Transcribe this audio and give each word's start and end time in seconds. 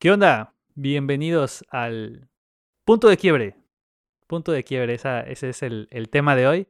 ¿Qué 0.00 0.12
onda? 0.12 0.54
Bienvenidos 0.74 1.64
al 1.70 2.28
punto 2.84 3.08
de 3.08 3.16
quiebre. 3.16 3.56
Punto 4.26 4.52
de 4.52 4.62
quiebre, 4.64 4.94
ese 4.94 5.48
es 5.48 5.62
el, 5.62 5.88
tema 6.10 6.36
de 6.36 6.46
hoy. 6.46 6.68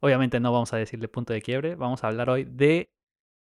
Obviamente 0.00 0.40
no 0.40 0.52
vamos 0.52 0.72
a 0.72 0.76
decirle 0.76 1.08
punto 1.08 1.32
de 1.32 1.42
quiebre, 1.42 1.74
vamos 1.74 2.02
a 2.02 2.08
hablar 2.08 2.28
hoy 2.28 2.44
de 2.44 2.90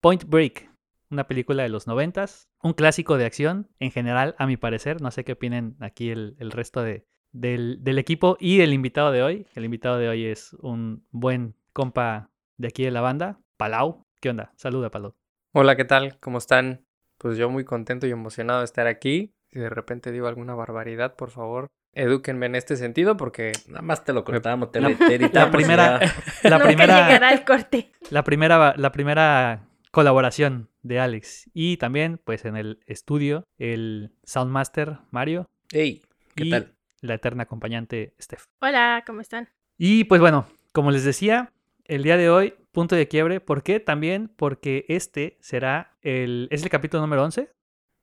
Point 0.00 0.24
Break, 0.24 0.70
una 1.10 1.26
película 1.26 1.62
de 1.62 1.68
los 1.68 1.86
noventas, 1.86 2.48
un 2.62 2.74
clásico 2.74 3.16
de 3.16 3.24
acción 3.24 3.68
en 3.78 3.90
general, 3.90 4.34
a 4.38 4.46
mi 4.46 4.56
parecer. 4.56 5.00
No 5.00 5.10
sé 5.10 5.24
qué 5.24 5.32
opinen 5.32 5.76
aquí 5.80 6.10
el, 6.10 6.36
resto 6.50 6.82
de, 6.82 7.06
del, 7.32 7.82
del 7.82 7.98
equipo 7.98 8.36
y 8.40 8.60
el 8.60 8.72
invitado 8.72 9.10
de 9.10 9.22
hoy. 9.22 9.46
El 9.54 9.64
invitado 9.64 9.98
de 9.98 10.08
hoy 10.08 10.26
es 10.26 10.52
un 10.60 11.06
buen 11.10 11.56
compa 11.72 12.30
de 12.56 12.68
aquí 12.68 12.84
de 12.84 12.90
la 12.90 13.00
banda, 13.00 13.40
Palau. 13.56 14.07
¿Qué 14.20 14.30
onda? 14.30 14.52
Saluda, 14.56 14.90
Palau. 14.90 15.14
Hola, 15.52 15.76
¿qué 15.76 15.84
tal? 15.84 16.18
¿Cómo 16.20 16.38
están? 16.38 16.84
Pues 17.18 17.36
yo 17.38 17.48
muy 17.50 17.64
contento 17.64 18.06
y 18.06 18.10
emocionado 18.10 18.60
de 18.60 18.64
estar 18.64 18.86
aquí. 18.86 19.34
Si 19.50 19.58
de 19.58 19.70
repente 19.70 20.12
digo 20.12 20.26
alguna 20.26 20.54
barbaridad, 20.54 21.16
por 21.16 21.30
favor, 21.30 21.68
edúquenme 21.94 22.46
en 22.46 22.54
este 22.54 22.76
sentido 22.76 23.16
porque 23.16 23.52
Nada 23.68 23.82
más 23.82 24.04
te 24.04 24.12
lo 24.12 24.24
cortamos, 24.24 24.70
te, 24.72 24.80
La- 24.80 24.94
te 24.96 25.14
editamos 25.14 25.32
La 25.34 25.50
primera, 25.50 26.00
la 26.42 26.50
Nunca 26.50 26.64
primera, 26.64 27.06
llegará 27.06 27.28
al 27.30 27.44
corte. 27.44 27.92
la 28.10 28.24
primera, 28.24 28.74
la 28.76 28.92
primera 28.92 29.68
colaboración 29.90 30.68
de 30.82 31.00
Alex. 31.00 31.50
Y 31.54 31.76
también, 31.78 32.20
pues, 32.22 32.44
en 32.44 32.56
el 32.56 32.80
estudio, 32.86 33.44
el 33.58 34.12
Soundmaster 34.24 34.98
Mario 35.10 35.46
Ey, 35.72 36.02
¿qué 36.34 36.44
y 36.44 36.50
tal? 36.50 36.74
la 37.00 37.14
eterna 37.14 37.44
acompañante 37.44 38.14
Steph. 38.20 38.44
Hola, 38.60 39.02
¿cómo 39.06 39.20
están? 39.20 39.48
Y 39.78 40.04
pues 40.04 40.20
bueno, 40.20 40.46
como 40.72 40.90
les 40.90 41.04
decía, 41.04 41.52
el 41.88 42.02
día 42.02 42.16
de 42.16 42.30
hoy, 42.30 42.54
punto 42.70 42.94
de 42.94 43.08
quiebre. 43.08 43.40
¿Por 43.40 43.62
qué? 43.62 43.80
También 43.80 44.28
porque 44.36 44.84
este 44.88 45.38
será 45.40 45.96
el. 46.02 46.48
Es 46.50 46.62
el 46.62 46.70
capítulo 46.70 47.00
número 47.00 47.24
11. 47.24 47.50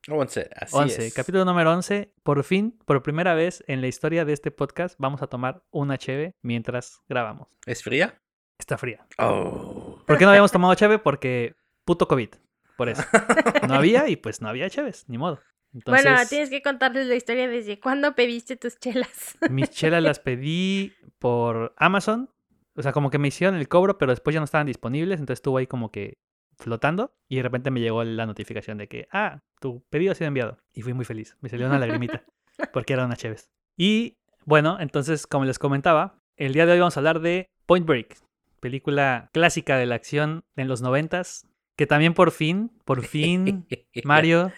Once, 0.08 0.50
así 0.54 0.76
11. 0.76 1.06
es. 1.06 1.14
Capítulo 1.14 1.44
número 1.44 1.72
11. 1.72 2.12
Por 2.22 2.44
fin, 2.44 2.78
por 2.84 3.02
primera 3.02 3.34
vez 3.34 3.64
en 3.66 3.80
la 3.80 3.86
historia 3.86 4.24
de 4.24 4.32
este 4.32 4.50
podcast, 4.50 4.96
vamos 4.98 5.22
a 5.22 5.28
tomar 5.28 5.64
una 5.70 5.98
cheve 5.98 6.34
mientras 6.42 7.00
grabamos. 7.08 7.48
¿Es 7.64 7.82
fría? 7.82 8.20
Está 8.58 8.76
fría. 8.78 9.06
Oh. 9.18 10.02
¿Por 10.06 10.18
qué 10.18 10.24
no 10.24 10.30
habíamos 10.30 10.52
tomado 10.52 10.74
cheve? 10.74 10.98
Porque 10.98 11.54
puto 11.84 12.06
COVID. 12.06 12.30
Por 12.76 12.88
eso. 12.88 13.02
No 13.66 13.74
había 13.74 14.08
y 14.08 14.16
pues 14.16 14.40
no 14.40 14.48
había 14.48 14.68
cheves, 14.68 15.08
ni 15.08 15.16
modo. 15.18 15.40
Entonces, 15.72 16.04
Bueno, 16.04 16.18
tienes 16.28 16.50
que 16.50 16.62
contarles 16.62 17.06
la 17.06 17.16
historia 17.16 17.48
desde 17.48 17.80
cuándo 17.80 18.14
pediste 18.14 18.56
tus 18.56 18.78
chelas. 18.78 19.36
mis 19.50 19.70
chelas 19.70 20.02
las 20.02 20.20
pedí 20.20 20.92
por 21.18 21.74
Amazon. 21.76 22.30
O 22.76 22.82
sea, 22.82 22.92
como 22.92 23.10
que 23.10 23.18
me 23.18 23.28
hicieron 23.28 23.56
el 23.56 23.68
cobro, 23.68 23.98
pero 23.98 24.12
después 24.12 24.34
ya 24.34 24.40
no 24.40 24.44
estaban 24.44 24.66
disponibles. 24.66 25.18
Entonces 25.20 25.38
estuvo 25.38 25.58
ahí 25.58 25.66
como 25.66 25.90
que 25.90 26.18
flotando. 26.56 27.14
Y 27.28 27.36
de 27.36 27.42
repente 27.42 27.70
me 27.70 27.80
llegó 27.80 28.04
la 28.04 28.26
notificación 28.26 28.78
de 28.78 28.88
que, 28.88 29.08
ah, 29.10 29.40
tu 29.60 29.82
pedido 29.90 30.12
ha 30.12 30.14
sido 30.14 30.28
enviado. 30.28 30.58
Y 30.72 30.82
fui 30.82 30.92
muy 30.92 31.04
feliz. 31.04 31.36
Me 31.40 31.48
salió 31.48 31.66
una 31.66 31.78
lagrimita. 31.78 32.24
porque 32.72 32.92
eran 32.92 33.06
unas 33.06 33.18
cheves. 33.18 33.50
Y 33.76 34.18
bueno, 34.44 34.78
entonces, 34.80 35.26
como 35.26 35.44
les 35.44 35.58
comentaba, 35.58 36.20
el 36.36 36.52
día 36.52 36.66
de 36.66 36.72
hoy 36.72 36.78
vamos 36.78 36.96
a 36.96 37.00
hablar 37.00 37.20
de 37.20 37.50
Point 37.66 37.86
Break. 37.86 38.18
Película 38.60 39.30
clásica 39.32 39.76
de 39.76 39.86
la 39.86 39.94
acción 39.94 40.44
en 40.56 40.68
los 40.68 40.82
noventas. 40.82 41.46
Que 41.76 41.86
también 41.86 42.14
por 42.14 42.30
fin, 42.30 42.72
por 42.84 43.02
fin, 43.06 43.66
Mario 44.04 44.52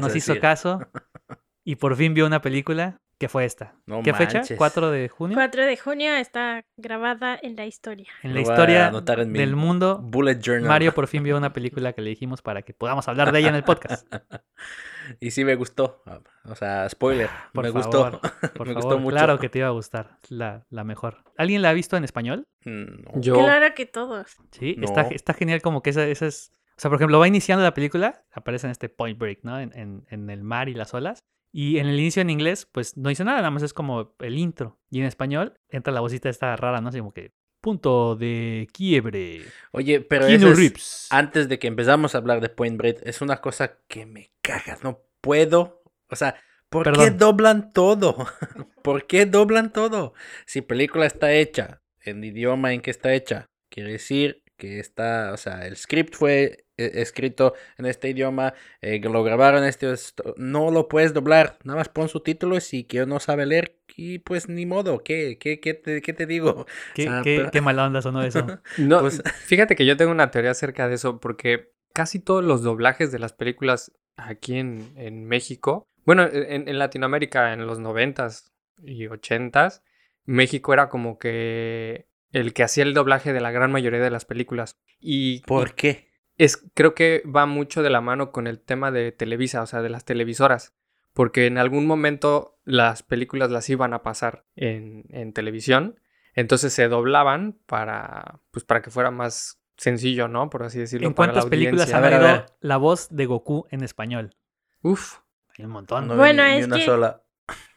nos 0.00 0.16
hizo 0.16 0.38
caso 0.40 0.80
y 1.64 1.76
por 1.76 1.94
fin 1.94 2.12
vio 2.12 2.26
una 2.26 2.40
película 2.40 3.00
que 3.18 3.28
fue 3.28 3.44
esta. 3.44 3.74
No 3.86 4.02
¿Qué 4.02 4.12
fecha? 4.12 4.38
manches. 4.38 4.58
4 4.58 4.90
de 4.90 5.08
junio. 5.08 5.34
4 5.36 5.64
de 5.64 5.76
junio 5.76 6.12
está 6.16 6.64
grabada 6.76 7.38
en 7.42 7.56
la 7.56 7.64
historia. 7.66 8.08
En 8.22 8.34
la 8.34 8.40
historia 8.40 8.92
en 8.94 9.32
del 9.32 9.56
mundo, 9.56 9.98
Bullet 10.02 10.38
Journal. 10.40 10.68
Mario 10.68 10.92
por 10.94 11.06
fin 11.06 11.22
vio 11.22 11.36
una 11.36 11.52
película 11.54 11.92
que 11.94 12.02
le 12.02 12.10
dijimos 12.10 12.42
para 12.42 12.62
que 12.62 12.74
podamos 12.74 13.08
hablar 13.08 13.32
de 13.32 13.38
ella 13.38 13.48
en 13.48 13.54
el 13.54 13.64
podcast. 13.64 14.06
y 15.20 15.30
sí 15.30 15.44
me 15.44 15.54
gustó. 15.54 16.02
O 16.44 16.54
sea, 16.54 16.88
spoiler. 16.88 17.28
Por 17.52 17.64
me 17.64 17.72
favor, 17.72 18.10
gustó. 18.12 18.20
por 18.54 18.66
me 18.66 18.74
favor, 18.74 18.74
gustó 18.74 18.98
mucho. 18.98 19.16
claro 19.16 19.38
que 19.38 19.48
te 19.48 19.58
iba 19.60 19.68
a 19.68 19.72
gustar, 19.72 20.18
la, 20.28 20.66
la 20.70 20.84
mejor. 20.84 21.24
¿Alguien 21.38 21.62
la 21.62 21.70
ha 21.70 21.72
visto 21.72 21.96
en 21.96 22.04
español? 22.04 22.46
Mm, 22.64 23.02
no. 23.14 23.20
yo... 23.20 23.34
Claro 23.38 23.74
que 23.74 23.86
todos. 23.86 24.36
Sí, 24.52 24.76
está, 24.82 25.02
está 25.08 25.32
genial 25.34 25.62
como 25.62 25.82
que 25.82 25.90
esa, 25.90 26.04
esa 26.06 26.26
es... 26.26 26.52
O 26.76 26.80
sea, 26.80 26.90
por 26.90 26.96
ejemplo, 26.98 27.18
va 27.18 27.26
iniciando 27.26 27.64
la 27.64 27.72
película, 27.72 28.24
aparece 28.32 28.66
en 28.66 28.70
este 28.72 28.90
Point 28.90 29.18
Break, 29.18 29.38
¿no? 29.44 29.58
En, 29.58 29.72
en- 29.78 30.04
en 30.10 30.28
el 30.28 30.42
mar 30.42 30.68
y 30.68 30.74
las 30.74 30.92
olas. 30.92 31.24
Y 31.58 31.78
en 31.78 31.86
el 31.86 31.98
inicio 31.98 32.20
en 32.20 32.28
inglés, 32.28 32.68
pues 32.70 32.98
no 32.98 33.08
dice 33.08 33.24
nada, 33.24 33.38
nada 33.38 33.50
más 33.50 33.62
es 33.62 33.72
como 33.72 34.14
el 34.18 34.36
intro. 34.36 34.78
Y 34.90 34.98
en 35.00 35.06
español 35.06 35.58
entra 35.70 35.90
la 35.90 36.00
vocita 36.00 36.28
esta 36.28 36.54
rara, 36.54 36.82
¿no? 36.82 36.90
Así 36.90 36.98
como 36.98 37.14
que 37.14 37.32
punto 37.62 38.14
de 38.14 38.68
quiebre. 38.74 39.40
Oye, 39.72 40.02
pero 40.02 40.26
eso 40.26 40.52
es- 40.52 41.06
antes 41.10 41.48
de 41.48 41.58
que 41.58 41.66
empezamos 41.66 42.14
a 42.14 42.18
hablar 42.18 42.42
de 42.42 42.50
Point 42.50 42.76
Break, 42.76 42.98
es 43.04 43.22
una 43.22 43.38
cosa 43.40 43.78
que 43.88 44.04
me 44.04 44.32
cagas. 44.42 44.84
No 44.84 45.00
puedo. 45.22 45.82
O 46.10 46.16
sea, 46.16 46.36
¿por 46.68 46.84
qué 46.92 47.10
doblan 47.10 47.72
todo? 47.72 48.16
¿Por 48.84 49.06
qué 49.06 49.24
doblan 49.24 49.72
todo? 49.72 50.12
Si 50.44 50.60
película 50.60 51.06
está 51.06 51.32
hecha 51.32 51.80
en 52.02 52.22
idioma 52.22 52.74
en 52.74 52.82
que 52.82 52.90
está 52.90 53.14
hecha, 53.14 53.46
quiere 53.70 53.92
decir 53.92 54.42
que 54.58 54.78
está, 54.78 55.32
o 55.32 55.38
sea, 55.38 55.66
el 55.66 55.78
script 55.78 56.14
fue 56.14 56.65
escrito 56.76 57.54
en 57.78 57.86
este 57.86 58.10
idioma, 58.10 58.54
eh, 58.80 59.00
que 59.00 59.08
lo 59.08 59.22
grabaron 59.24 59.62
en 59.62 59.68
este, 59.68 59.90
esto- 59.92 60.34
no 60.36 60.70
lo 60.70 60.88
puedes 60.88 61.14
doblar, 61.14 61.58
nada 61.64 61.78
más 61.78 61.88
pon 61.88 62.08
subtítulos 62.08 62.72
y 62.74 62.84
que 62.84 63.04
no 63.06 63.18
sabe 63.20 63.46
leer 63.46 63.76
y 63.96 64.18
pues 64.18 64.48
ni 64.48 64.66
modo, 64.66 65.02
¿qué, 65.02 65.38
qué, 65.38 65.58
qué, 65.60 65.74
te, 65.74 66.02
qué 66.02 66.12
te 66.12 66.26
digo? 66.26 66.66
¿Qué, 66.94 67.08
o 67.08 67.12
sea, 67.12 67.22
qué- 67.22 67.36
pero- 67.38 67.50
qué 67.50 67.60
mala 67.60 67.86
onda 67.86 68.02
sonó 68.02 68.22
eso. 68.22 68.46
No, 68.78 69.00
Pues- 69.00 69.22
fíjate 69.44 69.74
que 69.76 69.86
yo 69.86 69.96
tengo 69.96 70.10
una 70.12 70.30
teoría 70.30 70.50
acerca 70.50 70.88
de 70.88 70.94
eso 70.96 71.18
porque 71.20 71.72
casi 71.94 72.18
todos 72.20 72.44
los 72.44 72.62
doblajes 72.62 73.10
de 73.12 73.18
las 73.18 73.32
películas 73.32 73.92
aquí 74.16 74.58
en, 74.58 74.92
en 74.96 75.24
México, 75.26 75.86
bueno, 76.04 76.24
en, 76.30 76.68
en 76.68 76.78
Latinoamérica 76.78 77.52
en 77.52 77.66
los 77.66 77.78
noventas 77.78 78.52
y 78.82 79.06
ochentas, 79.06 79.82
México 80.24 80.72
era 80.74 80.88
como 80.88 81.18
que 81.18 82.06
el 82.32 82.52
que 82.52 82.62
hacía 82.64 82.84
el 82.84 82.94
doblaje 82.94 83.32
de 83.32 83.40
la 83.40 83.50
gran 83.50 83.72
mayoría 83.72 84.00
de 84.00 84.10
las 84.10 84.24
películas. 84.24 84.76
Y 85.00 85.40
¿Por 85.42 85.74
qué? 85.74 86.08
Es, 86.38 86.62
creo 86.74 86.94
que 86.94 87.22
va 87.24 87.46
mucho 87.46 87.82
de 87.82 87.90
la 87.90 88.00
mano 88.00 88.30
con 88.32 88.46
el 88.46 88.60
tema 88.60 88.90
de 88.90 89.12
Televisa, 89.12 89.62
o 89.62 89.66
sea, 89.66 89.82
de 89.82 89.88
las 89.90 90.04
televisoras. 90.04 90.74
Porque 91.12 91.46
en 91.46 91.56
algún 91.58 91.86
momento 91.86 92.58
las 92.64 93.02
películas 93.02 93.50
las 93.50 93.68
iban 93.70 93.94
a 93.94 94.02
pasar 94.02 94.44
en, 94.54 95.04
en 95.10 95.32
televisión. 95.32 95.98
Entonces 96.34 96.74
se 96.74 96.88
doblaban 96.88 97.58
para, 97.66 98.40
pues, 98.50 98.64
para 98.64 98.82
que 98.82 98.90
fuera 98.90 99.10
más 99.10 99.58
sencillo, 99.78 100.28
¿no? 100.28 100.50
Por 100.50 100.62
así 100.62 100.78
decirlo. 100.78 101.06
¿En 101.06 101.14
para 101.14 101.28
la 101.28 101.32
cuántas 101.34 101.50
películas 101.50 101.92
audiencia. 101.92 101.96
han 101.98 102.04
A 102.04 102.08
ver, 102.08 102.14
a 102.14 102.18
oído 102.32 102.32
ver. 102.42 102.46
la 102.60 102.76
voz 102.76 103.08
de 103.10 103.24
Goku 103.26 103.66
en 103.70 103.82
español? 103.82 104.36
Uf. 104.82 105.20
Hay 105.58 105.64
un 105.64 105.70
montón. 105.70 106.06
No 106.06 106.16
Bueno, 106.16 106.44
ni- 106.44 106.50
ni 106.52 106.58
es 106.58 106.66
una 106.66 106.76
que- 106.76 106.84
sola. 106.84 107.22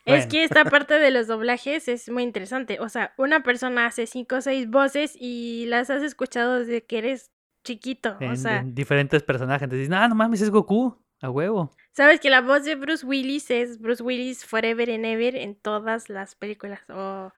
Es 0.06 0.16
Bueno. 0.26 0.32
que 0.32 0.44
esta 0.44 0.66
parte 0.66 0.96
de 1.00 1.12
los 1.12 1.28
doblajes 1.28 1.88
es 1.88 2.10
muy 2.10 2.24
interesante. 2.24 2.80
O 2.82 2.90
sea, 2.90 3.14
una 3.18 3.42
persona 3.44 3.86
hace 3.86 4.06
cinco 4.08 4.38
o 4.38 4.42
seis 4.42 4.70
voces 4.70 5.16
y 5.18 5.66
las 5.68 5.90
has 5.90 6.02
escuchado 6.04 6.60
desde 6.60 6.84
que 6.86 6.98
eres 6.98 7.32
chiquito. 7.64 8.18
En, 8.20 8.32
o 8.32 8.36
sea, 8.36 8.58
en 8.60 8.74
diferentes 8.76 9.24
personajes. 9.24 9.64
Entonces 9.64 9.88
dicen, 9.88 9.94
ah, 10.02 10.08
no 10.08 10.16
mames, 10.16 10.42
es 10.42 10.50
Goku. 10.50 10.98
A 11.22 11.30
huevo. 11.30 11.76
sabes 11.92 12.22
que 12.22 12.30
la 12.30 12.40
voz 12.40 12.64
de 12.64 12.76
Bruce 12.76 13.06
Willis 13.06 13.52
es 13.52 13.78
Bruce 13.82 14.02
Willis 14.02 14.46
Forever 14.46 14.90
and 14.90 15.04
Ever 15.06 15.36
en 15.36 15.56
todas 15.56 16.08
las 16.08 16.36
películas. 16.36 16.80
O 16.90 17.34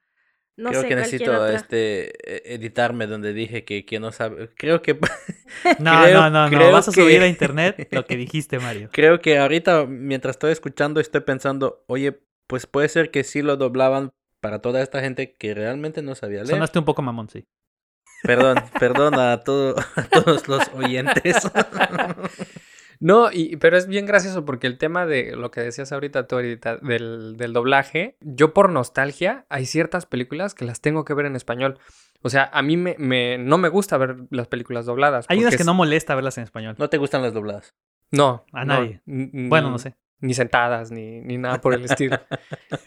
no 0.56 0.68
Creo 0.70 0.82
sé, 0.82 0.88
que 0.88 0.94
cualquier 0.94 0.98
necesito 1.20 1.32
otra. 1.32 1.54
este 1.56 2.52
e- 2.52 2.54
editarme 2.54 3.08
donde 3.08 3.32
dije 3.32 3.64
que, 3.64 3.84
que 3.84 3.98
no 3.98 4.12
sabe. 4.12 4.50
Creo 4.56 4.80
que 4.80 4.94
No, 5.80 6.02
Creo- 6.04 6.20
no, 6.20 6.30
no, 6.30 6.48
no. 6.48 6.56
creo 6.56 6.70
Vas 6.70 6.86
a 6.86 6.92
subir 6.92 7.18
que- 7.18 7.24
a 7.24 7.26
internet 7.26 7.88
lo 7.90 8.04
que 8.04 8.16
dijiste, 8.16 8.60
Mario. 8.60 8.88
creo 8.92 9.20
que 9.20 9.38
ahorita 9.38 9.86
mientras 9.86 10.36
estoy 10.36 10.52
escuchando 10.52 11.00
estoy 11.00 11.22
pensando, 11.22 11.82
oye, 11.88 12.20
pues 12.46 12.66
puede 12.66 12.88
ser 12.88 13.10
que 13.10 13.24
sí 13.24 13.42
lo 13.42 13.56
doblaban 13.56 14.12
para 14.40 14.60
toda 14.60 14.80
esta 14.82 15.00
gente 15.00 15.34
que 15.34 15.54
realmente 15.54 16.02
no 16.02 16.14
sabía 16.14 16.38
leer. 16.44 16.50
Sonaste 16.50 16.78
un 16.78 16.84
poco 16.84 17.02
mamón, 17.02 17.28
sí. 17.30 17.46
Perdón, 18.22 18.56
perdón 18.78 19.18
a, 19.18 19.40
todo, 19.40 19.74
a 19.96 20.02
todos 20.04 20.48
los 20.48 20.68
oyentes. 20.74 21.36
No, 23.00 23.32
y, 23.32 23.56
pero 23.56 23.76
es 23.76 23.88
bien 23.88 24.06
gracioso 24.06 24.44
porque 24.44 24.68
el 24.68 24.78
tema 24.78 25.06
de 25.06 25.34
lo 25.34 25.50
que 25.50 25.60
decías 25.60 25.90
ahorita 25.90 26.28
tú 26.28 26.36
ahorita 26.36 26.76
del, 26.76 27.36
del 27.36 27.52
doblaje, 27.52 28.16
yo 28.20 28.54
por 28.54 28.70
nostalgia 28.70 29.44
hay 29.48 29.66
ciertas 29.66 30.06
películas 30.06 30.54
que 30.54 30.64
las 30.64 30.80
tengo 30.80 31.04
que 31.04 31.12
ver 31.12 31.26
en 31.26 31.34
español. 31.34 31.80
O 32.20 32.30
sea, 32.30 32.48
a 32.52 32.62
mí 32.62 32.76
me, 32.76 32.94
me- 33.00 33.38
no 33.38 33.58
me 33.58 33.70
gusta 33.70 33.96
ver 33.98 34.18
las 34.30 34.46
películas 34.46 34.86
dobladas. 34.86 35.26
Hay 35.28 35.40
unas 35.40 35.56
que 35.56 35.62
es- 35.62 35.66
no 35.66 35.74
molesta 35.74 36.14
verlas 36.14 36.38
en 36.38 36.44
español. 36.44 36.76
no 36.78 36.88
te 36.88 36.98
gustan 36.98 37.22
las 37.22 37.34
dobladas. 37.34 37.74
No, 38.12 38.44
A 38.52 38.64
no, 38.64 38.74
nadie. 38.74 39.00
Bueno, 39.04 39.70
no 39.70 39.78
sé. 39.80 39.96
Ni 40.20 40.34
sentadas, 40.34 40.92
ni, 40.92 41.20
ni 41.22 41.38
nada 41.38 41.60
por 41.60 41.74
el 41.74 41.84
estilo. 41.84 42.20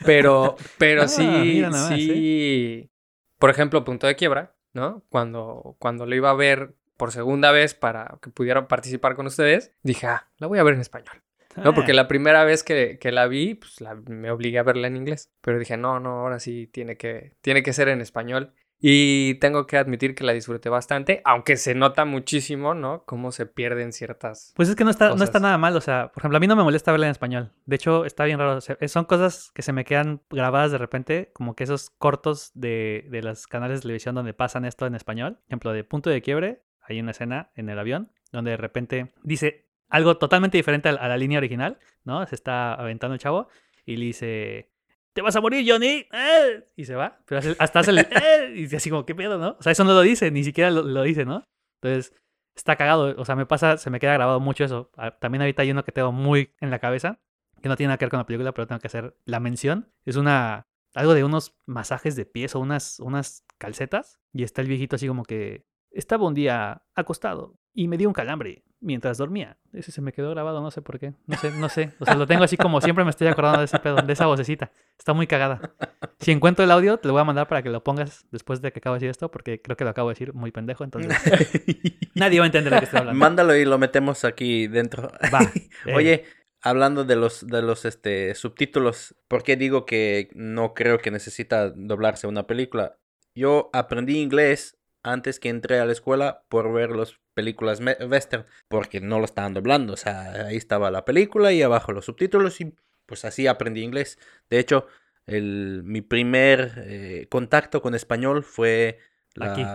Pero, 0.05 0.55
pero 0.77 1.01
Ah, 1.03 1.07
sí, 1.09 1.61
más, 1.69 1.87
sí. 1.89 2.89
Por 3.37 3.49
ejemplo, 3.49 3.83
Punto 3.83 4.07
de 4.07 4.15
Quiebra, 4.15 4.54
¿no? 4.75 5.03
Cuando, 5.09 5.75
cuando 5.79 6.05
lo 6.05 6.13
iba 6.15 6.29
a 6.29 6.35
ver 6.35 6.75
por 6.97 7.11
segunda 7.11 7.51
vez 7.51 7.73
para 7.73 8.17
que 8.21 8.29
pudiera 8.29 8.67
participar 8.67 9.15
con 9.15 9.25
ustedes, 9.25 9.71
dije, 9.81 10.05
ah, 10.07 10.27
la 10.37 10.47
voy 10.47 10.59
a 10.59 10.63
ver 10.63 10.75
en 10.75 10.81
español. 10.81 11.21
No, 11.55 11.73
porque 11.73 11.93
la 11.93 12.07
primera 12.07 12.43
vez 12.43 12.63
que, 12.63 12.99
que 12.99 13.11
la 13.11 13.27
vi, 13.27 13.55
pues 13.55 13.81
la- 13.81 13.95
me 13.95 14.29
obligué 14.29 14.59
a 14.59 14.63
verla 14.63 14.87
en 14.87 14.97
inglés. 14.97 15.31
Pero 15.41 15.57
dije, 15.57 15.77
no, 15.77 15.99
no, 15.99 16.19
ahora 16.19 16.39
sí 16.39 16.67
tiene 16.67 16.97
que, 16.97 17.33
tiene 17.41 17.63
que 17.63 17.73
ser 17.73 17.87
en 17.89 18.01
español. 18.01 18.53
Y 18.87 19.33
tengo 19.39 19.65
que 19.65 19.77
admitir 19.77 20.13
que 20.13 20.23
la 20.23 20.31
disfruté 20.31 20.69
bastante, 20.69 21.23
aunque 21.25 21.57
se 21.57 21.73
nota 21.73 22.05
muchísimo, 22.05 22.75
¿no? 22.75 23.03
Cómo 23.05 23.31
se 23.31 23.47
pierden 23.47 23.91
ciertas... 23.91 24.53
Pues 24.55 24.69
es 24.69 24.75
que 24.75 24.83
no 24.83 24.91
está, 24.91 25.15
no 25.15 25.23
está 25.23 25.39
nada 25.39 25.57
mal, 25.57 25.75
o 25.75 25.81
sea, 25.81 26.11
por 26.11 26.21
ejemplo, 26.21 26.37
a 26.37 26.39
mí 26.39 26.45
no 26.45 26.55
me 26.55 26.61
molesta 26.61 26.91
verla 26.91 27.07
en 27.07 27.11
español. 27.11 27.51
De 27.65 27.77
hecho, 27.77 28.05
está 28.05 28.25
bien 28.25 28.37
raro. 28.37 28.57
o 28.57 28.61
sea, 28.61 28.77
son 28.87 29.05
cosas 29.05 29.49
que 29.55 29.63
se 29.63 29.73
me 29.73 29.85
quedan 29.85 30.21
grabadas 30.29 30.71
de 30.71 30.77
repente, 30.77 31.31
como 31.33 31.55
que 31.55 31.63
esos 31.63 31.89
cortos 31.89 32.51
de, 32.53 33.07
de 33.09 33.23
los 33.23 33.47
canales 33.47 33.79
de 33.79 33.81
televisión 33.81 34.13
donde 34.13 34.35
pasan 34.35 34.65
esto 34.65 34.85
en 34.85 34.93
español. 34.93 35.37
Por 35.37 35.47
ejemplo, 35.47 35.73
de 35.73 35.83
Punto 35.83 36.11
de 36.11 36.21
Quiebre, 36.21 36.61
hay 36.87 36.99
una 36.99 37.09
escena 37.09 37.49
en 37.55 37.69
el 37.69 37.79
avión 37.79 38.11
donde 38.31 38.51
de 38.51 38.57
repente 38.57 39.15
dice 39.23 39.65
algo 39.89 40.17
totalmente 40.17 40.59
diferente 40.59 40.89
a, 40.89 40.91
a 40.91 41.07
la 41.07 41.17
línea 41.17 41.39
original, 41.39 41.79
¿no? 42.03 42.23
Se 42.27 42.35
está 42.35 42.75
aventando 42.75 43.15
el 43.15 43.19
chavo 43.19 43.47
y 43.83 43.95
le 43.95 44.05
dice... 44.05 44.74
¡Te 45.15 45.21
vas 45.21 45.35
a 45.37 45.39
morir, 45.39 45.65
Johnny! 45.65 46.05
¡Eh! 46.11 46.67
Y 46.75 46.83
se 46.83 46.93
va. 46.93 47.17
Pero 47.25 47.39
hasta 47.57 47.79
hace 47.79 47.91
el... 47.91 47.99
¡Eh! 48.11 48.67
Y 48.69 48.75
así 48.75 48.89
como, 48.89 49.05
¿qué 49.05 49.15
pedo, 49.15 49.37
no? 49.37 49.55
O 49.57 49.63
sea, 49.63 49.71
eso 49.71 49.85
no 49.85 49.93
lo 49.93 50.01
dice, 50.01 50.29
ni 50.29 50.43
siquiera 50.43 50.69
lo, 50.69 50.83
lo 50.83 51.03
dice, 51.03 51.23
¿no? 51.23 51.45
Entonces, 51.81 52.13
está 52.53 52.75
cagado. 52.75 53.15
O 53.17 53.23
sea, 53.23 53.37
me 53.37 53.45
pasa, 53.45 53.77
se 53.77 53.89
me 53.89 54.01
queda 54.01 54.13
grabado 54.13 54.41
mucho 54.41 54.65
eso. 54.65 54.91
También 55.21 55.41
ahorita 55.41 55.61
hay 55.61 55.71
uno 55.71 55.85
que 55.85 55.93
tengo 55.93 56.11
muy 56.11 56.53
en 56.59 56.69
la 56.69 56.79
cabeza, 56.79 57.21
que 57.61 57.69
no 57.69 57.77
tiene 57.77 57.89
nada 57.89 57.97
que 57.97 58.03
ver 58.03 58.09
con 58.09 58.19
la 58.19 58.25
película, 58.25 58.53
pero 58.53 58.67
tengo 58.67 58.81
que 58.81 58.87
hacer 58.87 59.15
la 59.23 59.39
mención. 59.39 59.89
Es 60.03 60.17
una. 60.17 60.67
algo 60.93 61.13
de 61.13 61.23
unos 61.23 61.55
masajes 61.65 62.17
de 62.17 62.25
pies 62.25 62.53
o 62.53 62.59
unas, 62.59 62.99
unas 62.99 63.45
calcetas. 63.57 64.19
Y 64.33 64.43
está 64.43 64.61
el 64.61 64.67
viejito 64.67 64.97
así 64.97 65.07
como 65.07 65.23
que. 65.23 65.65
Estaba 65.91 66.27
un 66.27 66.33
día 66.33 66.83
acostado 66.93 67.57
y 67.75 67.87
me 67.89 67.97
dio 67.97 68.07
un 68.07 68.13
calambre 68.13 68.63
mientras 68.79 69.17
dormía. 69.17 69.57
Ese 69.73 69.91
se 69.91 70.01
me 70.01 70.13
quedó 70.13 70.31
grabado, 70.31 70.61
no 70.61 70.71
sé 70.71 70.81
por 70.81 70.97
qué. 70.97 71.13
No 71.27 71.37
sé, 71.37 71.51
no 71.51 71.69
sé. 71.69 71.91
O 71.99 72.05
sea, 72.05 72.15
lo 72.15 72.25
tengo 72.25 72.43
así 72.43 72.55
como 72.55 72.79
siempre 72.79 73.03
me 73.03 73.09
estoy 73.09 73.27
acordando 73.27 73.59
de 73.59 73.65
ese 73.65 73.79
pedo, 73.79 73.97
de 73.97 74.13
esa 74.13 74.27
vocecita. 74.27 74.71
Está 74.97 75.13
muy 75.13 75.27
cagada. 75.27 75.75
Si 76.19 76.31
encuentro 76.31 76.63
el 76.63 76.71
audio, 76.71 76.97
te 76.97 77.07
lo 77.07 77.13
voy 77.13 77.21
a 77.21 77.25
mandar 77.25 77.47
para 77.47 77.61
que 77.61 77.69
lo 77.69 77.83
pongas 77.83 78.25
después 78.31 78.61
de 78.61 78.71
que 78.71 78.79
acabo 78.79 78.93
de 78.93 78.99
decir 78.99 79.09
esto, 79.09 79.29
porque 79.29 79.61
creo 79.61 79.75
que 79.75 79.83
lo 79.83 79.89
acabo 79.89 80.09
de 80.09 80.13
decir 80.13 80.33
muy 80.33 80.51
pendejo, 80.51 80.83
entonces 80.83 81.11
nadie 82.15 82.39
va 82.39 82.45
a 82.45 82.47
entender 82.47 82.73
de 82.73 82.79
qué 82.79 82.85
estoy 82.85 82.99
hablando. 83.01 83.19
Mándalo 83.19 83.55
y 83.55 83.65
lo 83.65 83.77
metemos 83.77 84.23
aquí 84.23 84.67
dentro. 84.67 85.11
Va. 85.33 85.39
eh, 85.85 85.93
Oye, 85.93 86.23
hablando 86.61 87.03
de 87.03 87.17
los, 87.17 87.45
de 87.45 87.61
los 87.61 87.83
este, 87.83 88.33
subtítulos, 88.35 89.15
¿por 89.27 89.43
qué 89.43 89.57
digo 89.57 89.85
que 89.85 90.29
no 90.33 90.73
creo 90.73 90.99
que 90.99 91.11
necesita 91.11 91.69
doblarse 91.71 92.27
una 92.27 92.47
película? 92.47 92.97
Yo 93.35 93.69
aprendí 93.73 94.19
inglés 94.19 94.77
antes 95.05 95.39
que 95.39 95.49
entré 95.49 95.79
a 95.79 95.85
la 95.85 95.91
escuela 95.91 96.43
por 96.49 96.71
ver 96.73 96.89
las 96.91 97.17
películas 97.33 97.79
western, 98.09 98.45
porque 98.67 98.99
no 99.01 99.19
lo 99.19 99.25
estaban 99.25 99.53
doblando. 99.53 99.93
O 99.93 99.97
sea, 99.97 100.47
ahí 100.47 100.57
estaba 100.57 100.91
la 100.91 101.05
película 101.05 101.51
y 101.53 101.61
abajo 101.61 101.91
los 101.91 102.05
subtítulos 102.05 102.59
y 102.61 102.73
pues 103.05 103.23
así 103.25 103.47
aprendí 103.47 103.81
inglés. 103.83 104.17
De 104.49 104.59
hecho, 104.59 104.87
el, 105.27 105.81
mi 105.85 106.01
primer 106.01 106.73
eh, 106.87 107.27
contacto 107.29 107.81
con 107.81 107.93
español 107.95 108.43
fue 108.43 108.99
la... 109.33 109.51
Aquí. 109.51 109.65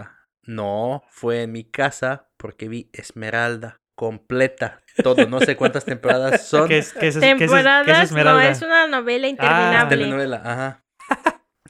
No, 0.43 1.05
fue 1.11 1.43
en 1.43 1.53
mi 1.53 1.65
casa 1.65 2.29
porque 2.37 2.69
vi 2.69 2.89
Esmeralda 2.93 3.81
completa, 3.95 4.81
todo, 5.03 5.27
no 5.29 5.39
sé 5.41 5.55
cuántas 5.57 5.85
temporadas 5.93 6.47
son. 6.47 6.67
¿Qué 6.67 6.79
es, 6.79 6.93
qué 6.95 7.09
es, 7.09 7.19
qué 7.19 7.29
es- 7.31 7.37
qué 7.39 7.45
es 7.45 7.51
Temporadas, 7.51 7.87
no, 8.35 8.41
es 8.41 8.63
una 8.63 8.87
novela 8.89 9.27
Ah, 9.27 9.31
interminable. 9.31 9.89
telenovela, 9.91 10.37
ajá. 10.43 10.85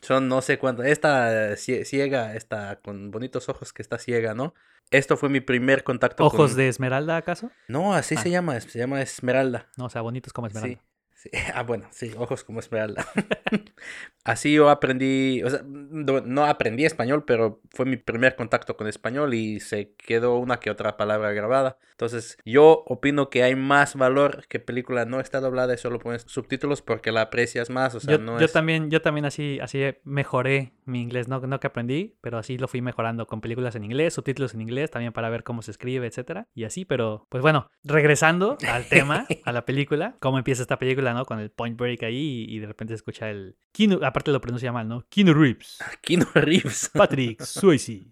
Son 0.02 0.28
no 0.28 0.40
sé 0.42 0.58
cuántas. 0.58 0.86
Esta 0.86 1.52
cie- 1.52 1.84
ciega, 1.84 2.34
esta 2.34 2.80
con 2.80 3.10
bonitos 3.10 3.48
ojos 3.48 3.72
que 3.72 3.82
está 3.82 3.98
ciega, 3.98 4.34
¿no? 4.34 4.54
Esto 4.90 5.16
fue 5.16 5.28
mi 5.28 5.40
primer 5.40 5.84
contacto 5.84 6.24
¿Ojos 6.24 6.50
con- 6.50 6.56
de 6.56 6.68
Esmeralda 6.68 7.16
acaso? 7.16 7.50
No, 7.68 7.94
así 7.94 8.16
Ah. 8.18 8.22
se 8.22 8.30
llama, 8.30 8.60
se 8.60 8.78
llama 8.78 9.00
Esmeralda. 9.02 9.68
No, 9.76 9.84
o 9.84 9.90
sea, 9.90 10.00
bonitos 10.02 10.32
como 10.32 10.46
Esmeralda. 10.48 10.76
Sí. 10.76 10.80
Sí. 11.20 11.30
Ah, 11.54 11.62
bueno, 11.62 11.86
sí, 11.90 12.12
ojos 12.16 12.44
como 12.44 12.60
Esmeralda. 12.60 13.06
Así 14.24 14.52
yo 14.54 14.68
aprendí, 14.68 15.42
o 15.42 15.50
sea, 15.50 15.62
no, 15.64 16.20
no 16.20 16.44
aprendí 16.44 16.84
español, 16.84 17.24
pero 17.26 17.60
fue 17.70 17.86
mi 17.86 17.96
primer 17.96 18.36
contacto 18.36 18.76
con 18.76 18.86
español 18.86 19.34
y 19.34 19.60
se 19.60 19.94
quedó 19.94 20.36
una 20.36 20.60
que 20.60 20.70
otra 20.70 20.96
palabra 20.96 21.32
grabada. 21.32 21.78
Entonces, 21.92 22.38
yo 22.44 22.84
opino 22.86 23.28
que 23.28 23.42
hay 23.42 23.54
más 23.56 23.94
valor 23.94 24.46
que 24.48 24.58
película 24.58 25.04
no 25.04 25.20
está 25.20 25.40
doblada 25.40 25.74
y 25.74 25.78
solo 25.78 25.98
pones 25.98 26.22
subtítulos 26.26 26.80
porque 26.80 27.12
la 27.12 27.22
aprecias 27.22 27.68
más, 27.68 27.94
o 27.94 28.00
sea, 28.00 28.16
yo, 28.16 28.22
no 28.22 28.38
yo 28.38 28.46
es... 28.46 28.52
también, 28.52 28.90
yo 28.90 29.02
también 29.02 29.26
así, 29.26 29.58
así 29.60 29.82
mejoré 30.04 30.72
mi 30.84 31.02
inglés, 31.02 31.28
no, 31.28 31.40
no 31.40 31.60
que 31.60 31.66
aprendí, 31.66 32.16
pero 32.20 32.38
así 32.38 32.58
lo 32.58 32.68
fui 32.68 32.80
mejorando 32.80 33.26
con 33.26 33.40
películas 33.40 33.74
en 33.74 33.84
inglés, 33.84 34.14
subtítulos 34.14 34.54
en 34.54 34.62
inglés, 34.62 34.90
también 34.90 35.12
para 35.12 35.28
ver 35.28 35.44
cómo 35.44 35.62
se 35.62 35.70
escribe, 35.70 36.06
etcétera. 36.06 36.48
Y 36.54 36.64
así, 36.64 36.84
pero 36.84 37.26
pues 37.28 37.42
bueno, 37.42 37.70
regresando 37.84 38.56
al 38.68 38.86
tema, 38.86 39.26
a 39.44 39.52
la 39.52 39.64
película, 39.64 40.16
cómo 40.20 40.38
empieza 40.38 40.62
esta 40.62 40.78
película, 40.78 41.09
¿no? 41.14 41.24
Con 41.24 41.40
el 41.40 41.50
point 41.50 41.76
break 41.78 42.02
ahí 42.04 42.46
y, 42.48 42.56
y 42.56 42.58
de 42.58 42.66
repente 42.66 42.92
se 42.92 42.96
escucha 42.96 43.30
el 43.30 43.56
Keanu, 43.72 44.00
aparte 44.04 44.30
lo 44.32 44.40
pronuncia 44.40 44.72
mal, 44.72 44.88
¿no? 44.88 45.04
Keanu 45.08 45.34
Reeves, 45.34 45.78
Keanu 46.02 46.26
Reeves. 46.34 46.90
Patrick 46.92 47.40
Swayze, 47.44 48.06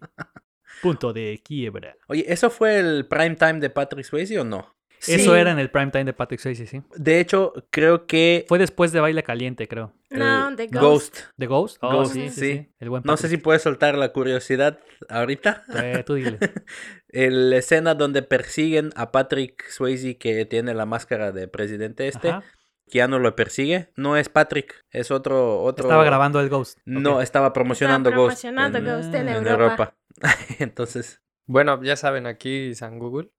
punto 0.81 1.13
de 1.13 1.41
quiebra. 1.43 1.95
Oye, 2.07 2.25
¿eso 2.27 2.49
fue 2.49 2.79
el 2.79 3.05
prime 3.07 3.35
time 3.35 3.59
de 3.59 3.69
Patrick 3.69 4.05
Swayze 4.05 4.39
o 4.39 4.43
no? 4.43 4.75
Eso 5.07 5.33
Sí. 5.33 5.39
era 5.39 5.51
en 5.51 5.59
el 5.59 5.71
prime 5.71 5.91
time 5.91 6.03
de 6.03 6.11
Patrick 6.11 6.41
Swayze, 6.41 6.67
sí. 6.67 6.81
De 6.97 7.21
hecho, 7.21 7.53
creo 7.69 8.05
que 8.05 8.43
Fue 8.49 8.59
después 8.59 8.91
de 8.91 8.99
Baile 8.99 9.23
Caliente, 9.23 9.65
creo. 9.69 9.93
No, 10.09 10.49
el 10.49 10.57
The 10.57 10.67
Ghost. 10.67 11.19
¿The 11.37 11.45
Ghost? 11.47 11.77
Oh, 11.79 11.89
Ghost, 11.93 12.13
sí, 12.13 12.29
sí, 12.29 12.29
sí. 12.31 12.41
sí. 12.57 12.69
El 12.79 12.89
buen 12.89 13.03
No 13.05 13.15
sé 13.15 13.29
si 13.29 13.37
puedes 13.37 13.61
soltar 13.61 13.97
la 13.97 14.11
curiosidad 14.11 14.79
ahorita. 15.07 15.63
Eh, 15.81 16.03
tú 16.05 16.15
dile. 16.15 16.37
La 17.13 17.55
escena 17.55 17.95
donde 17.95 18.23
persiguen 18.23 18.89
a 18.97 19.11
Patrick 19.13 19.63
Swayze 19.69 20.17
que 20.17 20.45
tiene 20.45 20.73
la 20.73 20.85
máscara 20.85 21.31
de 21.31 21.47
presidente 21.47 22.09
este. 22.09 22.31
Ajá. 22.31 22.43
Keanu 22.89 23.19
lo 23.19 23.35
persigue. 23.35 23.91
No 23.95 24.17
es 24.17 24.29
Patrick, 24.29 24.85
es 24.91 25.11
otro... 25.11 25.61
otro... 25.61 25.85
Estaba 25.85 26.03
grabando 26.03 26.39
el 26.41 26.49
Ghost. 26.49 26.79
No, 26.85 27.21
estaba 27.21 27.53
promocionando 27.53 28.09
Estaba 28.09 28.23
Ghost 28.25 28.41
promocionando 28.41 28.77
en, 28.79 28.85
Ghost 28.85 29.13
en 29.13 29.29
en 29.29 29.47
Europa. 29.47 29.53
Europa. 29.63 29.95
Entonces, 30.59 31.21
Bueno, 31.45 31.81
ya 31.83 31.95
saben, 31.95 32.25
aquí 32.27 32.73
San 32.75 32.99
Google. 32.99 33.29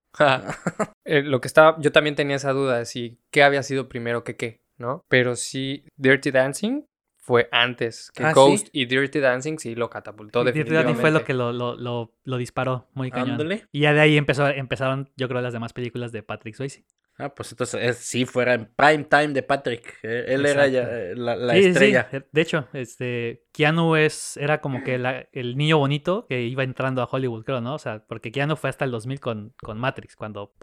Eh, 1.05 1.23
lo 1.23 1.39
que 1.41 1.47
estaba, 1.47 1.77
yo 1.79 1.91
también 1.91 2.15
tenía 2.15 2.35
esa 2.35 2.51
duda 2.51 2.77
de 2.79 2.85
si 2.85 3.19
qué 3.31 3.43
había 3.43 3.63
sido 3.63 3.87
primero 3.87 4.23
que 4.23 4.35
qué, 4.35 4.61
¿no? 4.77 5.05
Pero 5.07 5.35
sí, 5.35 5.85
Dirty 5.95 6.31
Dancing 6.31 6.83
fue 7.17 7.47
antes 7.51 8.11
que 8.13 8.23
Ah, 8.23 8.29
¿sí? 8.29 8.35
Ghost 8.35 8.67
y 8.73 8.85
Dirty 8.85 9.19
Dancing 9.19 9.57
sí 9.57 9.75
lo 9.75 9.89
catapultó 9.89 10.41
Y 10.41 10.45
Dirty 10.45 10.59
definitivamente. 10.59 10.87
Dancing 10.87 11.01
fue 11.01 11.11
lo 11.11 11.23
que 11.25 11.33
lo, 11.33 11.53
lo, 11.53 11.75
lo, 11.75 12.13
lo 12.23 12.37
disparó 12.37 12.89
muy 12.93 13.11
cañón. 13.11 13.39
Y 13.71 13.81
ya 13.81 13.93
de 13.93 14.01
ahí 14.01 14.17
empezó, 14.17 14.47
empezaron, 14.49 15.09
yo 15.15 15.27
creo, 15.27 15.41
las 15.41 15.53
demás 15.53 15.71
películas 15.71 16.11
de 16.11 16.23
Patrick 16.23 16.55
Swayze. 16.55 16.83
Ah, 17.17 17.29
pues 17.35 17.51
entonces 17.51 17.81
es- 17.83 17.97
sí 17.97 18.25
fuera 18.25 18.53
en 18.53 18.65
prime 18.75 19.03
time 19.05 19.29
de 19.29 19.43
Patrick. 19.43 19.99
Eh, 20.03 20.25
Él 20.29 20.45
era 20.45 20.67
ya, 20.67 20.83
eh, 20.89 21.13
la, 21.15 21.35
la 21.35 21.53
Sí, 21.53 21.59
sí, 21.59 21.63
sí. 21.63 21.69
estrella. 21.69 22.09
De 22.31 22.41
hecho, 22.41 22.67
este, 22.73 23.43
Keanu 23.51 23.95
es, 23.95 24.37
era 24.37 24.61
como 24.61 24.83
que 24.83 24.97
la- 24.97 25.27
el 25.31 25.57
niño 25.57 25.77
bonito 25.77 26.25
que 26.27 26.41
iba 26.43 26.63
entrando 26.63 27.01
a 27.01 27.05
Hollywood, 27.11 27.43
creo, 27.45 27.61
¿no? 27.61 27.75
O 27.75 27.79
sea, 27.79 28.03
porque 28.07 28.31
Keanu 28.31 28.55
fue 28.55 28.69
hasta 28.69 28.85
el 28.85 28.91
2000 28.91 29.19
con, 29.19 29.53
con 29.61 29.77
Matrix, 29.77 30.15
cuando... 30.15 30.53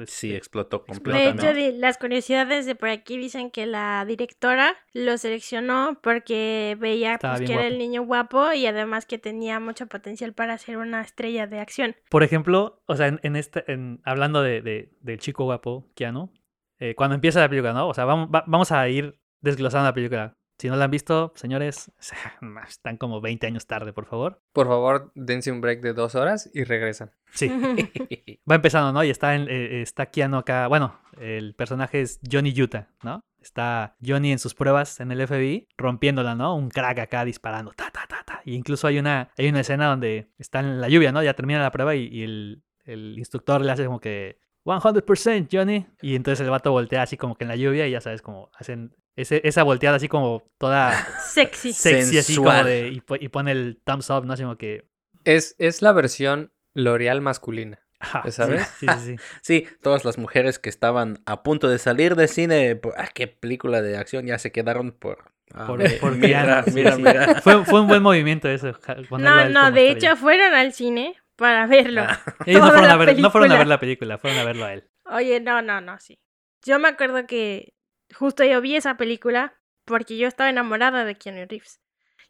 este, 0.00 0.36
explotó 0.36 0.84
explota, 0.88 1.18
De 1.18 1.24
completamente. 1.24 1.68
hecho, 1.68 1.78
las 1.78 1.98
curiosidades 1.98 2.66
de 2.66 2.74
por 2.74 2.88
aquí 2.88 3.16
dicen 3.18 3.50
que 3.50 3.66
la 3.66 4.04
directora 4.06 4.74
lo 4.92 5.16
seleccionó 5.18 5.98
porque 6.02 6.76
veía 6.80 7.18
pues, 7.18 7.40
que 7.42 7.52
era 7.54 7.66
el 7.66 7.74
guapo. 7.74 7.78
niño 7.78 8.02
guapo 8.04 8.52
y 8.52 8.66
además 8.66 9.06
que 9.06 9.18
tenía 9.18 9.60
mucho 9.60 9.86
potencial 9.86 10.32
para 10.32 10.56
ser 10.58 10.76
una 10.78 11.00
estrella 11.00 11.46
de 11.46 11.60
acción. 11.60 11.96
Por 12.08 12.22
ejemplo, 12.22 12.82
o 12.86 12.96
sea, 12.96 13.08
en, 13.08 13.20
en 13.22 13.36
este, 13.36 13.70
en, 13.72 14.00
hablando 14.04 14.42
de, 14.42 14.60
de- 14.62 14.90
del 15.00 15.18
chico 15.18 15.44
guapo, 15.44 15.88
Keanu, 15.94 16.32
eh, 16.78 16.94
cuando 16.94 17.14
empieza 17.14 17.40
la 17.40 17.48
película, 17.48 17.72
¿no? 17.72 17.88
O 17.88 17.94
sea, 17.94 18.04
vamos, 18.04 18.28
va- 18.34 18.44
vamos 18.46 18.72
a 18.72 18.88
ir 18.88 19.18
desglosando 19.40 19.86
la 19.88 19.94
película. 19.94 20.36
Si 20.60 20.68
no 20.68 20.76
la 20.76 20.84
han 20.84 20.90
visto, 20.90 21.32
señores, 21.36 21.90
están 22.68 22.98
como 22.98 23.22
20 23.22 23.46
años 23.46 23.66
tarde, 23.66 23.94
por 23.94 24.04
favor. 24.04 24.42
Por 24.52 24.66
favor, 24.66 25.10
dense 25.14 25.50
un 25.50 25.62
break 25.62 25.80
de 25.80 25.94
dos 25.94 26.14
horas 26.14 26.50
y 26.52 26.64
regresan. 26.64 27.12
Sí, 27.32 27.48
va 28.50 28.56
empezando, 28.56 28.92
¿no? 28.92 29.02
Y 29.02 29.08
está, 29.08 29.34
en, 29.34 29.48
eh, 29.48 29.80
está 29.80 30.10
Keanu 30.10 30.36
acá. 30.36 30.66
Bueno, 30.68 31.00
el 31.18 31.54
personaje 31.54 32.02
es 32.02 32.20
Johnny 32.30 32.52
Utah, 32.60 32.90
¿no? 33.02 33.24
Está 33.40 33.96
Johnny 34.04 34.32
en 34.32 34.38
sus 34.38 34.52
pruebas 34.52 35.00
en 35.00 35.10
el 35.12 35.26
FBI, 35.26 35.66
rompiéndola, 35.78 36.34
¿no? 36.34 36.54
Un 36.54 36.68
crack 36.68 36.98
acá 36.98 37.24
disparando, 37.24 37.72
ta, 37.72 37.90
ta, 37.90 38.04
ta, 38.06 38.22
ta. 38.26 38.42
Y 38.44 38.54
incluso 38.54 38.86
hay 38.86 38.98
una, 38.98 39.30
hay 39.38 39.48
una 39.48 39.60
escena 39.60 39.86
donde 39.86 40.28
está 40.36 40.60
en 40.60 40.78
la 40.78 40.90
lluvia, 40.90 41.10
¿no? 41.10 41.22
Ya 41.22 41.32
termina 41.32 41.62
la 41.62 41.72
prueba 41.72 41.94
y, 41.94 42.06
y 42.08 42.22
el, 42.22 42.62
el 42.84 43.18
instructor 43.18 43.62
le 43.62 43.72
hace 43.72 43.86
como 43.86 44.00
que 44.00 44.38
100% 44.64 45.48
Johnny. 45.50 45.86
Y 46.02 46.16
entonces 46.16 46.44
el 46.44 46.50
vato 46.50 46.70
voltea 46.72 47.02
así 47.02 47.16
como 47.16 47.36
que 47.36 47.44
en 47.44 47.48
la 47.48 47.56
lluvia 47.56 47.86
y 47.86 47.92
ya 47.92 48.00
sabes, 48.00 48.22
como 48.22 48.50
hacen 48.54 48.94
ese, 49.16 49.40
esa 49.44 49.62
volteada 49.62 49.96
así 49.96 50.08
como 50.08 50.42
toda 50.58 50.92
Sexy. 51.28 51.72
sexy, 51.72 52.18
así 52.18 52.36
como 52.36 52.50
Sensual. 52.50 52.66
de. 52.66 52.88
Y, 52.88 53.02
y 53.24 53.28
pone 53.28 53.52
el 53.52 53.80
thumbs 53.84 54.10
up, 54.10 54.24
¿no? 54.24 54.32
Así 54.34 54.42
como 54.42 54.56
que. 54.56 54.84
Es, 55.24 55.54
es 55.58 55.82
la 55.82 55.92
versión 55.92 56.52
L'Oreal 56.74 57.20
masculina. 57.20 57.80
ajá, 57.98 58.22
¿Ya 58.24 58.30
sabes? 58.30 58.66
Sí, 58.78 58.86
sí, 58.86 59.00
sí. 59.04 59.16
Sí, 59.42 59.66
todas 59.82 60.04
las 60.04 60.16
mujeres 60.18 60.58
que 60.58 60.70
estaban 60.70 61.18
a 61.26 61.42
punto 61.42 61.68
de 61.68 61.78
salir 61.78 62.14
del 62.16 62.28
cine, 62.28 62.76
por, 62.76 62.94
ah, 62.96 63.08
qué 63.12 63.26
película 63.26 63.82
de 63.82 63.96
acción, 63.98 64.26
ya 64.26 64.38
se 64.38 64.52
quedaron 64.52 64.92
por... 64.92 65.32
ah, 65.52 65.66
Por, 65.66 65.78
mira, 65.78 65.90
por 66.00 66.16
mira, 66.16 66.44
Keanu, 66.44 66.64
sí, 66.64 66.70
mira, 66.74 66.92
sí. 66.96 67.02
mira. 67.02 67.40
Fue, 67.42 67.64
fue 67.66 67.80
un 67.82 67.88
buen 67.88 68.02
movimiento 68.02 68.48
eso. 68.48 68.72
No, 69.10 69.48
no, 69.50 69.70
de 69.72 69.88
estrella. 69.90 70.12
hecho 70.12 70.16
fueron 70.16 70.54
al 70.54 70.72
cine 70.72 71.19
para 71.40 71.66
verlo. 71.66 72.02
Ah, 72.02 72.20
Ellos 72.46 72.60
no 72.60 72.70
fueron, 72.70 72.90
a 72.90 72.96
ver, 72.96 73.18
no 73.18 73.30
fueron 73.30 73.50
a 73.52 73.58
ver 73.58 73.66
la 73.66 73.80
película, 73.80 74.18
fueron 74.18 74.38
a 74.38 74.44
verlo 74.44 74.66
a 74.66 74.74
él. 74.74 74.84
Oye, 75.06 75.40
no, 75.40 75.62
no, 75.62 75.80
no, 75.80 75.98
sí. 75.98 76.20
Yo 76.64 76.78
me 76.78 76.88
acuerdo 76.88 77.26
que 77.26 77.72
justo 78.14 78.44
yo 78.44 78.60
vi 78.60 78.76
esa 78.76 78.96
película 78.98 79.54
porque 79.86 80.18
yo 80.18 80.28
estaba 80.28 80.50
enamorada 80.50 81.04
de 81.06 81.16
Keanu 81.16 81.46
Reeves. 81.48 81.80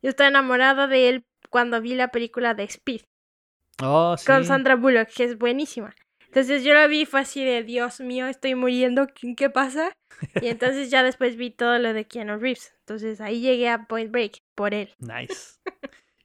Yo 0.01 0.11
estaba 0.11 0.29
enamorada 0.29 0.87
de 0.87 1.09
él 1.09 1.25
cuando 1.51 1.81
vi 1.81 1.95
la 1.97 2.09
película 2.09 2.55
de 2.55 2.63
Speed 2.65 3.03
Oh, 3.83 4.17
sí. 4.17 4.27
con 4.27 4.45
Sandra 4.45 4.77
Bullock, 4.77 5.09
que 5.09 5.25
es 5.25 5.37
buenísima. 5.37 5.95
Entonces 6.27 6.63
yo 6.63 6.75
la 6.75 6.87
vi 6.87 7.01
y 7.01 7.07
fue 7.07 7.21
así 7.21 7.45
de 7.45 7.65
Dios 7.65 7.99
mío, 8.01 8.29
estoy 8.29 8.55
muriendo, 8.55 9.09
¿qué, 9.09 9.35
qué 9.35 9.51
pasa? 9.51 9.93
Y 10.41 10.47
entonces 10.49 10.89
ya 10.91 11.03
después 11.03 11.35
vi 11.37 11.51
todo 11.51 11.79
lo 11.81 11.93
de 11.93 12.07
Keanu 12.07 12.39
Reeves. 12.39 12.73
Entonces 12.81 13.21
ahí 13.21 13.41
llegué 13.41 13.69
a 13.69 13.87
Point 13.87 14.13
Break 14.13 14.39
por 14.55 14.73
él. 14.75 14.95
Nice. 15.01 15.59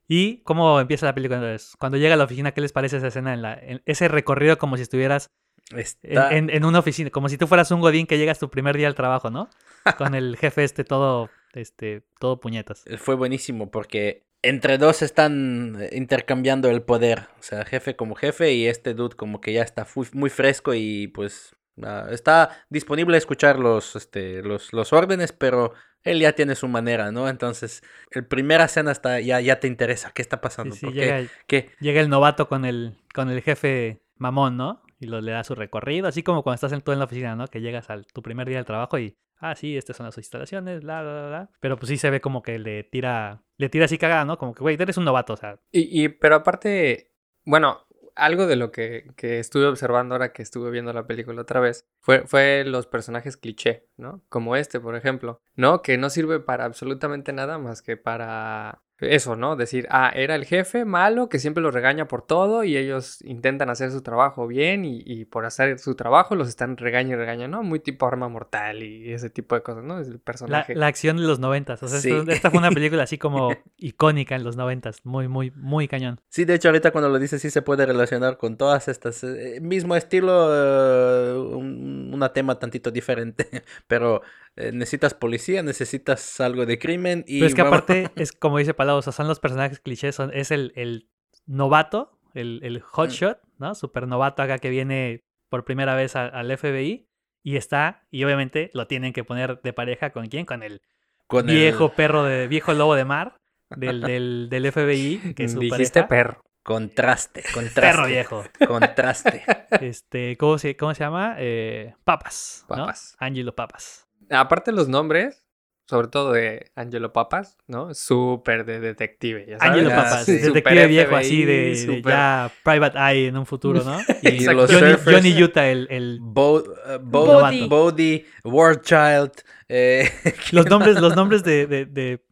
¿Y 0.08 0.42
cómo 0.44 0.80
empieza 0.80 1.06
la 1.06 1.16
película 1.16 1.38
entonces? 1.38 1.76
Cuando 1.80 1.98
llega 1.98 2.14
a 2.14 2.18
la 2.18 2.26
oficina, 2.26 2.52
¿qué 2.52 2.62
les 2.62 2.72
parece 2.74 2.98
esa 2.98 3.08
escena? 3.08 3.34
En 3.34 3.42
la, 3.42 3.54
en 3.56 3.82
ese 3.86 4.08
recorrido 4.08 4.58
como 4.58 4.78
si 4.78 4.84
estuvieras 4.84 5.32
en, 5.72 5.80
Está- 5.80 6.32
en- 6.36 6.50
en 6.52 6.64
una 6.66 6.80
oficina, 6.80 7.10
como 7.10 7.28
si 7.30 7.38
tú 7.38 7.48
fueras 7.48 7.72
un 7.72 7.82
godín 7.82 8.06
que 8.06 8.18
llegas 8.20 8.38
tu 8.40 8.50
primer 8.52 8.78
día 8.78 8.88
al 8.88 8.96
trabajo, 8.96 9.30
¿no? 9.32 9.50
Con 9.98 10.14
el 10.16 10.38
jefe 10.38 10.64
este 10.64 10.84
todo, 10.84 11.30
este, 11.54 12.04
todo 12.20 12.40
puñetas. 12.40 12.84
Fue 12.98 13.16
buenísimo 13.16 13.72
porque 13.72 14.26
entre 14.44 14.78
dos 14.78 15.02
están 15.02 15.76
eh, 15.80 15.90
intercambiando 15.94 16.70
el 16.70 16.84
poder. 16.84 17.28
O 17.40 17.44
sea, 17.44 17.66
jefe 17.66 17.96
como 17.96 18.14
jefe 18.14 18.54
y 18.54 18.68
este 18.68 18.94
dude 18.94 19.16
como 19.16 19.42
que 19.42 19.54
ya 19.54 19.64
está 19.64 19.88
muy 20.14 20.30
fresco 20.30 20.76
y 20.76 21.08
pues 21.08 21.56
ah, 21.82 22.08
está 22.12 22.64
disponible 22.70 23.16
a 23.16 23.18
escuchar 23.18 23.58
los, 23.58 23.96
este, 23.96 24.44
los, 24.44 24.72
los 24.72 24.94
órdenes, 24.94 25.32
pero 25.32 25.74
él 26.06 26.20
ya 26.20 26.34
tiene 26.34 26.56
su 26.56 26.68
manera, 26.70 27.12
¿no? 27.12 27.28
Entonces, 27.28 27.84
el 28.12 28.26
primera 28.26 28.66
escena 28.66 28.92
está, 28.92 29.20
ya, 29.20 29.42
ya 29.42 29.60
te 29.60 29.68
interesa. 29.68 30.12
¿Qué 30.14 30.22
está 30.22 30.40
pasando? 30.42 30.76
sí, 30.76 30.86
¿Por 30.86 30.94
llega, 30.94 31.18
qué? 31.18 31.20
el, 31.20 31.30
¿Qué? 31.48 31.70
llega 31.80 32.02
el 32.02 32.10
novato 32.10 32.48
con 32.48 32.64
el, 32.66 32.96
con 33.14 33.30
el 33.30 33.42
jefe 33.42 34.02
mamón, 34.18 34.56
¿no? 34.58 34.82
Y 35.00 35.08
lo, 35.08 35.20
le 35.20 35.34
da 35.34 35.44
su 35.44 35.56
recorrido, 35.56 36.08
así 36.08 36.24
como 36.24 36.42
cuando 36.44 36.56
estás 36.56 36.72
en, 36.72 36.82
tú 36.82 36.94
en 36.94 37.00
la 37.00 37.06
oficina, 37.06 37.36
¿no? 37.36 37.48
Que 37.48 37.60
llegas 37.62 37.90
al 37.90 38.06
tu 38.08 38.22
primer 38.22 38.48
día 38.48 38.58
del 38.58 38.66
trabajo 38.66 38.98
y, 38.98 39.18
ah, 39.40 39.54
sí, 39.56 39.76
estas 39.76 39.98
son 39.98 40.06
las 40.06 40.18
instalaciones, 40.18 40.82
bla, 40.84 41.02
bla, 41.02 41.12
bla, 41.14 41.28
bla. 41.28 41.50
Pero 41.60 41.78
pues 41.78 41.90
sí 41.90 41.98
se 41.98 42.10
ve 42.10 42.22
como 42.22 42.42
que 42.42 42.60
le 42.60 42.84
tira, 42.86 43.44
le 43.58 43.68
tira 43.70 43.86
así 43.86 43.98
cagada, 43.98 44.24
¿no? 44.24 44.38
Como 44.38 44.54
que, 44.54 44.62
güey, 44.62 44.78
eres 44.80 44.98
un 44.98 45.04
novato, 45.06 45.34
o 45.34 45.38
sea, 45.38 45.60
Y, 45.72 46.04
y- 46.06 46.10
pero 46.10 46.36
aparte, 46.36 47.12
bueno, 47.44 47.85
algo 48.16 48.48
de 48.48 48.56
lo 48.56 48.72
que, 48.72 49.12
que 49.16 49.40
estuve 49.40 49.66
observando 49.66 50.16
ahora 50.16 50.34
que 50.34 50.42
estuve 50.42 50.72
viendo 50.72 50.94
la 50.94 51.06
película 51.06 51.42
otra 51.42 51.60
vez 51.60 51.86
fue, 52.00 52.26
fue 52.26 52.64
los 52.66 52.88
personajes 52.88 53.38
cliché, 53.38 53.88
¿no? 53.98 54.24
Como 54.30 54.56
este, 54.56 54.80
por 54.80 54.96
ejemplo, 54.96 55.42
¿no? 55.56 55.82
Que 55.82 55.98
no 55.98 56.10
sirve 56.10 56.40
para 56.40 56.66
absolutamente 56.66 57.34
nada 57.34 57.58
más 57.58 57.82
que 57.82 57.98
para 57.98 58.82
eso, 59.00 59.36
¿no? 59.36 59.56
Decir, 59.56 59.88
ah, 59.90 60.12
era 60.16 60.36
el 60.36 60.46
jefe 60.46 60.86
malo 60.86 61.28
que 61.30 61.40
siempre 61.40 61.62
los 61.62 61.74
regaña 61.74 62.08
por 62.08 62.22
todo 62.26 62.64
y 62.64 62.78
ellos 62.78 63.22
intentan 63.24 63.70
hacer 63.70 63.92
su 63.92 64.02
trabajo 64.02 64.48
bien 64.48 64.86
y, 64.86 65.02
y 65.06 65.26
por 65.26 65.46
hacer 65.46 65.80
su 65.80 65.96
trabajo 65.96 66.36
los 66.36 66.48
están 66.48 66.78
regaña 66.78 67.14
y 67.14 67.16
regaña, 67.18 67.48
¿no? 67.48 67.62
Muy 67.64 67.80
tipo 67.80 68.08
arma 68.08 68.30
mortal 68.30 68.84
y 68.84 69.12
ese 69.12 69.30
tipo 69.30 69.56
de 69.56 69.64
cosas, 69.64 69.84
¿no? 69.84 70.00
Es 70.00 70.08
el 70.08 70.14
la, 70.14 70.20
personaje. 70.20 70.76
la 70.76 70.88
acción 70.88 71.18
de 71.18 71.24
los 71.24 71.40
noventas. 71.40 71.84
O 71.84 71.88
sea, 71.88 72.00
Sí. 72.00 72.12
esto- 72.12 72.32
esta 72.32 72.50
fue 72.50 72.60
una 72.60 72.72
película 72.72 73.04
así 73.04 73.18
como 73.18 73.50
icónica 73.78 74.36
en 74.36 74.44
los 74.44 74.56
noventas. 74.56 75.06
Muy, 75.06 75.28
muy, 75.28 75.52
muy 75.56 75.88
cañón. 75.88 76.22
Sí, 76.30 76.46
de 76.46 76.56
hecho, 76.56 76.70
ahorita 76.70 76.92
cuando 76.92 77.10
lo 77.10 77.20
dices, 77.20 77.42
sí 77.42 77.50
se 77.50 77.62
puede 77.62 77.86
relacionar 77.86 78.38
con 78.38 78.56
todas 78.58 78.88
estas. 78.88 79.24
eh, 79.24 79.60
mismo 79.62 79.96
estilo, 79.96 80.50
eh, 80.54 81.38
un, 81.38 82.12
una 82.14 82.32
tema 82.34 82.58
tantito 82.60 82.92
diferente. 82.92 83.48
Pero 83.88 84.22
eh, 84.58 84.72
necesitas 84.72 85.14
policía, 85.14 85.64
necesitas 85.64 86.40
algo 86.42 86.66
de 86.66 86.80
crimen 86.80 87.24
y. 87.28 87.40
Pero 87.40 87.48
es 87.48 87.56
que 87.56 87.62
vamos- 87.64 87.78
aparte, 87.80 88.10
es 88.16 88.32
como 88.32 88.58
dice 88.58 88.74
Palau, 88.74 88.98
o 88.98 89.02
sea, 89.02 89.14
son 89.14 89.28
los 89.28 89.40
personajes 89.40 89.80
clichés, 89.80 90.16
son, 90.16 90.32
es 90.34 90.52
el, 90.52 90.72
el 90.76 91.10
novato, 91.46 92.18
el, 92.34 92.60
el 92.64 92.82
hotshot, 92.82 93.40
¿no? 93.58 93.76
Super 93.76 94.08
novato 94.08 94.42
acá 94.42 94.58
que 94.60 94.70
viene 94.70 95.24
por 95.50 95.66
primera 95.66 95.96
vez 95.96 96.16
a- 96.16 96.28
al 96.28 96.56
FBI 96.58 97.08
y 97.44 97.58
está, 97.58 98.06
y 98.12 98.24
obviamente 98.24 98.72
lo 98.74 98.88
tienen 98.88 99.14
que 99.14 99.24
poner 99.24 99.62
de 99.62 99.74
pareja 99.74 100.10
con 100.12 100.28
quién, 100.28 100.46
con 100.46 100.64
el 100.64 100.82
con 101.28 101.50
el- 101.50 101.56
viejo 101.56 101.90
perro 101.94 102.24
de, 102.24 102.48
viejo 102.48 102.74
lobo 102.74 102.96
de 102.96 103.06
mar 103.06 103.38
del, 103.70 104.02
del, 104.02 104.48
del 104.50 104.72
FBI, 104.72 105.34
que 105.36 105.44
es 105.46 105.52
su 105.54 105.60
Dijiste 105.60 106.02
pareja. 106.04 106.08
perro. 106.08 106.42
Contraste, 106.64 107.44
contraste. 107.54 107.82
Perro 107.82 108.08
viejo. 108.08 108.44
Contraste. 108.68 109.44
Este, 109.82 110.36
¿cómo 110.38 110.58
se, 110.58 110.76
cómo 110.76 110.94
se 110.96 111.04
llama? 111.04 111.36
Eh, 111.38 111.94
Papas. 112.04 112.66
¿no? 112.70 112.76
Papas. 112.78 113.16
Angelo 113.20 113.54
Papas. 113.56 114.05
Aparte 114.30 114.72
los 114.72 114.88
nombres, 114.88 115.44
sobre 115.88 116.08
todo 116.08 116.32
de 116.34 116.72
Angelo 116.76 117.14
Papas, 117.14 117.58
¿no? 117.68 117.94
Súper 117.94 118.66
de 118.66 118.80
detective, 118.80 119.46
ya 119.48 119.60
sabes. 119.60 119.72
Angelo 119.74 119.92
Ah, 119.92 119.96
Papas, 120.04 120.26
sí. 120.26 120.38
detective 120.38 120.88
viejo 120.88 121.16
así 121.16 121.46
de, 121.46 121.54
de 121.54 121.76
súper- 121.76 122.12
ya 122.14 122.52
Private 122.64 122.98
Eye 122.98 123.28
en 123.28 123.38
un 123.38 123.46
futuro, 123.46 123.84
¿no? 123.84 124.00
Y 124.24 124.46
los 124.46 124.72
Johnny, 124.72 124.94
surfers, 124.94 125.16
Johnny 125.16 125.44
Utah, 125.44 125.68
el, 125.70 125.88
el- 125.92 126.18
Bo, 126.22 126.56
uh, 126.58 126.64
Bo- 127.02 127.26
Bodhi. 127.26 127.68
Bodhi, 127.68 128.26
War 128.44 128.82
Child. 128.82 129.32
eh, 129.70 130.10
los 130.52 130.66
nombres, 130.68 131.00
los 131.00 131.16
nombres 131.16 131.44
de, 131.44 131.68
de, 131.68 131.86
de- 131.86 132.24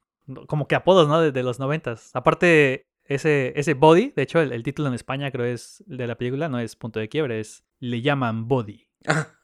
como 0.47 0.67
que 0.67 0.75
apodos, 0.75 1.07
¿no? 1.07 1.21
De, 1.21 1.31
de 1.31 1.43
los 1.43 1.59
noventas. 1.59 2.09
Aparte, 2.15 2.88
ese, 3.05 3.51
ese 3.57 3.73
Body, 3.75 4.13
de 4.15 4.21
hecho, 4.23 4.39
el, 4.39 4.51
el 4.53 4.63
título 4.63 4.88
en 4.88 4.93
España 4.95 5.29
creo 5.29 5.45
es 5.45 5.83
de 5.85 6.07
la 6.07 6.15
película, 6.15 6.47
no 6.50 6.57
es 6.59 6.75
punto 6.77 7.00
de 7.01 7.09
quiebre, 7.09 7.39
es 7.41 7.63
Le 7.79 8.01
llaman 8.01 8.47
Body. 8.47 8.88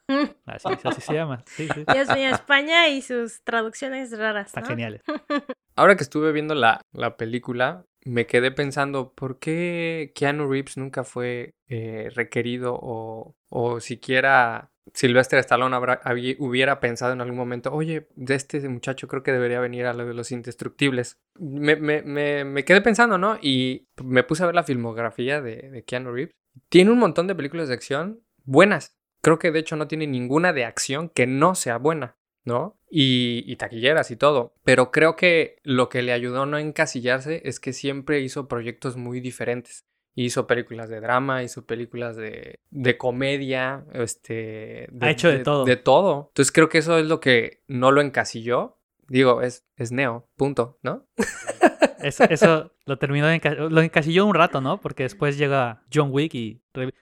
Así, 0.45 0.67
así 0.83 1.01
se 1.01 1.13
llama. 1.13 1.43
Sí, 1.45 1.67
sí. 1.73 1.83
Dios 1.93 2.09
mío, 2.15 2.29
España 2.29 2.87
y 2.89 3.01
sus 3.01 3.41
traducciones 3.43 4.17
raras. 4.17 4.47
Está 4.47 4.61
¿no? 4.61 4.67
genial. 4.67 5.01
Ahora 5.75 5.95
que 5.95 6.03
estuve 6.03 6.31
viendo 6.31 6.55
la, 6.55 6.81
la 6.91 7.15
película, 7.17 7.85
me 8.05 8.25
quedé 8.25 8.51
pensando, 8.51 9.13
¿por 9.13 9.39
qué 9.39 10.11
Keanu 10.15 10.49
Reeves 10.49 10.77
nunca 10.77 11.03
fue 11.03 11.53
eh, 11.67 12.09
requerido 12.15 12.77
o, 12.81 13.35
o 13.49 13.79
siquiera 13.79 14.71
Sylvester 14.93 15.37
Stallone 15.39 15.75
habrá- 15.75 16.01
hubiera 16.39 16.79
pensado 16.79 17.13
en 17.13 17.21
algún 17.21 17.37
momento, 17.37 17.71
oye, 17.71 18.07
de 18.15 18.35
este 18.35 18.67
muchacho 18.67 19.07
creo 19.07 19.21
que 19.23 19.31
debería 19.31 19.59
venir 19.59 19.85
a 19.85 19.93
lo 19.93 20.05
de 20.05 20.13
los 20.15 20.31
indestructibles? 20.31 21.19
Me, 21.39 21.75
me- 21.75 22.01
me- 22.01 22.43
me 22.43 22.65
quedé 22.65 22.81
pensando, 22.81 23.17
¿no? 23.17 23.37
Y 23.41 23.85
me 24.03 24.23
puse 24.23 24.43
a 24.43 24.47
ver 24.47 24.55
la 24.55 24.63
filmografía 24.63 25.41
de, 25.41 25.69
de 25.69 25.83
Keanu 25.83 26.11
Reeves. 26.11 26.33
Tiene 26.69 26.91
un 26.91 26.97
montón 26.99 27.27
de 27.27 27.35
películas 27.35 27.67
de 27.67 27.75
acción 27.75 28.21
buenas. 28.43 28.97
Creo 29.21 29.39
que 29.39 29.51
de 29.51 29.59
hecho 29.59 29.75
no 29.75 29.87
tiene 29.87 30.07
ninguna 30.07 30.53
de 30.53 30.65
acción 30.65 31.09
que 31.09 31.27
no 31.27 31.55
sea 31.55 31.77
buena. 31.77 32.15
¿no? 32.45 32.79
Y, 32.89 33.43
y 33.45 33.57
taquilleras 33.57 34.09
y 34.09 34.15
todo. 34.15 34.55
Pero 34.63 34.89
creo 34.89 35.15
que 35.15 35.57
lo 35.61 35.87
que 35.87 36.01
le 36.01 36.13
ayudó 36.13 36.43
a 36.43 36.45
no 36.47 36.57
encasillarse 36.57 37.41
es 37.45 37.59
que 37.59 37.73
siempre 37.73 38.21
hizo 38.21 38.47
proyectos 38.47 38.97
muy 38.97 39.19
diferentes. 39.19 39.85
Hizo 40.15 40.47
películas 40.47 40.89
de 40.89 40.99
drama, 40.99 41.43
hizo 41.43 41.65
películas 41.67 42.15
de, 42.15 42.59
de 42.71 42.97
comedia, 42.97 43.85
este... 43.93 44.89
Ha 44.99 45.11
hecho 45.11 45.29
de 45.29 45.39
todo. 45.39 45.63
De 45.65 45.75
todo. 45.75 46.29
Entonces 46.29 46.51
creo 46.51 46.69
que 46.69 46.79
eso 46.79 46.97
es 46.97 47.05
lo 47.05 47.19
que 47.19 47.61
no 47.67 47.91
lo 47.91 48.01
encasilló. 48.01 48.79
Digo, 49.07 49.43
es, 49.43 49.65
es 49.75 49.91
Neo, 49.91 50.27
punto, 50.35 50.79
¿no? 50.81 51.05
Eso, 52.01 52.23
eso 52.29 52.71
lo 52.85 52.97
terminó 52.97 53.27
de 53.27 53.41
enca- 53.41 53.69
lo 53.69 53.81
encasilló 53.81 54.25
un 54.25 54.33
rato, 54.33 54.61
¿no? 54.61 54.79
Porque 54.79 55.03
después 55.03 55.37
llega 55.37 55.83
John 55.93 56.09
Wick 56.13 56.33
y... 56.33 56.61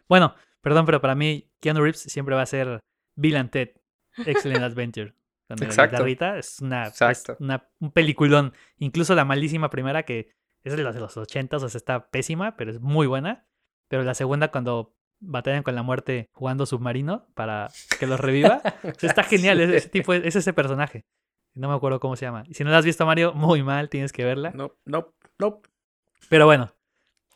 Bueno, 0.10 0.34
perdón, 0.62 0.86
pero 0.86 1.02
para 1.02 1.16
mí 1.16 1.50
Keanu 1.60 1.82
Reeves 1.82 2.02
siempre 2.02 2.36
va 2.36 2.42
a 2.42 2.46
ser 2.46 2.80
Bill 3.16 3.36
and 3.38 3.50
Ted, 3.52 3.70
Excellent 4.26 4.64
Adventure. 4.64 5.14
La 5.50 5.56
Exacto. 5.66 5.96
guitarrita, 5.96 6.38
es 6.38 6.60
una, 6.60 6.84
es 6.84 6.90
Exacto. 7.02 7.38
una- 7.40 7.70
un 7.80 7.92
peliculón. 7.92 8.54
Incluso 8.80 9.16
la 9.16 9.24
malísima 9.26 9.70
primera 9.70 10.04
que 10.04 10.32
es 10.64 10.76
de 10.76 10.84
los 10.84 10.94
de 10.94 11.00
los 11.00 11.16
80, 11.16 11.56
o 11.58 11.60
sea, 11.70 11.78
está 11.78 12.10
pésima, 12.10 12.58
pero 12.58 12.72
es 12.72 12.82
muy 12.82 13.08
buena. 13.08 13.46
Pero 13.88 14.04
la 14.04 14.14
segunda 14.14 14.52
cuando 14.52 14.94
batallan 15.22 15.64
con 15.64 15.74
la 15.76 15.84
muerte 15.84 16.28
jugando 16.34 16.66
submarino 16.66 17.28
para 17.34 17.70
que 18.00 18.06
los 18.08 18.20
reviva, 18.20 18.62
o 18.84 18.94
sea, 19.00 19.10
está 19.10 19.24
genial, 19.24 19.62
es, 19.62 19.70
ese 19.70 19.90
tipo, 19.90 20.14
es 20.14 20.36
ese 20.36 20.52
personaje. 20.52 21.06
No 21.56 21.70
me 21.70 21.76
acuerdo 21.76 22.00
cómo 22.02 22.16
se 22.18 22.26
llama. 22.26 22.44
Y 22.48 22.54
si 22.54 22.64
no 22.66 22.70
la 22.72 22.80
has 22.80 22.86
visto, 22.86 23.06
Mario, 23.06 23.34
muy 23.34 23.64
mal, 23.64 23.90
tienes 23.90 24.12
que 24.12 24.26
verla. 24.26 24.52
no, 24.54 24.74
no, 24.86 25.14
no. 25.40 25.62
Pero 26.30 26.46
bueno, 26.46 26.74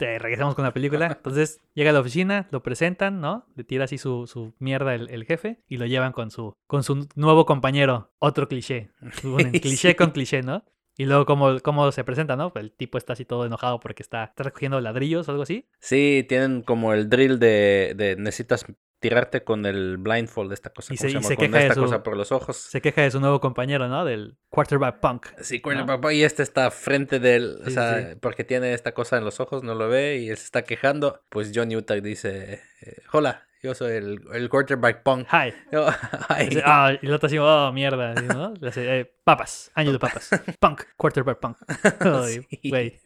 te 0.02 0.18
regresamos 0.18 0.56
con 0.56 0.66
la 0.66 0.74
película. 0.74 1.06
Entonces 1.18 1.62
llega 1.76 1.92
a 1.92 1.94
la 1.94 2.00
oficina, 2.00 2.48
lo 2.50 2.64
presentan, 2.64 3.22
¿no? 3.22 3.46
Le 3.56 3.64
tira 3.64 3.84
así 3.84 4.00
su, 4.00 4.26
su 4.26 4.56
mierda 4.58 4.96
el, 4.96 5.10
el 5.12 5.26
jefe 5.26 5.62
y 5.68 5.78
lo 5.78 5.86
llevan 5.86 6.12
con 6.12 6.32
su, 6.32 6.56
con 6.66 6.82
su 6.84 7.08
nuevo 7.16 7.46
compañero. 7.46 8.12
Otro 8.18 8.48
cliché. 8.48 8.90
Cliché 9.62 9.90
Sí. 9.90 9.96
con 9.96 10.10
cliché, 10.10 10.42
¿no? 10.42 10.64
Y 10.98 11.06
luego 11.06 11.26
cómo, 11.28 11.60
cómo 11.62 11.92
se 11.92 12.04
presenta, 12.04 12.36
¿no? 12.36 12.52
El 12.56 12.72
tipo 12.72 12.98
está 12.98 13.14
así 13.14 13.26
todo 13.26 13.46
enojado 13.46 13.80
porque 13.80 14.02
está, 14.02 14.24
está 14.24 14.44
recogiendo 14.44 14.82
ladrillos 14.82 15.28
o 15.28 15.32
algo 15.32 15.44
así. 15.44 15.68
Sí, 15.80 16.26
tienen 16.28 16.64
como 16.64 16.94
el 16.94 17.08
drill 17.08 17.38
de, 17.40 17.94
de 17.96 18.16
necesitas 18.18 18.66
tirarte 19.02 19.44
con 19.44 19.66
el 19.66 19.98
blindfold, 19.98 20.54
esta 20.54 20.70
cosa, 20.70 20.94
Y 20.94 20.98
¿cómo 20.98 21.24
se- 21.28 21.34
y 21.34 21.38
queja 21.38 21.58
de 21.58 21.64
esta 21.64 21.74
su- 21.76 21.82
cosa 21.82 22.04
por 22.04 22.16
los 22.16 22.32
ojos. 22.32 22.56
Se 22.56 22.80
queja 22.82 23.02
de 23.02 23.12
su 23.12 23.20
nuevo 23.20 23.42
compañero, 23.42 23.90
¿no? 23.90 24.06
Del 24.06 24.38
quarterback 24.50 25.00
punk. 25.02 25.26
Sí, 25.42 25.60
cuál 25.60 25.80
¿no? 25.80 25.86
papá, 25.88 26.14
y 26.14 26.24
este 26.24 26.44
está 26.44 26.72
frente 26.72 27.20
del, 27.20 27.56
o 27.56 27.58
Sí, 27.66 27.66
sí, 27.66 27.72
sea, 27.72 28.12
sí. 28.12 28.16
porque 28.22 28.44
tiene 28.46 28.74
esta 28.74 28.94
cosa 28.94 29.18
en 29.18 29.26
los 29.26 29.40
ojos, 29.42 29.64
no 29.64 29.76
lo 29.76 29.90
ve 29.90 30.18
y 30.18 30.30
él 30.30 30.38
se 30.38 30.46
está 30.46 30.62
quejando. 30.64 31.22
Pues 31.30 31.52
John 31.54 31.76
Utah 31.76 31.96
dice, 31.96 32.62
eh, 32.82 32.98
hola, 33.12 33.48
yo 33.64 33.74
soy 33.74 33.94
el, 33.94 34.22
el 34.34 34.50
quarterback 34.50 35.04
punk. 35.04 35.28
Hi. 35.32 35.54
Yo, 35.72 35.88
"Ay". 36.30 36.50
Dice, 36.50 36.62
ah, 36.66 36.94
y 37.02 37.06
el 37.06 37.14
otro 37.14 37.28
así, 37.28 37.38
oh, 37.40 37.72
mierda, 37.74 38.14
¿no? 38.14 38.54
Le 38.60 38.70
hace, 38.70 39.00
eh, 39.00 39.14
papas, 39.24 39.72
año 39.76 39.92
de 39.92 40.00
papas, 40.00 40.30
punk, 40.60 40.84
quarterback 40.96 41.40
punk. 41.40 41.58
Güey. 42.64 43.02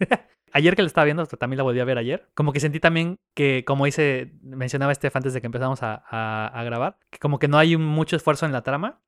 Ayer 0.55 0.75
que 0.75 0.81
lo 0.83 0.88
estaba 0.88 1.03
viendo, 1.03 1.25
también 1.27 1.57
la 1.57 1.63
volví 1.63 1.81
a 1.81 1.85
ver 1.85 1.97
ayer, 1.97 2.29
como 2.33 2.53
que 2.53 2.62
sentí 2.62 2.79
también 2.79 3.19
que, 3.33 3.65
como 3.65 3.83
dice, 3.85 4.31
mencionaba 4.41 4.95
Steph 4.95 5.15
antes 5.17 5.33
de 5.33 5.41
que 5.41 5.47
empezamos 5.47 5.83
a, 5.83 6.01
a- 6.09 6.47
a 6.47 6.63
grabar, 6.63 6.97
que 7.09 7.19
como 7.19 7.39
que 7.39 7.50
no 7.50 7.57
hay 7.57 7.75
mucho 7.75 8.15
esfuerzo 8.15 8.45
en 8.45 8.53
la 8.53 8.63
trama, 8.63 9.01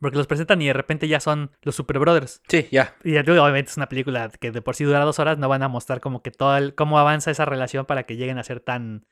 Porque 0.00 0.16
los 0.16 0.26
presentan 0.26 0.62
y 0.62 0.66
de 0.66 0.72
repente 0.72 1.08
ya 1.08 1.20
son 1.20 1.50
los 1.62 1.74
Super 1.76 1.98
Brothers. 1.98 2.40
Sí, 2.48 2.68
ya. 2.70 2.94
Y 3.04 3.18
obviamente 3.18 3.70
es 3.70 3.76
una 3.76 3.88
película 3.88 4.30
que 4.30 4.50
de 4.50 4.62
por 4.62 4.74
sí 4.74 4.84
dura 4.84 5.00
dos 5.04 5.18
horas, 5.18 5.38
no 5.38 5.48
van 5.48 5.62
a 5.62 5.68
mostrar 5.68 6.00
como 6.00 6.22
que 6.22 6.30
todo 6.30 6.56
el, 6.56 6.74
cómo 6.74 6.98
avanza 6.98 7.30
esa 7.30 7.44
relación 7.44 7.84
para 7.84 8.04
que 8.04 8.16
lleguen 8.16 8.38
a 8.38 8.44
ser 8.44 8.60
tan, 8.60 9.04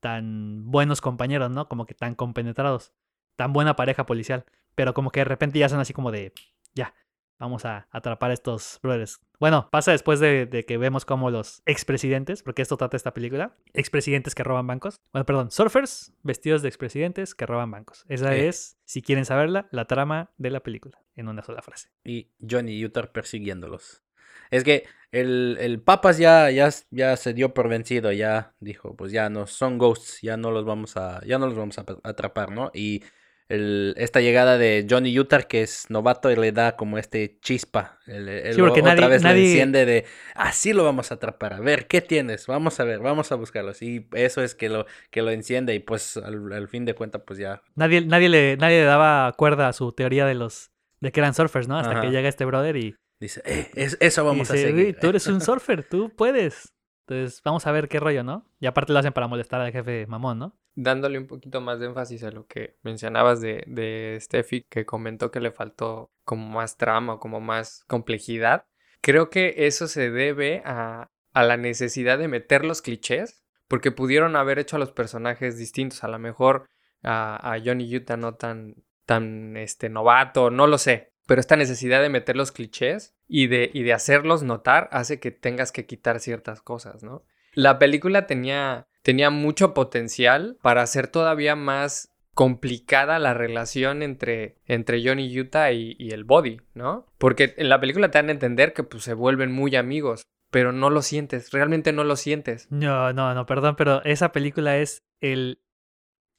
tan 0.00 0.70
buenos 0.70 1.00
compañeros, 1.00 1.50
¿no? 1.50 1.68
Como 1.68 1.86
que 1.86 1.94
tan 1.94 2.14
compenetrados, 2.14 2.92
tan 3.36 3.52
buena 3.52 3.76
pareja 3.76 4.06
policial. 4.06 4.44
Pero 4.74 4.92
como 4.92 5.10
que 5.10 5.20
de 5.20 5.24
repente 5.24 5.58
ya 5.58 5.68
son 5.68 5.80
así 5.80 5.92
como 5.94 6.10
de, 6.12 6.32
ya, 6.74 6.94
vamos 7.38 7.64
a 7.64 7.86
atrapar 7.90 8.30
a 8.30 8.34
estos 8.34 8.78
brothers. 8.82 9.20
Bueno, 9.38 9.68
pasa 9.70 9.92
después 9.92 10.18
de, 10.20 10.46
de 10.46 10.64
que 10.64 10.78
vemos 10.78 11.04
como 11.04 11.30
los 11.30 11.62
expresidentes, 11.66 12.42
porque 12.42 12.62
esto 12.62 12.76
trata 12.76 12.96
esta 12.96 13.12
película, 13.12 13.54
expresidentes 13.74 14.34
que 14.34 14.42
roban 14.44 14.66
bancos. 14.66 15.00
Bueno, 15.12 15.26
perdón, 15.26 15.50
surfers 15.50 16.12
vestidos 16.22 16.62
de 16.62 16.68
expresidentes 16.68 17.34
que 17.34 17.44
roban 17.46 17.70
bancos. 17.70 18.04
Esa 18.08 18.32
Sí. 18.32 18.40
es, 18.40 18.78
si 18.84 19.02
quieren 19.02 19.24
saberla, 19.26 19.68
la 19.70 19.84
trama 19.84 20.30
de 20.38 20.50
la 20.50 20.60
película, 20.60 20.98
en 21.14 21.28
una 21.28 21.42
sola 21.42 21.60
frase. 21.62 21.90
Y 22.04 22.30
Johnny 22.48 22.82
Utah 22.84 23.12
persiguiéndolos. 23.12 24.02
Es 24.50 24.64
que 24.64 24.84
el, 25.10 25.56
el 25.60 25.80
Papas 25.82 26.18
ya, 26.18 26.50
ya, 26.50 26.70
ya 26.90 27.16
se 27.16 27.34
dio 27.34 27.52
por 27.52 27.68
vencido, 27.68 28.12
ya 28.12 28.54
dijo, 28.60 28.96
pues 28.96 29.12
ya 29.12 29.28
no, 29.28 29.46
son 29.46 29.76
ghosts, 29.76 30.20
ya 30.22 30.36
no 30.36 30.50
los 30.50 30.64
vamos 30.64 30.96
a, 30.96 31.20
ya 31.26 31.38
no 31.38 31.46
los 31.46 31.56
vamos 31.56 31.78
a 31.78 31.84
pa- 31.84 31.98
atrapar, 32.04 32.52
¿no? 32.52 32.70
Y 32.72 33.02
el- 33.48 33.94
esta 33.96 34.20
llegada 34.20 34.58
de 34.58 34.86
Johnny 34.88 35.16
Utah, 35.18 35.42
que 35.42 35.62
es 35.62 35.86
novato, 35.88 36.30
y 36.30 36.36
le 36.36 36.52
da 36.52 36.76
como 36.76 36.98
este 36.98 37.38
chispa. 37.40 37.98
El, 38.06 38.28
el- 38.28 38.54
Sí, 38.54 38.60
otra 38.60 38.82
nadie- 38.82 39.08
vez 39.08 39.22
nadie- 39.22 39.42
le 39.42 39.48
enciende 39.50 39.86
de, 39.86 40.04
así 40.34 40.72
lo 40.72 40.84
vamos 40.84 41.10
a 41.10 41.14
atrapar, 41.14 41.52
a 41.54 41.60
ver, 41.60 41.86
¿qué 41.86 42.00
tienes? 42.00 42.46
Vamos 42.46 42.80
a 42.80 42.84
ver, 42.84 42.98
vamos 43.00 43.30
a 43.32 43.36
buscarlos. 43.36 43.82
Y 43.82 44.08
eso 44.12 44.42
es 44.42 44.54
que 44.54 44.68
lo, 44.68 44.86
que 45.10 45.22
lo 45.22 45.30
enciende 45.30 45.74
y 45.74 45.78
pues 45.78 46.16
al, 46.16 46.52
al 46.52 46.68
fin 46.68 46.84
de 46.84 46.94
cuentas, 46.94 47.22
pues 47.26 47.38
ya 47.38 47.62
Nadie, 47.74 48.00
nadie, 48.00 48.28
le, 48.28 48.56
nadie 48.56 48.78
le 48.80 48.84
daba 48.84 49.32
cuerda 49.36 49.68
a 49.68 49.72
su 49.72 49.92
teoría 49.92 50.26
de 50.26 50.34
los 50.34 50.70
de 51.00 51.12
que 51.12 51.20
eran 51.20 51.34
surfers, 51.34 51.68
¿no? 51.68 51.78
Hasta 51.78 51.92
Ajá. 51.92 52.00
que 52.00 52.10
llega 52.10 52.28
este 52.28 52.44
brother 52.46 52.76
y, 52.76 52.96
dice, 53.20 53.42
eh, 53.44 53.70
es- 53.74 53.98
eso 54.00 54.24
vamos 54.24 54.50
a 54.50 54.54
seguir. 54.54 54.72
"Güey, 54.72 54.92
tú 54.94 55.08
eres 55.08 55.26
un 55.26 55.40
surfer, 55.42 55.84
tú 55.88 56.10
puedes. 56.16 56.72
Entonces, 57.08 57.40
vamos 57.44 57.64
a 57.66 57.70
ver 57.72 57.88
qué 57.88 58.00
rollo, 58.00 58.24
¿no? 58.24 58.50
Y 58.58 58.66
aparte 58.66 58.92
lo 58.92 58.98
hacen 58.98 59.12
para 59.12 59.28
molestar 59.28 59.60
al 59.60 59.70
jefe 59.70 60.06
mamón, 60.08 60.38
¿no? 60.40 60.58
Dándole 60.76 61.18
un 61.18 61.26
poquito 61.26 61.60
más 61.60 61.80
de 61.80 61.86
énfasis 61.86 62.22
a 62.22 62.30
lo 62.30 62.46
que 62.46 62.76
mencionabas 62.82 63.40
de, 63.40 63.64
de 63.66 64.18
Steffi, 64.20 64.62
que 64.68 64.86
comentó 64.86 65.32
que 65.32 65.40
le 65.40 65.50
faltó 65.50 66.12
como 66.24 66.48
más 66.48 66.76
trama, 66.76 67.18
como 67.18 67.40
más 67.40 67.84
complejidad. 67.88 68.66
Creo 69.00 69.30
que 69.30 69.54
eso 69.66 69.88
se 69.88 70.10
debe 70.10 70.62
a, 70.64 71.10
a 71.32 71.42
la 71.42 71.56
necesidad 71.56 72.18
de 72.18 72.28
meter 72.28 72.64
los 72.64 72.82
clichés, 72.82 73.42
porque 73.68 73.90
pudieron 73.90 74.36
haber 74.36 74.58
hecho 74.58 74.76
a 74.76 74.78
los 74.78 74.92
personajes 74.92 75.58
distintos, 75.58 76.04
a 76.04 76.08
lo 76.08 76.18
mejor 76.18 76.68
a, 77.02 77.52
a 77.52 77.60
Johnny 77.60 77.94
Utah 77.96 78.16
no 78.16 78.34
tan, 78.34 78.76
tan 79.06 79.56
este, 79.56 79.88
novato, 79.88 80.50
no 80.50 80.66
lo 80.66 80.78
sé. 80.78 81.12
Pero 81.26 81.40
esta 81.40 81.56
necesidad 81.56 82.02
de 82.02 82.08
meter 82.08 82.36
los 82.36 82.52
clichés 82.52 83.16
y 83.26 83.48
de, 83.48 83.70
y 83.72 83.82
de 83.82 83.92
hacerlos 83.92 84.42
notar 84.44 84.88
hace 84.92 85.18
que 85.18 85.32
tengas 85.32 85.72
que 85.72 85.86
quitar 85.86 86.20
ciertas 86.20 86.62
cosas, 86.62 87.02
¿no? 87.02 87.24
La 87.52 87.78
película 87.78 88.26
tenía, 88.26 88.86
tenía 89.06 89.30
mucho 89.30 89.72
potencial 89.72 90.58
para 90.62 90.82
hacer 90.82 91.06
todavía 91.06 91.54
más 91.54 92.12
complicada 92.34 93.20
la 93.20 93.34
relación 93.34 94.02
entre, 94.02 94.56
entre 94.66 95.00
Johnny 95.00 95.38
Utah 95.38 95.70
y, 95.70 96.10
el 96.10 96.24
Body, 96.24 96.60
¿no? 96.74 97.06
Porque 97.16 97.54
en 97.56 97.68
la 97.68 97.78
película 97.78 98.10
te 98.10 98.18
dan 98.18 98.30
a 98.30 98.32
entender 98.32 98.72
que 98.72 98.82
pues, 98.82 99.04
se 99.04 99.14
vuelven 99.14 99.52
muy 99.52 99.76
amigos, 99.76 100.24
pero 100.50 100.72
no 100.72 100.90
lo 100.90 101.02
sientes, 101.02 101.52
realmente 101.52 101.92
no 101.92 102.02
lo 102.02 102.16
sientes. 102.16 102.66
No, 102.68 103.12
no, 103.12 103.32
no, 103.32 103.46
perdón, 103.46 103.76
pero 103.76 104.02
esa 104.02 104.32
película 104.32 104.76
es 104.76 105.04
el 105.20 105.60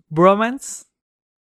bromance 0.10 0.88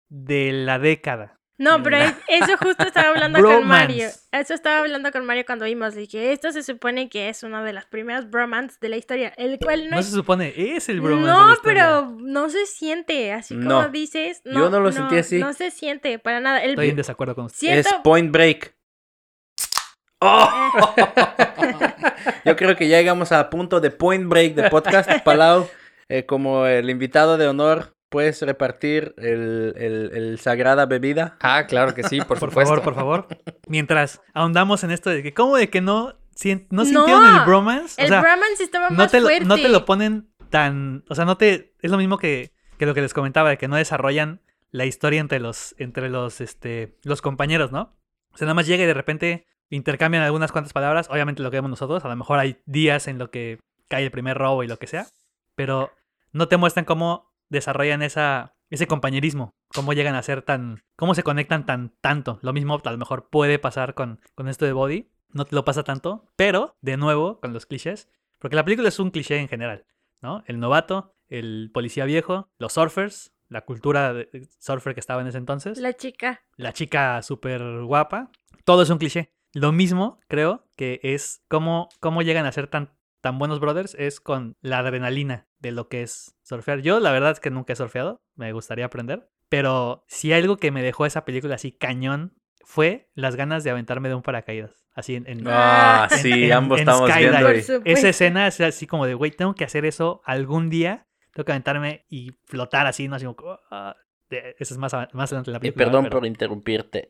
de 0.09 0.51
la 0.51 0.77
década. 0.77 1.36
No, 1.59 1.81
pero 1.81 1.97
es- 1.97 2.13
eso 2.27 2.55
justo 2.57 2.83
estaba 2.83 3.09
hablando 3.09 3.41
con 3.41 3.65
Mario. 3.67 4.09
Eso 4.31 4.53
estaba 4.53 4.79
hablando 4.79 5.11
con 5.11 5.25
Mario 5.25 5.43
cuando 5.45 5.65
vimos. 5.65 5.95
Le 5.95 6.01
dije, 6.01 6.31
esto 6.31 6.51
se 6.51 6.61
supone 6.61 7.09
que 7.09 7.29
es 7.29 7.41
una 7.41 7.63
de 7.63 7.73
las 7.73 7.85
primeras 7.87 8.29
bromance 8.29 8.77
de 8.79 8.89
la 8.89 8.97
historia. 8.97 9.33
El 9.37 9.57
cual 9.57 9.85
no, 9.85 9.95
No 9.95 9.99
es. 9.99 10.05
se 10.05 10.11
supone, 10.11 10.53
es 10.55 10.87
el 10.89 11.01
bromance. 11.01 11.27
de 11.27 11.33
No, 11.33 11.49
la 11.49 11.57
pero 11.63 12.15
no 12.19 12.49
se 12.49 12.65
siente. 12.67 13.33
Así 13.33 13.55
como 13.55 13.67
No. 13.69 13.89
dices. 13.89 14.41
Yo 14.45 14.69
no 14.69 14.79
lo 14.79 14.91
sentí 14.91 15.17
así. 15.17 15.39
No 15.39 15.53
se 15.53 15.71
siente 15.71 16.19
para 16.19 16.39
nada. 16.39 16.61
El, 16.63 16.71
Estoy 16.71 16.89
en 16.89 16.95
desacuerdo 16.95 17.33
con 17.35 17.45
usted. 17.45 17.57
siento. 17.59 17.89
Es 17.89 17.95
Point 18.03 18.31
Break. 18.31 18.75
¡Oh! 20.21 20.93
Yo 22.45 22.55
creo 22.55 22.75
que 22.75 22.87
ya 22.87 22.97
llegamos 22.97 23.31
a 23.31 23.49
punto 23.49 23.79
de 23.79 23.91
Point 23.91 24.27
Break 24.27 24.55
de 24.55 24.69
podcast. 24.69 25.09
Palau, 25.23 25.67
eh, 26.09 26.25
como 26.25 26.65
el 26.65 26.89
invitado 26.89 27.37
de 27.37 27.47
honor, 27.47 27.95
puedes 28.09 28.41
repartir 28.41 29.13
el, 29.17 29.73
el- 29.77 30.11
el 30.13 30.39
sagrada 30.39 30.85
bebida. 30.85 31.37
Ah, 31.41 31.65
claro 31.67 31.93
que 31.93 32.03
sí, 32.03 32.17
por, 32.27 32.39
Por 32.39 32.49
supuesto. 32.49 32.69
favor, 32.75 32.83
por 32.83 32.95
favor. 32.95 33.27
Mientras 33.67 34.21
ahondamos 34.33 34.83
en 34.83 34.91
esto 34.91 35.09
de 35.09 35.23
que, 35.23 35.33
¿cómo 35.33 35.57
de 35.57 35.69
que 35.69 35.81
no, 35.81 36.15
sien- 36.35 36.67
no 36.69 36.83
No, 36.83 36.85
sintieron 36.85 37.25
el 37.35 37.45
bromance? 37.45 38.01
O 38.01 38.03
el 38.03 38.09
sea, 38.09 38.21
bromance 38.21 38.63
estaba 38.63 38.89
no 38.89 38.95
más 38.95 39.11
te, 39.11 39.19
lo, 39.19 39.27
fuerte. 39.27 39.45
no 39.45 39.55
te 39.55 39.69
lo 39.69 39.85
ponen 39.85 40.29
tan. 40.49 41.03
O 41.09 41.15
sea, 41.15 41.25
no 41.25 41.37
te. 41.37 41.73
Es 41.81 41.91
lo 41.91 41.97
mismo 41.97 42.17
que, 42.17 42.53
que 42.77 42.85
lo 42.85 42.93
que 42.93 43.01
les 43.01 43.13
comentaba, 43.13 43.49
de 43.49 43.57
que 43.57 43.67
no 43.67 43.75
desarrollan 43.75 44.41
la 44.71 44.85
historia 44.85 45.19
entre 45.21 45.39
los, 45.39 45.75
entre 45.77 46.09
los, 46.09 46.41
este, 46.41 46.97
los 47.03 47.21
compañeros, 47.21 47.71
¿no? 47.71 47.95
O 48.33 48.37
sea, 48.37 48.45
nada 48.45 48.53
más 48.53 48.67
llega 48.67 48.83
y 48.83 48.87
de 48.87 48.93
repente 48.93 49.47
intercambian 49.69 50.23
algunas 50.23 50.51
cuantas 50.51 50.71
palabras. 50.73 51.09
Obviamente 51.09 51.41
lo 51.43 51.51
que 51.51 51.57
vemos 51.57 51.69
nosotros. 51.71 52.05
A 52.05 52.07
lo 52.09 52.15
mejor 52.15 52.39
hay 52.39 52.61
días 52.65 53.07
en 53.07 53.17
lo 53.17 53.31
que 53.31 53.59
cae 53.89 54.03
el 54.05 54.11
primer 54.11 54.37
robo 54.37 54.63
y 54.63 54.67
lo 54.67 54.77
que 54.77 54.87
sea. 54.87 55.07
Pero 55.55 55.91
no 56.31 56.47
te 56.47 56.57
muestran 56.57 56.85
cómo 56.85 57.26
desarrollan 57.49 58.01
esa, 58.01 58.55
ese 58.69 58.87
compañerismo. 58.87 59.55
Cómo 59.73 59.93
llegan 59.93 60.15
a 60.15 60.23
ser 60.23 60.41
tan. 60.41 60.83
Cómo 60.95 61.15
se 61.15 61.23
conectan 61.23 61.65
tan 61.65 61.93
tanto. 62.01 62.39
Lo 62.41 62.53
mismo 62.53 62.81
a 62.83 62.91
lo 62.91 62.97
mejor 62.97 63.29
puede 63.29 63.59
pasar 63.59 63.93
con, 63.93 64.21
con 64.35 64.47
esto 64.47 64.65
de 64.65 64.73
Body. 64.73 65.09
No 65.29 65.45
te 65.45 65.55
lo 65.55 65.65
pasa 65.65 65.83
tanto. 65.83 66.31
Pero, 66.35 66.77
de 66.81 66.97
nuevo, 66.97 67.39
con 67.39 67.53
los 67.53 67.65
clichés. 67.65 68.09
Porque 68.39 68.55
la 68.55 68.63
película 68.63 68.87
es 68.87 68.99
un 68.99 69.11
cliché 69.11 69.37
en 69.39 69.47
general. 69.47 69.85
¿no? 70.21 70.43
El 70.47 70.59
novato, 70.59 71.15
el 71.29 71.71
policía 71.73 72.05
viejo, 72.05 72.49
los 72.57 72.73
surfers, 72.73 73.33
la 73.49 73.61
cultura 73.61 74.13
de 74.13 74.25
de 74.31 74.47
surfer 74.59 74.93
que 74.93 74.99
estaba 74.99 75.21
en 75.21 75.27
ese 75.27 75.37
entonces, 75.37 75.77
la, 75.79 75.89
La 75.89 75.93
chica. 75.97 76.43
chica 76.73 77.21
súper 77.21 77.61
guapa, 77.83 78.31
todo 78.65 78.81
es 78.81 78.89
un 78.89 78.97
cliché. 78.97 79.33
Lo 79.53 79.71
mismo, 79.71 80.19
creo, 80.27 80.67
que 80.75 80.99
es 81.03 81.43
cómo, 81.47 81.89
cómo 81.99 82.21
llegan 82.21 82.45
a 82.45 82.51
ser 82.51 82.67
tan, 82.67 82.91
tan 83.27 83.39
buenos 83.39 83.59
brothers, 83.59 83.93
es 83.99 84.21
con 84.21 84.55
la 84.61 84.77
adrenalina 84.79 85.47
de 85.59 85.73
lo 85.73 85.89
que 85.89 86.01
es 86.01 86.37
surfear. 86.43 86.79
Yo 86.79 87.01
la 87.01 87.11
verdad 87.11 87.31
es 87.31 87.41
que 87.41 87.49
nunca 87.49 87.73
he 87.73 87.75
surfeado, 87.75 88.21
me 88.35 88.53
gustaría 88.53 88.85
aprender, 88.85 89.29
pero 89.49 90.05
si 90.07 90.31
algo 90.31 90.55
que 90.55 90.71
me 90.71 90.81
dejó 90.81 91.05
esa 91.05 91.25
película 91.25 91.55
así 91.55 91.73
cañón 91.73 92.37
fue 92.63 93.09
las 93.15 93.35
ganas 93.35 93.65
de 93.65 93.71
aventarme 93.71 94.07
de 94.07 94.15
un 94.15 94.21
paracaídas. 94.21 94.85
Así 94.93 95.15
en, 95.15 95.27
en- 95.27 95.43
Ah, 95.45 96.07
En- 96.09 96.17
sí, 96.19 96.45
en- 96.45 96.53
ambos 96.53 96.79
en 96.79 96.87
estamos 96.87 97.13
viendo. 97.17 97.53
Y- 97.53 97.61
supuesto. 97.61 97.81
esa 97.85 98.07
escena 98.09 98.47
es 98.47 98.61
así 98.61 98.87
como 98.87 99.05
de, 99.05 99.13
güey, 99.13 99.31
tengo 99.31 99.55
que 99.55 99.65
hacer 99.65 99.85
eso 99.85 100.21
algún 100.23 100.69
día. 100.69 101.05
Tengo 101.33 101.43
que 101.45 101.51
aventarme 101.51 102.05
y 102.09 102.31
flotar 102.45 102.87
así, 102.87 103.09
¿no? 103.09 103.17
Así 103.17 103.25
como, 103.25 103.59
ah, 103.71 103.95
de- 104.29 104.55
eso 104.57 104.73
es 104.73 104.77
más, 104.77 104.93
más 104.93 105.31
adelante 105.33 105.49
en 105.49 105.53
la 105.53 105.57
Y 105.57 105.59
película. 105.59 105.85
perdón 105.85 106.03
pero 106.05 106.17
por 106.19 106.25
interrumpirte. 106.25 107.07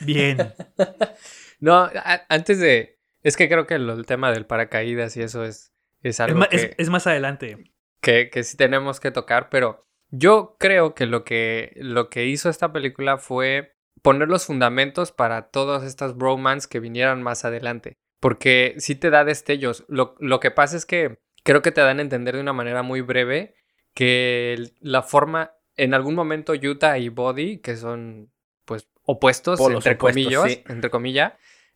Bien. 0.00 0.38
No, 1.62 1.74
a- 1.82 2.22
antes 2.30 2.58
de... 2.58 2.99
Es 3.22 3.36
que 3.36 3.48
creo 3.48 3.66
que 3.66 3.78
lo- 3.78 3.92
el 3.94 4.06
tema 4.06 4.32
del 4.32 4.46
paracaídas 4.46 5.16
y 5.16 5.22
eso 5.22 5.44
es, 5.44 5.72
es 6.02 6.16
Es, 6.16 6.20
algo 6.20 6.38
ma- 6.38 6.48
que... 6.48 6.56
es- 6.56 6.70
es 6.78 6.90
más 6.90 7.06
adelante. 7.06 7.58
que, 8.00 8.30
que 8.30 8.42
sí 8.44 8.56
tenemos 8.56 8.98
que 9.00 9.10
tocar, 9.10 9.48
pero 9.50 9.86
yo 10.10 10.56
creo 10.58 10.94
que 10.94 11.06
lo 11.06 11.22
que, 11.24 11.72
lo 11.76 12.08
que 12.10 12.26
hizo 12.26 12.48
esta 12.48 12.72
película 12.72 13.18
fue 13.18 13.74
poner 14.02 14.28
los 14.28 14.46
fundamentos 14.46 15.12
para 15.12 15.50
todas 15.50 15.84
estas 15.84 16.16
bromance 16.16 16.66
que 16.68 16.80
vinieran 16.80 17.22
más 17.22 17.44
adelante. 17.44 17.94
Porque 18.20 18.74
sí 18.78 18.94
te 18.94 19.10
da 19.10 19.24
destellos. 19.24 19.84
Lo, 19.88 20.14
lo 20.18 20.40
que 20.40 20.50
pasa 20.50 20.76
es 20.76 20.86
que 20.86 21.18
creo 21.44 21.62
que 21.62 21.72
te 21.72 21.80
dan 21.82 21.98
a 21.98 22.02
entender 22.02 22.34
de 22.34 22.40
una 22.40 22.52
manera 22.54 22.82
muy 22.82 23.00
breve 23.02 23.54
que 23.94 24.54
el- 24.54 24.74
la 24.80 25.02
forma, 25.02 25.52
en 25.76 25.92
algún 25.94 26.14
momento 26.14 26.52
Utah 26.54 26.98
y 26.98 27.08
Body, 27.10 27.58
que 27.58 27.76
son 27.76 28.32
pues 28.64 28.88
opuestos, 29.02 29.58
Polos 29.58 29.84
entre 29.84 29.94
opuestos, 29.94 30.24
comillas, 30.24 30.52
sí. 30.52 30.64
entre 30.68 30.90
comillas, 30.90 31.32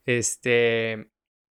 este, 0.07 1.11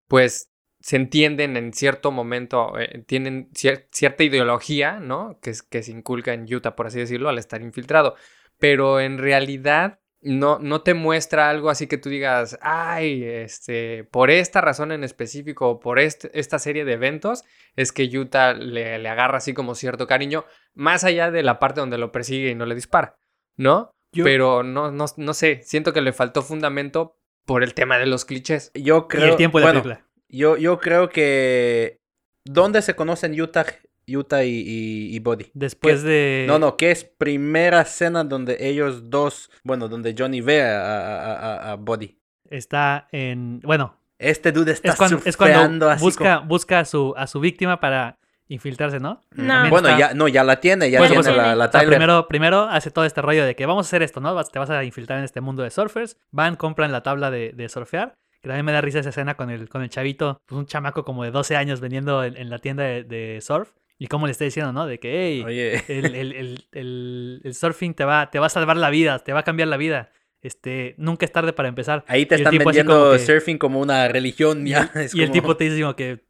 pues 0.09 0.51
se 0.81 0.95
entienden 0.97 1.55
en 1.55 1.71
cierto 1.73 2.11
momento, 2.11 2.77
eh, 2.77 3.03
tienen 3.05 3.49
cier- 3.51 3.87
cierta 3.91 4.23
ideología, 4.25 4.99
¿no? 4.99 5.39
Que, 5.41 5.53
que 5.69 5.83
se 5.83 5.91
inculca 5.91 6.33
en 6.33 6.53
Utah, 6.53 6.75
por 6.75 6.87
así 6.87 6.99
decirlo, 6.99 7.29
al 7.29 7.37
estar 7.37 7.61
infiltrado. 7.61 8.15
Pero 8.57 8.99
en 8.99 9.17
realidad 9.17 9.99
no, 10.21 10.59
no 10.59 10.81
te 10.81 10.93
muestra 10.93 11.49
algo 11.49 11.69
así 11.69 11.87
que 11.87 11.97
tú 11.97 12.09
digas, 12.09 12.57
ay, 12.61 13.23
este, 13.23 14.03
por 14.05 14.31
esta 14.31 14.59
razón 14.61 14.91
en 14.91 15.03
específico 15.05 15.69
o 15.69 15.79
por 15.79 15.99
este- 15.99 16.29
esta 16.37 16.59
serie 16.59 16.83
de 16.85 16.93
eventos, 16.93 17.43
es 17.75 17.91
que 17.93 18.03
Utah 18.05 18.53
le, 18.53 18.99
le 18.99 19.09
agarra 19.09 19.37
así 19.37 19.53
como 19.53 19.75
cierto 19.75 20.07
cariño, 20.07 20.45
más 20.73 21.03
allá 21.03 21.29
de 21.31 21.43
la 21.43 21.59
parte 21.59 21.79
donde 21.81 21.97
lo 21.97 22.11
persigue 22.11 22.49
y 22.49 22.55
no 22.55 22.65
le 22.65 22.75
dispara, 22.75 23.15
¿no? 23.57 23.91
Yo- 24.11 24.23
Pero 24.23 24.63
no, 24.63 24.91
no, 24.91 25.05
no 25.17 25.33
sé, 25.33 25.61
siento 25.63 25.93
que 25.93 26.01
le 26.01 26.13
faltó 26.13 26.41
fundamento 26.41 27.15
por 27.49 27.63
el 27.63 27.73
tema 27.73 27.97
de 27.97 28.05
los 28.05 28.25
clichés. 28.25 28.71
Yo 28.75 28.97
y 28.97 29.07
creo. 29.07 29.31
el 29.31 29.35
tiempo 29.35 29.59
de 29.59 29.65
la 29.65 29.71
película. 29.71 30.05
Yo, 30.29 30.55
yo 30.55 30.79
creo 30.79 31.09
que. 31.09 31.99
¿Dónde 32.45 32.83
se 32.83 32.95
conocen 32.95 33.39
Utah 33.39 33.65
Utah 34.07 34.43
y, 34.43 34.49
y, 34.49 35.15
y 35.15 35.19
Buddy. 35.19 35.49
Después 35.55 36.03
de. 36.03 36.45
No, 36.47 36.59
no, 36.59 36.77
que 36.77 36.91
es 36.91 37.03
primera 37.03 37.81
escena 37.81 38.23
donde 38.23 38.57
ellos 38.59 39.09
dos, 39.09 39.49
bueno, 39.63 39.87
donde 39.87 40.15
Johnny 40.17 40.41
ve 40.41 40.61
a, 40.61 40.79
a, 40.79 41.33
a, 41.33 41.71
a 41.71 41.75
Buddy. 41.75 42.19
Está 42.49 43.07
en. 43.11 43.59
Bueno, 43.61 43.97
Este 44.19 44.51
dude 44.51 44.73
está 44.73 44.89
es 44.91 44.95
cuando, 44.95 45.17
es 45.17 45.35
surfeando 45.35 45.85
cuando 45.85 45.89
así 45.89 46.03
busca, 46.03 46.39
busca 46.39 46.79
a, 46.79 46.85
su, 46.85 47.13
a 47.17 47.25
su 47.25 47.39
víctima 47.39 47.79
para 47.79 48.19
infiltrarse, 48.49 48.99
¿no? 48.99 49.21
No. 49.31 49.69
Bueno, 49.69 49.87
está- 49.89 49.97
ya, 49.99 50.13
no, 50.13 50.27
ya 50.27 50.43
la 50.43 50.59
tiene, 50.59 50.89
ya 50.91 50.99
Bueno, 50.99 51.13
tiene 51.13 51.23
pues, 51.23 51.37
la, 51.37 51.55
la 51.55 51.65
O 51.65 51.71
sea, 51.71 51.79
Tyler. 51.81 51.87
primero, 51.97 52.27
primero 52.27 52.61
hace 52.63 52.91
todo 52.91 53.05
este 53.05 53.21
rollo 53.21 53.45
de 53.45 53.55
que 53.55 53.65
vamos 53.65 53.85
a 53.85 53.89
hacer 53.89 54.01
esto, 54.03 54.19
¿no? 54.19 54.43
Te 54.43 54.59
vas 54.59 54.69
a 54.69 54.83
infiltrar 54.83 55.19
en 55.19 55.25
este 55.25 55.39
mundo 55.39 55.63
de 55.63 55.69
surfers. 55.69 56.17
Van, 56.31 56.55
compran 56.57 56.91
la 56.91 57.01
tabla 57.03 57.31
de, 57.31 57.53
de 57.55 57.69
surfear. 57.69 58.15
Que 58.41 58.47
también 58.49 58.65
me 58.65 58.71
da 58.71 58.81
risa 58.81 58.99
esa 58.99 59.09
escena 59.09 59.35
con 59.35 59.49
el, 59.49 59.67
con 59.69 59.81
el 59.83 59.89
chavito, 59.89 60.41
pues 60.45 60.57
un 60.57 60.65
chamaco 60.65 61.03
como 61.03 61.23
de 61.25 61.31
12 61.31 61.55
años 61.57 61.81
vendiendo 61.81 62.23
en, 62.23 62.37
en 62.37 62.49
la 62.49 62.59
tienda 62.59 62.83
de, 62.83 63.03
de 63.03 63.39
surf. 63.41 63.69
Y 63.97 64.07
cómo 64.07 64.27
le 64.27 64.31
está 64.31 64.45
diciendo, 64.45 64.71
¿no? 64.71 64.85
De 64.87 64.97
que, 64.97 65.11
hey, 65.27 65.43
Oye, 65.45 65.83
el, 65.89 66.15
el- 66.15 66.31
el- 66.33 66.65
el- 66.71 67.41
el 67.43 67.53
surfing 67.53 67.93
te 67.93 68.05
va, 68.05 68.29
te 68.31 68.39
va 68.39 68.45
a 68.45 68.49
salvar 68.49 68.77
la 68.77 68.89
vida, 68.89 69.19
te 69.19 69.33
va 69.33 69.41
a 69.41 69.43
cambiar 69.43 69.67
la 69.67 69.75
vida. 69.75 70.09
Este, 70.41 70.95
nunca 70.97 71.25
es 71.25 71.33
tarde 71.33 71.51
para 71.51 71.67
empezar. 71.67 72.05
ahí 72.07 72.25
te 72.25 72.35
y 72.35 72.37
están 72.37 72.57
vendiendo 72.57 72.97
como 72.97 73.11
que- 73.11 73.19
surfing 73.19 73.57
como 73.57 73.81
una 73.81 74.07
religión 74.07 74.65
Y, 74.65 74.69
ya. 74.71 74.89
es 74.95 75.13
y 75.13 75.21
el 75.21 75.31
tipo 75.31 75.57
te 75.57 75.65
dice 75.65 75.81
como 75.81 75.97
que 75.97 76.23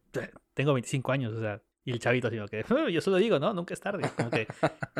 tengo 0.54 0.72
25 0.74 1.12
años, 1.12 1.32
o 1.32 1.40
sea, 1.40 1.62
y 1.90 1.92
el 1.92 1.98
chavito 2.00 2.30
como 2.30 2.46
que 2.48 2.64
"Ah, 2.68 2.88
yo 2.90 3.00
solo 3.00 3.16
digo, 3.18 3.38
no, 3.38 3.52
nunca 3.52 3.74
es 3.74 3.80
tarde. 3.80 4.08
Como 4.16 4.30
que 4.30 4.46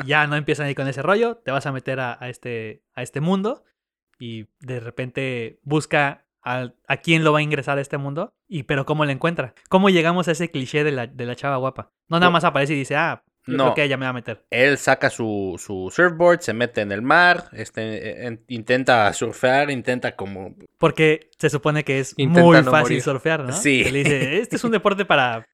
ya 0.05 0.27
no 0.27 0.35
empiezan 0.35 0.67
ahí 0.67 0.75
con 0.75 0.87
ese 0.87 1.01
rollo, 1.01 1.37
te 1.37 1.51
vas 1.51 1.65
a 1.65 1.71
meter 1.71 1.99
a, 1.99 2.17
a 2.19 2.29
este, 2.29 2.83
a 2.93 3.01
este 3.01 3.21
mundo 3.21 3.63
y 4.19 4.47
de 4.59 4.79
repente 4.79 5.59
busca 5.63 6.25
a, 6.43 6.71
a 6.87 6.97
quién 6.97 7.23
lo 7.23 7.33
va 7.33 7.39
a 7.39 7.43
ingresar 7.43 7.77
a 7.77 7.81
este 7.81 7.97
mundo, 7.97 8.33
y 8.47 8.63
pero 8.63 8.85
cómo 8.85 9.05
lo 9.05 9.11
encuentra. 9.11 9.53
¿Cómo 9.69 9.89
llegamos 9.89 10.27
a 10.27 10.31
ese 10.31 10.49
cliché 10.49 10.83
de 10.83 10.91
la, 10.91 11.07
de 11.07 11.25
la 11.25 11.35
chava 11.35 11.57
guapa? 11.57 11.91
No 12.09 12.19
nada 12.19 12.31
más 12.31 12.43
aparece 12.43 12.73
y 12.73 12.77
dice, 12.77 12.95
ah, 12.95 13.23
yo 13.47 13.57
No. 13.57 13.63
creo 13.65 13.75
que 13.75 13.83
ella 13.85 13.97
me 13.97 14.05
va 14.05 14.09
a 14.09 14.13
meter. 14.13 14.45
Él 14.51 14.77
saca 14.77 15.09
su, 15.09 15.55
su 15.63 15.91
surfboard, 15.91 16.41
se 16.41 16.53
mete 16.53 16.81
en 16.81 16.91
el 16.91 17.01
mar, 17.01 17.45
este, 17.53 18.25
en- 18.27 18.43
intenta 18.47 19.11
surfear, 19.13 19.71
intenta 19.71 20.15
como... 20.15 20.55
Porque 20.77 21.29
se 21.39 21.49
supone 21.49 21.83
que 21.83 21.99
es 21.99 22.13
Intenta 22.17 22.41
muy 22.43 22.57
no 22.57 22.63
fácil 22.65 22.81
morir. 22.83 23.01
surfear, 23.01 23.43
¿no? 23.43 23.51
Sí. 23.53 23.83
Que 23.83 23.91
le 23.91 23.99
dice, 24.03 24.37
este 24.39 24.55
es 24.57 24.63
un 24.63 24.71
deporte 24.71 25.05
para 25.05 25.47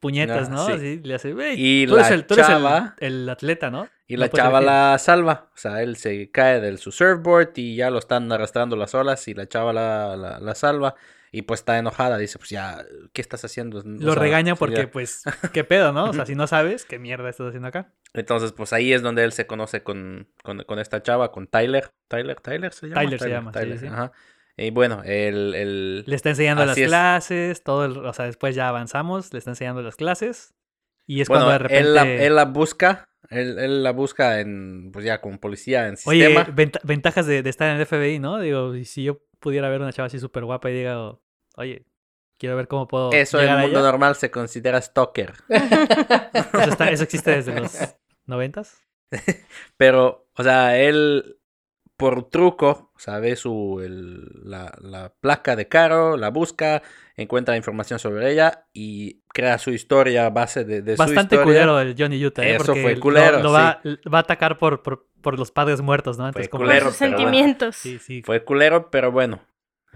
puñetas, 0.00 0.48
¿no? 0.50 0.66
sí. 0.66 0.72
Así 0.72 1.00
le 1.02 1.14
hace, 1.14 1.32
"Güey, 1.32 1.54
Y 1.56 1.86
tú 1.86 1.94
eres, 1.96 2.08
la 2.10 2.14
el, 2.14 2.26
tú 2.26 2.34
eres 2.34 2.48
el- 2.48 2.54
chava- 2.54 2.94
el, 2.98 3.28
atleta, 3.28 3.70
¿no? 3.70 3.88
Y 4.06 4.14
No 4.14 4.20
la 4.20 4.28
chava 4.30 4.58
elegir". 4.58 4.66
la 4.66 4.98
salva, 4.98 5.50
o 5.54 5.56
sea, 5.56 5.82
él 5.82 5.96
se 5.96 6.30
cae 6.30 6.60
de 6.60 6.76
su 6.78 6.92
surfboard 6.92 7.52
y 7.56 7.76
ya 7.76 7.90
lo 7.90 7.98
están 7.98 8.30
arrastrando 8.32 8.76
las 8.76 8.94
olas 8.94 9.26
y 9.28 9.34
la 9.34 9.46
chava 9.48 9.72
la, 9.72 10.16
la, 10.16 10.38
la 10.40 10.54
salva 10.54 10.94
y 11.30 11.42
pues 11.42 11.60
está 11.60 11.76
enojada, 11.78 12.16
dice, 12.16 12.38
pues 12.38 12.48
ya, 12.48 12.86
¿qué 13.12 13.20
estás 13.20 13.44
haciendo? 13.44 13.80
O 13.80 13.82
Lo 13.84 14.14
sea, 14.14 14.22
regaña 14.22 14.54
sí, 14.54 14.58
porque, 14.58 14.76
ya. 14.76 14.90
pues, 14.90 15.24
¿qué 15.52 15.62
pedo, 15.62 15.92
no? 15.92 16.04
O 16.08 16.12
sea, 16.14 16.24
si 16.24 16.34
no 16.34 16.46
sabes, 16.46 16.86
¿qué 16.86 16.98
mierda 16.98 17.28
estás 17.28 17.48
haciendo 17.48 17.68
acá? 17.68 17.92
Entonces, 18.14 18.52
pues 18.52 18.72
ahí 18.72 18.94
es 18.94 19.02
donde 19.02 19.24
él 19.24 19.32
se 19.32 19.46
conoce 19.46 19.82
con, 19.82 20.28
con, 20.42 20.62
con 20.64 20.78
esta 20.78 21.02
chava, 21.02 21.30
con 21.30 21.46
Tyler. 21.46 21.90
¿Tyler? 22.08 22.40
¿Tyler 22.40 22.72
se 22.72 22.86
llama? 22.88 23.00
Tyler 23.02 23.20
se 23.20 23.28
llama, 23.28 23.52
sí, 23.52 23.58
Tyler, 23.58 23.78
sí. 23.78 23.86
ajá. 23.88 24.12
Y 24.58 24.70
bueno, 24.70 25.02
el... 25.04 25.54
el... 25.54 26.04
Le 26.06 26.16
está 26.16 26.30
enseñando 26.30 26.66
las 26.66 26.76
es. 26.76 26.86
clases, 26.88 27.62
todo 27.62 27.84
el, 27.84 27.96
o 28.04 28.12
sea, 28.12 28.24
después 28.26 28.54
ya 28.54 28.68
avanzamos, 28.68 29.32
le 29.32 29.38
está 29.38 29.50
enseñando 29.52 29.80
las 29.82 29.96
clases. 29.96 30.54
Y 31.06 31.20
es 31.22 31.28
Bueno, 31.28 31.44
cuando 31.44 31.52
de 31.52 31.58
repente. 31.68 31.80
él, 31.88 31.94
la, 31.94 32.02
él 32.26 32.34
la 32.34 32.44
busca, 32.44 33.08
él, 33.30 33.58
él 33.58 33.82
la 33.82 33.92
busca 33.92 34.40
en, 34.40 34.90
pues 34.92 35.04
ya 35.04 35.20
como 35.20 35.38
policía 35.40 35.86
en 35.88 35.94
Oye, 36.04 36.26
sistema. 36.26 36.44
venta- 36.54 36.80
ventajas 36.84 37.26
de, 37.26 37.42
de 37.42 37.48
estar 37.50 37.70
en 37.70 37.76
el 37.80 37.86
FBI, 37.86 38.18
¿no? 38.18 38.38
Digo, 38.40 38.74
y 38.74 38.84
si 38.84 39.04
yo 39.04 39.20
pudiera 39.40 39.68
ver 39.70 39.80
una 39.80 39.92
chava 39.92 40.06
así 40.08 40.18
súper 40.18 40.44
guapa 40.44 40.68
y 40.70 40.74
diga, 40.74 41.16
oye, 41.56 41.86
quiero 42.38 42.56
ver 42.56 42.68
cómo 42.68 42.86
puedo. 42.88 43.12
Eso 43.12 43.40
en 43.40 43.48
el 43.48 43.58
mundo 43.58 43.80
normal 43.80 44.16
se 44.16 44.30
considera 44.30 44.82
stalker. 44.82 45.32
Eso, 45.48 46.70
está- 46.70 46.90
eso 46.90 47.04
existe 47.04 47.30
desde 47.30 47.58
los 47.58 47.74
noventas. 48.26 48.78
Pero, 49.76 50.28
o 50.36 50.42
sea, 50.42 50.78
él 50.78 51.38
por 51.98 52.30
truco, 52.30 52.90
o 52.94 52.98
sea, 52.98 53.18
ve 53.18 53.36
su, 53.36 53.82
el- 53.84 54.30
la, 54.48 54.72
la 54.80 55.12
placa 55.20 55.54
de 55.56 55.68
Caro, 55.68 56.16
la 56.16 56.30
busca, 56.30 56.80
encuentra 57.16 57.56
información 57.56 57.98
sobre 57.98 58.32
ella 58.32 58.66
y 58.72 59.20
crea 59.34 59.58
su 59.58 59.70
historia 59.72 60.24
a 60.26 60.30
base 60.30 60.64
de, 60.64 60.80
de 60.80 60.96
su 60.96 60.98
Bastante 61.02 61.34
historia. 61.34 61.44
culero 61.44 61.80
el 61.80 61.94
Johnny 61.98 62.24
Utah, 62.24 62.44
¿eh? 62.46 62.54
Eso 62.54 62.64
Porque 62.66 62.82
fue 62.82 62.94
lo- 62.94 63.00
culero, 63.00 63.42
Lo, 63.42 63.52
va, 63.52 63.82
va 64.14 64.18
a 64.18 64.20
atacar 64.20 64.58
por, 64.58 64.82
por, 64.82 65.08
por 65.20 65.38
los 65.38 65.50
padres 65.50 65.80
muertos, 65.80 66.16
¿no? 66.18 66.28
Entonces, 66.28 66.48
como- 66.48 66.64
culero, 66.64 66.84
Por 66.86 66.92
sus 66.92 67.00
bueno. 67.00 67.16
sentimientos. 67.18 67.76
Sí, 67.76 67.98
sí. 67.98 68.22
Fue 68.24 68.44
culero, 68.44 68.90
pero 68.90 69.10
bueno. 69.12 69.40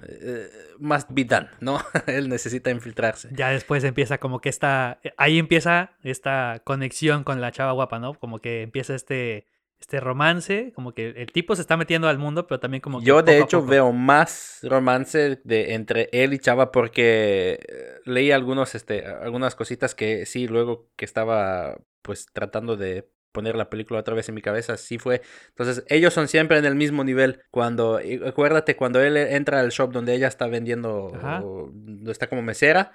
eh, 0.04 0.48
must 0.80 1.08
be 1.12 1.24
done, 1.24 1.48
¿no? 1.60 1.80
él 2.08 2.28
necesita 2.28 2.70
infiltrarse. 2.70 3.28
Ya 3.32 3.50
después 3.50 3.84
empieza 3.84 4.18
como 4.18 4.40
que 4.40 4.48
esta. 4.48 4.98
Ahí 5.16 5.38
empieza 5.38 5.92
esta 6.02 6.60
conexión 6.64 7.22
con 7.22 7.40
la 7.40 7.52
chava 7.52 7.70
guapa, 7.72 8.00
¿no? 8.00 8.14
Como 8.14 8.40
que 8.40 8.62
empieza 8.62 8.94
este. 8.96 9.46
Este 9.82 9.98
romance, 9.98 10.70
como 10.76 10.92
que 10.92 11.08
el 11.08 11.32
tipo 11.32 11.56
se 11.56 11.62
está 11.62 11.76
metiendo 11.76 12.06
al 12.06 12.16
mundo, 12.16 12.46
pero 12.46 12.60
también 12.60 12.80
como 12.80 13.00
que 13.00 13.04
Yo 13.04 13.20
de 13.20 13.40
hecho 13.40 13.66
veo 13.66 13.90
más 13.90 14.60
romance 14.62 15.40
de 15.42 15.74
entre 15.74 16.08
él 16.12 16.32
y 16.32 16.38
Chava 16.38 16.70
porque 16.70 17.58
eh, 17.68 18.00
leí 18.04 18.30
algunos 18.30 18.76
este 18.76 19.04
algunas 19.04 19.56
cositas 19.56 19.96
que 19.96 20.24
sí 20.24 20.46
luego 20.46 20.88
que 20.94 21.04
estaba 21.04 21.80
pues 22.00 22.26
tratando 22.32 22.76
de 22.76 23.10
poner 23.32 23.56
la 23.56 23.70
película 23.70 23.98
otra 23.98 24.14
vez 24.14 24.28
en 24.28 24.36
mi 24.36 24.40
cabeza, 24.40 24.76
sí 24.76 24.98
fue. 24.98 25.20
Entonces, 25.48 25.84
ellos 25.88 26.14
son 26.14 26.28
siempre 26.28 26.58
en 26.58 26.64
el 26.64 26.76
mismo 26.76 27.02
nivel. 27.02 27.42
Cuando 27.50 27.98
acuérdate 28.24 28.76
cuando 28.76 29.00
él 29.02 29.16
entra 29.16 29.58
al 29.58 29.70
shop 29.70 29.90
donde 29.90 30.14
ella 30.14 30.28
está 30.28 30.46
vendiendo 30.46 31.06
o 31.06 31.70
donde 31.72 32.12
está 32.12 32.28
como 32.28 32.42
mesera, 32.42 32.92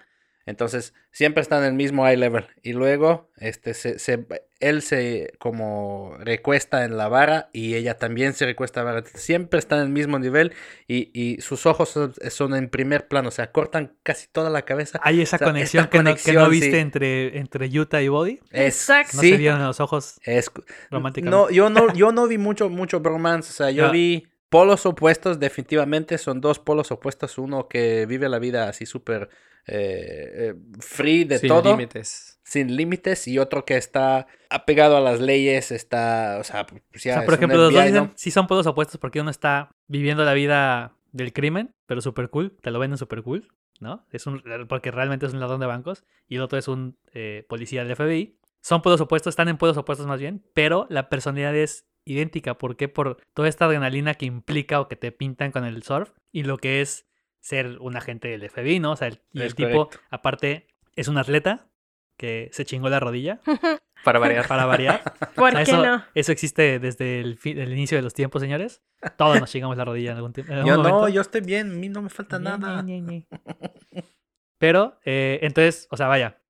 entonces 0.47 0.95
siempre 1.11 1.41
están 1.41 1.59
en 1.59 1.65
el 1.69 1.73
mismo 1.73 2.07
eye 2.07 2.17
level 2.17 2.47
y 2.63 2.73
luego 2.73 3.29
este 3.37 3.75
se, 3.75 3.99
se- 3.99 4.25
él 4.59 4.81
se 4.81 5.33
como 5.37 6.15
recuesta 6.19 6.83
en 6.83 6.97
la 6.97 7.07
vara 7.09 7.49
y 7.53 7.75
ella 7.75 7.97
también 7.99 8.33
se 8.33 8.45
recuesta 8.45 8.79
en 8.79 8.85
la 8.87 8.91
vara. 8.93 9.05
Siempre 9.13 9.59
están 9.59 9.79
en 9.79 9.85
el 9.85 9.91
mismo 9.91 10.17
nivel 10.17 10.53
y, 10.87 11.11
y 11.13 11.39
sus 11.41 11.67
ojos 11.67 11.89
son, 11.89 12.13
son 12.31 12.55
en 12.55 12.69
primer 12.69 13.07
plano, 13.07 13.27
o 13.27 13.31
sea, 13.31 13.51
cortan 13.51 13.93
casi 14.01 14.27
toda 14.31 14.49
la 14.49 14.63
cabeza. 14.63 14.99
Hay 15.03 15.21
esa 15.21 15.35
o 15.35 15.39
sea, 15.39 15.47
conexión 15.49 15.87
que, 15.89 15.97
no, 15.99 16.03
que 16.15 16.33
no 16.33 16.45
conexión, 16.45 16.49
viste 16.49 16.71
sí. 16.71 16.77
entre, 16.77 17.37
entre 17.37 17.67
Utah 17.79 18.01
y 18.01 18.07
Body. 18.07 18.39
Exacto. 18.51 19.17
No 19.17 19.21
sí, 19.21 19.31
se 19.31 19.37
vieron 19.37 19.61
los 19.63 19.79
ojos 19.79 20.19
es, 20.23 20.49
románticamente. 20.89 21.37
no, 21.37 21.49
yo 21.51 21.69
no, 21.69 21.93
yo 21.93 22.11
no 22.11 22.27
vi 22.27 22.39
mucho, 22.39 22.69
mucho 22.69 22.99
bromance, 22.99 23.51
o 23.51 23.53
sea, 23.53 23.69
yo 23.69 23.91
vi 23.91 24.27
polos 24.49 24.85
opuestos, 24.85 25.39
definitivamente 25.39 26.17
son 26.17 26.39
dos 26.41 26.57
polos 26.57 26.89
opuestos, 26.91 27.37
uno 27.37 27.67
que 27.67 28.05
vive 28.05 28.29
la 28.29 28.39
vida 28.39 28.69
así 28.69 28.85
súper 28.85 29.29
eh, 29.67 30.53
eh, 30.53 30.55
free 30.79 31.23
de 31.25 31.39
Sin 31.39 31.49
todo. 31.49 31.71
límites. 31.71 32.39
sin 32.43 32.75
límites 32.75 33.27
y 33.27 33.39
otro 33.39 33.65
que 33.65 33.75
está 33.77 34.25
apegado 34.49 34.95
a 34.97 35.01
las 35.01 35.19
leyes, 35.19 35.71
está, 35.71 36.37
o 36.39 36.43
sea, 36.45 36.65
pues 36.65 37.03
ya 37.03 37.11
o 37.11 37.15
sea, 37.17 37.25
por 37.25 37.33
ejemplo, 37.33 37.57
los 37.57 37.73
dos 37.73 37.81
FBI, 37.81 37.91
dicen- 37.91 38.03
¿no? 38.05 38.13
sí 38.15 38.31
son 38.31 38.47
polos 38.47 38.65
opuestos 38.67 38.99
porque 38.99 39.19
uno 39.19 39.29
está 39.29 39.69
viviendo 39.87 40.23
la 40.23 40.33
vida 40.33 40.93
del 41.11 41.33
crimen, 41.33 41.71
pero 41.85 41.99
súper 42.01 42.29
cool, 42.29 42.55
te 42.61 42.71
lo 42.71 42.79
venden 42.79 42.97
súper 42.97 43.21
cool, 43.23 43.47
¿no? 43.81 44.05
Es 44.11 44.25
un, 44.27 44.41
porque 44.69 44.91
realmente 44.91 45.25
es 45.25 45.33
un 45.33 45.39
ladrón 45.41 45.59
de 45.59 45.65
bancos 45.65 46.05
y 46.27 46.35
el 46.37 46.41
otro 46.41 46.57
es 46.57 46.67
un 46.69 46.97
eh, 47.13 47.45
policía 47.49 47.83
del 47.83 47.95
FBI. 47.95 48.37
Son 48.61 48.81
polos 48.81 49.01
opuestos, 49.01 49.31
están 49.31 49.49
en 49.49 49.57
polos 49.57 49.77
opuestos 49.77 50.07
más 50.07 50.19
bien, 50.19 50.43
pero 50.53 50.87
la 50.89 51.09
personalidad 51.09 51.55
es 51.55 51.85
idéntica. 52.05 52.57
¿Por 52.57 52.75
qué? 52.77 52.87
Por 52.87 53.17
toda 53.33 53.49
esta 53.49 53.65
adrenalina 53.65 54.13
que 54.13 54.25
implica 54.25 54.79
o 54.79 54.87
que 54.87 54.95
te 54.95 55.11
pintan 55.11 55.51
con 55.51 55.65
el 55.65 55.83
surf 55.83 56.11
y 56.31 56.43
lo 56.43 56.57
que 56.57 56.81
es 56.81 57.05
ser 57.47 57.77
un 57.79 57.95
agente 57.95 58.27
del 58.27 58.49
FBI, 58.49 58.81
¿no? 58.81 58.91
O 58.91 58.95
sea, 58.97 59.07
el, 59.07 59.21
y 59.31 59.41
el 59.41 59.55
tipo, 59.55 59.87
correcto. 59.87 60.05
aparte, 60.09 60.67
es 60.97 61.07
un 61.07 61.17
atleta 61.17 61.69
que 62.17 62.49
se 62.51 62.65
chingó 62.65 62.89
la 62.89 62.99
rodilla 62.99 63.39
Para 64.03 64.19
variar. 64.19 64.47
para 64.47 64.65
variar. 64.65 65.01
¿Por 65.35 65.49
O 65.49 65.51
sea, 65.51 65.63
qué 65.63 65.71
eso, 65.71 65.85
no? 65.85 66.03
eso 66.13 66.31
existe 66.33 66.79
desde 66.79 67.21
el, 67.21 67.39
inicio 67.71 67.97
de 67.97 68.01
los 68.01 68.13
tiempos, 68.13 68.41
señores. 68.41 68.83
Todos 69.17 69.39
nos 69.39 69.49
chingamos 69.49 69.77
la 69.77 69.85
rodilla 69.85 70.11
en 70.11 70.17
algún 70.17 70.33
tiempo. 70.33 70.53
Yo 70.65 70.75
no, 70.77 71.07
yo 71.07 71.21
estoy 71.21 71.39
bien, 71.39 71.71
a 71.71 71.73
mí 71.73 71.87
no 71.87 72.01
me 72.01 72.09
falta 72.09 72.37
Ñe, 72.37 72.43
nada. 72.43 72.81
Ñe, 72.81 72.99
Ñe, 73.01 73.01
Ñe. 73.01 73.27
Pero, 74.59 74.99
eh, 75.05 75.39
entonces, 75.41 75.87
o 75.89 75.95
sea, 75.95 76.07
vaya. 76.07 76.41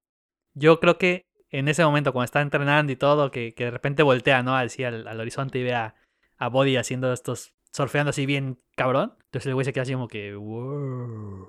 Yo 0.55 0.79
creo 0.79 0.97
que 0.97 1.27
en 1.51 1.67
ese 1.67 1.85
momento, 1.85 2.11
cuando 2.11 2.25
está 2.25 2.41
entrenando 2.41 2.91
y 2.91 2.95
todo, 2.95 3.29
que, 3.29 3.53
que 3.53 3.65
de 3.65 3.71
repente 3.71 4.01
voltea, 4.01 4.41
¿no? 4.41 4.55
Así 4.55 4.83
al, 4.83 5.07
al 5.07 5.19
horizonte 5.19 5.59
y 5.59 5.63
ve 5.63 5.75
a, 5.75 5.93
a 6.37 6.49
Body 6.49 6.75
haciendo 6.75 7.13
estos. 7.13 7.53
Surfeando 7.77 8.09
así 8.09 8.25
bien 8.25 8.59
cabrón. 8.75 9.13
Entonces 9.25 9.47
el 9.47 9.53
güey 9.53 9.63
se 9.65 9.71
queda 9.73 9.83
así 9.83 9.93
como 9.93 10.07
que. 10.07 10.35
"Wow". 10.35 11.47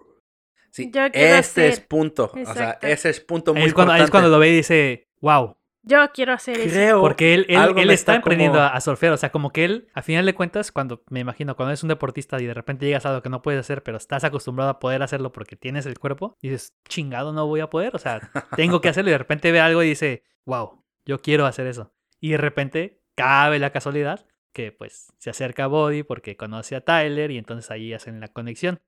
Sí, 0.71 0.91
Yo 0.95 1.11
quiero 1.11 1.37
este 1.37 1.69
es 1.69 1.81
punto, 1.81 2.31
o 2.33 2.55
sea, 2.55 2.79
ese 2.83 3.09
es 3.11 3.21
punto 3.21 3.53
muy 3.55 3.63
Ahí 3.63 3.69
es, 3.69 3.75
cuando, 3.75 3.93
ahí 3.95 4.01
es 4.01 4.03
importante. 4.07 4.11
cuando 4.11 4.29
lo 4.37 4.39
ve 4.39 4.51
y 4.51 4.57
dice, 4.57 5.09
wow. 5.21 5.57
Yo 5.83 6.07
quiero 6.13 6.35
hacer 6.35 6.61
eso. 6.61 6.69
Creo 6.69 7.01
Porque 7.01 7.33
él, 7.33 7.47
está 7.49 7.93
está 7.95 8.15
emprendiendo 8.17 8.59
como- 8.59 8.65
a, 8.67 8.75
a 8.75 8.81
surfear. 8.83 9.13
O 9.15 9.17
sea, 9.17 9.31
como 9.33 9.51
que 9.53 9.65
él, 9.65 9.89
a 9.95 10.03
final 10.03 10.27
de 10.27 10.35
cuentas, 10.35 10.71
cuando, 10.71 11.03
me 11.09 11.21
imagino, 11.21 11.57
cuando 11.57 11.71
eres 11.71 11.83
un 11.83 11.89
deportista 11.89 12.39
y 12.43 12.45
de 12.45 12.53
repente 12.53 12.85
llegas 12.85 13.07
a 13.07 13.11
algo 13.11 13.23
que 13.23 13.31
no 13.31 13.41
puedes 13.41 13.61
hacer, 13.61 13.83
pero 13.83 13.97
estás 13.97 14.23
acostumbrado 14.25 14.71
a 14.71 14.79
poder 14.81 15.03
hacerlo 15.03 15.33
porque 15.33 15.57
tienes 15.57 15.87
el 15.87 15.99
cuerpo, 15.99 16.37
dices, 16.43 16.75
chingado, 16.89 17.33
no 17.33 17.47
voy 17.47 17.61
a 17.61 17.71
poder. 17.71 17.97
O 17.97 17.99
sea, 17.99 18.21
tengo 18.57 18.83
que 18.83 18.91
hacerlo. 18.91 19.09
Y 19.09 19.13
de 19.13 19.19
repente 19.19 19.51
ve 19.51 19.61
algo 19.61 19.83
y 19.83 19.89
dice, 19.89 20.25
wow, 20.45 20.85
yo 21.07 21.23
quiero 21.23 21.47
hacer 21.47 21.67
eso. 21.67 21.95
Y 22.21 22.33
de 22.33 22.37
repente 22.39 23.01
cabe 23.15 23.59
la 23.59 23.71
casualidad 23.71 24.27
que 24.53 24.73
pues 24.73 25.13
se 25.19 25.31
acerca 25.31 25.65
a 25.65 25.67
Body 25.69 26.03
porque 26.03 26.37
conoce 26.37 26.77
a 26.77 26.81
Tyler 26.81 27.31
y 27.31 27.39
entonces 27.39 27.71
ahí 27.71 27.93
hacen 27.93 28.21
la 28.21 28.29
conexión. 28.29 28.81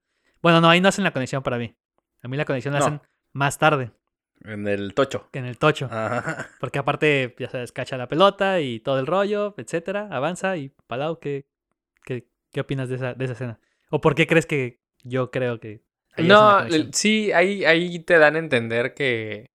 Bueno, 0.43 0.61
no, 0.61 0.69
ahí 0.71 0.81
no 0.81 0.89
hacen 0.89 1.05
la 1.05 1.13
conexión 1.13 1.43
para 1.43 1.59
mí. 1.59 1.75
A 2.23 2.29
mí 2.29 2.37
la 2.37 2.45
conexión 2.45 2.75
la 2.75 2.81
No. 2.81 2.87
hacen 2.87 3.01
más 3.33 3.59
tarde. 3.59 3.93
En 4.43 4.67
el 4.67 4.95
tocho. 4.95 5.29
en 5.33 5.45
el 5.45 5.59
tocho. 5.59 5.87
Ajá. 5.91 6.49
Porque 6.61 6.79
aparte, 6.79 7.35
ya 7.39 7.51
sabes, 7.51 7.73
cacha 7.73 7.97
la 7.99 8.09
pelota 8.09 8.61
y 8.61 8.81
todo 8.81 8.99
el 8.99 9.07
rollo, 9.07 9.55
etcétera, 9.59 10.09
avanza 10.11 10.57
y 10.57 10.71
Palau, 10.87 11.19
¿qué, 11.19 11.47
qué, 12.05 12.27
qué 12.51 12.61
opinas 12.61 12.89
de 12.89 12.97
esa, 12.97 13.15
de 13.15 13.25
esa 13.25 13.35
escena? 13.35 13.61
¿O 13.91 14.01
por 14.01 14.15
qué 14.15 14.27
crees 14.27 14.47
que 14.47 14.81
yo 15.03 15.31
creo 15.31 15.61
que... 15.61 15.83
No, 16.17 16.61
sí, 16.93 17.33
ahí, 17.33 17.65
ahí 17.65 17.99
te 18.01 18.19
dan 18.19 18.37
a 18.37 18.41
entender 18.41 18.95
que, 18.95 19.51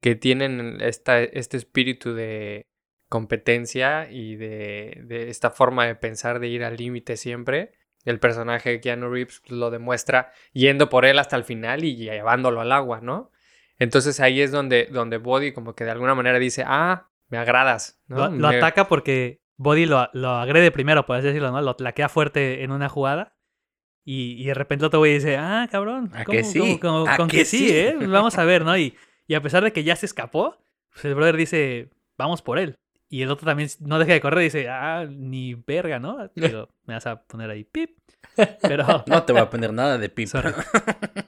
que 0.00 0.14
tienen 0.16 0.78
esta, 0.80 1.20
este 1.22 1.56
espíritu 1.56 2.14
de 2.14 2.66
competencia 3.10 4.08
y 4.10 4.36
de, 4.36 5.02
de 5.04 5.28
esta 5.28 5.50
forma 5.50 5.84
de 5.84 5.94
pensar 5.96 6.38
de 6.40 6.48
ir 6.48 6.64
al 6.64 6.76
límite 6.78 7.18
siempre. 7.18 7.72
El 8.06 8.18
personaje 8.18 8.70
de 8.70 8.80
Keanu 8.80 9.10
Reeves 9.10 9.40
pues, 9.40 9.52
lo 9.52 9.70
demuestra 9.70 10.32
yendo 10.54 10.88
por 10.88 11.04
él 11.04 11.18
hasta 11.18 11.36
el 11.36 11.44
final 11.44 11.84
y 11.84 11.96
llevándolo 11.96 12.62
al 12.62 12.72
agua, 12.72 13.00
¿no? 13.02 13.30
Entonces 13.78 14.20
ahí 14.20 14.40
es 14.40 14.52
donde, 14.52 14.86
donde 14.90 15.18
Body 15.18 15.52
como 15.52 15.74
que 15.74 15.84
de 15.84 15.90
alguna 15.90 16.14
manera 16.14 16.38
dice, 16.38 16.64
ah, 16.66 17.08
me 17.28 17.36
agradas, 17.36 18.00
¿no? 18.06 18.28
Lo, 18.28 18.30
lo 18.30 18.48
Me- 18.48 18.56
ataca 18.56 18.88
porque 18.88 19.40
Body 19.56 19.84
lo, 19.84 20.08
lo 20.14 20.30
agrede 20.30 20.70
primero, 20.70 21.04
por 21.04 21.16
así 21.16 21.26
decirlo, 21.26 21.50
¿no? 21.50 21.60
Lo 21.60 21.76
tlaquea 21.76 22.08
fuerte 22.08 22.62
en 22.64 22.70
una 22.72 22.88
jugada. 22.88 23.36
Y, 24.02 24.40
y 24.42 24.46
de 24.46 24.54
repente 24.54 24.86
otro 24.86 25.00
güey 25.00 25.14
dice, 25.14 25.36
ah, 25.36 25.68
cabrón, 25.70 26.10
¿A 26.14 26.24
¿cómo- 26.24 26.38
que 26.38 26.44
sí? 26.44 26.58
cómo- 26.58 26.80
cómo- 27.04 27.08
¿A 27.08 27.16
con 27.18 27.28
que 27.28 27.38
que 27.38 27.44
sí, 27.44 27.68
sí? 27.68 27.76
¿eh? 27.76 27.96
Vamos 28.06 28.38
a 28.38 28.44
ver, 28.44 28.64
¿no? 28.64 28.76
Y, 28.78 28.96
y 29.26 29.34
a 29.34 29.42
pesar 29.42 29.62
de 29.62 29.72
que 29.74 29.84
ya 29.84 29.94
se 29.96 30.06
escapó, 30.06 30.56
pues 30.92 31.04
el 31.04 31.14
brother 31.14 31.36
dice, 31.36 31.90
vamos 32.16 32.40
por 32.40 32.58
él. 32.58 32.76
Y 33.12 33.22
el 33.22 33.30
otro 33.30 33.44
también 33.44 33.68
no 33.80 33.98
deja 33.98 34.12
de 34.12 34.20
correr 34.20 34.42
y 34.42 34.44
dice, 34.44 34.68
ah, 34.68 35.04
ni 35.10 35.54
verga, 35.54 35.98
¿no? 35.98 36.30
Digo, 36.36 36.68
me 36.86 36.94
vas 36.94 37.06
a 37.06 37.22
poner 37.24 37.50
ahí, 37.50 37.64
pip. 37.64 37.98
Pero, 38.62 38.86
No 39.08 39.24
te 39.24 39.32
voy 39.32 39.42
a 39.42 39.50
poner 39.50 39.72
nada 39.72 39.98
de. 39.98 40.26
Sorry. 40.28 40.52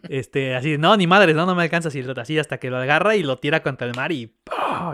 este, 0.09 0.55
así, 0.55 0.79
no, 0.79 0.97
ni 0.97 1.07
madres, 1.09 1.35
no, 1.35 1.45
no 1.45 1.55
me 1.57 1.65
alcanza. 1.65 1.91
Y 1.93 2.05
así 2.17 2.39
hasta 2.39 2.59
que 2.59 2.71
lo 2.71 2.77
agarra 2.79 3.17
y 3.17 3.25
lo 3.25 3.39
tira 3.39 3.63
contra 3.65 3.87
el 3.89 3.95
mar 3.97 4.13
y, 4.13 4.33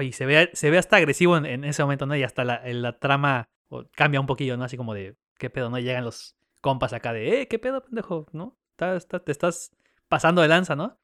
y 0.01 0.13
se 0.13 0.25
ve, 0.25 0.51
se 0.55 0.71
ve 0.71 0.79
hasta 0.79 0.97
agresivo 0.97 1.37
en, 1.37 1.45
en 1.45 1.65
ese 1.65 1.83
momento, 1.83 2.07
¿no? 2.07 2.17
Y 2.17 2.23
hasta 2.23 2.43
la, 2.45 2.63
la 2.65 2.99
trama 2.99 3.51
cambia 3.95 4.19
un 4.21 4.27
poquillo, 4.27 4.57
¿no? 4.57 4.65
Así 4.65 4.79
como 4.79 4.95
de, 4.95 5.17
¿qué 5.39 5.51
pedo? 5.51 5.69
¿No? 5.69 5.79
Llegan 5.79 6.05
los 6.05 6.37
compas 6.63 6.95
acá 6.95 7.13
de, 7.13 7.43
eh, 7.43 7.49
¿qué 7.49 7.59
pedo, 7.59 7.83
pendejo? 7.85 8.27
¿No? 8.33 8.57
Está- 8.71 8.97
está- 8.97 9.19
te 9.21 9.31
estás 9.33 9.73
pasando 10.09 10.41
de 10.41 10.49
lanza, 10.49 10.75
¿no? 10.75 10.99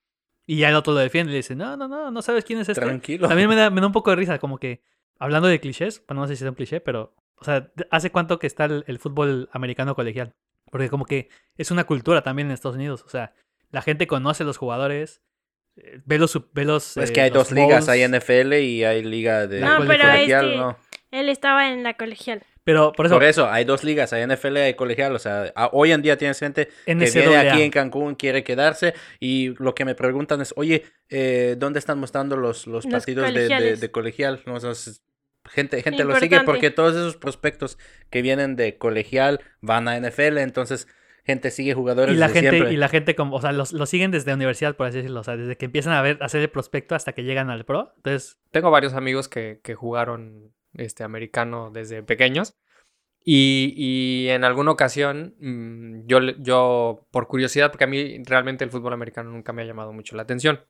Y 0.46 0.56
ya 0.58 0.68
el 0.70 0.74
otro 0.76 0.92
lo 0.94 0.98
defiende 1.00 1.30
y 1.30 1.34
le 1.34 1.36
dice, 1.38 1.54
no, 1.54 1.76
no, 1.76 1.88
no, 1.88 2.10
no 2.10 2.22
sabes 2.22 2.44
quién 2.44 2.58
es 2.58 2.68
este. 2.68 2.80
Tranquilo. 2.80 3.28
También 3.28 3.48
me 3.48 3.56
da, 3.56 3.68
me 3.70 3.80
da 3.80 3.86
un 3.86 3.92
poco 3.92 4.10
de 4.10 4.16
risa, 4.16 4.38
como 4.38 4.58
que 4.58 4.82
hablando 5.18 5.48
de 5.48 5.60
clichés, 5.60 6.02
bueno, 6.06 6.22
no 6.22 6.28
sé 6.28 6.36
si 6.36 6.44
es 6.44 6.48
un 6.48 6.54
cliché, 6.54 6.80
pero, 6.80 7.14
o 7.36 7.44
sea, 7.44 7.70
¿hace 7.90 8.10
cuánto 8.10 8.38
que 8.38 8.46
está 8.46 8.64
el, 8.66 8.84
el 8.86 8.98
fútbol 8.98 9.48
americano 9.52 9.94
colegial? 9.94 10.34
Porque 10.70 10.88
como 10.88 11.04
que 11.04 11.28
es 11.56 11.70
una 11.70 11.84
cultura 11.84 12.22
también 12.22 12.48
en 12.48 12.54
Estados 12.54 12.76
Unidos, 12.76 13.04
o 13.06 13.08
sea, 13.08 13.32
la 13.70 13.82
gente 13.82 14.06
conoce 14.06 14.42
a 14.42 14.46
los 14.46 14.56
jugadores, 14.56 15.22
eh, 15.76 16.00
ve 16.04 16.18
los... 16.18 16.38
Ve 16.52 16.64
los 16.64 16.96
Es 16.96 17.10
eh, 17.10 17.12
que 17.12 17.20
hay 17.20 17.30
dos 17.30 17.50
ligas, 17.52 17.88
hay 17.88 18.06
NFL 18.06 18.54
y 18.54 18.84
hay 18.84 19.02
liga 19.02 19.46
de 19.46 19.60
No, 19.60 19.80
de 19.80 19.86
pero 19.86 20.04
colegial, 20.04 20.46
este- 20.46 20.56
¿no? 20.58 20.78
Él 21.10 21.28
estaba 21.28 21.70
en 21.70 21.82
la 21.84 21.94
colegial. 21.94 22.42
Pero 22.64 22.92
por 22.92 23.04
eso, 23.06 23.14
Por 23.16 23.24
eso, 23.24 23.50
hay 23.50 23.64
dos 23.64 23.84
ligas, 23.84 24.12
hay 24.14 24.22
NFL 24.26 24.56
y 24.56 24.60
hay 24.60 24.74
colegial. 24.74 25.14
O 25.14 25.18
sea, 25.18 25.52
a- 25.54 25.68
hoy 25.72 25.92
en 25.92 26.00
día 26.02 26.16
tienes 26.16 26.38
gente 26.38 26.68
que 26.86 26.94
NCAA. 26.94 27.20
viene 27.28 27.36
aquí 27.50 27.62
en 27.62 27.70
Cancún, 27.70 28.14
quiere 28.14 28.42
quedarse 28.42 28.94
y 29.20 29.54
lo 29.62 29.74
que 29.74 29.84
me 29.84 29.94
preguntan 29.94 30.40
es, 30.40 30.54
oye, 30.56 30.84
eh, 31.10 31.56
¿dónde 31.58 31.78
están 31.78 31.98
mostrando 31.98 32.36
los, 32.36 32.66
los 32.66 32.84
Los 32.86 32.92
partidos 32.92 33.34
de, 33.34 33.48
de- 33.48 33.76
de 33.76 33.90
colegial? 33.90 34.40
No, 34.46 34.54
o 34.54 34.60
sea, 34.60 34.70
es- 34.70 35.02
gente 35.46 35.82
gente 35.82 36.04
lo 36.04 36.16
sigue 36.18 36.40
porque 36.40 36.70
todos 36.70 36.94
esos 36.94 37.16
prospectos 37.18 37.76
que 38.08 38.22
vienen 38.22 38.56
de 38.56 38.78
colegial 38.78 39.40
van 39.60 39.86
a 39.88 39.98
NFL, 39.98 40.38
entonces 40.38 40.88
gente 41.26 41.50
sigue 41.50 41.74
jugadores 41.74 42.14
y 42.14 42.18
la 42.18 42.28
de 42.28 42.32
gente, 42.32 42.50
siempre. 42.50 42.72
y 42.72 42.76
la 42.78 42.88
gente 42.88 43.14
como, 43.14 43.36
o 43.36 43.40
sea, 43.42 43.52
los, 43.52 43.72
los 43.74 43.90
siguen 43.90 44.10
desde 44.10 44.32
universidad, 44.32 44.74
por 44.74 44.86
así 44.86 44.96
decirlo, 44.98 45.20
o 45.20 45.24
sea, 45.24 45.36
desde 45.36 45.56
que 45.56 45.66
empiezan 45.66 45.92
a 45.92 46.00
ver, 46.00 46.16
a 46.22 46.24
hacer 46.24 46.40
el 46.40 46.48
prospecto 46.48 46.94
hasta 46.94 47.12
que 47.12 47.24
llegan 47.24 47.50
al 47.50 47.66
pro. 47.66 47.92
Entonces, 47.96 48.38
Tengo 48.52 48.70
varios 48.70 48.94
amigos 48.94 49.28
que, 49.28 49.60
que 49.62 49.74
jugaron 49.74 50.53
este 50.76 51.04
americano 51.04 51.70
desde 51.72 52.02
pequeños. 52.02 52.56
Y, 53.26 53.74
y 53.76 54.28
en 54.30 54.44
alguna 54.44 54.72
ocasión, 54.72 55.34
mm, 55.40 56.06
yo, 56.06 56.20
yo, 56.38 57.06
por 57.10 57.26
curiosidad, 57.28 57.70
porque 57.72 57.84
a 57.84 57.88
mí 57.88 58.22
realmente 58.24 58.64
el 58.64 58.70
fútbol 58.70 58.92
americano 58.92 59.30
nunca 59.30 59.52
me 59.52 59.62
ha 59.62 59.66
llamado 59.66 59.92
mucho 59.92 60.16
la 60.16 60.22
atención. 60.24 60.60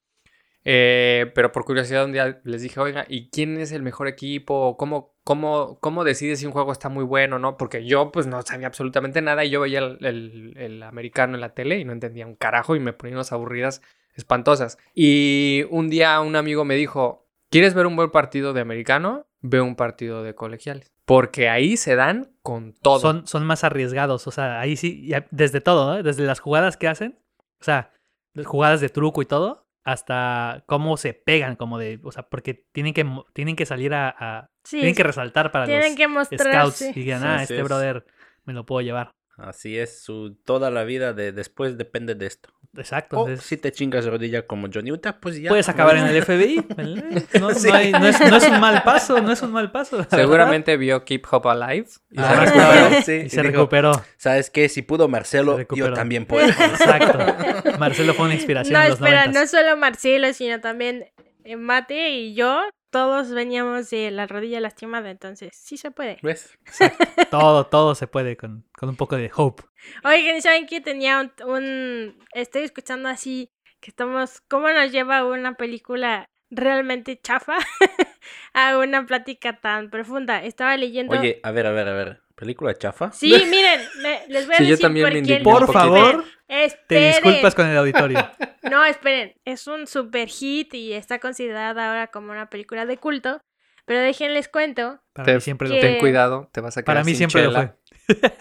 eh, 0.67 1.31
pero 1.35 1.53
por 1.53 1.65
curiosidad 1.65 2.05
un 2.07 2.13
día 2.13 2.41
les 2.45 2.63
dije, 2.63 2.81
oiga, 2.81 3.05
¿y 3.09 3.29
quién 3.31 3.59
es 3.59 3.73
el 3.73 3.83
mejor 3.83 4.09
equipo? 4.09 4.77
¿Cómo, 4.79 5.15
cómo, 5.25 5.79
cómo 5.81 6.05
decides 6.05 6.41
si 6.41 6.47
un 6.47 6.53
juego 6.53 6.73
está 6.73 6.89
muy 6.89 7.05
bueno 7.05 7.37
o 7.37 7.39
no? 7.39 7.57
Porque 7.59 7.85
yo 7.87 8.11
pues 8.13 8.27
no 8.27 8.41
sabía 8.43 8.67
absolutamente 8.69 9.21
nada 9.23 9.45
y 9.45 9.51
yo 9.51 9.61
veía 9.61 9.81
el- 9.81 10.55
el 10.57 10.83
americano 10.83 11.35
en 11.35 11.41
la 11.43 11.55
tele 11.55 11.79
y 11.81 11.85
no 11.85 11.93
entendía 11.93 12.27
un 12.27 12.37
carajo 12.37 12.77
y 12.77 12.81
me 12.81 12.93
ponía 12.95 13.17
unas 13.17 13.33
aburridas 13.33 13.83
espantosas. 14.15 14.79
Y 14.95 15.65
un 15.71 15.89
día 15.91 16.19
un 16.21 16.37
amigo 16.37 16.65
me 16.65 16.77
dijo, 16.77 17.24
¿quieres 17.55 17.73
ver 17.75 17.87
un 17.87 17.95
buen 17.95 18.11
partido 18.11 18.53
de 18.53 18.61
americano? 18.61 19.29
Ve 19.41 19.61
un 19.61 19.77
partido 19.77 20.25
de 20.25 20.35
colegiales. 20.35 20.93
Porque 21.05 21.49
ahí 21.49 21.77
se 21.77 21.95
dan 21.95 22.33
con 22.43 22.73
todo. 22.73 22.99
son, 22.99 23.27
son 23.29 23.47
más 23.47 23.63
arriesgados, 23.63 24.27
o 24.27 24.33
sea, 24.33 24.59
ahí 24.59 24.77
sí, 24.77 25.07
ya- 25.07 25.27
desde 25.31 25.61
todo, 25.61 25.87
¿no? 25.95 26.03
Desde 26.03 26.25
las 26.25 26.41
jugadas 26.41 26.77
que 26.77 26.89
hacen, 26.89 27.17
o 27.61 27.65
sea, 27.65 27.93
las 28.33 28.47
jugadas 28.47 28.81
de 28.81 28.89
truco 28.89 29.23
y 29.23 29.27
todo, 29.27 29.69
hasta 29.85 30.65
cómo 30.67 30.97
se 30.97 31.15
pegan, 31.15 31.55
como 31.55 31.79
de, 31.79 32.01
o 32.03 32.11
sea, 32.11 32.25
porque 32.29 32.67
tienen 32.73 32.93
que, 32.93 33.07
tienen 33.35 33.55
que 33.55 33.67
salir 33.67 33.95
a, 33.95 34.09
a- 34.19 34.51
Sí, 34.65 34.79
tienen 34.79 34.95
que 34.97 35.03
resaltar 35.05 35.53
para 35.53 35.67
tienen 35.67 35.91
los 35.97 36.29
que 36.29 36.39
scouts 36.39 36.81
y 36.97 37.01
digan, 37.01 37.23
ah, 37.23 37.43
este 37.43 37.59
es. 37.59 37.65
brother 37.65 38.05
me 38.45 38.53
lo 38.53 38.67
puedo 38.67 38.81
llevar. 38.81 39.13
Así 39.37 39.79
es, 39.79 40.03
su, 40.03 40.37
toda 40.45 40.71
la 40.71 40.85
vida 40.85 41.13
de 41.13 41.33
después 41.33 41.77
depende 41.77 42.15
de 42.15 42.27
esto. 42.27 42.49
Exacto. 42.77 43.19
O 43.19 43.21
entonces, 43.29 43.47
si 43.47 43.57
te 43.57 43.71
chingas 43.73 44.05
rodilla 44.07 44.47
como 44.47 44.69
Johnny 44.73 44.91
Utah, 44.93 45.19
pues 45.21 45.41
ya. 45.41 45.49
puedes 45.49 45.69
acabar 45.69 45.97
en 45.97 46.07
el 46.07 46.23
FBI. 46.25 46.67
No, 47.41 47.49
no 47.49 47.55
Sí. 47.55 47.69
hay- 47.71 47.93
no 47.93 48.07
es, 48.07 48.19
no 48.21 48.37
es 48.37 48.49
un 48.49 48.61
mal 48.61 48.83
paso, 48.83 49.21
no 49.21 49.33
es 49.33 49.43
un 49.43 49.53
mal 49.53 49.71
paso. 49.71 49.99
verdad. 49.99 50.17
Seguramente 50.19 50.77
vio 50.77 51.05
Keep 51.05 51.25
Hope 51.31 51.49
Alive. 51.49 51.87
Y 52.11 52.17
Ah, 52.19 52.31
se 52.35 52.41
recuperó, 52.45 52.73
recuperó. 52.73 53.03
sí, 53.05 53.13
y 53.13 53.15
y 53.27 53.31
se 53.31 53.37
dijo, 53.43 53.53
recuperó. 53.53 54.03
¿Sabes 54.17 54.51
qué? 54.51 54.69
Si 54.69 54.83
pudo 54.83 55.09
Marcelo, 55.09 55.59
yo 55.75 55.93
también 55.93 56.27
puedo. 56.27 56.47
Exacto. 56.49 57.79
Marcelo 57.79 58.15
fue 58.15 58.27
una 58.27 58.35
inspiración 58.35 58.73
No, 58.75 58.83
en 58.83 58.89
los 58.91 58.99
espera, 58.99 59.27
no 59.27 59.47
solo 59.47 59.77
Marcelo, 59.77 60.33
sino 60.33 60.61
también 60.61 61.07
eh, 61.45 61.57
Mate 61.57 62.11
y 62.11 62.35
yo, 62.35 62.63
todos 62.95 63.33
veníamos 63.33 63.91
de 63.91 64.13
la 64.13 64.29
rodilla 64.29 64.61
lastimada, 64.61 65.11
entonces 65.11 65.51
sí 65.53 65.77
se 65.77 65.91
puede. 65.91 66.19
¿Ves? 66.23 66.57
Todo, 67.33 67.67
todo 67.67 67.97
se 67.97 68.07
puede 68.07 68.37
con, 68.37 68.65
con 68.79 68.89
un 68.89 68.95
poco 68.95 69.17
de 69.17 69.33
hope. 69.35 69.65
Oigan, 70.05 70.41
¿saben 70.41 70.67
que 70.69 70.81
tenía 70.81 71.19
un, 71.21 71.33
un- 71.51 72.25
Estoy 72.35 72.63
escuchando 72.63 73.09
así 73.09 73.51
que 73.81 73.91
estamos... 73.91 74.43
¿Cómo 74.49 74.69
nos 74.71 74.93
lleva 74.93 75.25
una 75.27 75.55
película 75.57 76.31
realmente 76.51 77.21
chafa 77.21 77.57
a 78.55 78.79
una 78.79 79.05
plática 79.07 79.59
tan 79.61 79.91
profunda? 79.91 80.45
Estaba 80.45 80.77
leyendo... 80.77 81.19
Oye, 81.19 81.41
a 81.43 81.51
ver, 81.51 81.67
a 81.67 81.73
ver, 81.73 81.89
a 81.89 81.95
ver. 81.95 82.23
¿Película 82.35 82.75
chafa? 82.75 83.13
Sí, 83.13 83.31
miren, 83.51 83.81
me- 84.03 84.27
les 84.29 84.47
voy 84.47 84.55
a 84.55 84.59
Sí, 84.59 84.65
yo 84.65 84.71
decir 84.71 84.83
también 84.83 85.43
por 85.43 85.67
me 85.67 85.73
favor, 85.73 86.25
te 86.49 86.65
Esperen. 86.65 87.13
disculpas 87.13 87.55
con 87.55 87.67
el 87.67 87.77
auditorio. 87.77 88.19
No, 88.65 88.83
esperen, 88.87 89.35
es 89.45 89.67
un 89.67 89.87
super 89.87 90.27
hit 90.27 90.73
y 90.73 90.95
está 90.95 91.19
considerada 91.19 91.87
ahora 91.89 92.07
como 92.07 92.33
una 92.33 92.49
película 92.49 92.87
de 92.87 92.97
culto. 92.97 93.41
Pero 93.85 94.01
déjenles 94.01 94.49
cuento. 94.49 95.01
Para 95.13 95.27
Te- 95.27 95.35
mí 95.35 95.41
siempre 95.43 95.69
lo 95.69 95.75
que- 95.75 95.81
fue. 95.83 95.91
Ten 95.91 95.99
cuidado, 96.01 96.49
te 96.51 96.63
vas 96.63 96.75
a 96.79 96.81
quedar 96.83 96.87
Para 96.87 97.05
mí 97.05 97.15
sin 97.15 97.29
siempre 97.31 97.45
lo 97.45 97.53
fue. 97.53 97.75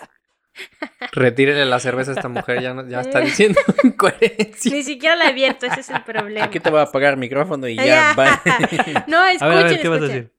Retírenle 1.12 1.66
la 1.66 1.80
cerveza 1.80 2.12
a 2.12 2.14
esta 2.16 2.30
mujer, 2.30 2.62
ya, 2.62 2.74
no- 2.74 2.88
ya 2.88 3.02
está 3.02 3.20
diciendo 3.20 3.60
incoherencia. 3.84 4.72
Ni 4.72 4.84
siquiera 4.84 5.16
la 5.16 5.26
he 5.26 5.30
abierto, 5.30 5.66
ese 5.66 5.82
es 5.82 5.90
el 5.90 6.02
problema. 6.04 6.46
Aquí 6.46 6.60
te 6.60 6.70
voy 6.70 6.80
a 6.80 6.84
apagar 6.84 7.14
el 7.14 7.20
micrófono 7.20 7.68
y 7.68 7.76
ya, 7.76 8.14
bye. 8.16 9.04
No, 9.08 9.20
A 9.20 9.32
escuchen, 9.34 9.50
ver, 9.56 9.66
a 9.66 9.70
ver, 9.70 9.82
¿qué 9.82 9.88
vas 9.90 10.00
a 10.02 10.04
decir? 10.06 10.33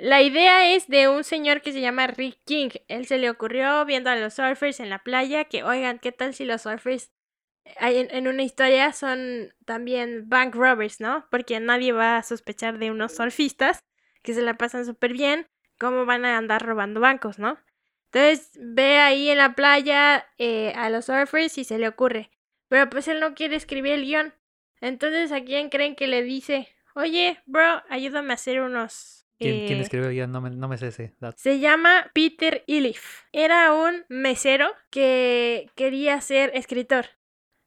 La 0.00 0.22
idea 0.22 0.72
es 0.74 0.88
de 0.88 1.08
un 1.08 1.24
señor 1.24 1.60
que 1.60 1.72
se 1.72 1.82
llama 1.82 2.06
Rick 2.06 2.38
King. 2.46 2.70
Él 2.88 3.06
se 3.06 3.18
le 3.18 3.28
ocurrió 3.28 3.84
viendo 3.84 4.08
a 4.08 4.16
los 4.16 4.32
surfers 4.32 4.80
en 4.80 4.88
la 4.88 5.00
playa 5.00 5.44
que, 5.44 5.62
oigan, 5.62 5.98
¿qué 5.98 6.10
tal 6.10 6.32
si 6.32 6.46
los 6.46 6.62
surfers 6.62 7.12
hay 7.76 7.98
en, 7.98 8.08
en 8.10 8.26
una 8.26 8.42
historia 8.42 8.94
son 8.94 9.52
también 9.66 10.26
bank 10.30 10.54
robbers, 10.54 11.00
¿no? 11.00 11.26
Porque 11.30 11.60
nadie 11.60 11.92
va 11.92 12.16
a 12.16 12.22
sospechar 12.22 12.78
de 12.78 12.90
unos 12.90 13.14
surfistas 13.14 13.84
que 14.22 14.32
se 14.32 14.40
la 14.40 14.54
pasan 14.54 14.86
súper 14.86 15.12
bien, 15.12 15.46
cómo 15.78 16.06
van 16.06 16.24
a 16.24 16.38
andar 16.38 16.64
robando 16.64 17.00
bancos, 17.00 17.38
¿no? 17.38 17.58
Entonces 18.06 18.52
ve 18.58 18.98
ahí 18.98 19.28
en 19.28 19.36
la 19.36 19.54
playa 19.54 20.26
eh, 20.38 20.72
a 20.76 20.88
los 20.88 21.04
surfers 21.04 21.58
y 21.58 21.64
se 21.64 21.78
le 21.78 21.88
ocurre. 21.88 22.30
Pero 22.68 22.88
pues 22.88 23.06
él 23.06 23.20
no 23.20 23.34
quiere 23.34 23.56
escribir 23.56 23.92
el 23.92 24.04
guion. 24.06 24.34
Entonces, 24.80 25.30
¿a 25.30 25.42
quién 25.42 25.68
creen 25.68 25.94
que 25.94 26.06
le 26.06 26.22
dice? 26.22 26.68
Oye, 26.94 27.42
bro, 27.44 27.82
ayúdame 27.90 28.32
a 28.32 28.34
hacer 28.34 28.62
unos... 28.62 29.19
¿Quién, 29.40 29.66
quién 29.66 29.78
eh, 29.78 29.82
escribió 29.82 30.08
el 30.08 30.14
guion? 30.14 30.30
No 30.32 30.40
me, 30.40 30.50
no 30.50 30.68
me 30.68 30.76
sé 30.78 30.88
ese 30.88 31.14
dato. 31.18 31.36
se 31.38 31.58
llama 31.58 32.10
Peter 32.14 32.62
Ilif. 32.66 33.22
Era 33.32 33.72
un 33.72 34.04
mesero 34.08 34.68
que 34.90 35.70
quería 35.74 36.20
ser 36.20 36.50
escritor. 36.54 37.06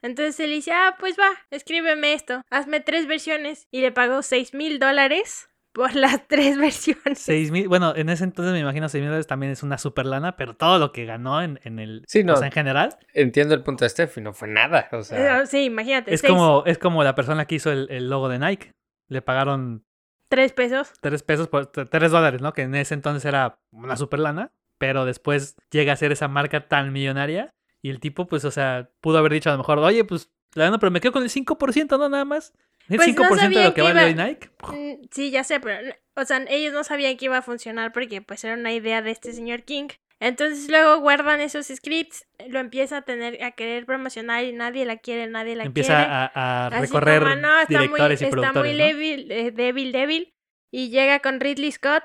Entonces 0.02 0.40
él 0.42 0.52
dice, 0.52 0.72
ah, 0.74 0.96
pues 1.00 1.16
va, 1.18 1.30
escríbeme 1.50 2.14
esto. 2.14 2.42
Hazme 2.50 2.80
tres 2.82 3.08
versiones. 3.08 3.68
Y 3.72 3.82
le 3.82 3.92
pagó 3.92 4.22
seis 4.22 4.54
mil 4.54 4.78
dólares 4.78 5.50
por 5.72 5.96
las 5.96 6.28
tres 6.28 6.58
versiones. 6.58 7.18
Seis 7.20 7.52
mil, 7.52 7.68
bueno, 7.70 7.96
en 7.96 8.10
ese 8.10 8.26
entonces 8.26 8.54
me 8.54 8.60
imagino 8.60 8.90
seis 8.90 9.02
mil 9.02 9.10
dólares 9.10 9.28
también 9.28 9.52
es 9.54 9.64
una 9.64 9.78
super 9.78 10.06
lana, 10.06 10.36
pero 10.36 10.56
todo 10.56 10.78
lo 10.78 10.92
que 10.92 11.06
ganó 11.06 11.42
en, 11.42 11.60
en 11.64 11.80
el, 11.80 12.04
Sí, 12.08 12.24
no. 12.24 12.34
o 12.34 12.36
sea, 12.36 12.48
en 12.48 12.52
general, 12.54 12.98
Entiendo 13.14 13.56
el 13.56 13.64
punto 13.64 13.86
de 13.86 13.90
Steph 13.90 14.18
y 14.18 14.22
no 14.22 14.34
fue 14.34 14.50
nada. 14.50 14.90
O 14.92 15.02
sea, 15.04 15.40
Eh, 15.42 15.48
sí, 15.48 15.64
imagínate. 15.64 16.14
es 16.14 16.20
seis. 16.22 16.32
como, 16.32 16.64
es 16.66 16.78
como 16.78 17.04
la 17.04 17.16
persona 17.16 17.46
que 17.46 17.56
hizo 17.56 17.72
el, 17.72 17.88
el 17.90 18.10
logo 18.10 18.28
de 18.30 18.40
Nike. 18.40 18.72
le 19.08 19.22
pagaron 19.22 19.86
Tres 20.34 20.54
pesos. 20.54 20.92
tres 21.02 21.22
pesos, 21.24 21.48
por, 21.48 21.68
tres 21.68 22.12
dólares, 22.12 22.42
¿no? 22.42 22.54
Que 22.54 22.64
en 22.64 22.76
ese 22.76 22.94
entonces 22.94 23.24
era 23.26 23.60
una 23.72 23.96
super 23.98 24.20
lana, 24.20 24.52
pero 24.78 25.06
después 25.06 25.56
llega 25.72 25.94
a 25.94 25.98
ser 25.98 26.12
esa 26.12 26.28
marca 26.28 26.68
tan 26.68 26.92
millonaria 26.92 27.54
y 27.82 27.90
el 27.90 28.00
tipo, 28.00 28.28
pues, 28.28 28.44
o 28.46 28.52
sea, 28.52 28.90
pudo 29.02 29.18
haber 29.20 29.34
dicho 29.34 29.50
a 29.50 29.54
lo 29.54 29.60
mejor, 29.60 29.78
oye, 29.80 30.04
pues, 30.04 30.30
la 30.56 30.66
verdad, 30.66 30.80
pero 30.80 30.92
me 30.92 31.02
quedo 31.02 31.12
con 31.12 31.24
el 31.24 31.30
5%, 31.30 31.98
¿no? 31.98 32.10
Nada 32.10 32.26
más. 32.26 32.54
El 32.90 32.98
Pues 32.98 33.16
no 33.16 33.24
5% 33.24 33.60
de 33.60 33.64
lo 33.64 33.74
que 33.74 33.82
vale 33.82 34.10
iba- 34.12 34.26
Nike. 34.26 34.50
Mm, 34.68 35.06
Sí, 35.12 35.32
ya 35.32 35.44
sé, 35.44 35.60
pero, 35.60 35.94
o 36.16 36.26
sea, 36.26 36.44
ellos 36.50 36.74
no 36.74 36.84
sabían 36.84 37.16
que 37.18 37.26
iba 37.26 37.38
a 37.38 37.42
funcionar 37.42 37.94
porque 37.94 38.22
pues 38.22 38.44
era 38.44 38.56
una 38.56 38.74
idea 38.74 39.02
de 39.02 39.12
este 39.12 39.32
señor 39.34 39.64
King. 39.64 39.88
Entonces 40.24 40.70
luego 40.70 41.00
guardan 41.02 41.42
esos 41.42 41.68
scripts, 41.68 42.26
lo 42.48 42.60
empieza 42.60 42.98
a 42.98 43.02
tener, 43.02 43.44
a 43.44 43.52
querer 43.52 43.86
promocionar 43.86 44.46
y 44.46 44.54
nadie 44.54 44.86
la 44.86 44.96
quiere, 44.98 45.28
nadie 45.28 45.56
la 45.58 45.66
Empieza 45.66 45.96
quiere. 45.98 46.12
a, 46.14 46.32
a 46.34 46.68
Así 46.68 46.80
recorrer 46.80 47.24
como, 47.24 47.36
no, 47.36 47.60
está 47.60 47.80
muy, 47.80 47.88
directores 47.88 48.22
y 48.22 48.24
está 48.26 48.32
productores, 48.32 48.72
muy 48.74 48.80
¿no? 48.80 48.86
débil, 48.86 49.32
eh, 49.32 49.52
débil, 49.52 49.92
débil. 49.92 50.34
Y 50.72 50.90
llega 50.90 51.20
con 51.20 51.42
Ridley 51.42 51.72
Scott 51.74 52.04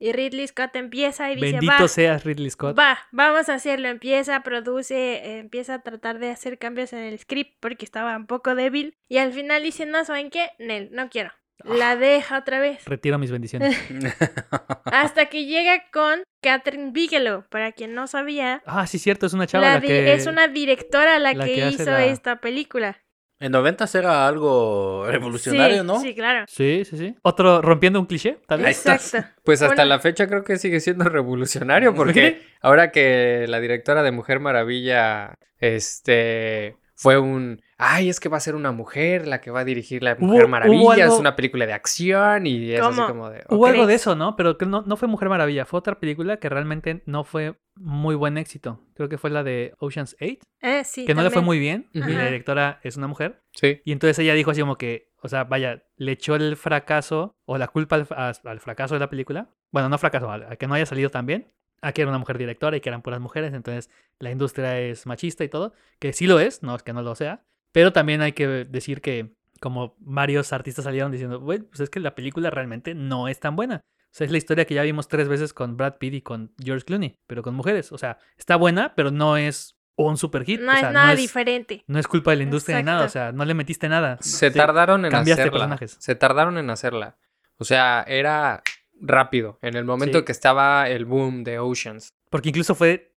y 0.00 0.12
Ridley 0.12 0.48
Scott 0.48 0.74
empieza 0.74 1.30
y 1.30 1.36
dice, 1.36 1.52
Bendito 1.52 1.72
va, 1.82 1.88
seas 1.88 2.24
Ridley 2.24 2.50
Scott. 2.50 2.76
va, 2.76 2.98
vamos 3.12 3.48
a 3.48 3.54
hacerlo. 3.54 3.88
Empieza, 3.88 4.42
produce, 4.42 4.96
eh, 4.96 5.38
empieza 5.38 5.74
a 5.74 5.82
tratar 5.82 6.18
de 6.18 6.30
hacer 6.30 6.58
cambios 6.58 6.92
en 6.92 7.00
el 7.00 7.18
script 7.20 7.56
porque 7.60 7.84
estaba 7.84 8.16
un 8.16 8.26
poco 8.26 8.54
débil. 8.56 8.94
Y 9.08 9.18
al 9.18 9.32
final 9.32 9.62
dice, 9.62 9.86
no, 9.86 10.04
¿saben 10.04 10.30
qué? 10.30 10.50
Nel, 10.58 10.90
no 10.92 11.08
quiero. 11.08 11.30
Ah. 11.64 11.74
La 11.76 11.96
deja 11.96 12.38
otra 12.38 12.58
vez. 12.60 12.84
Retiro 12.86 13.18
mis 13.18 13.30
bendiciones. 13.30 13.76
Hasta 14.84 15.26
que 15.26 15.44
llega 15.46 15.84
con 15.92 16.22
Catherine 16.42 16.90
Bigelow. 16.92 17.44
Para 17.48 17.72
quien 17.72 17.94
no 17.94 18.06
sabía, 18.06 18.62
Ah, 18.66 18.86
sí, 18.86 18.98
cierto, 18.98 19.26
es 19.26 19.32
una 19.32 19.46
chava 19.46 19.64
la 19.64 19.74
la 19.74 19.80
di- 19.80 19.88
que... 19.88 20.12
es 20.14 20.26
una 20.26 20.48
directora 20.48 21.18
la, 21.18 21.34
la 21.34 21.44
que, 21.44 21.68
hizo 21.68 21.84
la- 21.90 22.04
esta 22.06 22.40
película. 22.40 22.98
En 23.42 23.52
90 23.52 23.86
era 23.94 24.28
algo 24.28 25.06
revolucionario, 25.08 25.80
sí, 25.80 25.86
¿no? 25.86 26.00
Sí, 26.00 26.14
claro. 26.14 26.44
Sí, 26.46 26.82
sí, 26.84 26.98
sí. 26.98 27.14
Otro 27.22 27.62
rompiendo 27.62 27.98
un 27.98 28.04
cliché, 28.04 28.38
tal 28.46 28.60
Ahí 28.60 28.66
vez. 28.66 28.84
Exacto. 28.86 29.26
Pues 29.44 29.62
hasta 29.62 29.86
la 29.86 29.98
fecha 29.98 30.26
creo 30.26 30.44
que 30.44 30.58
sigue 30.58 30.78
siendo 30.80 31.04
revolucionario 31.04 31.94
porque 31.94 32.42
ahora 32.60 32.90
que 32.90 33.46
la 33.48 33.58
directora 33.60 34.02
de 34.02 34.10
Mujer 34.12 34.40
Maravilla 34.40 35.32
este 35.58 36.76
fue 36.94 37.18
un 37.18 37.62
ay, 37.80 38.08
es 38.08 38.20
que 38.20 38.28
va 38.28 38.36
a 38.36 38.40
ser 38.40 38.54
una 38.54 38.72
mujer 38.72 39.26
la 39.26 39.40
que 39.40 39.50
va 39.50 39.60
a 39.60 39.64
dirigir 39.64 40.02
la 40.02 40.14
Mujer 40.16 40.42
Maravilla, 40.48 40.78
algo- 41.04 41.14
es 41.14 41.20
una 41.20 41.34
película 41.36 41.66
de 41.66 41.72
acción 41.72 42.46
y 42.46 42.72
es 42.72 42.80
así 42.80 43.00
como 43.08 43.30
de 43.30 43.44
Hubo 43.48 43.66
algo 43.66 43.86
de 43.86 43.94
eso, 43.94 44.14
¿no? 44.14 44.36
Pero 44.36 44.58
que 44.58 44.66
no, 44.66 44.82
no 44.86 44.96
fue 44.96 45.08
Mujer 45.08 45.28
Maravilla, 45.28 45.64
fue 45.64 45.78
otra 45.78 45.98
película 45.98 46.36
que 46.38 46.48
realmente 46.48 47.02
no 47.06 47.24
fue 47.24 47.54
muy 47.76 48.14
buen 48.14 48.36
éxito. 48.38 48.80
Creo 48.94 49.08
que 49.08 49.18
fue 49.18 49.30
la 49.30 49.42
de 49.42 49.74
Ocean's 49.78 50.14
8, 50.20 50.36
Eh, 50.60 50.82
sí, 50.84 51.06
que 51.06 51.14
no 51.14 51.22
le 51.22 51.30
fue 51.30 51.42
muy 51.42 51.58
bien. 51.58 51.88
Y 51.92 52.00
la 52.00 52.24
directora 52.26 52.80
es 52.82 52.96
una 52.96 53.06
mujer. 53.06 53.40
Sí. 53.54 53.80
Y 53.84 53.92
entonces 53.92 54.18
ella 54.18 54.34
dijo 54.34 54.50
así 54.50 54.60
como 54.60 54.76
que, 54.76 55.10
o 55.22 55.28
sea, 55.28 55.44
vaya, 55.44 55.82
le 55.96 56.12
echó 56.12 56.34
el 56.36 56.56
fracaso 56.56 57.34
o 57.46 57.58
la 57.58 57.68
culpa 57.68 57.96
al, 57.96 58.06
a- 58.10 58.32
al 58.44 58.60
fracaso 58.60 58.94
de 58.94 59.00
la 59.00 59.08
película. 59.10 59.48
Bueno, 59.72 59.88
no 59.88 59.98
fracaso, 59.98 60.30
al- 60.30 60.44
a, 60.52 60.56
que 60.56 60.66
no 60.66 60.74
haya 60.74 60.86
salido 60.86 61.10
tan 61.10 61.26
bien. 61.26 61.52
A 61.82 61.92
que 61.92 62.02
era 62.02 62.10
una 62.10 62.18
mujer 62.18 62.36
directora 62.36 62.76
y 62.76 62.82
que 62.82 62.90
eran 62.90 63.00
puras 63.00 63.20
mujeres. 63.20 63.54
Entonces 63.54 63.88
la 64.18 64.30
industria 64.30 64.78
es 64.78 65.06
machista 65.06 65.44
y 65.44 65.48
todo. 65.48 65.72
Que 65.98 66.12
sí 66.12 66.26
lo 66.26 66.38
es, 66.38 66.62
no 66.62 66.74
es 66.76 66.82
que 66.82 66.92
no 66.92 67.00
lo 67.00 67.14
sea. 67.14 67.42
Pero 67.72 67.92
también 67.92 68.20
hay 68.22 68.32
que 68.32 68.46
decir 68.46 69.00
que 69.00 69.34
como 69.60 69.94
varios 69.98 70.52
artistas 70.52 70.84
salieron 70.84 71.12
diciendo, 71.12 71.38
güey, 71.40 71.60
pues 71.60 71.80
es 71.80 71.90
que 71.90 72.00
la 72.00 72.14
película 72.14 72.50
realmente 72.50 72.94
no 72.94 73.28
es 73.28 73.38
tan 73.40 73.56
buena. 73.56 73.80
O 73.84 74.12
sea, 74.12 74.24
es 74.24 74.32
la 74.32 74.38
historia 74.38 74.64
que 74.64 74.74
ya 74.74 74.82
vimos 74.82 75.06
tres 75.06 75.28
veces 75.28 75.52
con 75.52 75.76
Brad 75.76 75.98
Pitt 75.98 76.14
y 76.14 76.22
con 76.22 76.52
George 76.58 76.84
Clooney, 76.84 77.14
pero 77.26 77.42
con 77.42 77.54
mujeres. 77.54 77.92
O 77.92 77.98
sea, 77.98 78.18
está 78.36 78.56
buena, 78.56 78.94
pero 78.96 79.10
no 79.12 79.36
es 79.36 79.76
un 79.96 80.16
super 80.16 80.44
hit. 80.44 80.60
No 80.60 80.72
o 80.72 80.74
es 80.74 80.82
nada 80.82 81.06
no 81.06 81.12
es, 81.12 81.18
diferente. 81.18 81.84
no 81.86 81.98
es 81.98 82.08
culpa 82.08 82.30
de 82.32 82.38
la 82.38 82.42
industria 82.44 82.78
ni 82.78 82.82
nada. 82.84 83.02
O 83.02 83.04
Exacto. 83.04 83.26
sea, 83.28 83.32
no 83.32 83.44
le 83.44 83.54
metiste 83.54 83.88
nada. 83.88 84.16
Se 84.20 84.50
tardaron 84.50 85.04
en 85.04 85.10
cambiaste 85.12 85.42
hacerla. 85.42 85.58
personajes. 85.58 85.96
Se 86.00 86.14
tardaron 86.16 86.58
en 86.58 86.70
hacerla. 86.70 87.18
O 87.58 87.64
sea, 87.64 88.02
era 88.08 88.62
rápido. 89.00 89.58
En 89.62 89.76
el 89.76 89.84
momento 89.84 90.18
Sí. 90.20 90.24
que 90.24 90.32
estaba 90.32 90.88
el 90.88 91.04
boom 91.04 91.44
de 91.44 91.58
Oceans. 91.58 92.08
Porque 92.30 92.48
incluso 92.48 92.74
fue 92.74 93.14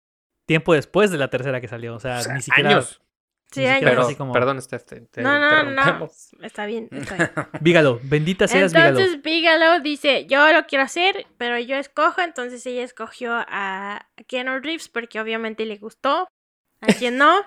tiempo 0.47 0.73
después 0.75 1.11
de 1.11 1.19
la 1.19 1.29
tercera 1.29 1.61
que 1.61 1.69
salió. 1.69 1.95
O 1.95 2.01
sea, 2.01 2.19
O 2.19 2.23
sea, 2.23 2.35
ni 2.35 2.43
siquiera. 2.43 2.71
años. 2.71 3.01
Sí, 3.53 3.61
ni 3.61 3.67
hay 3.67 3.73
siquiera 3.75 3.91
Pero, 3.93 4.03
así 4.07 4.15
como- 4.17 4.33
perdón, 4.33 4.63
Steph, 4.63 4.85
te, 4.85 5.01
te- 5.03 5.23
No, 5.23 5.39
no, 5.39 5.63
no. 5.65 6.09
Está 6.43 6.67
bien, 6.67 6.89
está 6.93 7.17
bien. 7.17 7.31
Vígalo, 7.61 8.01
bendita 8.05 8.47
seas 8.47 8.73
Vígalo. 8.73 8.99
Entonces 8.99 9.23
Bigelow 9.23 9.81
dice, 9.83 10.27
yo 10.27 10.53
lo 10.53 10.67
quiero 10.67 10.85
hacer, 10.85 11.27
pero 11.37 11.59
yo 11.59 11.77
escojo. 11.77 12.21
Entonces 12.21 12.65
ella 12.67 12.85
escogió 12.85 13.33
a 13.35 14.07
Keanu 14.29 14.61
Reeves 14.61 14.89
porque 14.89 15.21
obviamente 15.21 15.65
le 15.67 15.77
gustó. 15.79 16.29
A 16.81 16.87
quien 16.99 17.17
no. 17.19 17.41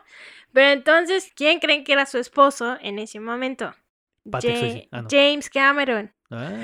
Pero 0.52 0.70
entonces, 0.72 1.32
¿quién 1.36 1.60
creen 1.60 1.84
que 1.84 1.94
era 1.94 2.06
su 2.06 2.18
esposo 2.20 2.78
en 2.82 3.00
ese 3.00 3.20
momento? 3.20 3.74
Ah, 4.92 5.02
no. 5.02 5.08
James 5.10 5.50
Cameron. 5.50 6.14
Ah. 6.30 6.52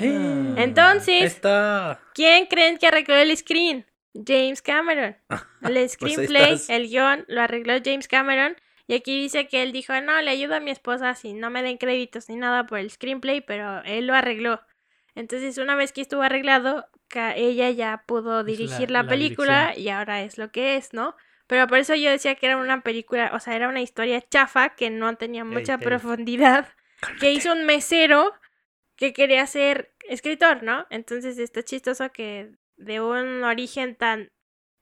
Entonces- 0.56 1.22
está. 1.24 2.00
¿Quién 2.14 2.46
creen 2.46 2.78
que 2.78 2.86
arregló 2.86 3.14
el 3.16 3.36
screen? 3.36 3.86
James 4.26 4.60
Cameron. 4.62 5.16
El 5.62 5.76
ahí 5.76 5.88
screenplay, 5.88 6.60
el 6.68 6.88
guion, 6.88 7.24
lo 7.28 7.42
arregló 7.42 7.74
James 7.84 8.08
Cameron. 8.08 8.56
Y 8.90 8.94
aquí 8.94 9.22
dice 9.22 9.46
que 9.46 9.62
él 9.62 9.70
dijo, 9.70 9.92
no, 10.00 10.20
le 10.20 10.30
ayudo 10.32 10.56
a 10.56 10.60
mi 10.60 10.72
esposa 10.72 11.14
si 11.14 11.32
no 11.32 11.48
me 11.48 11.62
den 11.62 11.78
créditos 11.78 12.28
ni 12.28 12.34
nada 12.34 12.66
por 12.66 12.80
el 12.80 12.90
screenplay, 12.90 13.40
pero 13.40 13.82
él 13.84 14.08
lo 14.08 14.14
arregló. 14.14 14.60
Entonces, 15.14 15.58
una 15.58 15.76
vez 15.76 15.92
que 15.92 16.00
estuvo 16.00 16.22
arreglado, 16.22 16.88
ella 17.36 17.70
ya 17.70 18.02
pudo 18.06 18.42
dirigir 18.42 18.90
la- 18.90 19.02
la, 19.02 19.02
la 19.04 19.08
película 19.08 19.76
y 19.76 19.88
ahora 19.90 20.22
es 20.22 20.38
lo 20.38 20.50
que 20.50 20.74
es, 20.76 20.92
¿no? 20.92 21.14
Pero 21.46 21.68
por 21.68 21.78
eso 21.78 21.94
yo 21.94 22.10
decía 22.10 22.34
que 22.34 22.46
era 22.46 22.56
una 22.56 22.80
película, 22.82 23.30
o 23.32 23.38
sea, 23.38 23.54
era 23.54 23.68
una 23.68 23.80
historia 23.80 24.20
chafa 24.28 24.70
que 24.70 24.90
no 24.90 25.16
tenía 25.16 25.44
mucha 25.44 25.78
profundidad, 25.78 26.68
que 27.20 27.32
hizo 27.32 27.52
un 27.52 27.66
mesero 27.66 28.32
que 28.96 29.12
quería 29.12 29.46
ser 29.46 29.94
escritor, 30.08 30.64
¿no? 30.64 30.86
Entonces 30.90 31.38
está 31.38 31.62
chistoso 31.62 32.10
que 32.10 32.50
de 32.76 33.00
un 33.00 33.44
origen 33.44 33.94
tan 33.94 34.30